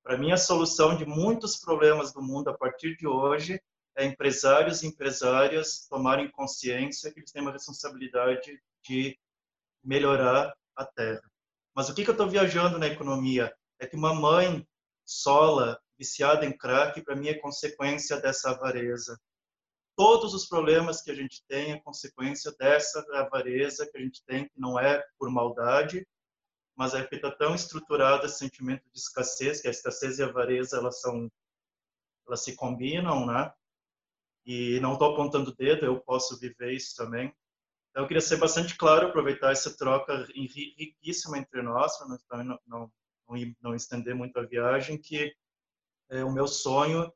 para 0.09 0.17
mim, 0.17 0.31
a 0.31 0.37
solução 0.37 0.97
de 0.97 1.05
muitos 1.05 1.55
problemas 1.55 2.11
do 2.11 2.19
mundo 2.19 2.49
a 2.49 2.57
partir 2.57 2.97
de 2.97 3.05
hoje 3.05 3.61
é 3.95 4.03
empresários 4.03 4.81
e 4.81 4.87
empresárias 4.87 5.85
tomarem 5.87 6.31
consciência 6.31 7.13
que 7.13 7.19
eles 7.19 7.31
têm 7.31 7.43
uma 7.43 7.51
responsabilidade 7.51 8.59
de 8.83 9.15
melhorar 9.83 10.51
a 10.75 10.83
Terra. 10.83 11.21
Mas 11.75 11.89
o 11.89 11.93
que, 11.93 12.03
que 12.03 12.09
eu 12.09 12.13
estou 12.13 12.27
viajando 12.27 12.79
na 12.79 12.87
economia? 12.87 13.55
É 13.79 13.85
que 13.85 13.95
uma 13.95 14.11
mãe 14.11 14.67
sola, 15.05 15.79
viciada 15.95 16.43
em 16.43 16.57
crack, 16.57 17.03
para 17.03 17.15
mim 17.15 17.27
é 17.27 17.35
consequência 17.35 18.19
dessa 18.19 18.49
avareza. 18.49 19.15
Todos 19.95 20.33
os 20.33 20.47
problemas 20.47 21.03
que 21.03 21.11
a 21.11 21.15
gente 21.15 21.43
tem 21.47 21.73
é 21.73 21.81
consequência 21.81 22.51
dessa 22.57 23.05
avareza 23.13 23.85
que 23.85 23.95
a 23.95 24.01
gente 24.01 24.23
tem, 24.25 24.45
que 24.45 24.59
não 24.59 24.79
é 24.79 25.05
por 25.19 25.29
maldade, 25.29 26.03
mas 26.79 26.93
é 26.93 27.01
porque 27.01 27.17
está 27.17 27.29
tão 27.29 27.53
estruturado 27.53 28.25
esse 28.25 28.37
sentimento 28.37 28.89
de 28.89 28.97
escassez, 28.97 29.59
que 29.59 29.67
a 29.67 29.71
escassez 29.71 30.17
e 30.17 30.23
a 30.23 30.27
avareza 30.27 30.77
elas 30.77 31.01
são 31.01 31.29
elas 32.25 32.41
se 32.41 32.55
combinam, 32.55 33.25
né? 33.25 33.51
E 34.45 34.79
não 34.79 34.93
estou 34.93 35.11
apontando 35.11 35.51
o 35.51 35.55
dedo, 35.55 35.85
eu 35.85 35.99
posso 35.99 36.39
viver 36.39 36.71
isso 36.71 36.95
também. 36.95 37.35
Então, 37.89 38.03
eu 38.03 38.07
queria 38.07 38.21
ser 38.21 38.37
bastante 38.37 38.77
claro, 38.77 39.07
aproveitar 39.07 39.51
essa 39.51 39.75
troca 39.75 40.25
riquíssima 40.33 41.37
entre 41.37 41.61
nós, 41.61 41.97
para 41.97 42.43
não, 42.45 42.59
não, 42.65 42.91
não, 43.27 43.55
não 43.61 43.75
estender 43.75 44.15
muito 44.15 44.39
a 44.39 44.45
viagem, 44.45 44.97
que 44.97 45.35
é, 46.09 46.23
o 46.23 46.31
meu 46.31 46.47
sonho 46.47 47.11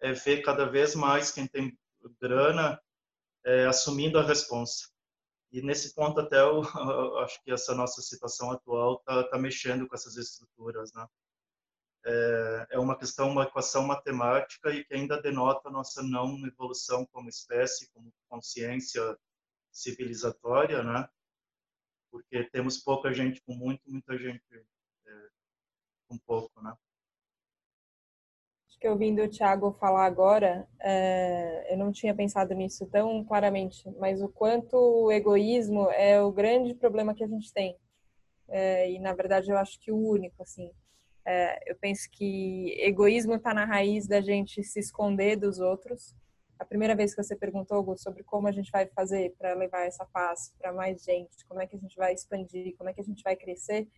é 0.00 0.14
ver 0.14 0.40
cada 0.40 0.64
vez 0.64 0.94
mais 0.94 1.30
quem 1.30 1.46
tem 1.46 1.78
grana 2.18 2.80
é, 3.44 3.66
assumindo 3.66 4.18
a 4.18 4.22
responsa. 4.22 4.91
E 5.52 5.60
nesse 5.60 5.94
ponto 5.94 6.18
até 6.18 6.40
eu, 6.40 6.62
eu, 6.62 7.18
acho 7.20 7.42
que 7.42 7.52
essa 7.52 7.74
nossa 7.74 8.00
situação 8.00 8.50
atual 8.50 8.96
está 8.96 9.22
tá 9.28 9.38
mexendo 9.38 9.86
com 9.86 9.94
essas 9.94 10.16
estruturas, 10.16 10.92
né? 10.94 11.06
É, 12.04 12.66
é 12.72 12.78
uma 12.80 12.98
questão, 12.98 13.28
uma 13.30 13.44
equação 13.44 13.86
matemática 13.86 14.70
e 14.70 14.84
que 14.84 14.94
ainda 14.94 15.20
denota 15.20 15.68
a 15.68 15.72
nossa 15.72 16.02
não 16.02 16.44
evolução 16.46 17.06
como 17.06 17.28
espécie, 17.28 17.88
como 17.92 18.12
consciência 18.28 19.16
civilizatória, 19.70 20.82
né? 20.82 21.08
Porque 22.10 22.44
temos 22.50 22.78
pouca 22.78 23.12
gente 23.12 23.40
com 23.42 23.54
muito, 23.54 23.82
muita 23.88 24.18
gente 24.18 24.42
é, 25.06 25.28
com 26.08 26.18
pouco, 26.18 26.60
né? 26.62 26.74
Que 28.82 28.88
ouvindo 28.88 29.22
o 29.22 29.28
Thiago 29.28 29.70
falar 29.78 30.06
agora, 30.06 30.66
é, 30.80 31.72
eu 31.72 31.78
não 31.78 31.92
tinha 31.92 32.12
pensado 32.12 32.52
nisso 32.52 32.84
tão 32.86 33.22
claramente, 33.22 33.88
mas 33.96 34.20
o 34.20 34.28
quanto 34.28 34.76
o 34.76 35.12
egoísmo 35.12 35.88
é 35.92 36.20
o 36.20 36.32
grande 36.32 36.74
problema 36.74 37.14
que 37.14 37.22
a 37.22 37.28
gente 37.28 37.52
tem. 37.52 37.76
É, 38.48 38.90
e 38.90 38.98
na 38.98 39.14
verdade 39.14 39.52
eu 39.52 39.56
acho 39.56 39.78
que 39.78 39.92
o 39.92 39.96
único, 39.96 40.42
assim. 40.42 40.68
É, 41.24 41.70
eu 41.70 41.76
penso 41.76 42.08
que 42.10 42.74
egoísmo 42.80 43.36
está 43.36 43.54
na 43.54 43.64
raiz 43.64 44.08
da 44.08 44.20
gente 44.20 44.64
se 44.64 44.80
esconder 44.80 45.36
dos 45.36 45.60
outros 45.60 46.16
a 46.58 46.64
primeira 46.64 46.94
vez 46.94 47.12
que 47.12 47.22
você 47.22 47.34
perguntou, 47.34 47.78
Hugo, 47.78 47.96
sobre 47.96 48.22
como 48.22 48.46
a 48.46 48.52
gente 48.52 48.70
vai 48.70 48.86
fazer 48.86 49.34
para 49.36 49.52
levar 49.54 49.84
essa 49.84 50.04
paz 50.06 50.52
para 50.58 50.72
mais 50.72 51.02
gente, 51.02 51.44
como 51.48 51.60
é 51.60 51.66
que 51.66 51.74
a 51.76 51.78
gente 51.78 51.96
vai 51.96 52.14
expandir, 52.14 52.76
como 52.76 52.88
é 52.88 52.92
que 52.92 53.00
a 53.00 53.04
gente 53.04 53.22
vai 53.22 53.34
crescer, 53.34 53.88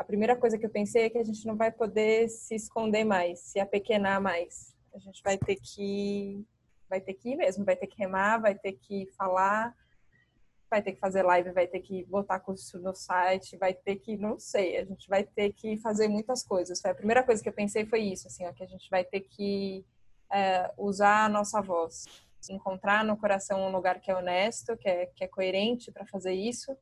a 0.00 0.04
primeira 0.04 0.34
coisa 0.34 0.56
que 0.56 0.64
eu 0.64 0.70
pensei 0.70 1.02
é 1.02 1.10
que 1.10 1.18
a 1.18 1.22
gente 1.22 1.46
não 1.46 1.56
vai 1.56 1.70
poder 1.70 2.26
se 2.30 2.54
esconder 2.54 3.04
mais, 3.04 3.38
se 3.40 3.60
apequenar 3.60 4.18
mais. 4.18 4.74
A 4.94 4.98
gente 4.98 5.22
vai 5.22 5.36
ter 5.36 5.56
que 5.56 6.42
vai 6.88 7.02
ter 7.02 7.12
que 7.12 7.28
ir 7.28 7.36
mesmo, 7.36 7.66
vai 7.66 7.76
ter 7.76 7.86
que 7.86 7.98
remar, 7.98 8.38
vai 8.38 8.54
ter 8.54 8.72
que 8.72 9.06
falar, 9.14 9.76
vai 10.70 10.80
ter 10.80 10.92
que 10.92 10.98
fazer 10.98 11.22
live, 11.22 11.52
vai 11.52 11.66
ter 11.66 11.80
que 11.80 12.02
botar 12.06 12.40
curso 12.40 12.78
no 12.78 12.94
site, 12.94 13.58
vai 13.58 13.74
ter 13.74 13.96
que, 13.96 14.16
não 14.16 14.38
sei, 14.38 14.78
a 14.78 14.84
gente 14.86 15.06
vai 15.06 15.22
ter 15.22 15.52
que 15.52 15.76
fazer 15.76 16.08
muitas 16.08 16.42
coisas. 16.42 16.80
Foi 16.80 16.92
a 16.92 16.94
primeira 16.94 17.22
coisa 17.22 17.42
que 17.42 17.48
eu 17.50 17.52
pensei 17.52 17.84
foi 17.84 18.00
isso, 18.00 18.26
assim, 18.26 18.46
ó, 18.46 18.52
que 18.54 18.64
a 18.64 18.66
gente 18.66 18.88
vai 18.88 19.04
ter 19.04 19.20
que 19.20 19.84
é, 20.32 20.72
usar 20.78 21.26
a 21.26 21.28
nossa 21.28 21.60
voz, 21.60 22.06
encontrar 22.48 23.04
no 23.04 23.18
coração 23.18 23.60
um 23.60 23.70
lugar 23.70 24.00
que 24.00 24.10
é 24.10 24.16
honesto, 24.16 24.78
que 24.78 24.88
é, 24.88 25.06
que 25.14 25.22
é 25.22 25.28
coerente 25.28 25.92
para 25.92 26.06
fazer 26.06 26.32
isso 26.32 26.74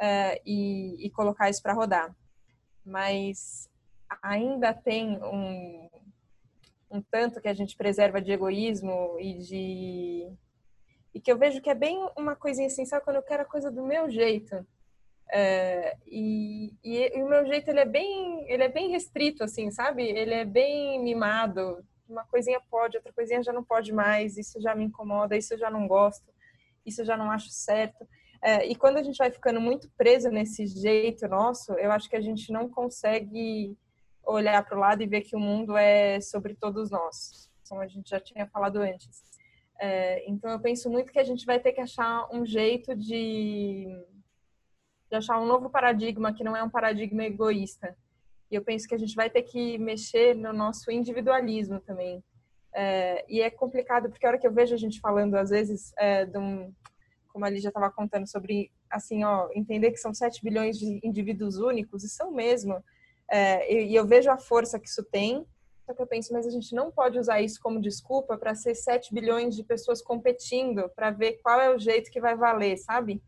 é, 0.00 0.40
e, 0.46 1.06
e, 1.06 1.10
colocar 1.10 1.50
isso 1.50 1.62
para 1.62 1.74
rodar. 1.74 2.16
Mas 2.84 3.68
ainda 4.22 4.74
tem 4.74 5.18
um, 5.22 5.88
um 6.90 7.02
tanto 7.02 7.40
que 7.40 7.48
a 7.48 7.54
gente 7.54 7.76
preserva 7.76 8.20
de 8.20 8.32
egoísmo 8.32 9.16
e 9.18 9.38
de 9.38 10.32
e 11.14 11.20
que 11.20 11.30
eu 11.30 11.36
vejo 11.36 11.60
que 11.60 11.68
é 11.68 11.74
bem 11.74 12.08
uma 12.16 12.34
coisinha 12.34 12.68
essencial 12.68 13.02
quando 13.02 13.16
eu 13.16 13.22
quero 13.22 13.42
a 13.42 13.46
coisa 13.46 13.70
do 13.70 13.84
meu 13.84 14.10
jeito. 14.10 14.66
É, 15.30 15.96
e, 16.06 16.74
e, 16.82 17.18
e, 17.18 17.22
o 17.22 17.28
meu 17.28 17.46
jeito 17.46 17.68
ele 17.68 17.80
é 17.80 17.86
bem 17.86 18.44
ele 18.50 18.64
é 18.64 18.68
bem 18.68 18.90
restrito 18.90 19.42
assim 19.42 19.70
sabe 19.70 20.02
ele 20.02 20.34
é 20.34 20.44
bem 20.44 21.02
mimado 21.02 21.82
uma 22.12 22.24
coisinha 22.26 22.60
pode, 22.70 22.96
outra 22.96 23.12
coisinha 23.12 23.42
já 23.42 23.52
não 23.52 23.64
pode 23.64 23.92
mais, 23.92 24.36
isso 24.36 24.60
já 24.60 24.74
me 24.74 24.84
incomoda, 24.84 25.36
isso 25.36 25.54
eu 25.54 25.58
já 25.58 25.70
não 25.70 25.88
gosto, 25.88 26.30
isso 26.84 27.00
eu 27.00 27.04
já 27.06 27.16
não 27.16 27.30
acho 27.30 27.48
certo. 27.50 28.06
É, 28.42 28.66
e 28.66 28.74
quando 28.74 28.96
a 28.96 29.02
gente 29.02 29.16
vai 29.16 29.30
ficando 29.30 29.60
muito 29.60 29.88
preso 29.96 30.28
nesse 30.28 30.66
jeito 30.66 31.28
nosso, 31.28 31.72
eu 31.74 31.92
acho 31.92 32.10
que 32.10 32.16
a 32.16 32.20
gente 32.20 32.52
não 32.52 32.68
consegue 32.68 33.76
olhar 34.24 34.64
para 34.64 34.76
o 34.76 34.80
lado 34.80 35.02
e 35.02 35.06
ver 35.06 35.20
que 35.20 35.36
o 35.36 35.40
mundo 35.40 35.76
é 35.76 36.20
sobre 36.20 36.54
todos 36.54 36.90
nós, 36.90 37.48
como 37.68 37.80
a 37.80 37.86
gente 37.86 38.10
já 38.10 38.18
tinha 38.18 38.46
falado 38.48 38.78
antes. 38.78 39.22
É, 39.80 40.28
então 40.28 40.50
eu 40.50 40.60
penso 40.60 40.90
muito 40.90 41.12
que 41.12 41.20
a 41.20 41.24
gente 41.24 41.46
vai 41.46 41.60
ter 41.60 41.72
que 41.72 41.80
achar 41.80 42.28
um 42.32 42.44
jeito 42.44 42.96
de, 42.96 43.86
de 45.08 45.16
achar 45.16 45.40
um 45.40 45.46
novo 45.46 45.70
paradigma 45.70 46.34
que 46.34 46.44
não 46.44 46.56
é 46.56 46.62
um 46.62 46.70
paradigma 46.70 47.24
egoísta, 47.24 47.96
e 48.50 48.54
eu 48.54 48.62
penso 48.62 48.88
que 48.88 48.94
a 48.94 48.98
gente 48.98 49.14
vai 49.14 49.30
ter 49.30 49.42
que 49.42 49.78
mexer 49.78 50.34
no 50.34 50.52
nosso 50.52 50.90
individualismo 50.90 51.80
também. 51.80 52.22
É, 52.74 53.24
e 53.28 53.40
é 53.40 53.50
complicado, 53.50 54.10
porque 54.10 54.26
a 54.26 54.30
hora 54.30 54.38
que 54.38 54.46
eu 54.46 54.52
vejo 54.52 54.74
a 54.74 54.78
gente 54.78 55.00
falando, 55.00 55.36
às 55.36 55.50
vezes, 55.50 55.92
é, 55.96 56.26
de 56.26 56.38
um, 56.38 56.72
como 57.32 57.44
a 57.44 57.50
Lígia 57.50 57.68
estava 57.68 57.90
contando, 57.90 58.26
sobre, 58.26 58.70
assim, 58.90 59.24
ó, 59.24 59.48
entender 59.54 59.90
que 59.90 59.96
são 59.96 60.12
7 60.12 60.42
bilhões 60.42 60.78
de 60.78 61.00
indivíduos 61.02 61.56
únicos, 61.56 62.04
e 62.04 62.08
são 62.08 62.30
mesmo. 62.30 62.82
É, 63.30 63.72
e, 63.72 63.92
e 63.92 63.94
eu 63.94 64.06
vejo 64.06 64.30
a 64.30 64.38
força 64.38 64.78
que 64.78 64.88
isso 64.88 65.02
tem, 65.02 65.46
só 65.86 65.94
que 65.94 66.02
eu 66.02 66.06
penso, 66.06 66.32
mas 66.32 66.46
a 66.46 66.50
gente 66.50 66.74
não 66.74 66.90
pode 66.90 67.18
usar 67.18 67.40
isso 67.40 67.60
como 67.60 67.80
desculpa 67.80 68.36
para 68.36 68.54
ser 68.54 68.74
7 68.74 69.12
bilhões 69.12 69.56
de 69.56 69.64
pessoas 69.64 70.00
competindo, 70.00 70.88
para 70.90 71.10
ver 71.10 71.40
qual 71.42 71.60
é 71.60 71.74
o 71.74 71.78
jeito 71.78 72.10
que 72.10 72.20
vai 72.20 72.36
valer, 72.36 72.76
sabe? 72.78 73.22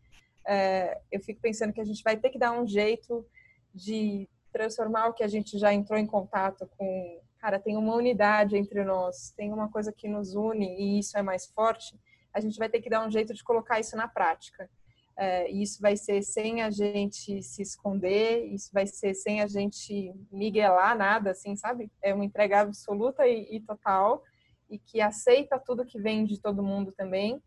É, 0.47 0.99
eu 1.11 1.19
fico 1.19 1.41
pensando 1.41 1.73
que 1.73 1.81
a 1.81 1.85
gente 1.85 2.03
vai 2.03 2.15
ter 2.15 2.29
que 2.29 2.39
dar 2.39 2.51
um 2.51 2.65
jeito 2.65 3.25
de 3.73 4.29
transformar 4.53 5.07
o 5.07 5.13
que 5.13 5.23
a 5.23 5.27
gente 5.27 5.57
já 5.57 5.73
entrou 5.73 5.99
em 5.99 6.05
contato 6.05 6.69
com, 6.77 7.19
cara, 7.39 7.59
tem 7.59 7.75
uma 7.75 7.93
unidade 7.93 8.55
entre 8.55 8.83
nós, 8.85 9.33
tem 9.35 9.51
uma 9.51 9.69
coisa 9.69 9.91
que 9.91 10.07
nos 10.07 10.33
une 10.33 10.77
e 10.79 10.99
isso 10.99 11.17
é 11.17 11.21
mais 11.21 11.45
forte, 11.47 11.99
a 12.35 12.41
gente 12.41 12.59
vai 12.59 12.67
ter 12.67 12.81
que 12.81 12.89
dar 12.89 13.07
um 13.07 13.09
jeito 13.09 13.33
de 13.33 13.41
colocar 13.41 13.79
isso 13.79 13.95
na 13.95 14.09
prática. 14.09 14.69
É, 15.17 15.49
isso 15.49 15.81
vai 15.81 15.95
ser 15.95 16.21
sem 16.21 16.61
a 16.61 16.69
gente 16.69 17.41
se 17.41 17.61
esconder, 17.61 18.43
isso 18.53 18.69
vai 18.73 18.85
ser 18.85 19.13
sem 19.13 19.41
a 19.41 19.47
gente 19.47 20.13
miguelar 20.29 20.97
nada, 20.97 21.31
assim, 21.31 21.55
sabe? 21.55 21.89
É 22.01 22.13
uma 22.13 22.25
entrega 22.25 22.59
absoluta 22.59 23.25
e, 23.25 23.55
e 23.55 23.61
total 23.61 24.21
e 24.69 24.77
que 24.77 24.99
aceita 24.99 25.57
tudo 25.57 25.85
que 25.85 25.97
vem 25.97 26.25
de 26.25 26.37
todo 26.37 26.61
mundo 26.61 26.91
também, 26.91 27.41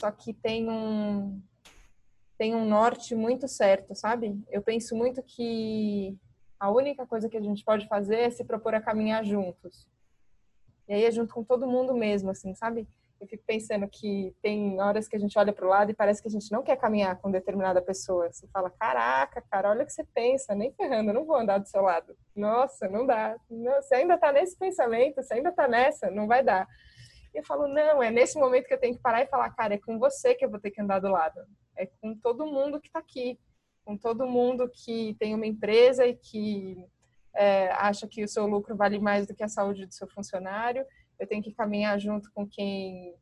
só 0.00 0.10
que 0.10 0.34
tem 0.34 0.68
um 0.68 1.40
tem 2.36 2.52
um 2.52 2.64
norte 2.68 3.14
muito 3.14 3.46
certo, 3.46 3.94
sabe? 3.94 4.36
Eu 4.50 4.60
penso 4.60 4.96
muito 4.96 5.22
que 5.22 6.18
a 6.58 6.68
única 6.68 7.06
coisa 7.06 7.28
que 7.28 7.36
a 7.36 7.40
gente 7.40 7.64
pode 7.64 7.86
fazer 7.86 8.16
é 8.16 8.30
se 8.30 8.42
propor 8.42 8.74
a 8.74 8.80
caminhar 8.80 9.24
juntos. 9.24 9.86
E 10.88 10.94
aí 10.94 11.04
é 11.04 11.12
junto 11.12 11.32
com 11.32 11.44
todo 11.44 11.68
mundo 11.68 11.94
mesmo, 11.94 12.30
assim, 12.30 12.52
sabe? 12.52 12.88
Eu 13.20 13.26
fico 13.26 13.42
pensando 13.46 13.88
que 13.88 14.34
tem 14.42 14.80
horas 14.80 15.08
que 15.08 15.16
a 15.16 15.18
gente 15.18 15.38
olha 15.38 15.52
para 15.52 15.64
o 15.64 15.68
lado 15.68 15.90
e 15.90 15.94
parece 15.94 16.20
que 16.20 16.28
a 16.28 16.30
gente 16.30 16.50
não 16.52 16.62
quer 16.62 16.76
caminhar 16.76 17.16
com 17.16 17.30
determinada 17.30 17.80
pessoa. 17.80 18.30
Você 18.30 18.46
fala, 18.48 18.70
caraca, 18.70 19.42
cara, 19.50 19.70
olha 19.70 19.82
o 19.82 19.86
que 19.86 19.92
você 19.92 20.04
pensa, 20.04 20.54
nem 20.54 20.72
ferrando, 20.72 21.10
eu 21.10 21.14
não 21.14 21.24
vou 21.24 21.36
andar 21.36 21.58
do 21.58 21.68
seu 21.68 21.82
lado. 21.82 22.16
Nossa, 22.34 22.88
não 22.88 23.06
dá. 23.06 23.36
Não, 23.48 23.80
você 23.80 23.96
ainda 23.96 24.14
está 24.14 24.32
nesse 24.32 24.58
pensamento, 24.58 25.22
você 25.22 25.34
ainda 25.34 25.50
está 25.50 25.66
nessa, 25.66 26.10
não 26.10 26.26
vai 26.26 26.42
dar. 26.42 26.66
E 27.32 27.38
eu 27.38 27.44
falo, 27.44 27.66
não, 27.66 28.02
é 28.02 28.10
nesse 28.10 28.38
momento 28.38 28.66
que 28.66 28.74
eu 28.74 28.80
tenho 28.80 28.94
que 28.94 29.02
parar 29.02 29.22
e 29.22 29.26
falar, 29.26 29.50
cara, 29.50 29.74
é 29.74 29.78
com 29.78 29.98
você 29.98 30.34
que 30.34 30.44
eu 30.44 30.50
vou 30.50 30.60
ter 30.60 30.70
que 30.70 30.80
andar 30.80 30.98
do 30.98 31.08
lado. 31.08 31.40
É 31.76 31.86
com 31.86 32.14
todo 32.14 32.46
mundo 32.46 32.80
que 32.80 32.88
está 32.88 32.98
aqui 32.98 33.38
com 33.84 33.96
todo 33.96 34.26
mundo 34.26 34.68
que 34.68 35.14
tem 35.18 35.34
uma 35.34 35.46
empresa 35.46 36.06
e 36.06 36.16
que 36.16 36.84
é, 37.34 37.70
acha 37.72 38.08
que 38.08 38.24
o 38.24 38.28
seu 38.28 38.46
lucro 38.46 38.74
vale 38.74 38.98
mais 38.98 39.26
do 39.26 39.34
que 39.34 39.44
a 39.44 39.48
saúde 39.48 39.86
do 39.86 39.92
seu 39.92 40.08
funcionário. 40.08 40.84
Eu 41.18 41.26
tenho 41.26 41.42
que 41.42 41.52
caminhar 41.52 41.98
junto 41.98 42.30
com 42.32 42.46
quem, 42.46 43.14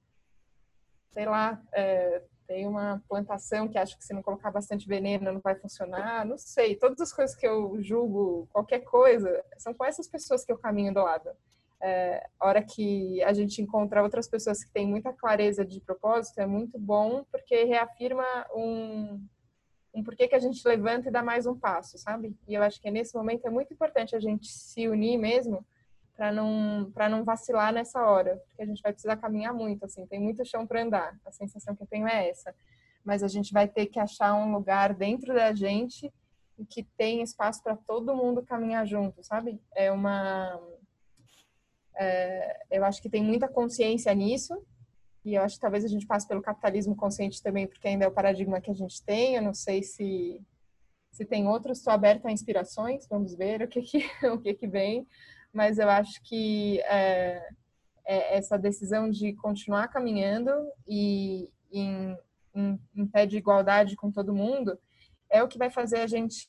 sei 1.11 1.27
lá, 1.27 1.63
é, 1.73 2.23
tem 2.47 2.67
uma 2.67 3.03
plantação 3.09 3.67
que 3.69 3.79
acha 3.79 3.97
que 3.97 4.05
se 4.05 4.13
não 4.13 4.23
colocar 4.23 4.51
bastante 4.51 4.87
veneno 4.87 5.33
não 5.33 5.41
vai 5.41 5.55
funcionar. 5.55 6.25
Não 6.27 6.37
sei. 6.37 6.77
Todas 6.77 7.01
as 7.01 7.13
coisas 7.13 7.35
que 7.35 7.47
eu 7.47 7.81
julgo, 7.83 8.47
qualquer 8.53 8.81
coisa, 8.81 9.43
são 9.57 9.73
com 9.73 9.85
essas 9.85 10.07
pessoas 10.07 10.45
que 10.45 10.53
eu 10.53 10.59
caminho 10.59 10.93
do 10.93 11.03
lado. 11.03 11.31
É, 11.81 12.29
hora 12.39 12.63
que 12.63 13.23
a 13.25 13.33
gente 13.33 13.61
encontra 13.61 14.03
outras 14.03 14.29
pessoas 14.29 14.63
que 14.63 14.71
têm 14.71 14.87
muita 14.87 15.13
clareza 15.13 15.65
de 15.65 15.81
propósito, 15.81 16.41
é 16.41 16.47
muito 16.47 16.79
bom, 16.79 17.25
porque 17.33 17.65
reafirma 17.65 18.25
um, 18.55 19.27
um 19.93 20.05
porquê 20.05 20.29
que 20.29 20.35
a 20.35 20.39
gente 20.39 20.67
levanta 20.67 21.09
e 21.09 21.13
dá 21.13 21.23
mais 21.23 21.45
um 21.47 21.59
passo, 21.59 21.99
sabe? 21.99 22.37
E 22.47 22.55
eu 22.55 22.63
acho 22.63 22.81
que 22.81 22.91
nesse 22.91 23.17
momento 23.17 23.47
é 23.47 23.51
muito 23.51 23.73
importante 23.73 24.15
a 24.15 24.21
gente 24.21 24.47
se 24.47 24.87
unir 24.87 25.17
mesmo 25.17 25.65
para 26.23 26.31
não 26.31 26.89
para 26.95 27.09
não 27.09 27.25
vacilar 27.25 27.73
nessa 27.73 28.01
hora, 28.07 28.37
porque 28.47 28.63
a 28.63 28.67
gente 28.67 28.81
vai 28.81 28.93
precisar 28.93 29.17
caminhar 29.17 29.53
muito, 29.53 29.85
assim, 29.85 30.07
tem 30.07 30.21
muito 30.21 30.45
chão 30.45 30.65
para 30.65 30.81
andar. 30.81 31.19
A 31.27 31.33
sensação 31.33 31.75
que 31.75 31.83
eu 31.83 31.87
tenho 31.89 32.07
é 32.07 32.29
essa. 32.29 32.55
mas 33.05 33.25
a 33.25 33.27
gente 33.27 33.53
vai 33.53 33.67
ter 33.67 33.87
que 33.87 33.99
achar 33.99 34.33
um 34.33 34.53
lugar 34.53 34.95
dentro 34.95 35.35
da 35.35 35.53
gente 35.53 36.13
que 36.71 36.85
tem 36.97 37.23
espaço 37.23 37.61
para 37.61 37.75
todo 37.75 38.15
mundo 38.15 38.41
caminhar 38.41 38.87
junto, 38.87 39.25
sabe? 39.25 39.61
É 39.75 39.91
uma. 39.91 40.61
É, 41.97 42.57
eu 42.71 42.85
acho 42.85 43.03
que 43.03 43.11
tem 43.11 43.25
muita 43.25 43.49
consciência 43.49 44.15
nisso, 44.15 44.65
e 45.25 45.35
eu 45.35 45.43
acho 45.43 45.57
que 45.57 45.61
talvez 45.61 45.85
a 45.85 45.89
gente 45.89 46.07
passe 46.07 46.29
pelo 46.29 46.41
capitalismo 46.41 46.95
consciente 46.95 47.43
também, 47.43 47.67
porque 47.67 47.89
ainda 47.89 48.05
é 48.05 48.09
o 48.09 48.13
paradigma 48.13 48.61
que 48.61 48.71
a 48.71 48.75
gente 48.75 49.03
tem. 49.03 49.35
Eu 49.35 49.43
não 49.43 49.55
sei 49.55 49.83
se, 49.83 50.41
se 51.11 51.25
tem 51.25 51.49
outros, 51.49 51.79
estou 51.79 51.93
aberta 51.93 52.29
a 52.29 52.33
inspirações, 52.33 53.09
vamos 53.09 53.35
ver 53.35 53.63
o 53.63 53.67
que, 53.67 53.83
que, 53.83 54.05
o 54.31 54.39
que, 54.39 54.55
que 54.55 54.69
vem, 54.69 55.05
mas 55.53 55.79
eu 55.79 55.89
acho 55.89 56.23
que 56.23 56.81
é, 56.83 57.49
é 58.07 58.37
essa 58.37 58.59
decisão 58.59 59.11
de 59.11 59.35
continuar 59.35 59.89
caminhando 59.89 60.51
e 60.87 61.49
em, 61.71 62.17
em, 62.55 62.81
em 62.95 63.07
pé 63.07 63.27
de 63.27 63.37
igualdade 63.37 63.97
com 63.97 64.11
todo 64.11 64.35
mundo 64.35 64.79
é 65.31 65.43
o 65.43 65.49
que 65.49 65.59
vai 65.59 65.71
fazer 65.71 66.01
a 66.01 66.07
gente 66.07 66.49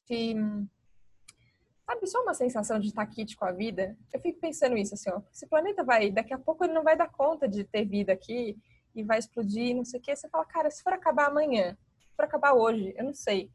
sabe, 1.85 2.07
só 2.07 2.21
uma 2.21 2.33
sensação 2.33 2.79
de 2.79 2.87
estar 2.87 3.05
kit 3.05 3.35
com 3.35 3.45
a 3.45 3.51
vida. 3.51 3.97
Eu 4.13 4.19
fico 4.19 4.39
pensando 4.39 4.77
isso, 4.77 4.93
assim, 4.93 5.09
ó, 5.09 5.21
esse 5.31 5.47
planeta 5.47 5.83
vai, 5.83 6.11
daqui 6.11 6.33
a 6.33 6.37
pouco 6.37 6.63
ele 6.63 6.73
não 6.73 6.83
vai 6.83 6.97
dar 6.97 7.09
conta 7.09 7.47
de 7.47 7.63
ter 7.63 7.85
vida 7.85 8.11
aqui 8.11 8.57
e 8.95 9.03
vai 9.03 9.19
explodir, 9.19 9.75
não 9.75 9.85
sei 9.85 9.99
o 9.99 10.03
que. 10.03 10.15
Você 10.15 10.29
fala, 10.29 10.45
cara, 10.45 10.69
se 10.69 10.83
for 10.83 10.93
acabar 10.93 11.27
amanhã, 11.27 11.77
se 12.09 12.15
for 12.15 12.25
acabar 12.25 12.53
hoje, 12.53 12.93
eu 12.97 13.05
não 13.05 13.13
sei. 13.13 13.49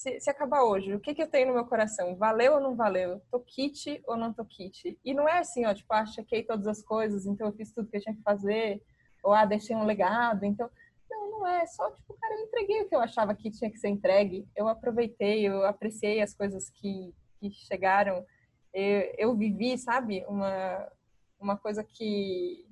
Se, 0.00 0.18
se 0.18 0.30
acabar 0.30 0.62
hoje, 0.62 0.94
o 0.94 0.98
que, 0.98 1.14
que 1.14 1.22
eu 1.22 1.28
tenho 1.28 1.48
no 1.48 1.52
meu 1.52 1.66
coração? 1.66 2.16
Valeu 2.16 2.54
ou 2.54 2.60
não 2.60 2.74
valeu? 2.74 3.20
Tô 3.30 3.38
kit 3.38 4.02
ou 4.06 4.16
não 4.16 4.32
tô 4.32 4.46
kit? 4.46 4.98
E 5.04 5.12
não 5.12 5.28
é 5.28 5.40
assim, 5.40 5.66
ó, 5.66 5.74
tipo, 5.74 5.92
ah, 5.92 6.06
chequei 6.06 6.42
todas 6.42 6.66
as 6.66 6.82
coisas, 6.82 7.26
então 7.26 7.46
eu 7.46 7.52
fiz 7.52 7.70
tudo 7.70 7.86
que 7.86 7.98
eu 7.98 8.00
tinha 8.00 8.14
que 8.14 8.22
fazer, 8.22 8.82
ou 9.22 9.34
ah, 9.34 9.44
deixei 9.44 9.76
um 9.76 9.84
legado, 9.84 10.46
então 10.46 10.70
não, 11.10 11.30
não 11.30 11.46
é. 11.46 11.66
Só, 11.66 11.90
tipo, 11.90 12.14
cara, 12.14 12.34
eu 12.34 12.46
entreguei 12.46 12.80
o 12.80 12.88
que 12.88 12.94
eu 12.96 13.00
achava 13.00 13.34
que 13.34 13.50
tinha 13.50 13.70
que 13.70 13.76
ser 13.76 13.88
entregue. 13.88 14.48
Eu 14.56 14.68
aproveitei, 14.68 15.46
eu 15.46 15.66
apreciei 15.66 16.22
as 16.22 16.32
coisas 16.32 16.70
que, 16.70 17.14
que 17.38 17.50
chegaram. 17.50 18.24
Eu, 18.72 19.14
eu 19.18 19.36
vivi, 19.36 19.76
sabe? 19.76 20.24
Uma, 20.26 20.90
uma 21.38 21.58
coisa 21.58 21.84
que 21.84 22.66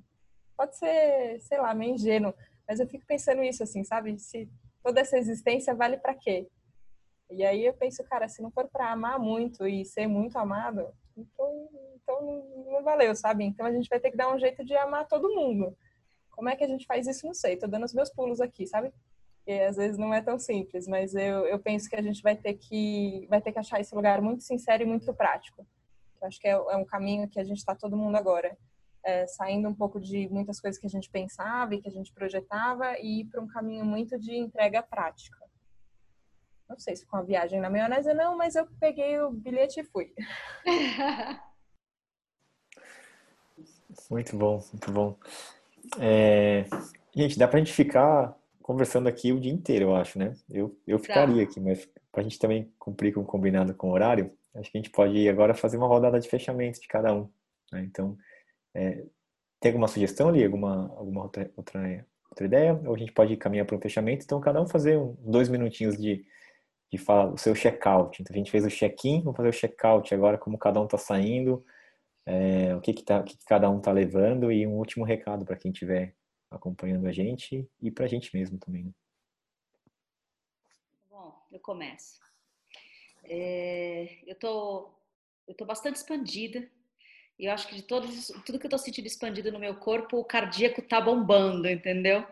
pode 0.57 0.79
ser, 0.79 1.43
sei 1.43 1.59
lá, 1.59 1.75
meio 1.75 1.93
ingênuo. 1.93 2.33
Mas 2.67 2.81
eu 2.81 2.89
fico 2.89 3.05
pensando 3.05 3.43
isso, 3.43 3.63
assim, 3.63 3.85
sabe? 3.85 4.19
Se 4.19 4.49
toda 4.83 5.03
essa 5.03 5.19
existência 5.19 5.75
vale 5.75 5.99
para 5.99 6.15
quê? 6.15 6.49
E 7.31 7.45
aí 7.45 7.65
eu 7.67 7.75
penso, 7.75 8.03
cara, 8.05 8.29
se 8.29 8.43
não 8.43 8.51
for 8.51 8.69
para 8.69 8.91
amar 8.91 9.19
muito 9.19 9.67
e 9.67 9.85
ser 9.85 10.07
muito 10.07 10.39
amado, 10.39 10.87
então, 11.17 11.69
então 11.95 12.45
não 12.71 12.83
valeu, 12.83 13.15
sabe? 13.15 13.45
Então 13.45 13.67
a 13.67 13.73
gente 13.73 13.89
vai 13.89 14.01
ter 14.01 14.11
que 14.11 14.17
dar 14.17 14.35
um 14.35 14.39
jeito 14.39 14.65
de 14.65 14.75
amar 14.77 15.07
todo 15.07 15.35
mundo. 15.35 15.77
Como 16.31 16.49
é 16.49 16.57
que 16.57 16.65
a 16.65 16.69
gente 16.69 16.87
faz 16.87 17.07
isso? 17.07 17.27
Não 17.27 17.35
sei. 17.35 17.57
Tô 17.57 17.67
dando 17.67 17.85
os 17.85 17.93
meus 17.93 18.11
pulos 18.11 18.41
aqui, 18.41 18.67
sabe? 18.67 18.93
E 19.47 19.61
às 19.61 19.77
vezes 19.77 19.99
não 19.99 20.13
é 20.13 20.21
tão 20.21 20.39
simples, 20.39 20.87
mas 20.87 21.15
eu, 21.15 21.47
eu 21.47 21.59
penso 21.59 21.89
que 21.89 21.97
a 21.97 22.03
gente 22.03 22.23
vai 22.23 22.37
ter 22.37 22.55
que 22.55 23.27
vai 23.29 23.41
ter 23.41 23.51
que 23.51 23.59
achar 23.59 23.81
esse 23.81 23.95
lugar 23.95 24.21
muito 24.21 24.43
sincero 24.43 24.83
e 24.83 24.87
muito 24.87 25.13
prático. 25.15 25.67
Eu 26.21 26.29
acho 26.29 26.41
que 26.41 26.47
é, 26.47 26.53
é 26.53 26.77
um 26.77 26.85
caminho 26.85 27.29
que 27.29 27.41
a 27.41 27.45
gente 27.45 27.59
está 27.59 27.75
todo 27.75 27.97
mundo 27.97 28.17
agora. 28.17 28.57
É, 29.05 29.27
saindo 29.27 29.69
um 29.69 29.75
pouco 29.75 29.99
de 29.99 30.29
muitas 30.29 30.61
coisas 30.61 30.79
que 30.79 30.87
a 30.87 30.91
gente 30.91 31.09
pensava 31.09 31.75
e 31.75 31.81
que 31.81 31.89
a 31.89 31.91
gente 31.91 32.13
projetava 32.13 32.99
e 32.99 33.21
ir 33.21 33.25
para 33.27 33.41
um 33.41 33.47
caminho 33.47 33.85
muito 33.85 34.19
de 34.19 34.37
entrega 34.37 34.83
prática. 34.83 35.38
Não 36.69 36.79
sei 36.79 36.95
se 36.95 37.07
com 37.07 37.17
a 37.17 37.23
viagem 37.23 37.61
na 37.61 37.71
maionese 37.71 38.13
não, 38.13 38.37
mas 38.37 38.55
eu 38.55 38.67
peguei 38.79 39.19
o 39.21 39.31
bilhete 39.31 39.81
e 39.81 39.85
fui. 39.85 40.13
Muito 44.11 44.37
bom, 44.37 44.63
muito 44.73 44.91
bom. 44.93 45.19
É... 45.99 46.65
Gente, 47.15 47.39
dá 47.39 47.49
pra 47.49 47.59
gente 47.59 47.73
ficar 47.73 48.37
conversando 48.63 49.09
aqui 49.09 49.33
o 49.33 49.41
dia 49.41 49.53
inteiro, 49.53 49.87
eu 49.87 49.97
acho, 49.97 50.19
né? 50.19 50.35
Eu, 50.49 50.79
eu 50.87 50.99
ficaria 50.99 51.45
tá. 51.45 51.51
aqui, 51.51 51.61
mas 51.61 51.89
pra 52.13 52.23
gente 52.23 52.39
também 52.39 52.73
cumprir 52.79 53.13
com 53.13 53.21
o 53.21 53.25
combinado 53.25 53.75
com 53.75 53.89
o 53.89 53.93
horário, 53.93 54.33
acho 54.55 54.71
que 54.71 54.79
a 54.79 54.81
gente 54.81 54.91
pode 54.91 55.29
agora 55.29 55.55
fazer 55.55 55.77
uma 55.77 55.87
rodada 55.87 56.19
de 56.21 56.29
fechamento 56.29 56.81
de 56.81 56.89
cada 56.89 57.15
um. 57.15 57.29
Né? 57.73 57.83
Então, 57.83 58.17
é... 58.75 59.05
tem 59.61 59.71
alguma 59.71 59.89
sugestão 59.89 60.29
ali? 60.29 60.45
Alguma, 60.45 60.95
alguma 60.97 61.23
outra, 61.23 61.51
outra, 61.57 62.07
outra 62.31 62.47
ideia? 62.47 62.81
Ou 62.87 62.95
a 62.95 62.99
gente 62.99 63.13
pode 63.13 63.37
caminhar 63.37 63.67
para 63.67 63.77
um 63.77 63.81
fechamento? 63.81 64.25
Então, 64.25 64.41
cada 64.41 64.61
um 64.61 64.67
fazer 64.67 64.97
um, 64.99 65.17
dois 65.21 65.49
minutinhos 65.49 65.97
de, 65.97 66.25
de 66.91 66.99
falar 66.99 67.33
o 67.33 67.37
seu 67.37 67.55
check-out. 67.55 68.21
Então, 68.21 68.35
a 68.35 68.39
gente 68.39 68.51
fez 68.51 68.65
o 68.65 68.71
check-in, 68.71 69.23
vamos 69.23 69.37
fazer 69.37 69.49
o 69.49 69.53
check-out 69.53 70.15
agora, 70.15 70.39
como 70.39 70.59
cada 70.59 70.81
um 70.81 70.85
está 70.85 70.99
saindo, 70.99 71.65
é, 72.25 72.75
o 72.75 72.81
que, 72.81 72.93
que, 72.93 73.03
tá, 73.03 73.21
o 73.21 73.25
que, 73.25 73.37
que 73.37 73.45
cada 73.45 73.71
um 73.71 73.79
está 73.79 73.93
levando 73.93 74.51
e 74.53 74.67
um 74.67 74.77
último 74.77 75.05
recado 75.05 75.45
para 75.45 75.57
quem 75.57 75.71
estiver 75.71 76.15
acompanhando 76.51 77.07
a 77.07 77.13
gente 77.13 77.69
e 77.81 77.91
para 77.91 78.05
a 78.05 78.09
gente 78.09 78.35
mesmo 78.35 78.59
também. 78.59 78.85
Né? 78.85 78.93
Bom, 81.11 81.35
eu 81.53 81.61
começo. 81.61 82.19
É, 83.25 84.19
eu 84.27 84.35
tô, 84.35 84.91
eu 85.47 85.55
tô 85.55 85.65
bastante 85.65 85.97
expandida 85.97 86.71
e 87.39 87.47
eu 87.47 87.53
acho 87.53 87.69
que 87.69 87.77
de 87.77 87.83
todos, 87.83 88.29
tudo 88.45 88.59
que 88.59 88.67
eu 88.67 88.71
tô 88.71 88.79
sentindo 88.79 89.07
expandido 89.07 89.53
no 89.53 89.59
meu 89.59 89.77
corpo, 89.77 90.19
o 90.19 90.25
cardíaco 90.25 90.83
tá 90.83 91.01
bombando, 91.01 91.69
entendeu? 91.69 92.27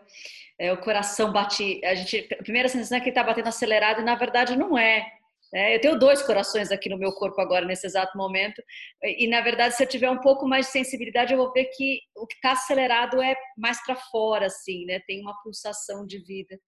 É, 0.59 0.73
o 0.73 0.81
coração 0.81 1.31
bate, 1.31 1.79
a 1.85 1.95
gente, 1.95 2.27
a 2.33 2.43
primeira 2.43 2.67
sensação 2.67 2.97
é 2.97 3.01
que 3.01 3.07
ele 3.09 3.15
tá 3.15 3.23
batendo 3.23 3.47
acelerado 3.47 4.01
e 4.01 4.03
na 4.03 4.15
verdade 4.15 4.57
não 4.57 4.77
é. 4.77 5.07
É, 5.53 5.75
eu 5.75 5.79
tenho 5.79 5.97
dois 5.97 6.21
corações 6.21 6.71
aqui 6.71 6.89
no 6.89 6.97
meu 6.97 7.13
corpo 7.13 7.39
agora, 7.39 7.65
nesse 7.65 7.87
exato 7.87 8.17
momento, 8.17 8.61
e 9.01 9.27
na 9.27 9.39
verdade, 9.39 9.75
se 9.75 9.83
eu 9.83 9.87
tiver 9.87 10.09
um 10.09 10.19
pouco 10.19 10.45
mais 10.45 10.65
de 10.65 10.73
sensibilidade, 10.73 11.31
eu 11.31 11.37
vou 11.37 11.53
ver 11.53 11.65
que 11.75 12.01
o 12.15 12.27
que 12.27 12.35
está 12.35 12.51
acelerado 12.51 13.21
é 13.21 13.33
mais 13.57 13.81
para 13.85 13.95
fora, 13.95 14.47
assim, 14.47 14.85
né? 14.85 14.99
Tem 15.07 15.21
uma 15.21 15.39
pulsação 15.41 16.05
de 16.05 16.19
vida. 16.19 16.59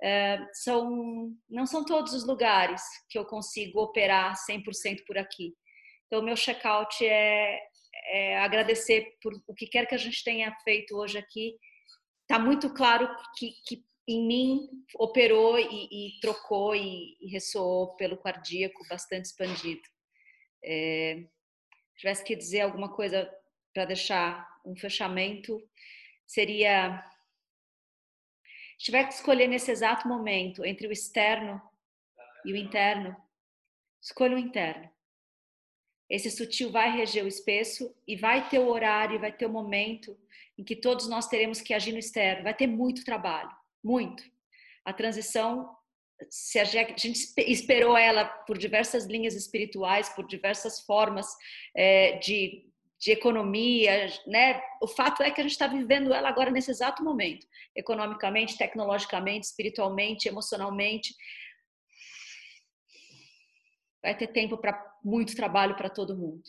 É, 0.00 0.38
são, 0.52 1.32
não 1.50 1.66
são 1.66 1.84
todos 1.84 2.12
os 2.12 2.24
lugares 2.24 2.82
que 3.10 3.18
eu 3.18 3.24
consigo 3.24 3.80
operar 3.80 4.34
100% 4.48 5.04
por 5.06 5.18
aqui. 5.18 5.52
Então, 6.06 6.20
o 6.20 6.24
meu 6.24 6.36
check-out 6.36 7.04
é, 7.04 7.58
é 8.04 8.38
agradecer 8.38 9.16
por 9.22 9.32
o 9.46 9.54
que 9.54 9.66
quer 9.66 9.86
que 9.86 9.94
a 9.94 9.98
gente 9.98 10.22
tenha 10.24 10.54
feito 10.64 10.96
hoje 10.96 11.18
aqui. 11.18 11.56
Está 12.22 12.38
muito 12.38 12.72
claro 12.72 13.08
que, 13.36 13.52
que 13.66 13.84
em 14.08 14.26
mim 14.26 14.68
operou 14.96 15.58
e, 15.58 16.16
e 16.16 16.20
trocou 16.20 16.74
e, 16.74 17.16
e, 17.20 17.28
ressoou 17.30 17.94
pelo 17.96 18.16
cardíaco 18.16 18.86
bastante 18.88 19.26
expandido. 19.26 19.82
É, 20.64 21.24
tivesse 21.96 22.24
que 22.24 22.36
dizer 22.36 22.62
alguma 22.62 22.92
coisa 22.92 23.30
para 23.72 23.84
deixar 23.84 24.48
um 24.64 24.76
fechamento, 24.76 25.58
seria 26.26 27.02
se 28.78 28.86
tiver 28.86 29.06
que 29.06 29.14
escolher 29.14 29.46
nesse 29.46 29.70
exato 29.70 30.08
momento 30.08 30.64
entre 30.64 30.88
o 30.88 30.92
externo 30.92 31.62
e 32.44 32.52
o 32.52 32.56
interno, 32.56 33.16
escolha 34.00 34.34
o 34.34 34.38
interno. 34.38 34.90
Esse 36.08 36.30
sutil 36.30 36.70
vai 36.70 36.90
reger 36.90 37.24
o 37.24 37.28
espesso 37.28 37.94
e 38.06 38.16
vai 38.16 38.48
ter 38.48 38.58
o 38.58 38.68
horário, 38.68 39.20
vai 39.20 39.32
ter 39.32 39.46
o 39.46 39.50
momento 39.50 40.16
em 40.58 40.64
que 40.64 40.76
todos 40.76 41.08
nós 41.08 41.26
teremos 41.26 41.60
que 41.60 41.72
agir 41.72 41.92
no 41.92 41.98
externo. 41.98 42.44
Vai 42.44 42.54
ter 42.54 42.66
muito 42.66 43.04
trabalho 43.04 43.50
muito. 43.82 44.22
A 44.84 44.92
transição, 44.92 45.74
se 46.30 46.58
a 46.58 46.64
gente 46.64 47.10
esperou 47.38 47.96
ela 47.96 48.24
por 48.24 48.56
diversas 48.56 49.06
linhas 49.06 49.34
espirituais, 49.34 50.08
por 50.10 50.26
diversas 50.26 50.80
formas 50.80 51.26
é, 51.74 52.18
de, 52.18 52.64
de 52.98 53.10
economia, 53.10 54.06
né? 54.26 54.62
O 54.80 54.86
fato 54.86 55.22
é 55.22 55.30
que 55.30 55.40
a 55.40 55.44
gente 55.44 55.52
está 55.52 55.66
vivendo 55.66 56.14
ela 56.14 56.28
agora 56.28 56.50
nesse 56.50 56.70
exato 56.70 57.02
momento, 57.02 57.46
economicamente, 57.74 58.56
tecnologicamente, 58.56 59.46
espiritualmente, 59.46 60.28
emocionalmente. 60.28 61.14
Vai 64.02 64.16
ter 64.16 64.28
tempo 64.28 64.56
para 64.58 64.91
muito 65.02 65.36
trabalho 65.36 65.76
para 65.76 65.90
todo 65.90 66.16
mundo. 66.16 66.42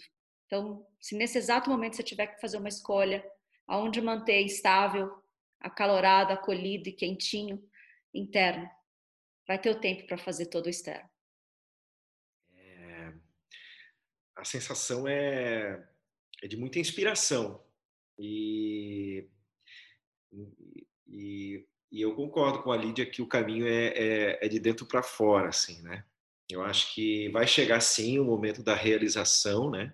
Então, 0.45 0.85
se 0.99 1.15
nesse 1.15 1.37
exato 1.37 1.69
momento 1.69 1.95
você 1.95 2.03
tiver 2.03 2.27
que 2.27 2.41
fazer 2.41 2.57
uma 2.57 2.69
escolha, 2.69 3.25
aonde 3.67 4.01
manter 4.01 4.41
estável 4.41 5.23
acalorado, 5.63 6.33
acolhido 6.33 6.89
e 6.89 6.93
quentinho 6.93 7.63
interno. 8.13 8.69
Vai 9.47 9.59
ter 9.59 9.69
o 9.69 9.79
tempo 9.79 10.05
para 10.05 10.17
fazer 10.17 10.47
todo 10.47 10.67
o 10.67 10.69
externo. 10.69 11.09
É, 12.53 13.13
a 14.35 14.43
sensação 14.43 15.07
é, 15.07 15.87
é, 16.41 16.47
de 16.47 16.57
muita 16.57 16.79
inspiração 16.79 17.63
e, 18.19 19.29
e, 21.07 21.65
e, 21.91 22.01
eu 22.01 22.13
concordo 22.15 22.61
com 22.61 22.71
a 22.71 22.77
Lídia 22.77 23.09
que 23.09 23.21
o 23.21 23.27
caminho 23.27 23.65
é, 23.65 23.87
é, 23.87 24.45
é 24.45 24.47
de 24.49 24.59
dentro 24.59 24.85
para 24.85 25.01
fora, 25.01 25.49
assim, 25.49 25.81
né? 25.81 26.05
Eu 26.49 26.61
acho 26.61 26.93
que 26.93 27.29
vai 27.29 27.47
chegar 27.47 27.79
sim 27.81 28.19
o 28.19 28.25
momento 28.25 28.63
da 28.63 28.75
realização, 28.75 29.69
né? 29.69 29.93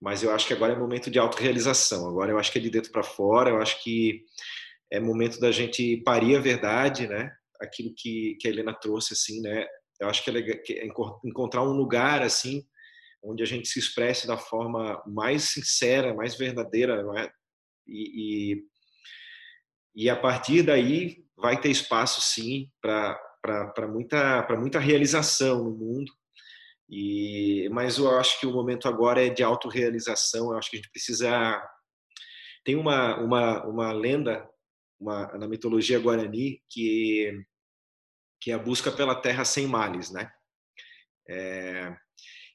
Mas 0.00 0.22
eu 0.22 0.32
acho 0.32 0.46
que 0.46 0.54
agora 0.54 0.72
é 0.72 0.78
momento 0.78 1.10
de 1.10 1.18
autorrealização. 1.18 2.08
Agora 2.08 2.30
eu 2.30 2.38
acho 2.38 2.50
que 2.50 2.58
é 2.58 2.62
de 2.62 2.70
dentro 2.70 2.90
para 2.90 3.02
fora. 3.02 3.50
Eu 3.50 3.58
acho 3.60 3.82
que 3.82 4.24
é 4.90 4.98
momento 4.98 5.38
da 5.38 5.52
gente 5.52 5.98
parir 5.98 6.36
a 6.36 6.40
verdade, 6.40 7.06
né? 7.06 7.30
Aquilo 7.60 7.92
que, 7.96 8.36
que 8.40 8.48
a 8.48 8.50
Helena 8.50 8.72
trouxe, 8.72 9.12
assim, 9.12 9.40
né? 9.40 9.66
Eu 10.00 10.08
acho 10.08 10.24
que 10.24 10.30
é, 10.30 10.84
é 10.84 10.88
encontrar 11.24 11.62
um 11.62 11.72
lugar, 11.72 12.22
assim, 12.22 12.64
onde 13.22 13.42
a 13.42 13.46
gente 13.46 13.68
se 13.68 13.78
expresse 13.78 14.26
da 14.26 14.38
forma 14.38 15.02
mais 15.06 15.44
sincera, 15.44 16.14
mais 16.14 16.34
verdadeira, 16.36 17.04
é? 17.18 17.30
E, 17.86 18.54
e, 18.54 18.64
e 20.04 20.10
a 20.10 20.16
partir 20.16 20.62
daí 20.62 21.24
vai 21.36 21.60
ter 21.60 21.70
espaço 21.70 22.20
sim 22.22 22.70
para 22.80 23.20
muita, 23.88 24.46
muita 24.58 24.78
realização 24.78 25.64
no 25.64 25.70
mundo. 25.70 26.12
E, 26.88 27.68
mas 27.70 27.98
eu 27.98 28.18
acho 28.18 28.40
que 28.40 28.46
o 28.46 28.52
momento 28.52 28.88
agora 28.88 29.24
é 29.24 29.28
de 29.28 29.42
autorrealização. 29.42 30.50
Eu 30.50 30.58
acho 30.58 30.70
que 30.70 30.76
a 30.76 30.80
gente 30.80 30.90
precisa. 30.90 31.62
Tem 32.64 32.76
uma, 32.76 33.16
uma, 33.18 33.64
uma 33.66 33.92
lenda 33.92 34.48
uma, 35.00 35.26
na 35.38 35.48
mitologia 35.48 35.98
guarani 35.98 36.62
que, 36.68 37.32
que 38.40 38.50
é 38.50 38.54
a 38.54 38.58
busca 38.58 38.92
pela 38.92 39.14
terra 39.14 39.44
sem 39.44 39.66
males, 39.66 40.10
né? 40.10 40.30
É, 41.28 41.96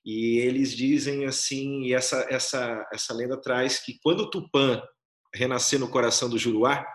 e 0.06 0.38
eles 0.40 0.76
dizem 0.76 1.26
assim, 1.26 1.84
e 1.84 1.94
essa, 1.94 2.28
essa, 2.30 2.88
essa 2.94 3.14
lenda 3.14 3.42
traz 3.42 3.80
que 3.80 3.98
quando 4.04 4.30
Tupã 4.30 4.84
renascer 5.34 5.80
no 5.80 5.90
coração 5.90 6.30
do 6.30 6.38
Juruá, 6.38 6.86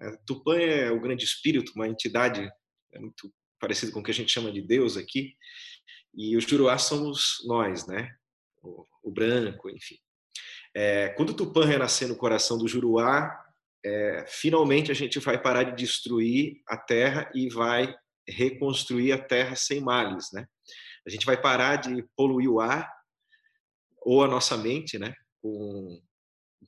é, 0.00 0.16
Tupã 0.26 0.56
é 0.58 0.90
o 0.90 1.00
grande 1.00 1.24
espírito, 1.24 1.72
uma 1.76 1.86
entidade 1.86 2.50
muito 2.98 3.32
parecido 3.60 3.92
com 3.92 4.00
o 4.00 4.02
que 4.02 4.10
a 4.10 4.14
gente 4.14 4.32
chama 4.32 4.52
de 4.52 4.62
Deus 4.62 4.96
aqui, 4.96 5.34
e 6.14 6.36
os 6.36 6.44
Juruá 6.44 6.78
somos 6.78 7.44
nós, 7.46 7.86
né? 7.86 8.10
O, 8.62 8.84
o 9.04 9.10
branco, 9.10 9.68
enfim. 9.70 9.96
É, 10.74 11.08
quando 11.10 11.34
Tupã 11.34 11.64
renascer 11.64 12.08
no 12.08 12.16
coração 12.16 12.58
do 12.58 12.68
Juruá, 12.68 13.36
é, 13.84 14.24
finalmente 14.28 14.90
a 14.90 14.94
gente 14.94 15.18
vai 15.18 15.40
parar 15.40 15.62
de 15.62 15.76
destruir 15.76 16.60
a 16.66 16.76
terra 16.76 17.30
e 17.34 17.48
vai 17.48 17.94
reconstruir 18.28 19.12
a 19.12 19.18
terra 19.18 19.56
sem 19.56 19.80
males, 19.80 20.28
né? 20.32 20.46
A 21.06 21.10
gente 21.10 21.24
vai 21.24 21.40
parar 21.40 21.76
de 21.76 22.04
poluir 22.16 22.50
o 22.50 22.60
ar 22.60 22.92
ou 24.02 24.22
a 24.22 24.28
nossa 24.28 24.56
mente, 24.56 24.98
né? 24.98 25.14
Com 25.40 26.00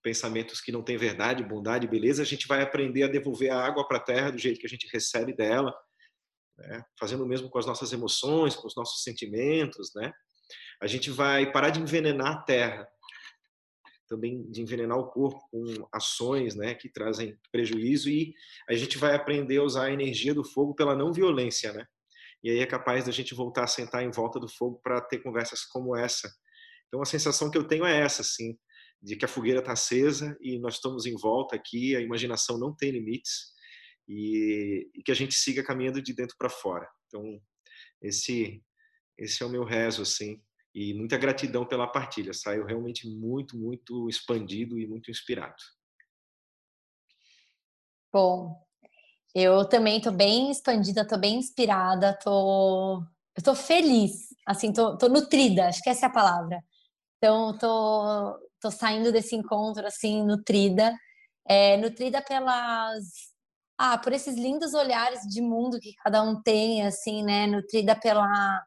pensamentos 0.02 0.60
que 0.60 0.72
não 0.72 0.82
têm 0.82 0.96
verdade, 0.96 1.44
bondade, 1.44 1.86
beleza. 1.86 2.22
A 2.22 2.26
gente 2.26 2.46
vai 2.46 2.62
aprender 2.62 3.02
a 3.02 3.08
devolver 3.08 3.50
a 3.50 3.62
água 3.62 3.86
para 3.86 3.98
a 3.98 4.02
terra 4.02 4.30
do 4.30 4.38
jeito 4.38 4.58
que 4.58 4.66
a 4.66 4.70
gente 4.70 4.88
recebe 4.90 5.34
dela, 5.34 5.74
né? 6.60 6.84
fazendo 6.98 7.24
o 7.24 7.26
mesmo 7.26 7.48
com 7.50 7.58
as 7.58 7.66
nossas 7.66 7.92
emoções, 7.92 8.54
com 8.54 8.66
os 8.66 8.76
nossos 8.76 9.02
sentimentos, 9.02 9.92
né? 9.94 10.12
A 10.82 10.86
gente 10.86 11.10
vai 11.10 11.50
parar 11.50 11.70
de 11.70 11.80
envenenar 11.80 12.32
a 12.32 12.42
terra 12.42 12.88
também 14.10 14.42
de 14.50 14.60
envenenar 14.60 14.98
o 14.98 15.06
corpo 15.06 15.38
com 15.52 15.88
ações 15.92 16.56
né, 16.56 16.74
que 16.74 16.88
trazem 16.88 17.38
prejuízo 17.52 18.10
e 18.10 18.34
a 18.68 18.74
gente 18.74 18.98
vai 18.98 19.14
aprender 19.14 19.58
a 19.58 19.62
usar 19.62 19.84
a 19.84 19.92
energia 19.92 20.34
do 20.34 20.42
fogo 20.42 20.74
pela 20.74 20.96
não 20.96 21.12
violência, 21.12 21.72
né? 21.72 21.86
E 22.42 22.50
aí 22.50 22.58
é 22.58 22.66
capaz 22.66 23.04
da 23.04 23.12
gente 23.12 23.34
voltar 23.34 23.64
a 23.64 23.68
sentar 23.68 24.02
em 24.02 24.10
volta 24.10 24.40
do 24.40 24.48
fogo 24.48 24.80
para 24.82 25.00
ter 25.00 25.18
conversas 25.18 25.64
como 25.64 25.94
essa. 25.94 26.28
Então 26.88 27.00
a 27.00 27.04
sensação 27.04 27.50
que 27.50 27.56
eu 27.56 27.68
tenho 27.68 27.84
é 27.84 28.00
essa, 28.00 28.22
assim, 28.22 28.58
de 29.00 29.14
que 29.14 29.24
a 29.24 29.28
fogueira 29.28 29.60
está 29.60 29.72
acesa 29.72 30.36
e 30.40 30.58
nós 30.58 30.74
estamos 30.74 31.06
em 31.06 31.14
volta 31.14 31.54
aqui, 31.54 31.94
a 31.94 32.00
imaginação 32.00 32.58
não 32.58 32.74
tem 32.74 32.90
limites 32.90 33.52
e, 34.10 34.90
e 34.92 35.02
que 35.04 35.12
a 35.12 35.14
gente 35.14 35.34
siga 35.34 35.62
caminhando 35.62 36.02
de 36.02 36.12
dentro 36.12 36.34
para 36.36 36.50
fora. 36.50 36.88
Então 37.06 37.40
esse 38.02 38.60
esse 39.16 39.42
é 39.42 39.46
o 39.46 39.50
meu 39.50 39.64
rezo, 39.64 40.00
assim, 40.00 40.42
e 40.74 40.94
muita 40.94 41.18
gratidão 41.18 41.66
pela 41.66 41.86
partilha. 41.86 42.32
Saiu 42.32 42.64
realmente 42.64 43.06
muito, 43.06 43.56
muito 43.56 44.08
expandido 44.08 44.78
e 44.78 44.86
muito 44.86 45.10
inspirado. 45.10 45.62
Bom, 48.10 48.58
eu 49.34 49.68
também 49.68 49.98
estou 49.98 50.10
bem 50.12 50.50
expandida, 50.50 51.02
estou 51.02 51.18
bem 51.18 51.36
inspirada, 51.36 52.18
tô, 52.18 53.02
eu 53.36 53.42
tô 53.44 53.54
feliz, 53.54 54.34
assim, 54.46 54.72
tô, 54.72 54.96
tô 54.96 55.06
nutrida, 55.06 55.68
acho 55.68 55.82
que 55.82 55.90
essa 55.90 56.06
é 56.06 56.08
a 56.08 56.12
palavra. 56.12 56.64
Então, 57.18 57.58
tô, 57.58 58.38
tô 58.58 58.70
saindo 58.70 59.12
desse 59.12 59.36
encontro, 59.36 59.86
assim, 59.86 60.24
nutrida, 60.24 60.96
é, 61.46 61.76
nutrida 61.76 62.22
pelas, 62.22 63.29
ah, 63.82 63.96
por 63.96 64.12
esses 64.12 64.36
lindos 64.36 64.74
olhares 64.74 65.22
de 65.22 65.40
mundo 65.40 65.80
que 65.80 65.94
cada 65.94 66.22
um 66.22 66.42
tem, 66.42 66.86
assim, 66.86 67.24
né, 67.24 67.46
nutrida 67.46 67.96
pela 67.98 68.62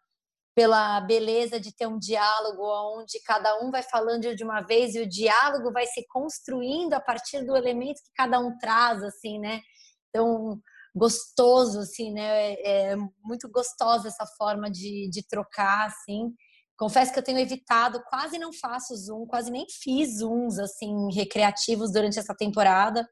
pela 0.56 1.02
beleza 1.02 1.60
de 1.60 1.76
ter 1.76 1.88
um 1.88 1.98
diálogo 1.98 2.62
onde 2.96 3.20
cada 3.24 3.60
um 3.64 3.72
vai 3.72 3.82
falando 3.82 4.36
de 4.36 4.44
uma 4.44 4.62
vez 4.62 4.94
e 4.94 5.02
o 5.02 5.10
diálogo 5.10 5.72
vai 5.72 5.86
se 5.88 6.06
construindo 6.08 6.94
a 6.94 7.00
partir 7.00 7.44
do 7.44 7.56
elemento 7.56 8.02
que 8.04 8.12
cada 8.16 8.40
um 8.40 8.56
traz, 8.60 9.02
assim, 9.04 9.40
né? 9.40 9.62
Então, 10.10 10.60
gostoso, 10.96 11.80
assim, 11.80 12.12
né? 12.12 12.54
É, 12.54 12.92
é 12.92 12.96
muito 13.24 13.50
gostosa 13.50 14.10
essa 14.10 14.28
forma 14.38 14.70
de, 14.70 15.10
de 15.10 15.28
trocar, 15.28 15.88
assim. 15.88 16.32
Confesso 16.78 17.12
que 17.12 17.18
eu 17.18 17.24
tenho 17.24 17.40
evitado, 17.40 18.04
quase 18.08 18.38
não 18.38 18.54
faço 18.54 18.96
Zoom, 18.96 19.26
quase 19.26 19.50
nem 19.50 19.66
fiz 19.68 20.20
Zooms, 20.20 20.60
assim, 20.60 21.12
recreativos 21.14 21.92
durante 21.92 22.20
essa 22.20 22.36
temporada, 22.36 23.08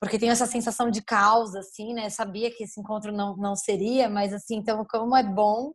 porque 0.00 0.18
tenho 0.18 0.32
essa 0.32 0.46
sensação 0.46 0.90
de 0.90 1.02
causa, 1.02 1.60
assim, 1.60 1.92
né? 1.94 2.08
Sabia 2.10 2.50
que 2.54 2.64
esse 2.64 2.80
encontro 2.80 3.12
não, 3.12 3.36
não 3.36 3.56
seria, 3.56 4.08
mas, 4.08 4.32
assim, 4.32 4.56
então, 4.56 4.84
como 4.88 5.16
é 5.16 5.22
bom 5.22 5.72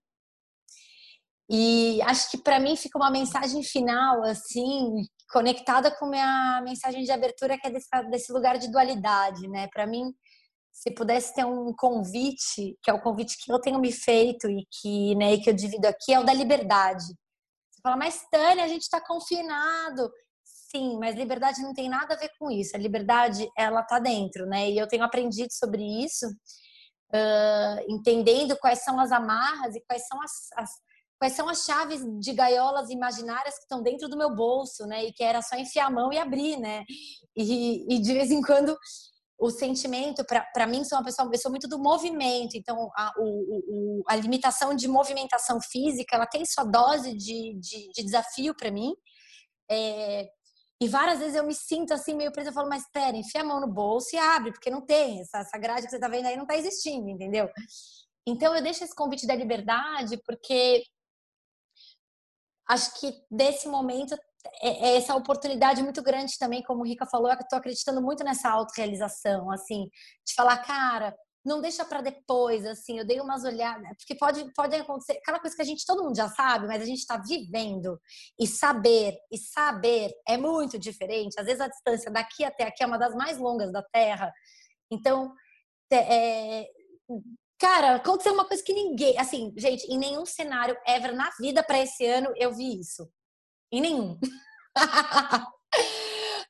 e 1.50 2.02
acho 2.04 2.32
que 2.32 2.38
para 2.38 2.60
mim 2.60 2.76
fica 2.76 2.98
uma 2.98 3.12
mensagem 3.12 3.62
final, 3.64 4.24
assim, 4.24 5.04
conectada 5.32 5.92
com 5.92 6.08
minha 6.08 6.62
mensagem 6.64 7.04
de 7.04 7.12
abertura, 7.12 7.58
que 7.58 7.68
é 7.68 7.70
desse, 7.70 7.88
desse 8.10 8.32
lugar 8.32 8.58
de 8.58 8.72
dualidade, 8.72 9.48
né? 9.48 9.68
Para 9.68 9.86
mim, 9.86 10.14
se 10.72 10.92
pudesse 10.92 11.34
ter 11.36 11.46
um 11.46 11.74
convite, 11.76 12.78
que 12.82 12.90
é 12.90 12.94
o 12.94 13.02
convite 13.02 13.38
que 13.44 13.52
eu 13.52 13.60
tenho 13.60 13.80
me 13.80 13.92
feito 13.92 14.50
e 14.50 14.66
que, 14.72 15.16
né, 15.16 15.38
que 15.38 15.50
eu 15.50 15.54
divido 15.54 15.86
aqui, 15.86 16.14
é 16.14 16.20
o 16.20 16.26
da 16.26 16.34
liberdade. 16.34 17.06
Você 17.06 17.82
fala, 17.84 17.98
mas 17.98 18.26
Tânia, 18.32 18.64
a 18.64 18.68
gente 18.68 18.84
está 18.84 19.00
confinado. 19.06 20.12
Sim, 20.76 20.98
mas 21.00 21.16
liberdade 21.16 21.62
não 21.62 21.74
tem 21.74 21.88
nada 21.88 22.16
a 22.16 22.18
ver 22.18 22.32
com 22.40 22.50
isso. 22.50 22.76
A 22.76 22.80
liberdade, 22.80 23.48
ela 23.56 23.84
tá 23.84 24.00
dentro, 24.00 24.46
né? 24.48 24.72
E 24.72 24.78
eu 24.78 24.88
tenho 24.88 25.04
aprendido 25.04 25.52
sobre 25.52 25.84
isso, 26.04 26.26
uh, 26.28 27.86
entendendo 27.88 28.58
quais 28.58 28.84
são 28.84 29.00
as 29.00 29.12
amarras 29.12 29.76
e 29.76 29.82
quais 29.86 30.08
são 30.08 30.20
as, 30.22 30.32
as 30.56 30.70
quais 31.20 31.34
são 31.34 31.48
as 31.48 31.64
chaves 31.64 32.02
de 32.20 32.34
gaiolas 32.34 32.90
imaginárias 32.90 33.56
que 33.56 33.62
estão 33.62 33.82
dentro 33.82 34.10
do 34.10 34.18
meu 34.18 34.36
bolso, 34.36 34.86
né? 34.86 35.06
E 35.06 35.14
que 35.14 35.24
era 35.24 35.42
só 35.42 35.56
enfiar 35.56 35.88
a 35.88 35.92
mão 35.92 36.12
e 36.12 36.18
abrir, 36.18 36.58
né? 36.58 36.84
E, 37.36 37.96
e 37.96 38.02
de 38.02 38.14
vez 38.14 38.32
em 38.32 38.42
quando 38.42 38.78
o 39.40 39.50
sentimento, 39.50 40.24
para 40.26 40.68
mim, 40.68 40.84
sou 40.84 40.98
uma 40.98 41.04
pessoa, 41.04 41.30
eu 41.32 41.40
sou 41.40 41.52
muito 41.52 41.68
do 41.68 41.80
movimento, 41.80 42.56
então 42.56 42.90
a, 42.96 43.14
o, 43.18 44.00
o, 44.00 44.04
a 44.08 44.16
limitação 44.16 44.76
de 44.76 44.88
movimentação 44.88 45.60
física, 45.62 46.16
ela 46.16 46.26
tem 46.26 46.46
sua 46.46 46.64
dose 46.64 47.14
de, 47.16 47.58
de, 47.60 47.92
de 47.94 48.04
desafio 48.04 48.56
para 48.56 48.72
mim. 48.72 48.94
É, 49.70 50.30
e 50.84 50.88
várias 50.90 51.20
vezes 51.20 51.36
eu 51.36 51.46
me 51.46 51.56
sinto 51.56 51.94
assim, 51.94 52.14
meio 52.14 52.30
presa, 52.34 52.50
eu 52.50 52.54
falo, 52.54 52.68
mas 52.68 52.84
espera, 52.84 53.16
enfia 53.16 53.40
a 53.40 53.46
mão 53.46 53.62
no 53.62 53.68
bolso 53.68 54.14
e 54.14 54.20
abre, 54.20 54.52
porque 54.52 54.70
não 54.70 54.82
tem, 54.82 55.22
essa, 55.22 55.38
essa 55.38 55.58
grade 55.58 55.86
que 55.86 55.92
você 55.92 55.98
tá 56.00 56.10
vendo 56.10 56.26
aí 56.26 56.36
não 56.36 56.46
tá 56.46 56.58
existindo, 56.58 57.08
entendeu? 57.10 57.50
Então 58.28 58.54
eu 58.54 58.62
deixo 58.62 58.84
esse 58.84 58.94
convite 58.94 59.26
da 59.26 59.34
liberdade, 59.34 60.22
porque 60.26 60.84
acho 62.68 63.00
que 63.00 63.14
desse 63.32 63.70
momento 63.70 64.14
é, 64.62 64.90
é, 64.90 64.98
essa 64.98 65.16
oportunidade 65.16 65.82
muito 65.82 66.04
grande 66.04 66.38
também, 66.38 66.62
como 66.62 66.82
o 66.82 66.86
Rica 66.86 67.06
falou, 67.06 67.30
eu 67.30 67.38
estou 67.40 67.60
acreditando 67.60 68.02
muito 68.02 68.22
nessa 68.22 68.50
autorrealização, 68.50 69.50
assim, 69.52 69.90
de 70.26 70.34
falar, 70.36 70.58
cara, 70.66 71.16
não 71.46 71.62
deixa 71.62 71.84
para 71.84 72.02
depois, 72.02 72.66
assim, 72.66 73.00
eu 73.00 73.06
dei 73.06 73.20
umas 73.20 73.44
olhadas, 73.44 73.98
porque 73.98 74.16
pode, 74.16 74.52
pode 74.54 74.76
acontecer, 74.76 75.14
aquela 75.14 75.40
coisa 75.40 75.56
que 75.56 75.62
a 75.62 75.66
gente, 75.66 75.86
todo 75.86 76.04
mundo 76.04 76.16
já 76.16 76.30
sabe, 76.30 76.68
mas 76.68 76.82
a 76.82 76.86
gente 76.86 77.00
está 77.00 77.18
vivendo, 77.18 78.00
e 78.40 78.48
saber, 78.48 79.18
e 79.32 79.38
saber 79.38 80.12
é 80.28 80.38
muito 80.38 80.80
diferente, 80.80 81.40
às 81.40 81.46
vezes 81.46 81.62
a 81.62 81.68
distância 81.68 82.12
daqui 82.12 82.44
até 82.44 82.66
aqui 82.66 82.84
é 82.84 82.88
uma 82.88 82.98
das 82.98 83.14
mais 83.16 83.38
longas 83.38 83.72
da 83.72 83.84
Terra, 83.84 84.32
então, 84.92 85.34
é, 85.92 86.68
Cara, 87.64 87.96
aconteceu 87.96 88.34
uma 88.34 88.46
coisa 88.46 88.62
que 88.62 88.74
ninguém, 88.74 89.18
assim, 89.18 89.54
gente, 89.56 89.86
em 89.86 89.98
nenhum 89.98 90.26
cenário 90.26 90.76
ever 90.86 91.16
na 91.16 91.30
vida 91.40 91.64
para 91.64 91.80
esse 91.80 92.06
ano 92.06 92.34
eu 92.36 92.54
vi 92.54 92.78
isso. 92.78 93.10
Em 93.72 93.80
nenhum. 93.80 94.20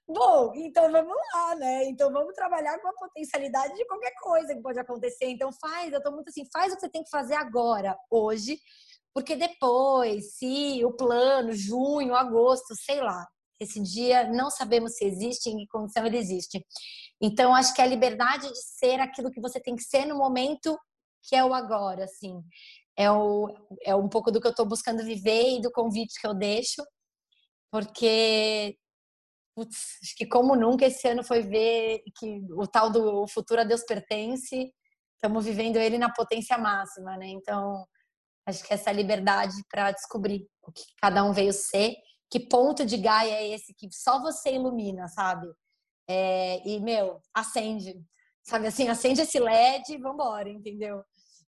Bom, 0.07 0.51
então 0.55 0.91
vamos 0.91 1.15
lá, 1.33 1.55
né? 1.55 1.85
Então 1.85 2.11
vamos 2.11 2.33
trabalhar 2.33 2.77
com 2.79 2.89
a 2.89 2.93
potencialidade 2.93 3.73
de 3.75 3.85
qualquer 3.85 4.13
coisa 4.21 4.53
que 4.53 4.61
pode 4.61 4.79
acontecer. 4.79 5.25
Então 5.27 5.49
faz, 5.53 5.93
eu 5.93 6.03
tô 6.03 6.11
muito 6.11 6.29
assim, 6.29 6.45
faz 6.51 6.71
o 6.73 6.75
que 6.75 6.81
você 6.81 6.89
tem 6.89 7.03
que 7.03 7.09
fazer 7.09 7.35
agora, 7.35 7.97
hoje, 8.11 8.59
porque 9.13 9.35
depois, 9.35 10.35
se 10.35 10.83
o 10.83 10.91
plano, 10.93 11.53
junho, 11.53 12.15
agosto, 12.15 12.75
sei 12.75 12.99
lá, 12.99 13.25
esse 13.59 13.81
dia 13.81 14.29
não 14.29 14.49
sabemos 14.49 14.95
se 14.97 15.05
existe, 15.05 15.49
em 15.49 15.57
que 15.57 15.67
condição 15.67 16.05
ele 16.05 16.17
existe. 16.17 16.65
Então 17.21 17.55
acho 17.55 17.73
que 17.73 17.81
a 17.81 17.85
liberdade 17.85 18.49
de 18.49 18.61
ser 18.61 18.99
aquilo 18.99 19.31
que 19.31 19.41
você 19.41 19.59
tem 19.59 19.75
que 19.75 19.83
ser 19.83 20.05
no 20.05 20.17
momento 20.17 20.77
que 21.23 21.35
é 21.35 21.43
o 21.45 21.53
agora, 21.53 22.03
assim. 22.03 22.41
É, 22.97 23.09
o, 23.09 23.47
é 23.83 23.95
um 23.95 24.09
pouco 24.09 24.31
do 24.31 24.41
que 24.41 24.47
eu 24.47 24.51
estou 24.51 24.65
buscando 24.67 25.03
viver 25.03 25.57
e 25.57 25.61
do 25.61 25.71
convite 25.71 26.19
que 26.19 26.27
eu 26.27 26.33
deixo, 26.33 26.83
porque 27.71 28.77
putz, 29.55 29.99
acho 30.01 30.15
que 30.15 30.25
como 30.25 30.55
nunca 30.55 30.85
esse 30.85 31.07
ano 31.07 31.23
foi 31.23 31.41
ver 31.41 32.03
que 32.17 32.41
o 32.51 32.67
tal 32.67 32.89
do 32.89 33.27
futuro 33.27 33.61
a 33.61 33.63
Deus 33.63 33.83
pertence, 33.83 34.73
estamos 35.15 35.45
vivendo 35.45 35.77
ele 35.77 35.97
na 35.97 36.11
potência 36.11 36.57
máxima, 36.57 37.15
né? 37.17 37.27
Então, 37.27 37.85
acho 38.45 38.63
que 38.63 38.73
essa 38.73 38.91
liberdade 38.91 39.55
para 39.69 39.91
descobrir 39.91 40.47
o 40.61 40.71
que 40.71 40.83
cada 41.01 41.23
um 41.23 41.31
veio 41.31 41.53
ser, 41.53 41.95
que 42.29 42.39
ponto 42.39 42.85
de 42.85 42.97
Gaia 42.97 43.35
é 43.35 43.49
esse 43.49 43.73
que 43.73 43.87
só 43.91 44.21
você 44.21 44.53
ilumina, 44.53 45.07
sabe? 45.07 45.47
É, 46.09 46.67
e, 46.67 46.79
meu, 46.79 47.21
acende. 47.33 48.03
sabe 48.43 48.67
assim, 48.67 48.89
acende 48.89 49.21
esse 49.21 49.39
LED 49.39 49.93
e 49.93 49.97
vambora, 49.97 50.49
entendeu? 50.49 51.03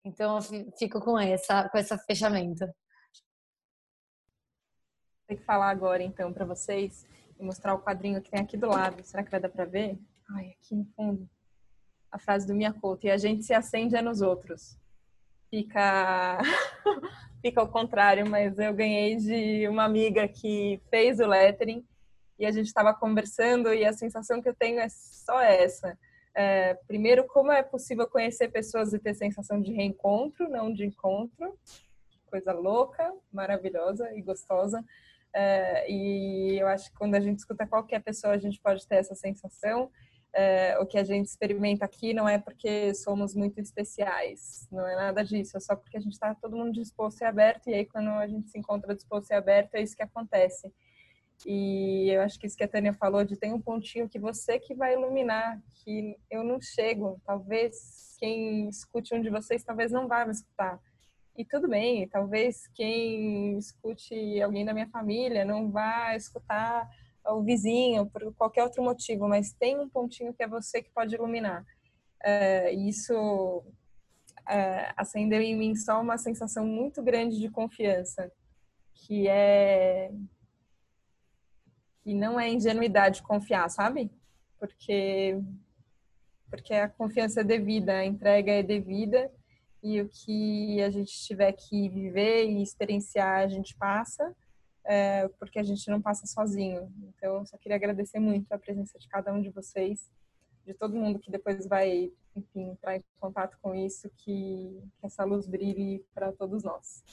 Então 0.04 0.38
eu 0.38 0.72
fico 0.78 1.00
com 1.00 1.18
essa, 1.18 1.70
com 1.70 1.78
esse 1.78 1.98
fechamento. 2.00 2.66
Tem 5.28 5.38
que 5.38 5.46
falar 5.46 5.70
agora 5.70 6.04
então 6.04 6.34
para 6.34 6.46
vocês 6.46 7.08
e 7.40 7.44
mostrar 7.44 7.74
o 7.74 7.82
quadrinho 7.82 8.22
que 8.22 8.32
tem 8.32 8.42
aqui 8.42 8.58
do 8.58 8.68
lado. 8.68 9.04
Será 9.04 9.24
que 9.24 9.32
vai 9.32 9.40
dar 9.40 9.50
para 9.50 9.66
ver? 9.66 9.98
Ai, 10.30 10.56
aqui 10.60 10.76
no 10.76 10.86
fundo. 10.96 11.30
A 12.12 12.20
frase 12.20 12.48
do 12.48 12.54
Miyakoto. 12.54 13.08
E 13.08 13.12
a 13.12 13.18
gente 13.18 13.44
se 13.44 13.54
acende 13.54 13.96
é 13.96 14.02
nos 14.02 14.22
outros. 14.22 14.78
Fica 15.50 16.40
fica 17.42 17.60
ao 17.60 17.68
contrário, 17.68 18.30
mas 18.30 18.58
eu 18.58 18.74
ganhei 18.74 19.18
de 19.18 19.68
uma 19.68 19.84
amiga 19.84 20.28
que 20.28 20.82
fez 20.90 21.20
o 21.20 21.28
lettering 21.28 21.86
e 22.40 22.46
a 22.46 22.52
gente 22.52 22.68
estava 22.68 22.94
conversando 22.94 23.74
e 23.74 23.86
a 23.86 23.94
sensação 23.94 24.42
que 24.42 24.50
eu 24.50 24.56
tenho 24.56 24.80
é 24.80 24.88
só 24.90 25.42
essa. 25.42 25.98
É, 26.36 26.74
primeiro, 26.88 27.26
como 27.26 27.52
é 27.52 27.62
possível 27.62 28.08
conhecer 28.08 28.50
pessoas 28.50 28.94
e 28.94 29.00
ter 29.00 29.14
sensação 29.14 29.62
de 29.62 29.72
reencontro, 29.72 30.50
não 30.50 30.74
de 30.74 30.86
encontro. 30.86 31.58
Coisa 32.30 32.52
louca, 32.54 33.14
maravilhosa 33.32 34.12
e 34.16 34.22
gostosa. 34.22 34.84
É, 35.34 35.90
e 35.92 36.60
eu 36.60 36.68
acho 36.68 36.92
que 36.92 36.98
quando 36.98 37.16
a 37.16 37.20
gente 37.20 37.40
escuta 37.40 37.66
qualquer 37.66 38.02
pessoa, 38.02 38.34
a 38.34 38.38
gente 38.38 38.60
pode 38.62 38.88
ter 38.88 38.96
essa 38.96 39.16
sensação. 39.16 39.90
É, 40.36 40.78
o 40.80 40.86
que 40.86 40.98
a 40.98 41.04
gente 41.04 41.28
experimenta 41.28 41.86
aqui 41.86 42.14
não 42.14 42.28
é 42.28 42.40
porque 42.40 42.94
somos 42.96 43.36
muito 43.36 43.60
especiais, 43.60 44.68
não 44.72 44.88
é 44.88 44.96
nada 44.96 45.24
disso, 45.24 45.56
é 45.56 45.60
só 45.60 45.76
porque 45.76 45.96
a 45.96 46.00
gente 46.00 46.14
está 46.14 46.34
todo 46.34 46.58
mundo 46.58 46.72
disposto 46.72 47.22
e 47.22 47.24
aberto, 47.24 47.70
e 47.70 47.74
aí 47.76 47.86
quando 47.86 48.10
a 48.10 48.28
gente 48.28 48.50
se 48.50 48.58
encontra 48.58 48.96
disposto 48.96 49.30
e 49.30 49.36
aberto, 49.36 49.76
é 49.76 49.84
isso 49.84 49.96
que 49.96 50.02
acontece. 50.02 50.74
E 51.46 52.10
eu 52.10 52.22
acho 52.22 52.40
que 52.40 52.48
isso 52.48 52.58
que 52.58 52.64
a 52.64 52.68
Tânia 52.68 52.94
falou 52.94 53.24
de 53.24 53.38
tem 53.38 53.54
um 53.54 53.62
pontinho 53.62 54.10
que 54.10 54.18
você 54.18 54.58
que 54.58 54.74
vai 54.74 54.94
iluminar, 54.94 55.62
que 55.84 56.18
eu 56.32 56.44
não 56.44 56.60
chego, 56.60 57.22
talvez 57.26 58.16
quem 58.18 58.70
escute 58.70 59.14
um 59.14 59.22
de 59.22 59.30
vocês 59.30 59.64
talvez 59.64 59.92
não 59.92 60.08
vá 60.08 60.26
me 60.26 60.32
escutar. 60.32 60.80
E 61.36 61.44
tudo 61.44 61.68
bem, 61.68 62.08
talvez 62.08 62.68
quem 62.76 63.58
escute 63.58 64.40
alguém 64.42 64.64
da 64.64 64.74
minha 64.74 64.88
família 64.90 65.44
não 65.44 65.72
vá 65.72 66.16
escutar 66.16 66.88
o 67.26 67.42
vizinho 67.42 68.06
por 68.06 68.34
qualquer 68.36 68.64
outro 68.64 68.84
motivo, 68.84 69.28
mas 69.28 69.52
tem 69.52 69.80
um 69.80 69.90
pontinho 69.90 70.34
que 70.34 70.44
é 70.44 70.48
você 70.48 70.82
que 70.82 70.92
pode 70.92 71.16
iluminar. 71.16 71.66
É, 72.22 72.72
isso 72.72 73.64
é, 74.48 74.94
acendeu 74.96 75.42
em 75.42 75.56
mim 75.56 75.76
só 75.76 76.00
uma 76.00 76.20
sensação 76.20 76.68
muito 76.68 77.02
grande 77.02 77.40
de 77.40 77.50
confiança, 77.50 78.32
que 78.94 79.28
é 79.28 80.12
que 82.04 82.14
não 82.14 82.40
é 82.40 82.50
ingenuidade 82.50 83.24
confiar, 83.24 83.70
sabe? 83.70 84.12
Porque 84.60 85.42
porque 86.50 86.76
a 86.76 86.88
confiança 86.88 87.42
é 87.42 87.44
devida, 87.44 87.94
a 87.94 88.06
entrega 88.06 88.52
é 88.52 88.62
devida 88.62 89.32
e 89.84 90.02
o 90.02 90.10
que 90.10 90.82
a 90.82 90.90
gente 90.90 91.12
tiver 91.12 91.52
que 91.52 91.90
viver 91.90 92.46
e 92.46 92.64
experienciar 92.64 93.42
a 93.44 93.48
gente 93.48 93.76
passa, 93.76 94.36
é, 94.86 95.28
porque 95.40 95.60
a 95.60 95.64
gente 95.64 95.90
não 95.90 96.02
passa 96.02 96.26
sozinho. 96.26 96.92
Então, 97.10 97.46
só 97.46 97.58
queria 97.58 97.76
agradecer 97.76 98.20
muito 98.20 98.52
a 98.52 98.58
presença 98.58 98.98
de 98.98 99.08
cada 99.08 99.34
um 99.34 99.42
de 99.42 99.50
vocês, 99.50 100.10
de 100.66 100.74
todo 100.74 100.96
mundo 100.96 101.20
que 101.20 101.30
depois 101.30 101.68
vai, 101.68 102.12
enfim, 102.36 102.70
entrar 102.72 102.96
em 102.96 103.04
contato 103.20 103.58
com 103.62 103.76
isso, 103.76 104.10
que, 104.18 104.82
que 104.98 105.06
essa 105.06 105.26
luz 105.26 105.46
brilhe 105.46 106.06
para 106.14 106.32
todos 106.32 106.64
nós. 106.64 107.04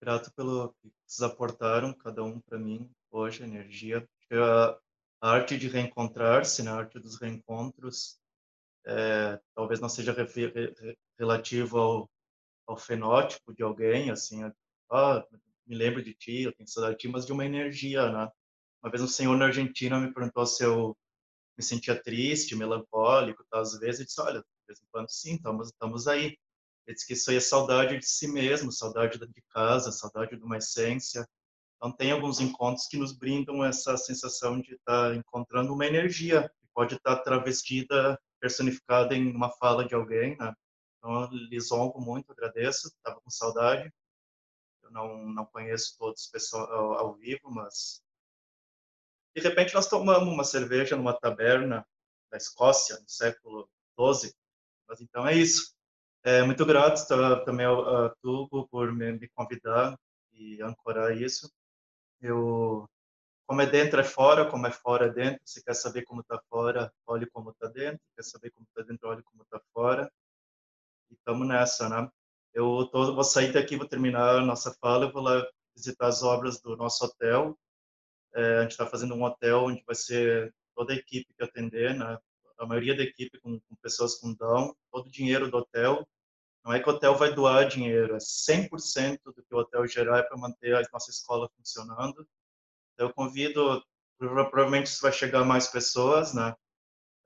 grato 0.00 0.32
pelo 0.32 0.72
que 0.80 0.90
vocês 1.06 1.30
aportaram, 1.30 1.92
cada 1.92 2.24
um 2.24 2.40
para 2.40 2.58
mim, 2.58 2.90
hoje, 3.10 3.44
energia. 3.44 4.08
A 5.20 5.30
arte 5.30 5.58
de 5.58 5.68
reencontrar-se, 5.68 6.62
né, 6.62 6.70
a 6.70 6.76
arte 6.76 6.98
dos 6.98 7.20
reencontros, 7.20 8.18
é, 8.86 9.38
talvez 9.54 9.80
não 9.80 9.88
seja 9.88 10.12
re, 10.12 10.24
re, 10.24 10.98
relativo 11.18 11.78
ao, 11.78 12.10
ao, 12.66 12.76
fenótipo 12.76 13.54
de 13.54 13.62
alguém, 13.62 14.10
assim, 14.10 14.42
ah, 14.90 15.24
me 15.66 15.76
lembro 15.76 16.02
de 16.02 16.14
ti, 16.14 16.42
eu 16.42 16.52
tenho 16.54 16.68
saudade 16.68 16.96
de 16.96 17.02
ti, 17.02 17.08
mas 17.08 17.26
de 17.26 17.32
uma 17.32 17.44
energia, 17.44 18.10
né? 18.10 18.30
Uma 18.82 18.90
vez 18.90 19.02
um 19.02 19.08
senhor 19.08 19.36
na 19.36 19.46
Argentina 19.46 20.00
me 20.00 20.12
perguntou 20.12 20.46
se 20.46 20.64
eu 20.64 20.96
me 21.56 21.62
sentia 21.62 22.00
triste, 22.02 22.56
melancólico, 22.56 23.44
tá? 23.50 23.60
às 23.60 23.78
vezes, 23.78 24.00
eu 24.00 24.06
disse, 24.06 24.20
olha, 24.20 24.40
de 24.40 24.66
vez 24.66 24.80
em 24.80 24.86
quando 24.90 25.10
sim, 25.10 25.34
estamos, 25.34 25.68
estamos 25.68 26.08
aí. 26.08 26.38
Ele 26.86 26.94
diz 26.94 27.04
que 27.04 27.12
isso 27.12 27.30
aí 27.30 27.36
é 27.36 27.40
saudade 27.40 27.98
de 27.98 28.06
si 28.06 28.26
mesmo, 28.26 28.72
saudade 28.72 29.18
de 29.18 29.42
casa, 29.50 29.92
saudade 29.92 30.36
de 30.36 30.42
uma 30.42 30.56
essência. 30.56 31.28
Então, 31.80 31.90
tem 31.90 32.12
alguns 32.12 32.40
encontros 32.40 32.86
que 32.86 32.98
nos 32.98 33.16
brindam 33.16 33.64
essa 33.64 33.96
sensação 33.96 34.60
de 34.60 34.74
estar 34.74 35.14
encontrando 35.14 35.72
uma 35.72 35.86
energia 35.86 36.46
que 36.60 36.68
pode 36.74 36.96
estar 36.96 37.16
travestida, 37.20 38.20
personificada 38.38 39.16
em 39.16 39.34
uma 39.34 39.50
fala 39.52 39.88
de 39.88 39.94
alguém, 39.94 40.36
né? 40.36 40.54
Então, 40.98 41.26
honro 41.72 41.98
muito, 41.98 42.30
agradeço, 42.30 42.88
estava 42.88 43.18
com 43.22 43.30
saudade. 43.30 43.90
Eu 44.82 44.90
não, 44.90 45.24
não 45.26 45.46
conheço 45.46 45.96
todos 45.98 46.30
ao, 46.52 46.92
ao 46.98 47.14
vivo, 47.14 47.50
mas 47.50 48.02
de 49.34 49.40
repente 49.40 49.72
nós 49.72 49.88
tomamos 49.88 50.28
uma 50.28 50.44
cerveja 50.44 50.96
numa 50.96 51.18
taberna 51.18 51.86
da 52.30 52.36
Escócia, 52.36 53.00
no 53.00 53.08
século 53.08 53.70
XII. 53.98 54.34
Mas 54.86 55.00
então 55.00 55.26
é 55.26 55.34
isso. 55.34 55.74
É, 56.22 56.42
muito 56.42 56.66
grato 56.66 57.06
também 57.46 57.64
ao, 57.64 58.06
a 58.06 58.14
Tubo 58.16 58.68
por 58.68 58.92
me, 58.92 59.12
me, 59.12 59.28
convidar 59.30 59.98
e 60.32 60.60
ancorar 60.60 61.16
isso. 61.16 61.50
Eu, 62.20 62.88
como 63.46 63.62
é 63.62 63.66
dentro 63.66 64.00
é 64.00 64.04
fora, 64.04 64.48
como 64.50 64.66
é 64.66 64.70
fora 64.70 65.06
é 65.06 65.10
dentro. 65.10 65.40
Se 65.44 65.62
quer 65.64 65.74
saber 65.74 66.02
como 66.04 66.20
está 66.20 66.40
fora, 66.48 66.92
olhe 67.06 67.26
como 67.26 67.50
está 67.50 67.68
dentro. 67.68 68.00
Quer 68.16 68.22
saber 68.22 68.50
como 68.50 68.66
está 68.68 68.82
dentro, 68.82 69.08
olhe 69.08 69.22
como 69.22 69.42
está 69.42 69.60
fora. 69.72 70.10
E 71.10 71.14
estamos 71.14 71.46
nessa, 71.46 71.88
né? 71.88 72.10
Eu 72.54 72.88
tô, 72.92 73.14
vou 73.14 73.24
sair 73.24 73.52
daqui, 73.52 73.76
vou 73.76 73.88
terminar 73.88 74.36
a 74.36 74.44
nossa 74.44 74.74
fala, 74.80 75.10
vou 75.10 75.22
lá 75.22 75.46
visitar 75.74 76.08
as 76.08 76.22
obras 76.22 76.60
do 76.60 76.76
nosso 76.76 77.04
hotel. 77.04 77.58
É, 78.34 78.58
a 78.58 78.62
gente 78.62 78.72
está 78.72 78.86
fazendo 78.86 79.14
um 79.14 79.24
hotel 79.24 79.64
onde 79.64 79.82
vai 79.86 79.94
ser 79.94 80.54
toda 80.74 80.92
a 80.92 80.96
equipe 80.96 81.32
que 81.34 81.44
atender, 81.44 81.94
né? 81.94 82.18
a 82.60 82.66
maioria 82.66 82.94
da 82.94 83.02
equipe 83.02 83.40
com, 83.40 83.58
com 83.58 83.74
pessoas 83.76 84.16
com 84.16 84.34
Down, 84.34 84.74
todo 84.92 85.06
o 85.06 85.10
dinheiro 85.10 85.50
do 85.50 85.56
hotel, 85.56 86.06
não 86.64 86.72
é 86.72 86.80
que 86.80 86.88
o 86.88 86.92
hotel 86.92 87.14
vai 87.14 87.34
doar 87.34 87.66
dinheiro, 87.66 88.14
é 88.14 88.18
100% 88.18 89.18
do 89.24 89.42
que 89.42 89.54
o 89.54 89.58
hotel 89.58 89.86
gerar 89.86 90.18
é 90.18 90.22
para 90.22 90.36
manter 90.36 90.74
a 90.74 90.82
nossa 90.92 91.10
escola 91.10 91.48
funcionando. 91.56 92.26
Então, 92.94 93.08
eu 93.08 93.14
convido, 93.14 93.82
provavelmente 94.18 94.86
isso 94.86 95.02
vai 95.02 95.12
chegar 95.12 95.40
a 95.40 95.44
mais 95.44 95.68
pessoas, 95.68 96.34
né? 96.34 96.54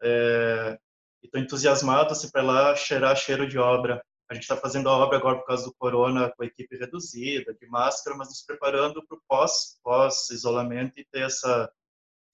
É, 0.02 0.78
estou 1.22 1.40
entusiasmado 1.40 2.12
assim, 2.12 2.30
para 2.30 2.42
lá 2.42 2.76
cheirar 2.76 3.16
cheiro 3.16 3.48
de 3.48 3.58
obra. 3.58 4.04
A 4.30 4.34
gente 4.34 4.44
está 4.44 4.56
fazendo 4.56 4.88
a 4.88 4.96
obra 4.96 5.18
agora 5.18 5.38
por 5.38 5.46
causa 5.46 5.64
do 5.64 5.74
corona, 5.74 6.30
com 6.30 6.42
a 6.42 6.46
equipe 6.46 6.76
reduzida, 6.76 7.54
de 7.54 7.66
máscara, 7.66 8.16
mas 8.16 8.28
nos 8.28 8.42
preparando 8.42 9.04
para 9.06 9.16
o 9.16 9.22
pós, 9.28 9.78
pós-isolamento 9.82 10.98
e 10.98 11.04
ter 11.04 11.22
essa 11.22 11.70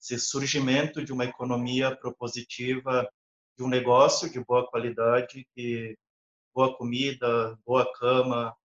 esse 0.01 0.19
surgimento 0.19 1.05
de 1.05 1.13
uma 1.13 1.25
economia 1.25 1.95
propositiva, 1.95 3.07
de 3.55 3.63
um 3.63 3.67
negócio 3.67 4.29
de 4.31 4.43
boa 4.43 4.67
qualidade, 4.67 5.47
que 5.53 5.95
boa 6.53 6.75
comida, 6.77 7.57
boa 7.65 7.91
cama, 7.93 8.55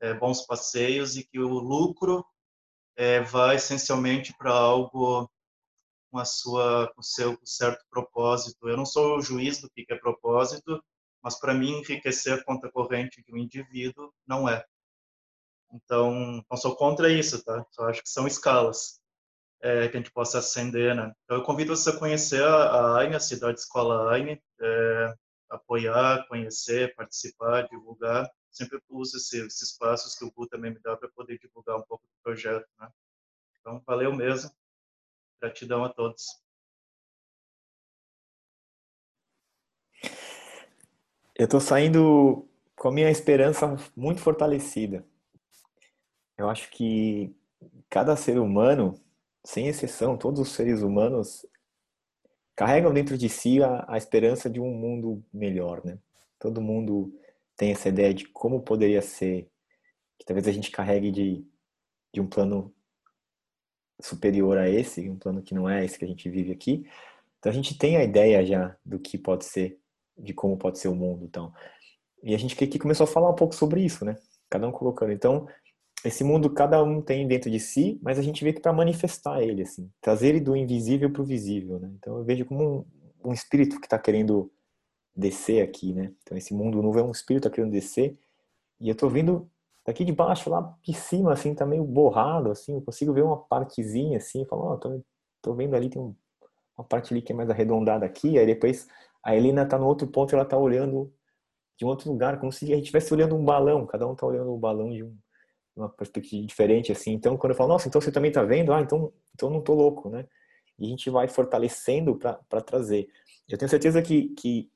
é, 0.00 0.14
bons 0.14 0.46
passeios 0.46 1.16
e 1.16 1.24
que 1.24 1.38
o 1.38 1.48
lucro 1.48 2.24
é, 2.96 3.20
vai 3.20 3.56
essencialmente 3.56 4.34
para 4.36 4.50
algo 4.50 5.30
com 6.10 6.18
a 6.18 6.24
sua, 6.24 6.92
com 6.94 7.02
seu 7.02 7.38
certo 7.44 7.84
propósito. 7.90 8.68
Eu 8.68 8.76
não 8.76 8.86
sou 8.86 9.18
o 9.18 9.22
juiz 9.22 9.60
do 9.60 9.70
que 9.70 9.84
é 9.88 9.96
propósito, 9.96 10.82
mas 11.22 11.38
para 11.38 11.54
mim 11.54 11.78
enriquecer 11.78 12.34
a 12.34 12.44
conta 12.44 12.70
corrente 12.70 13.22
de 13.22 13.32
um 13.32 13.38
indivíduo 13.38 14.12
não 14.26 14.48
é. 14.48 14.64
Então, 15.72 16.44
não 16.48 16.56
sou 16.56 16.76
contra 16.76 17.10
isso, 17.10 17.42
tá? 17.44 17.66
Só 17.72 17.88
acho 17.88 18.02
que 18.02 18.08
são 18.08 18.28
escalas 18.28 19.00
é, 19.60 19.88
que 19.88 19.96
a 19.96 20.00
gente 20.00 20.12
possa 20.12 20.38
acender, 20.38 20.94
né? 20.94 21.12
Então, 21.24 21.38
eu 21.38 21.42
convido 21.42 21.74
você 21.74 21.90
a 21.90 21.98
conhecer 21.98 22.44
a 22.44 22.98
AINE, 22.98 23.16
a 23.16 23.20
Cidade 23.20 23.58
Escola 23.58 24.12
AINE, 24.12 24.40
é, 24.60 25.14
apoiar, 25.48 26.26
conhecer, 26.28 26.94
participar, 26.94 27.68
divulgar. 27.68 28.30
Sempre 28.50 28.80
uso 28.88 29.16
esse, 29.16 29.44
esses 29.44 29.62
espaços 29.62 30.14
que 30.14 30.24
o 30.24 30.30
Gu 30.30 30.46
também 30.46 30.72
me 30.72 30.78
dá 30.80 30.96
para 30.96 31.08
poder 31.08 31.38
divulgar 31.38 31.76
um 31.76 31.82
pouco 31.82 32.06
do 32.06 32.22
projeto, 32.22 32.66
né? 32.78 32.88
Então, 33.60 33.82
valeu 33.86 34.14
mesmo. 34.14 34.50
Gratidão 35.40 35.84
a 35.84 35.88
todos. 35.88 36.24
Eu 41.34 41.46
estou 41.46 41.60
saindo 41.60 42.48
com 42.76 42.88
a 42.88 42.92
minha 42.92 43.10
esperança 43.10 43.76
muito 43.96 44.20
fortalecida. 44.20 45.04
Eu 46.36 46.48
acho 46.48 46.70
que 46.70 47.34
cada 47.88 48.16
ser 48.16 48.38
humano 48.38 49.00
sem 49.44 49.68
exceção, 49.68 50.16
todos 50.16 50.40
os 50.40 50.48
seres 50.52 50.80
humanos 50.80 51.46
carregam 52.56 52.92
dentro 52.92 53.18
de 53.18 53.28
si 53.28 53.62
a, 53.62 53.84
a, 53.88 53.96
esperança 53.96 54.48
de 54.48 54.60
um 54.60 54.70
mundo 54.70 55.24
melhor, 55.32 55.84
né? 55.84 55.98
Todo 56.38 56.60
mundo 56.60 57.12
tem 57.56 57.72
essa 57.72 57.88
ideia 57.88 58.12
de 58.14 58.26
como 58.28 58.62
poderia 58.62 59.02
ser, 59.02 59.48
que 60.18 60.24
talvez 60.24 60.46
a 60.46 60.52
gente 60.52 60.70
carregue 60.70 61.10
de, 61.10 61.44
de 62.12 62.20
um 62.20 62.26
plano 62.26 62.72
superior 64.00 64.58
a 64.58 64.68
esse, 64.68 65.08
um 65.08 65.18
plano 65.18 65.42
que 65.42 65.54
não 65.54 65.68
é 65.68 65.84
esse 65.84 65.98
que 65.98 66.04
a 66.04 66.08
gente 66.08 66.28
vive 66.28 66.52
aqui. 66.52 66.86
Então 67.38 67.50
a 67.50 67.54
gente 67.54 67.76
tem 67.76 67.96
a 67.96 68.04
ideia 68.04 68.44
já 68.44 68.76
do 68.84 68.98
que 68.98 69.18
pode 69.18 69.44
ser, 69.44 69.78
de 70.16 70.32
como 70.32 70.56
pode 70.56 70.78
ser 70.78 70.88
o 70.88 70.94
mundo, 70.94 71.24
então. 71.24 71.52
E 72.22 72.34
a 72.34 72.38
gente 72.38 72.62
aqui 72.62 72.78
começou 72.78 73.04
a 73.04 73.08
falar 73.08 73.30
um 73.30 73.34
pouco 73.34 73.54
sobre 73.54 73.84
isso, 73.84 74.04
né? 74.04 74.16
Cada 74.48 74.66
um 74.66 74.72
colocando. 74.72 75.12
Então, 75.12 75.46
esse 76.04 76.22
mundo 76.22 76.50
cada 76.50 76.82
um 76.82 77.00
tem 77.00 77.26
dentro 77.26 77.50
de 77.50 77.58
si, 77.58 77.98
mas 78.02 78.18
a 78.18 78.22
gente 78.22 78.44
vê 78.44 78.52
que 78.52 78.60
para 78.60 78.72
manifestar 78.72 79.42
ele, 79.42 79.62
assim, 79.62 79.90
trazer 80.00 80.28
ele 80.28 80.40
do 80.40 80.54
invisível 80.54 81.10
para 81.10 81.22
o 81.22 81.24
visível, 81.24 81.80
né? 81.80 81.90
Então 81.96 82.18
eu 82.18 82.24
vejo 82.24 82.44
como 82.44 82.86
um, 83.24 83.30
um 83.30 83.32
espírito 83.32 83.80
que 83.80 83.86
está 83.86 83.98
querendo 83.98 84.52
descer 85.16 85.62
aqui, 85.62 85.94
né? 85.94 86.12
Então 86.22 86.36
esse 86.36 86.52
mundo 86.52 86.82
novo 86.82 86.98
é 86.98 87.02
um 87.02 87.10
espírito 87.10 87.44
que 87.44 87.48
está 87.48 87.56
querendo 87.56 87.72
descer 87.72 88.18
e 88.80 88.88
eu 88.88 88.92
estou 88.92 89.08
vendo 89.08 89.50
daqui 89.86 90.04
de 90.04 90.12
baixo, 90.12 90.50
lá 90.50 90.76
de 90.82 90.92
cima, 90.92 91.32
assim, 91.32 91.54
tá 91.54 91.64
meio 91.64 91.84
borrado, 91.84 92.50
assim, 92.50 92.74
eu 92.74 92.82
consigo 92.82 93.12
ver 93.12 93.22
uma 93.22 93.36
partezinha, 93.36 94.18
assim, 94.18 94.44
falo, 94.46 94.62
ó, 94.62 94.74
oh, 94.74 94.78
tô, 94.78 95.04
tô 95.42 95.54
vendo 95.54 95.74
ali, 95.74 95.88
tem 95.88 96.00
um, 96.00 96.14
uma 96.76 96.84
parte 96.84 97.12
ali 97.12 97.22
que 97.22 97.32
é 97.32 97.34
mais 97.34 97.50
arredondada 97.50 98.04
aqui, 98.04 98.38
aí 98.38 98.46
depois 98.46 98.88
a 99.22 99.36
Helena 99.36 99.66
tá 99.66 99.78
no 99.78 99.86
outro 99.86 100.06
ponto 100.06 100.34
ela 100.34 100.44
tá 100.44 100.56
olhando 100.56 101.12
de 101.78 101.84
um 101.84 101.88
outro 101.88 102.10
lugar, 102.10 102.38
como 102.40 102.52
se 102.52 102.64
a 102.66 102.68
gente 102.76 102.84
estivesse 102.84 103.12
olhando 103.12 103.36
um 103.36 103.44
balão, 103.44 103.86
cada 103.86 104.06
um 104.06 104.14
tá 104.14 104.26
olhando 104.26 104.50
o 104.50 104.56
um 104.56 104.60
balão 104.60 104.90
de 104.90 105.02
um, 105.02 105.16
uma 105.76 105.88
perspectiva 105.88 106.46
diferente, 106.46 106.92
assim, 106.92 107.12
então 107.12 107.36
quando 107.36 107.52
eu 107.52 107.56
falo, 107.56 107.70
nossa, 107.70 107.88
então 107.88 108.00
você 108.00 108.12
também 108.12 108.30
tá 108.30 108.42
vendo? 108.42 108.72
Ah, 108.72 108.80
então, 108.80 109.12
então 109.34 109.50
não 109.50 109.60
tô 109.60 109.74
louco, 109.74 110.08
né? 110.08 110.26
E 110.78 110.86
a 110.86 110.88
gente 110.88 111.10
vai 111.10 111.28
fortalecendo 111.28 112.16
para 112.16 112.60
trazer. 112.60 113.08
Eu 113.48 113.58
tenho 113.58 113.68
certeza 113.68 114.02
que, 114.02 114.28
que 114.30 114.70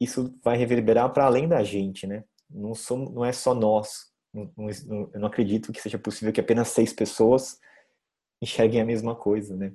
isso 0.00 0.34
vai 0.42 0.56
reverberar 0.56 1.12
para 1.12 1.26
além 1.26 1.48
da 1.48 1.62
gente, 1.62 2.06
né? 2.06 2.24
Não, 2.50 2.74
somos, 2.74 3.12
não 3.12 3.24
é 3.24 3.32
só 3.32 3.54
nós 3.54 4.12
não, 4.54 5.10
eu 5.14 5.20
não 5.20 5.28
acredito 5.28 5.72
que 5.72 5.80
seja 5.80 5.98
possível 5.98 6.32
que 6.32 6.40
apenas 6.40 6.68
seis 6.68 6.92
pessoas 6.92 7.58
enxerguem 8.42 8.80
a 8.80 8.84
mesma 8.84 9.14
coisa, 9.14 9.56
né? 9.56 9.72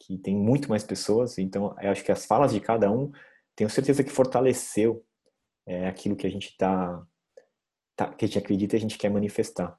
Que 0.00 0.16
tem 0.16 0.34
muito 0.34 0.68
mais 0.68 0.84
pessoas, 0.84 1.38
então 1.38 1.76
eu 1.80 1.90
acho 1.90 2.04
que 2.04 2.12
as 2.12 2.24
falas 2.24 2.52
de 2.52 2.60
cada 2.60 2.90
um, 2.90 3.12
tenho 3.54 3.68
certeza 3.68 4.02
que 4.02 4.10
fortaleceu 4.10 5.04
é, 5.66 5.86
aquilo 5.86 6.16
que 6.16 6.26
a 6.26 6.30
gente 6.30 6.56
tá, 6.56 7.06
tá, 7.94 8.14
que 8.14 8.24
a 8.24 8.28
gente 8.28 8.38
acredita 8.38 8.76
e 8.76 8.78
a 8.78 8.80
gente 8.80 8.96
quer 8.96 9.10
manifestar. 9.10 9.78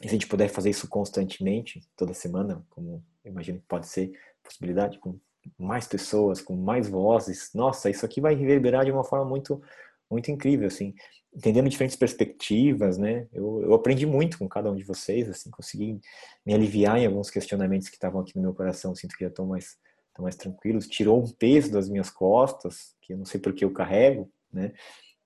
E 0.00 0.04
se 0.04 0.08
a 0.08 0.12
gente 0.12 0.28
puder 0.28 0.48
fazer 0.48 0.70
isso 0.70 0.88
constantemente, 0.88 1.82
toda 1.96 2.14
semana, 2.14 2.64
como 2.70 3.04
imagino 3.24 3.58
que 3.58 3.66
pode 3.66 3.88
ser 3.88 4.12
possibilidade, 4.42 4.98
com 4.98 5.18
mais 5.58 5.86
pessoas, 5.86 6.40
com 6.40 6.56
mais 6.56 6.88
vozes, 6.88 7.50
nossa, 7.54 7.90
isso 7.90 8.04
aqui 8.04 8.20
vai 8.20 8.34
reverberar 8.34 8.84
de 8.84 8.92
uma 8.92 9.04
forma 9.04 9.24
muito 9.24 9.62
muito 10.10 10.30
incrível, 10.30 10.66
assim, 10.66 10.94
entendendo 11.34 11.68
diferentes 11.68 11.96
perspectivas, 11.96 12.96
né? 12.96 13.26
Eu, 13.32 13.62
eu 13.62 13.74
aprendi 13.74 14.06
muito 14.06 14.38
com 14.38 14.48
cada 14.48 14.70
um 14.70 14.74
de 14.74 14.84
vocês, 14.84 15.28
assim, 15.28 15.50
consegui 15.50 16.00
me 16.46 16.54
aliviar 16.54 16.98
em 16.98 17.06
alguns 17.06 17.30
questionamentos 17.30 17.88
que 17.88 17.96
estavam 17.96 18.20
aqui 18.20 18.34
no 18.34 18.42
meu 18.42 18.54
coração, 18.54 18.94
sinto 18.94 19.14
que 19.16 19.24
já 19.24 19.28
estão 19.28 19.46
mais, 19.46 19.76
estão 20.08 20.22
mais 20.22 20.34
tranquilos, 20.34 20.86
tirou 20.88 21.22
um 21.22 21.30
peso 21.30 21.70
das 21.70 21.88
minhas 21.88 22.10
costas, 22.10 22.96
que 23.02 23.12
eu 23.12 23.18
não 23.18 23.26
sei 23.26 23.38
por 23.38 23.52
que 23.52 23.64
eu 23.64 23.72
carrego, 23.72 24.30
né? 24.50 24.72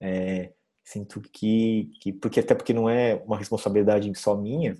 É, 0.01 0.53
sinto 0.85 1.21
que, 1.21 1.91
que, 2.01 2.13
porque 2.13 2.41
até 2.41 2.55
porque 2.55 2.73
não 2.73 2.89
é 2.89 3.15
uma 3.27 3.39
responsabilidade 3.39 4.13
só 4.15 4.37
minha, 4.37 4.77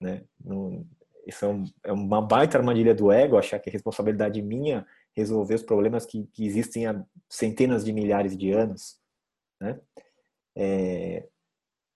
né? 0.00 0.24
Não, 0.44 0.86
isso 1.26 1.44
é, 1.44 1.48
um, 1.48 1.64
é 1.84 1.92
uma 1.92 2.20
baita 2.20 2.58
armadilha 2.58 2.94
do 2.94 3.10
ego, 3.10 3.38
achar 3.38 3.58
que 3.58 3.68
é 3.68 3.72
responsabilidade 3.72 4.42
minha 4.42 4.86
resolver 5.16 5.54
os 5.54 5.62
problemas 5.62 6.04
que, 6.04 6.26
que 6.32 6.44
existem 6.44 6.86
há 6.86 7.04
centenas 7.28 7.84
de 7.84 7.92
milhares 7.92 8.36
de 8.36 8.50
anos, 8.50 8.98
né? 9.60 9.80
É, 10.56 11.26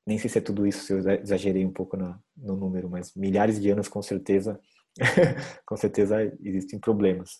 nem 0.06 0.18
sei 0.18 0.30
se 0.30 0.38
é 0.38 0.40
tudo 0.40 0.66
isso, 0.66 0.84
se 0.84 0.92
eu 0.92 0.98
exagerei 1.20 1.66
um 1.66 1.72
pouco 1.72 1.96
no, 1.96 2.18
no 2.36 2.56
número, 2.56 2.88
mas 2.88 3.14
milhares 3.14 3.60
de 3.60 3.70
anos 3.70 3.88
com 3.88 4.00
certeza, 4.00 4.58
com 5.66 5.76
certeza 5.76 6.16
existem 6.40 6.78
problemas. 6.78 7.38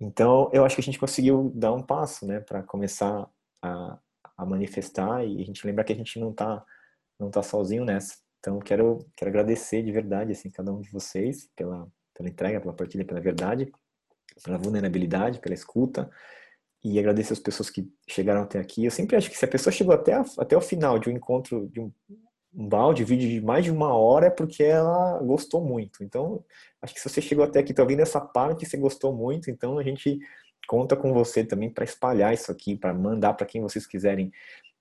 Então, 0.00 0.50
eu 0.52 0.64
acho 0.64 0.74
que 0.74 0.80
a 0.80 0.84
gente 0.84 0.98
conseguiu 0.98 1.52
dar 1.54 1.72
um 1.72 1.82
passo, 1.82 2.26
né, 2.26 2.40
para 2.40 2.62
começar 2.62 3.28
a, 3.62 3.98
a, 4.36 4.46
manifestar 4.46 5.24
e 5.24 5.40
a 5.40 5.44
gente 5.44 5.66
lembrar 5.66 5.84
que 5.84 5.92
a 5.92 5.96
gente 5.96 6.18
não 6.18 6.30
está 6.30 6.64
não 7.18 7.30
tá 7.30 7.42
sozinho 7.42 7.84
nessa. 7.84 8.16
Então, 8.40 8.58
quero 8.58 8.98
quero 9.16 9.30
agradecer 9.30 9.82
de 9.82 9.92
verdade 9.92 10.32
assim 10.32 10.50
cada 10.50 10.72
um 10.72 10.80
de 10.80 10.90
vocês 10.90 11.48
pela 11.56 11.88
pela 12.14 12.28
entrega, 12.28 12.60
pela 12.60 12.74
partilha, 12.74 13.04
pela 13.04 13.20
verdade, 13.20 13.72
pela 14.44 14.58
vulnerabilidade, 14.58 15.40
pela 15.40 15.54
escuta 15.54 16.10
e 16.84 16.98
agradecer 16.98 17.32
as 17.32 17.38
pessoas 17.38 17.70
que 17.70 17.88
chegaram 18.08 18.42
até 18.42 18.58
aqui. 18.58 18.84
Eu 18.84 18.90
sempre 18.90 19.16
acho 19.16 19.30
que 19.30 19.38
se 19.38 19.44
a 19.44 19.48
pessoa 19.48 19.72
chegou 19.72 19.94
até, 19.94 20.14
a, 20.14 20.24
até 20.38 20.56
o 20.56 20.60
final 20.60 20.98
de 20.98 21.08
um 21.08 21.12
encontro, 21.12 21.68
de 21.68 21.80
um, 21.80 21.92
um 22.52 22.68
balde, 22.68 23.04
vídeo 23.04 23.28
de 23.28 23.40
mais 23.40 23.64
de 23.64 23.70
uma 23.70 23.94
hora, 23.94 24.26
é 24.26 24.30
porque 24.30 24.64
ela 24.64 25.18
gostou 25.20 25.64
muito. 25.64 26.02
Então, 26.02 26.44
acho 26.80 26.92
que 26.92 27.00
se 27.00 27.08
você 27.08 27.20
chegou 27.20 27.44
até 27.44 27.60
aqui, 27.60 27.70
está 27.70 27.82
ouvindo 27.82 28.00
essa 28.00 28.20
parte, 28.20 28.66
você 28.66 28.76
gostou 28.76 29.14
muito, 29.14 29.50
então 29.50 29.78
a 29.78 29.82
gente 29.82 30.18
conta 30.72 30.96
com 30.96 31.12
você 31.12 31.44
também 31.44 31.68
para 31.68 31.84
espalhar 31.84 32.32
isso 32.32 32.50
aqui, 32.50 32.74
para 32.74 32.94
mandar 32.94 33.34
para 33.34 33.44
quem 33.44 33.60
vocês 33.60 33.86
quiserem, 33.86 34.32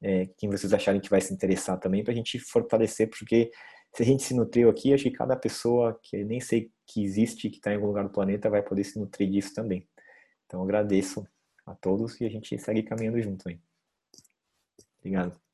é, 0.01 0.25
quem 0.37 0.49
vocês 0.49 0.71
acharem 0.71 1.01
que 1.01 1.09
vai 1.09 1.19
se 1.19 1.33
interessar 1.33 1.77
também, 1.77 2.01
para 2.01 2.13
a 2.13 2.15
gente 2.15 2.39
fortalecer, 2.39 3.09
porque 3.09 3.51
se 3.93 4.01
a 4.01 4.05
gente 4.05 4.23
se 4.23 4.33
nutriu 4.33 4.69
aqui, 4.69 4.93
acho 4.93 5.03
que 5.03 5.11
cada 5.11 5.35
pessoa 5.35 5.99
que 6.01 6.23
nem 6.23 6.39
sei 6.39 6.71
que 6.87 7.03
existe, 7.03 7.49
que 7.49 7.57
está 7.57 7.73
em 7.73 7.75
algum 7.75 7.87
lugar 7.87 8.05
do 8.05 8.09
planeta, 8.09 8.49
vai 8.49 8.63
poder 8.63 8.85
se 8.85 8.97
nutrir 8.97 9.29
disso 9.29 9.53
também. 9.53 9.85
Então, 10.45 10.63
agradeço 10.63 11.27
a 11.65 11.75
todos 11.75 12.21
e 12.21 12.25
a 12.25 12.29
gente 12.29 12.57
segue 12.57 12.83
caminhando 12.83 13.21
junto 13.21 13.49
aí. 13.49 13.59
Obrigado. 15.01 15.50